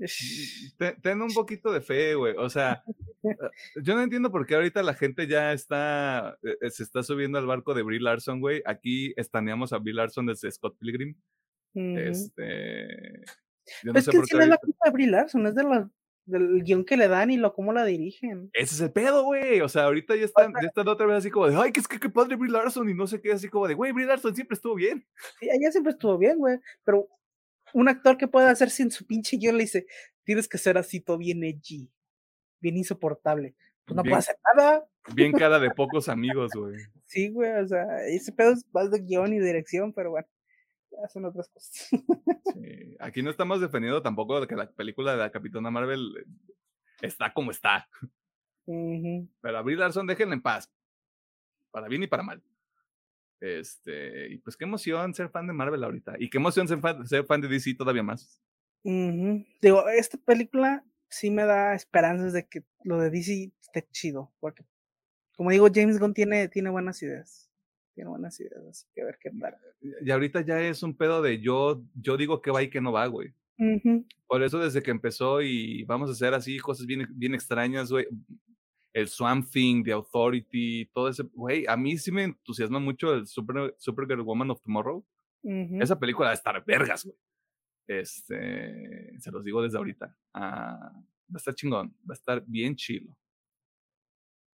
Ish. 0.00 0.74
Ten, 0.76 1.00
ten 1.00 1.22
un 1.22 1.32
poquito 1.32 1.70
de 1.72 1.80
fe, 1.80 2.14
güey. 2.14 2.34
O 2.36 2.48
sea, 2.48 2.82
eh, 3.22 3.36
yo 3.82 3.94
no 3.94 4.02
entiendo 4.02 4.30
por 4.30 4.46
qué 4.46 4.54
ahorita 4.54 4.82
la 4.82 4.94
gente 4.94 5.26
ya 5.26 5.52
está, 5.52 6.38
eh, 6.42 6.56
eh, 6.60 6.70
se 6.70 6.82
está 6.82 7.02
subiendo 7.02 7.38
al 7.38 7.46
barco 7.46 7.74
de 7.74 7.82
Brie 7.82 8.00
Larson, 8.00 8.40
güey. 8.40 8.62
Aquí 8.64 9.12
estaneamos 9.16 9.72
a 9.72 9.78
Brie 9.78 9.94
Larson 9.94 10.26
desde 10.26 10.50
Scott 10.50 10.76
Pilgrim. 10.78 11.14
Ujú. 11.74 11.98
Este. 11.98 13.20
Yo 13.84 13.92
no 13.92 13.98
es 13.98 14.04
sé 14.06 14.10
que 14.10 14.16
por 14.16 14.26
qué 14.26 14.36
no 14.36 14.42
es 14.42 14.48
la 14.48 14.56
culpa 14.56 14.86
de 14.86 14.90
Brie 14.90 15.06
Larson, 15.06 15.46
es 15.46 15.54
de 15.54 15.62
la, 15.62 15.90
del 16.24 16.62
guion 16.62 16.84
que 16.84 16.96
le 16.96 17.08
dan 17.08 17.30
y 17.30 17.36
lo 17.36 17.52
cómo 17.52 17.72
la 17.72 17.84
dirigen. 17.84 18.50
Ese 18.54 18.74
es 18.74 18.80
el 18.80 18.92
pedo, 18.92 19.24
güey. 19.24 19.60
O 19.60 19.68
sea, 19.68 19.84
ahorita 19.84 20.16
ya 20.16 20.24
están, 20.24 20.52
ya 20.60 20.68
están 20.68 20.88
otra 20.88 21.06
vez 21.06 21.18
así 21.18 21.30
como 21.30 21.48
de, 21.48 21.56
ay, 21.56 21.72
que 21.72 21.80
es 21.80 21.86
que 21.86 22.00
qué 22.00 22.08
padre 22.08 22.36
Brie 22.36 22.50
Larson 22.50 22.88
y 22.88 22.94
no 22.94 23.06
sé 23.06 23.20
qué, 23.20 23.32
así 23.32 23.48
como 23.48 23.68
de, 23.68 23.74
güey, 23.74 23.92
Brie 23.92 24.06
Larson 24.06 24.34
siempre 24.34 24.54
estuvo 24.54 24.74
bien. 24.74 25.06
Sí, 25.38 25.48
ella 25.50 25.70
siempre 25.70 25.92
estuvo 25.92 26.16
bien, 26.16 26.38
güey. 26.38 26.58
Pero 26.84 27.08
un 27.72 27.88
actor 27.88 28.16
que 28.16 28.28
puede 28.28 28.48
hacer 28.48 28.70
sin 28.70 28.90
su 28.90 29.06
pinche 29.06 29.36
guion 29.36 29.56
le 29.56 29.64
dice, 29.64 29.86
tienes 30.24 30.48
que 30.48 30.58
ser 30.58 30.78
así 30.78 31.00
todo 31.00 31.18
bien 31.18 31.42
edgy, 31.44 31.90
bien 32.60 32.76
insoportable. 32.76 33.54
Pues 33.84 33.96
no 33.96 34.02
Bien. 34.02 34.12
puede 34.12 34.18
hacer 34.18 34.36
nada. 34.54 34.86
Bien 35.14 35.32
cara 35.32 35.58
de 35.58 35.70
pocos 35.70 36.08
amigos, 36.08 36.52
güey. 36.54 36.76
Sí, 37.06 37.28
güey, 37.28 37.50
o 37.50 37.66
sea, 37.66 38.06
ese 38.06 38.32
pedo 38.32 38.52
es 38.52 38.64
más 38.72 38.90
de 38.90 39.00
guion 39.00 39.32
y 39.32 39.40
dirección, 39.40 39.92
pero 39.92 40.10
bueno, 40.10 40.28
ya 40.92 41.08
son 41.08 41.24
otras 41.24 41.48
cosas. 41.48 41.88
Sí, 42.54 42.96
Aquí 43.00 43.22
no 43.22 43.30
estamos 43.30 43.60
defendiendo 43.60 44.02
tampoco 44.02 44.40
de 44.40 44.46
que 44.46 44.54
la 44.54 44.70
película 44.70 45.12
de 45.12 45.18
la 45.18 45.30
Capitana 45.30 45.70
Marvel 45.70 46.14
eh, 46.18 46.24
está 47.02 47.32
como 47.32 47.50
está. 47.50 47.88
Pero 48.66 49.58
a 49.58 49.62
Brie 49.62 49.76
Larson 49.76 50.06
déjenla 50.06 50.34
en 50.34 50.42
paz. 50.42 50.70
Para 51.70 51.88
bien 51.88 52.02
y 52.02 52.06
para 52.06 52.22
mal. 52.22 52.42
Este, 53.40 54.32
y 54.32 54.38
pues 54.38 54.56
qué 54.56 54.64
emoción 54.64 55.14
ser 55.14 55.30
fan 55.30 55.46
de 55.46 55.52
Marvel 55.52 55.82
ahorita. 55.82 56.14
Y 56.18 56.28
qué 56.28 56.38
emoción 56.38 56.68
ser 56.68 56.80
fan, 56.80 57.06
ser 57.06 57.24
fan 57.24 57.40
de 57.40 57.48
DC 57.48 57.74
todavía 57.74 58.02
más. 58.02 58.40
Digo, 58.82 59.88
esta 59.88 60.18
película 60.18 60.84
sí 61.08 61.30
me 61.30 61.44
da 61.44 61.74
esperanzas 61.74 62.32
de 62.32 62.46
que 62.46 62.64
lo 62.84 62.98
de 62.98 63.10
DC 63.10 63.52
esté 63.60 63.86
chido, 63.90 64.32
porque 64.40 64.64
como 65.40 65.50
digo, 65.50 65.68
James 65.72 65.98
Gunn 65.98 66.12
tiene, 66.12 66.48
tiene 66.48 66.68
buenas 66.68 67.02
ideas. 67.02 67.50
Tiene 67.94 68.10
buenas 68.10 68.38
ideas, 68.40 68.62
así 68.68 68.86
que 68.94 69.00
a 69.00 69.06
ver 69.06 69.18
qué 69.18 69.30
tal. 69.30 69.56
Y 69.80 70.10
ahorita 70.10 70.42
ya 70.42 70.60
es 70.60 70.82
un 70.82 70.94
pedo 70.94 71.22
de 71.22 71.40
yo, 71.40 71.82
yo 71.94 72.18
digo 72.18 72.42
que 72.42 72.50
va 72.50 72.62
y 72.62 72.68
que 72.68 72.82
no 72.82 72.92
va, 72.92 73.06
güey. 73.06 73.32
Por 74.26 74.42
eso 74.42 74.58
desde 74.58 74.82
que 74.82 74.90
empezó 74.90 75.40
y 75.40 75.84
vamos 75.84 76.10
a 76.10 76.12
hacer 76.12 76.34
así 76.34 76.58
cosas 76.58 76.86
bien, 76.86 77.06
bien 77.12 77.34
extrañas, 77.34 77.90
güey. 77.90 78.06
El 78.92 79.08
Swamp 79.08 79.48
Thing, 79.48 79.84
The 79.84 79.92
Authority, 79.92 80.86
todo 80.92 81.08
ese, 81.08 81.22
güey, 81.32 81.64
a 81.66 81.76
mí 81.76 81.96
sí 81.96 82.10
me 82.10 82.24
entusiasma 82.24 82.80
mucho 82.80 83.14
el 83.14 83.26
Super, 83.26 83.74
Supergirl 83.78 84.22
Woman 84.22 84.50
of 84.50 84.60
Tomorrow. 84.62 85.04
Esa 85.42 85.98
película 85.98 86.26
va 86.26 86.32
a 86.32 86.34
estar 86.34 86.64
vergas, 86.64 87.04
güey. 87.04 87.16
Este, 87.86 89.18
se 89.18 89.30
los 89.30 89.42
digo 89.42 89.62
desde 89.62 89.78
ahorita. 89.78 90.16
Ah, 90.34 90.92
va 90.94 91.34
a 91.34 91.38
estar 91.38 91.54
chingón, 91.54 91.94
va 92.08 92.12
a 92.12 92.18
estar 92.18 92.44
bien 92.46 92.76
chilo. 92.76 93.16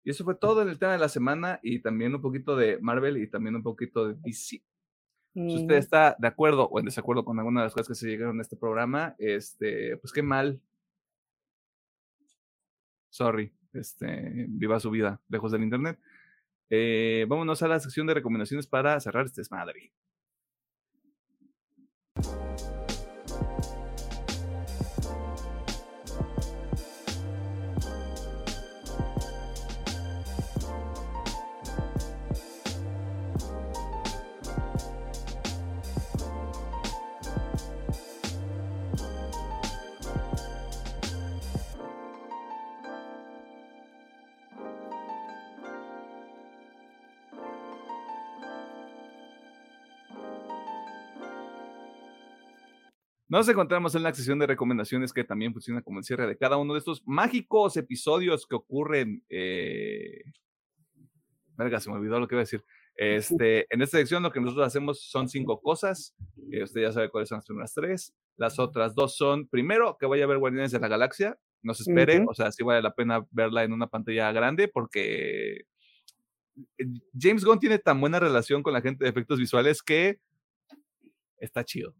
Y 0.04 0.10
eso 0.10 0.24
fue 0.24 0.34
todo 0.34 0.62
en 0.62 0.68
el 0.68 0.78
tema 0.78 0.92
de 0.92 0.98
la 0.98 1.08
semana 1.08 1.58
y 1.62 1.80
también 1.80 2.14
un 2.14 2.20
poquito 2.20 2.54
de 2.56 2.78
Marvel 2.78 3.16
y 3.16 3.28
también 3.28 3.56
un 3.56 3.62
poquito 3.62 4.06
de 4.06 4.14
DC. 4.22 4.62
Si 5.34 5.56
usted 5.56 5.74
está 5.74 6.14
de 6.16 6.28
acuerdo 6.28 6.68
o 6.68 6.78
en 6.78 6.84
desacuerdo 6.84 7.24
con 7.24 7.36
alguna 7.38 7.62
de 7.62 7.66
las 7.66 7.72
cosas 7.72 7.88
que 7.88 7.94
se 7.94 8.06
llegaron 8.06 8.38
a 8.38 8.42
este 8.42 8.56
programa, 8.56 9.16
este, 9.18 9.96
pues 9.96 10.12
qué 10.12 10.22
mal. 10.22 10.60
Sorry, 13.10 13.52
este, 13.74 14.46
viva 14.48 14.80
su 14.80 14.90
vida 14.90 15.20
lejos 15.28 15.52
del 15.52 15.62
internet. 15.62 15.98
Eh, 16.70 17.26
vámonos 17.28 17.62
a 17.62 17.68
la 17.68 17.80
sección 17.80 18.06
de 18.06 18.14
recomendaciones 18.14 18.66
para 18.66 18.98
cerrar 19.00 19.26
este 19.26 19.40
desmadre. 19.40 19.92
Nos 53.34 53.48
encontramos 53.48 53.92
en 53.96 54.04
la 54.04 54.14
sección 54.14 54.38
de 54.38 54.46
recomendaciones 54.46 55.12
que 55.12 55.24
también 55.24 55.52
funciona 55.52 55.82
como 55.82 55.98
el 55.98 56.04
cierre 56.04 56.24
de 56.28 56.36
cada 56.36 56.56
uno 56.56 56.74
de 56.74 56.78
estos 56.78 57.02
mágicos 57.04 57.76
episodios 57.76 58.46
que 58.46 58.54
ocurren. 58.54 59.24
Eh... 59.28 60.22
Verga, 61.56 61.80
se 61.80 61.90
me 61.90 61.96
olvidó 61.96 62.20
lo 62.20 62.28
que 62.28 62.36
iba 62.36 62.42
a 62.42 62.44
decir. 62.44 62.64
Este, 62.94 63.66
en 63.74 63.82
esta 63.82 63.98
sección 63.98 64.22
lo 64.22 64.30
que 64.30 64.40
nosotros 64.40 64.64
hacemos 64.64 65.02
son 65.02 65.28
cinco 65.28 65.60
cosas. 65.60 66.14
Eh, 66.52 66.62
usted 66.62 66.82
ya 66.82 66.92
sabe 66.92 67.10
cuáles 67.10 67.28
son 67.28 67.38
las 67.38 67.46
primeras 67.46 67.74
tres. 67.74 68.14
Las 68.36 68.60
otras 68.60 68.94
dos 68.94 69.16
son, 69.16 69.48
primero, 69.48 69.96
que 69.98 70.06
vaya 70.06 70.22
a 70.22 70.28
ver 70.28 70.38
Guardianes 70.38 70.70
de 70.70 70.78
la 70.78 70.86
Galaxia. 70.86 71.36
No 71.60 71.74
se 71.74 71.90
espere, 71.90 72.20
Ujú. 72.20 72.30
o 72.30 72.34
sea, 72.34 72.52
sí 72.52 72.62
vale 72.62 72.82
la 72.82 72.94
pena 72.94 73.26
verla 73.32 73.64
en 73.64 73.72
una 73.72 73.88
pantalla 73.88 74.30
grande 74.30 74.68
porque 74.68 75.64
eh, 76.78 76.86
James 77.18 77.44
Gunn 77.44 77.58
tiene 77.58 77.80
tan 77.80 78.00
buena 78.00 78.20
relación 78.20 78.62
con 78.62 78.74
la 78.74 78.80
gente 78.80 79.02
de 79.02 79.10
efectos 79.10 79.40
visuales 79.40 79.82
que 79.82 80.20
está 81.40 81.64
chido. 81.64 81.96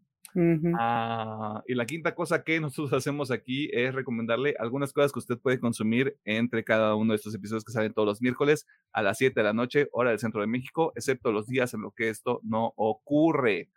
Ah, 0.77 1.63
y 1.67 1.75
la 1.75 1.85
quinta 1.85 2.13
cosa 2.15 2.43
que 2.43 2.59
nosotros 2.59 2.91
hacemos 3.07 3.31
aquí 3.31 3.69
es 3.71 3.93
recomendarle 3.95 4.55
algunas 4.59 4.91
cosas 4.93 5.11
que 5.11 5.19
usted 5.19 5.37
puede 5.37 5.59
consumir 5.59 6.17
entre 6.25 6.63
cada 6.63 6.95
uno 6.95 7.13
de 7.13 7.17
estos 7.17 7.33
episodios 7.35 7.63
que 7.63 7.71
salen 7.71 7.93
todos 7.93 8.07
los 8.07 8.21
miércoles 8.21 8.65
a 8.91 9.01
las 9.01 9.17
7 9.17 9.39
de 9.39 9.43
la 9.43 9.53
noche, 9.53 9.87
hora 9.91 10.09
del 10.09 10.19
centro 10.19 10.41
de 10.41 10.47
México, 10.47 10.91
excepto 10.95 11.31
los 11.31 11.47
días 11.47 11.73
en 11.73 11.81
los 11.81 11.93
que 11.93 12.09
esto 12.09 12.39
no 12.43 12.73
ocurre. 12.75 13.69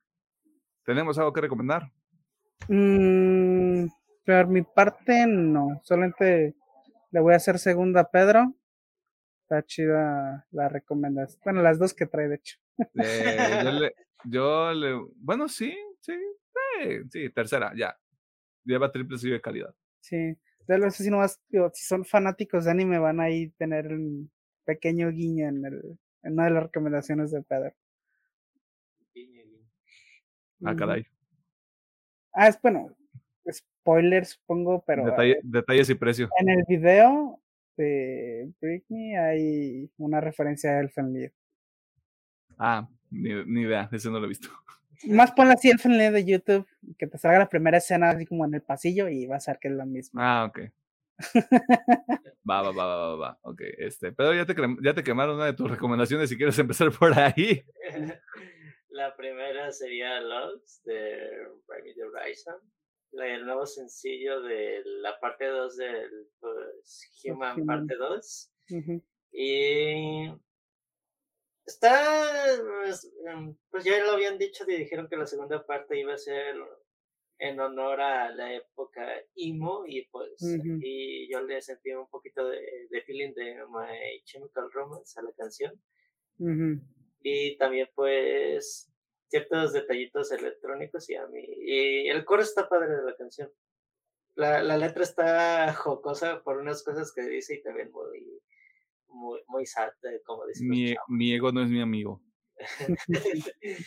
¿Tenemos 0.85 1.19
algo 1.19 1.33
que 1.33 1.43
recomendar? 1.43 1.93
Mm, 2.69 3.87
por 4.25 4.47
mi 4.49 4.63
parte, 4.63 5.27
no. 5.27 5.81
Solamente 5.85 6.55
le 7.11 7.21
voy 7.21 7.33
a 7.35 7.37
hacer 7.37 7.59
segunda 7.59 8.01
a 8.03 8.11
Pedro. 8.11 8.55
Está 9.43 9.63
chida 9.65 10.47
la 10.51 10.69
recomendación. 10.69 11.41
Bueno, 11.45 11.63
las 11.63 11.79
dos 11.79 11.95
que 11.95 12.07
trae, 12.07 12.29
de 12.29 12.35
hecho. 12.37 12.59
Eh, 12.95 13.61
yo, 13.65 13.71
le, 13.73 13.95
yo 14.25 14.73
le- 14.75 15.01
bueno, 15.17 15.49
sí, 15.49 15.75
sí, 16.01 16.13
sí, 16.83 17.09
sí, 17.11 17.31
tercera, 17.31 17.73
ya. 17.77 17.97
Lleva 18.65 18.91
triple 18.93 19.19
sello 19.19 19.35
de 19.35 19.41
calidad. 19.41 19.75
Sí. 20.01 20.37
De 20.67 20.79
los 20.79 20.95
si 20.95 21.09
nomás, 21.11 21.41
digo, 21.49 21.71
si 21.73 21.85
son 21.87 22.05
fanáticos 22.05 22.65
de 22.67 22.71
anime, 22.71 22.99
van 22.99 23.21
a 23.21 23.25
ahí 23.25 23.49
tener 23.53 23.87
un 23.89 24.31
pequeño 24.65 25.11
guiño 25.11 25.49
en, 25.49 25.65
el, 25.65 25.99
en 26.23 26.33
una 26.35 26.45
de 26.45 26.51
las 26.51 26.63
recomendaciones 26.65 27.31
de 27.31 27.43
Pedro. 27.43 27.73
Guiño, 29.15 29.43
guiño. 29.45 29.67
Ah, 30.65 30.71
Ujú. 30.71 30.77
caray. 30.79 31.07
Ah, 32.33 32.49
es 32.49 32.61
bueno. 32.61 32.95
Spoiler, 33.51 34.27
supongo, 34.27 34.85
pero 34.87 35.05
Detalle- 35.07 35.39
eh, 35.39 35.41
detalles 35.43 35.89
y 35.89 35.95
precio. 35.95 36.29
en 36.39 36.51
el 36.51 36.65
video 36.69 37.41
de 37.79 38.53
Britney 38.61 39.15
hay 39.17 39.91
una 39.97 40.21
referencia 40.21 40.73
a 40.73 40.81
Elfen 40.81 41.15
Lied. 41.15 41.31
Ah, 42.59 42.87
ni, 43.11 43.33
ni 43.47 43.63
idea, 43.63 43.89
ese 43.91 44.11
no 44.11 44.19
lo 44.19 44.27
he 44.27 44.29
visto. 44.29 44.51
Más 45.07 45.33
ponle 45.33 45.55
así 45.55 45.71
Elfen 45.71 45.97
Lied 45.97 46.13
de 46.13 46.25
YouTube, 46.25 46.67
que 46.99 47.07
te 47.07 47.19
salga 47.19 47.39
la 47.39 47.49
primera 47.49 47.79
escena 47.79 48.11
así 48.11 48.27
como 48.27 48.45
en 48.45 48.55
el 48.55 48.63
pasillo 48.63 49.09
y 49.09 49.27
vas 49.27 49.49
a 49.49 49.53
ver 49.53 49.61
que 49.61 49.69
es 49.69 49.75
la 49.75 49.85
misma. 49.87 50.43
Ah, 50.43 50.45
ok. 50.47 50.61
Va, 52.49 52.63
va, 52.63 52.71
va, 52.73 52.87
va, 52.87 52.97
va, 52.97 53.17
va. 53.17 53.39
Ok, 53.43 53.61
este. 53.79 54.13
Pero 54.13 54.33
ya 54.35 54.47
te, 54.47 54.55
ya 54.83 54.95
te 54.95 55.03
quemaron 55.03 55.37
una 55.37 55.47
de 55.47 55.53
tus 55.53 55.71
recomendaciones 55.71 56.31
si 56.31 56.37
quieres 56.37 56.59
empezar 56.59 56.91
por 56.93 57.13
ahí. 57.19 57.63
La 58.91 59.15
primera 59.17 59.71
sería 59.71 60.21
Loves 60.21 60.81
de 60.85 61.47
Bring 61.67 61.95
the 61.95 62.05
Horizon. 62.05 62.55
El 63.13 63.45
nuevo 63.45 63.67
sencillo 63.67 64.41
de 64.43 64.83
la 65.03 65.19
parte 65.21 65.47
2 65.47 65.77
del 65.77 66.11
pues, 66.41 67.11
Human 67.25 67.61
Human. 67.61 67.87
parte 67.87 67.97
2. 67.97 68.53
Ujú. 68.71 69.03
Y 69.33 70.31
está, 71.69 72.59
pues, 72.83 73.13
em, 73.27 73.55
pues 73.71 73.85
ya 73.85 74.03
lo 74.03 74.13
habían 74.13 74.39
dicho, 74.39 74.65
y 74.67 74.77
dijeron 74.77 75.09
que 75.09 75.17
la 75.17 75.27
segunda 75.27 75.65
parte 75.65 75.99
iba 75.99 76.15
a 76.15 76.19
ser 76.19 76.57
en 77.41 77.61
honor 77.61 78.01
a 78.01 78.31
la 78.31 78.53
época 78.55 79.07
emo 79.37 79.85
y 79.87 80.07
pues 80.09 80.43
aquí 80.43 81.29
yo 81.31 81.41
le 81.43 81.63
sentí 81.63 81.93
un 81.93 82.09
poquito 82.09 82.49
de, 82.49 82.89
de 82.91 83.03
feeling 83.03 83.33
de 83.35 83.65
My 83.69 84.23
Chemical 84.25 84.73
Romance 84.73 85.21
a 85.21 85.23
la 85.23 85.33
canción. 85.33 85.73
Y 87.23 87.57
también 87.59 87.89
pues 87.95 88.93
ciertos 89.29 89.73
detallitos 89.73 90.33
electrónicos 90.33 91.09
y 91.11 91.15
a 91.15 91.27
mí 91.27 91.45
y 91.45 92.09
el 92.09 92.25
coro 92.25 92.43
está 92.43 92.69
padre 92.69 92.97
de 92.97 93.03
la 93.03 93.15
canción. 93.15 93.53
La, 94.35 94.63
la 94.63 94.77
letra 94.77 95.03
está 95.05 95.73
jocosa 95.75 96.43
por 96.43 96.59
unas 96.59 96.83
cosas 96.83 97.13
que 97.13 97.23
dice 97.23 97.57
y 97.57 97.63
también 97.63 97.93
muy 97.93 98.38
muy 99.09 99.41
muy 99.49 99.67
sad 99.67 99.91
eh, 100.03 100.21
como 100.25 100.47
dicen 100.47 100.69
los 100.69 100.97
Mi, 101.09 101.33
ego 101.33 101.53
no 101.53 101.63
es 101.63 101.69
mi 101.69 101.81
amigo. 101.81 102.23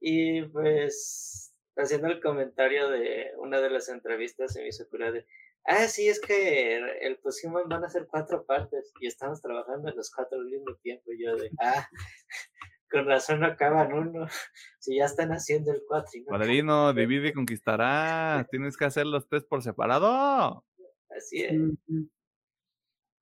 y 0.00 0.42
pues 0.42 1.52
haciendo 1.76 2.08
el 2.08 2.20
comentario 2.20 2.88
de 2.88 3.32
una 3.38 3.60
de 3.60 3.70
las 3.70 3.88
entrevistas 3.88 4.52
se 4.52 4.62
me 4.62 4.68
hizo 4.68 4.88
cura 4.88 5.12
de 5.12 5.26
ah 5.64 5.86
sí 5.88 6.08
es 6.08 6.20
que 6.20 6.76
el 6.76 7.18
Human 7.44 7.68
van 7.68 7.84
a 7.84 7.90
ser 7.90 8.06
cuatro 8.06 8.46
partes 8.46 8.92
y 9.00 9.06
estamos 9.06 9.42
trabajando 9.42 9.90
en 9.90 9.96
los 9.96 10.10
cuatro 10.10 10.38
al 10.38 10.46
mismo 10.46 10.74
tiempo 10.82 11.12
y 11.12 11.22
yo 11.22 11.36
de 11.36 11.50
ah 11.60 11.88
con 12.90 13.06
razón 13.06 13.40
no 13.40 13.46
acaban 13.46 13.92
uno 13.92 14.26
si 14.80 14.96
ya 14.96 15.04
están 15.04 15.30
haciendo 15.30 15.72
el 15.72 15.82
cuatro 15.86 16.10
y 16.14 16.20
no 16.20 16.30
Padrino, 16.30 16.92
divide 16.92 17.28
y 17.28 17.32
conquistará. 17.32 18.46
Tienes 18.50 18.76
que 18.76 18.84
hacer 18.84 19.06
los 19.06 19.28
tres 19.28 19.44
por 19.44 19.62
separado. 19.62 20.64
así 21.10 21.42
es. 21.42 21.52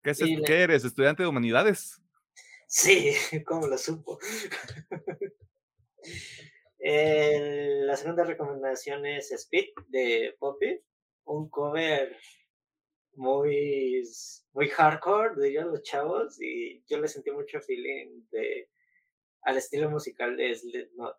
¿Qué, 0.05 0.11
es, 0.11 0.21
le- 0.21 0.43
¿qué 0.45 0.63
eres? 0.63 0.85
¿Estudiante 0.85 1.23
de 1.23 1.29
humanidades? 1.29 2.01
Sí, 2.69 3.13
¿cómo 3.47 3.67
lo 3.67 3.79
supo? 3.79 4.19
Eh, 6.87 7.81
la 7.87 7.97
segunda 7.97 8.25
recomendación 8.25 9.07
es 9.07 9.33
Speed 9.33 9.71
de 9.89 10.37
Poppy, 10.39 10.79
un 11.25 11.49
cover 11.49 12.15
muy, 13.15 14.03
muy 14.53 14.69
hardcore, 14.69 15.43
dirían 15.43 15.69
los 15.71 15.83
chavos, 15.83 16.37
y 16.43 16.85
yo 16.87 16.99
le 16.99 17.09
sentí 17.09 17.31
mucho 17.31 17.59
feeling 17.63 18.27
de, 18.31 18.69
al 19.43 19.57
estilo 19.57 19.89
musical 19.89 20.37
de 20.37 20.55
Slipknot. 20.55 21.17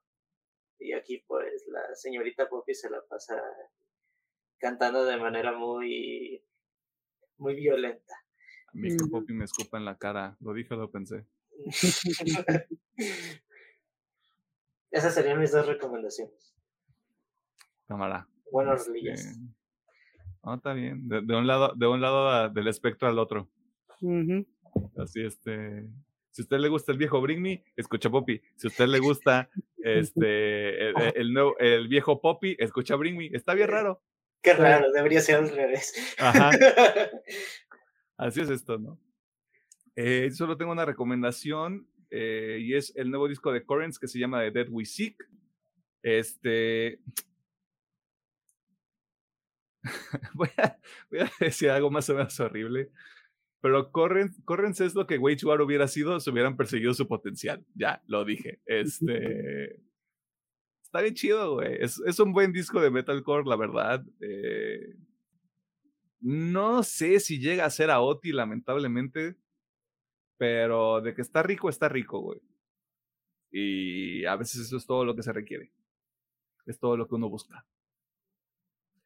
Y 0.78 0.94
aquí 0.94 1.24
pues 1.26 1.64
la 1.68 1.96
señorita 1.96 2.48
Poppy 2.48 2.76
se 2.76 2.90
la 2.92 3.02
pasa 3.04 3.42
cantando 4.60 5.04
de 5.06 5.18
manera 5.18 5.52
muy, 5.54 6.44
muy 7.38 7.56
violenta. 7.56 8.25
Que 8.82 8.94
Ujú. 8.96 9.10
Poppy 9.10 9.34
me 9.34 9.46
escupa 9.46 9.78
en 9.78 9.86
la 9.86 9.98
cara. 9.98 10.36
Lo 10.42 10.54
dije, 10.54 10.76
lo 10.76 10.90
pensé. 10.92 11.26
Esas 14.92 15.14
serían 15.14 15.40
mis 15.40 15.52
dos 15.52 15.66
recomendaciones. 15.68 16.56
Cámara. 17.88 18.28
Buenos 18.52 18.80
Este, 18.82 18.90
rolillos. 18.92 19.22
No, 20.44 20.56
está 20.56 20.74
bien. 20.74 21.08
De, 21.08 21.22
de 21.22 21.36
un 21.36 21.48
lado, 21.48 21.74
de 21.76 21.88
un 21.88 22.02
lado 22.02 22.30
a- 22.30 22.50
del 22.50 22.68
espectro 22.68 23.08
al 23.08 23.20
otro. 23.20 23.50
Así, 24.98 25.24
este. 25.26 25.86
Si 26.32 26.42
a 26.42 26.44
usted 26.44 26.58
le 26.58 26.68
gusta 26.68 26.92
el 26.92 26.98
viejo 26.98 27.22
Bring 27.22 27.42
Me, 27.42 27.64
escucha 27.78 28.10
Poppy. 28.10 28.42
Si 28.58 28.68
a 28.68 28.70
usted 28.70 28.88
le 28.88 29.00
gusta 29.00 29.50
este 29.78 30.90
el, 30.90 30.96
el 31.16 31.34
nuevo, 31.34 31.58
el 31.60 31.88
viejo 31.88 32.22
Poppy, 32.22 32.56
escucha 32.60 32.96
Bring 32.96 33.18
Me. 33.18 33.28
Está 33.34 33.54
bien 33.54 33.70
raro. 33.70 34.02
Qué 34.42 34.54
raro, 34.54 34.92
debería 34.92 35.22
ser 35.22 35.38
al 35.38 35.50
revés. 35.50 35.94
Ajá. 36.20 36.52
Así 38.18 38.42
es 38.42 38.50
esto, 38.50 38.78
¿no? 38.78 39.00
Eh, 39.96 40.30
solo 40.32 40.58
tengo 40.58 40.72
una 40.72 40.86
recomendación 40.86 41.88
eh, 42.10 42.60
y 42.62 42.74
es 42.76 42.94
el 42.96 43.10
nuevo 43.10 43.28
disco 43.28 43.52
de 43.52 43.66
Currents 43.66 44.00
que 44.00 44.08
se 44.08 44.20
llama 44.20 44.42
The 44.42 44.52
Dead 44.52 44.68
We 44.70 44.86
Seek. 44.86 45.24
Este. 46.04 47.00
voy, 50.34 50.50
a, 50.58 50.78
voy 51.10 51.20
a 51.20 51.32
decir 51.40 51.70
algo 51.70 51.90
más 51.90 52.10
o 52.10 52.16
menos 52.16 52.40
horrible. 52.40 52.92
Pero 53.62 53.92
Currents, 53.92 54.42
Currents 54.46 54.82
es 54.82 54.96
lo 54.96 55.08
que 55.08 55.18
Wage 55.18 55.46
War 55.46 55.62
hubiera 55.62 55.88
sido 55.88 56.20
si 56.20 56.30
hubieran 56.30 56.56
perseguido 56.56 56.94
su 56.94 57.08
potencial. 57.08 57.66
Ya, 57.74 58.02
lo 58.08 58.24
dije. 58.24 58.60
Este. 58.66 59.82
Está 60.84 61.02
bien 61.02 61.16
chido, 61.16 61.56
güey. 61.56 61.76
Es, 61.80 62.00
es 62.06 62.20
un 62.20 62.32
buen 62.32 62.54
disco 62.54 62.80
de 62.80 62.92
metalcore, 62.92 63.50
la 63.50 63.58
verdad. 63.58 64.06
Eh, 64.22 64.96
no 66.26 66.82
sé 66.82 67.20
si 67.20 67.38
llega 67.40 67.66
a 67.66 67.70
ser 67.70 67.92
Aoti, 67.92 68.32
lamentablemente. 68.32 69.36
Pero 70.38 71.00
de 71.02 71.14
que 71.14 71.22
está 71.22 71.44
rico, 71.44 71.70
está 71.70 71.88
rico, 71.88 72.20
güey. 72.20 72.42
Y 73.52 74.26
a 74.26 74.36
veces 74.36 74.62
eso 74.62 74.78
es 74.78 74.86
todo 74.88 75.06
lo 75.06 75.16
que 75.16 75.22
se 75.22 75.32
requiere. 75.32 75.72
Es 76.66 76.80
todo 76.80 76.98
lo 76.98 77.08
que 77.08 77.16
uno 77.16 77.30
busca. 77.30 77.64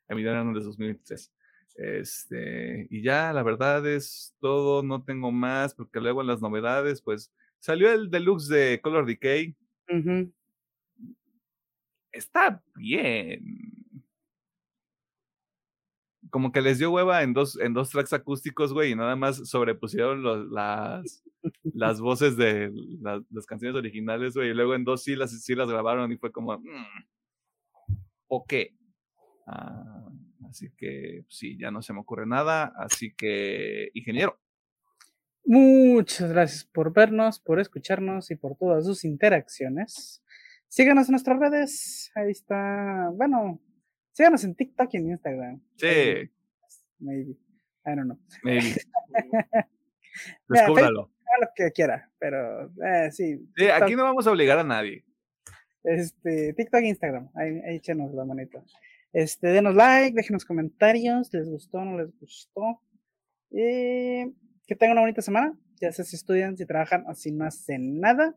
Emiliano 0.08 0.54
de 0.54 0.64
2023. 0.64 1.34
Este, 1.76 2.88
y 2.90 3.02
ya, 3.04 3.34
la 3.34 3.44
verdad 3.44 3.86
es 3.86 4.34
todo, 4.40 4.82
no 4.82 5.04
tengo 5.04 5.32
más, 5.32 5.76
porque 5.76 6.00
luego 6.00 6.22
en 6.22 6.28
las 6.28 6.42
novedades, 6.42 7.02
pues 7.02 7.34
salió 7.60 7.92
el 7.92 8.10
deluxe 8.10 8.48
de 8.48 8.80
Color 8.82 9.06
Decay. 9.06 9.56
Ujú. 9.90 10.34
Está 12.14 12.64
bien. 12.76 13.79
Como 16.30 16.52
que 16.52 16.62
les 16.62 16.78
dio 16.80 16.92
hueva 16.92 17.24
en 17.24 17.34
dos, 17.34 17.60
en 17.60 17.74
dos 17.74 17.90
tracks 17.90 18.14
acústicos, 18.14 18.72
güey, 18.74 18.92
y 18.92 18.96
nada 18.96 19.16
más 19.16 19.38
sobrepusieron 19.50 20.22
los, 20.22 20.48
las, 20.52 21.24
las 21.74 22.00
voces 22.02 22.38
de 22.38 22.72
la- 23.02 23.24
las 23.32 23.46
canciones 23.46 23.76
originales, 23.78 24.36
güey, 24.36 24.50
y 24.50 24.54
luego 24.54 24.76
en 24.76 24.84
dos 24.84 25.04
sí 25.04 25.16
las, 25.16 25.32
sí 25.44 25.56
las 25.56 25.70
grabaron 25.70 26.12
y 26.12 26.18
fue 26.18 26.32
como, 26.32 26.58
"Mm, 26.58 27.04
¿o 28.28 28.46
qué? 28.46 28.76
Ah, 29.48 30.08
así 30.50 30.70
que 30.78 31.24
sí, 31.30 31.58
ya 31.58 31.72
no 31.72 31.82
se 31.82 31.94
me 31.94 32.00
ocurre 32.02 32.26
nada, 32.28 32.72
así 32.78 33.14
que, 33.16 33.90
ingeniero. 33.94 34.40
Muchas 35.46 36.32
gracias 36.32 36.64
por 36.66 36.94
vernos, 36.94 37.40
por 37.40 37.60
escucharnos 37.60 38.30
y 38.30 38.36
por 38.36 38.56
todas 38.56 38.86
sus 38.86 39.04
interacciones. 39.04 40.22
Síganos 40.68 41.08
en 41.08 41.14
nuestras 41.14 41.40
redes. 41.40 42.12
Ahí 42.14 42.30
está. 42.30 43.10
Bueno, 43.14 43.60
síganos 44.20 44.44
en 44.44 44.54
TikTok 44.54 44.90
y 44.92 44.98
en 44.98 45.12
Instagram. 45.12 45.62
Sí, 45.78 46.30
Maybe. 47.00 47.38
I 47.86 47.96
don't 47.96 48.04
know. 48.04 48.20
maybe. 48.44 48.76
Descúbralo. 50.50 51.04
Haga 51.04 51.40
lo 51.40 51.48
que 51.56 51.72
quiera, 51.72 52.12
pero 52.20 52.66
eh, 52.86 53.10
sí. 53.14 53.40
Sí, 53.56 53.70
aquí 53.70 53.96
no 53.96 54.04
vamos 54.04 54.28
a 54.28 54.32
obligar 54.32 54.60
a 54.60 54.66
nadie. 54.66 55.06
Este, 55.86 56.54
TikTok 56.54 56.82
e 56.82 56.88
Instagram. 56.90 57.30
Ahí, 57.34 57.62
ahí 57.66 57.78
échenos 57.78 58.14
la 58.14 58.26
manita. 58.26 58.62
Este, 59.14 59.48
denos 59.48 59.74
like, 59.74 60.14
déjenos 60.14 60.44
comentarios. 60.44 61.34
¿Les 61.34 61.50
gustó 61.50 61.78
o 61.78 61.86
no 61.86 61.98
les 61.98 62.12
gustó? 62.20 62.82
Eh, 63.52 64.30
que 64.68 64.76
tengan 64.76 64.96
una 64.98 65.02
bonita 65.02 65.22
semana. 65.22 65.58
Ya 65.80 65.94
sea 65.94 66.04
si 66.04 66.18
estudian, 66.18 66.58
si 66.58 66.66
trabajan 66.66 67.06
o 67.08 67.14
si 67.14 67.32
no 67.32 67.46
hacen 67.46 68.02
nada. 68.02 68.36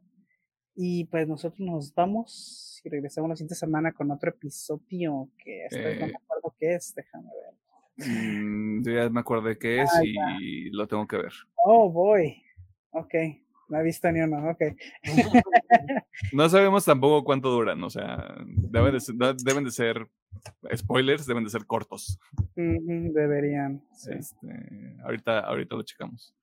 Y 0.75 1.05
pues 1.05 1.29
nosotros 1.29 1.61
nos 1.61 1.95
vamos 1.95 2.81
y 2.85 2.89
regresamos 2.89 3.29
la 3.31 3.37
siguiente 3.37 3.55
semana 3.55 3.93
con 3.93 4.11
otro 4.11 4.31
episodio 4.31 5.29
que 5.39 5.65
esta 5.67 5.79
vez 5.79 6.01
no 6.01 6.07
me 6.07 6.13
Eh. 6.13 6.17
acuerdo 6.25 6.57
qué 6.59 6.75
es. 6.75 6.95
Déjame 6.95 7.29
ver. 7.29 8.09
Mm, 8.09 8.85
yo 8.85 8.93
ya 8.93 9.09
me 9.11 9.21
acordé 9.21 9.59
qué 9.59 9.83
es 9.83 9.91
Ah, 9.95 10.03
y 10.41 10.71
lo 10.71 10.87
tengo 10.89 11.07
que 11.07 11.17
ver. 11.19 11.33
Oh, 11.65 11.91
boy. 11.91 12.43
Ok. 12.91 13.15
No 13.69 13.79
he 13.81 13.83
visto 13.85 14.11
ni 14.11 14.21
uno. 14.21 14.51
Ok. 14.51 14.61
No 16.33 16.49
sabemos 16.49 16.85
tampoco 16.85 17.25
cuánto 17.25 17.51
duran, 17.51 17.83
o 17.83 17.91
sea, 17.91 18.35
deben 18.47 18.93
de 18.93 19.01
ser, 19.01 19.15
deben 19.45 19.65
de 19.65 19.71
ser 19.71 20.07
spoilers, 20.75 21.27
deben 21.27 21.45
de 21.45 21.51
ser 21.51 21.67
cortos. 21.67 22.19
Deberían. 22.55 23.83
sí. 23.93 24.11
Este, 24.13 24.47
ahorita, 25.05 25.41
ahorita 25.41 25.77
lo 25.77 25.83
checamos. 25.83 26.35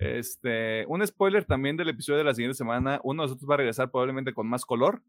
Este, 0.00 0.84
un 0.86 1.06
spoiler 1.06 1.44
también 1.44 1.76
del 1.76 1.90
episodio 1.90 2.18
de 2.18 2.24
la 2.24 2.34
siguiente 2.34 2.56
semana. 2.56 3.00
Uno 3.04 3.22
de 3.22 3.26
nosotros 3.28 3.48
va 3.48 3.54
a 3.54 3.58
regresar 3.58 3.90
probablemente 3.90 4.32
con 4.32 4.48
más 4.48 4.64
color, 4.64 5.02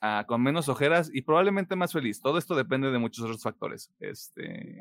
ah, 0.00 0.24
con 0.28 0.42
menos 0.42 0.68
ojeras 0.68 1.10
y 1.12 1.22
probablemente 1.22 1.74
más 1.74 1.92
feliz. 1.92 2.20
Todo 2.20 2.36
esto 2.38 2.54
depende 2.54 2.90
de 2.90 2.98
muchos 2.98 3.24
otros 3.24 3.42
factores. 3.42 3.90
Este, 4.00 4.78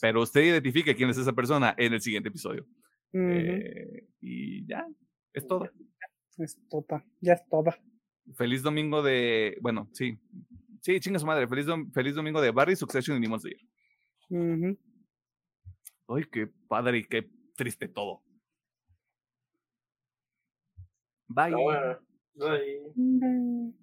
pero 0.00 0.22
usted 0.22 0.42
identifique 0.42 0.94
quién 0.94 1.08
es 1.10 1.16
esa 1.18 1.32
persona 1.32 1.74
en 1.78 1.94
el 1.94 2.00
siguiente 2.00 2.28
episodio. 2.28 2.66
Eh, 3.14 4.06
y 4.20 4.66
ya, 4.66 4.86
es 5.32 5.46
todo. 5.46 5.70
Es 6.36 6.58
toda. 6.68 7.04
Ya 7.20 7.34
es 7.34 7.48
toda. 7.48 7.78
Feliz 8.36 8.62
domingo 8.62 9.02
de. 9.02 9.56
Bueno, 9.62 9.88
sí. 9.92 10.18
Sí, 10.80 10.98
chinga 11.00 11.18
su 11.18 11.24
madre. 11.26 11.46
Feliz, 11.46 11.66
dom- 11.66 11.90
feliz 11.92 12.14
domingo 12.14 12.40
de 12.42 12.50
Barry, 12.50 12.76
Succession 12.76 13.16
y 13.16 13.20
Demon 13.20 13.40
Slayer. 13.40 13.60
Ujú. 14.28 14.78
Ay, 16.08 16.24
qué 16.30 16.48
padre 16.68 16.98
y 16.98 17.04
qué 17.04 17.30
triste 17.56 17.86
todo. 17.88 18.23
Bye. 21.28 21.50
Bye. 21.50 21.96
Bye. 22.98 23.74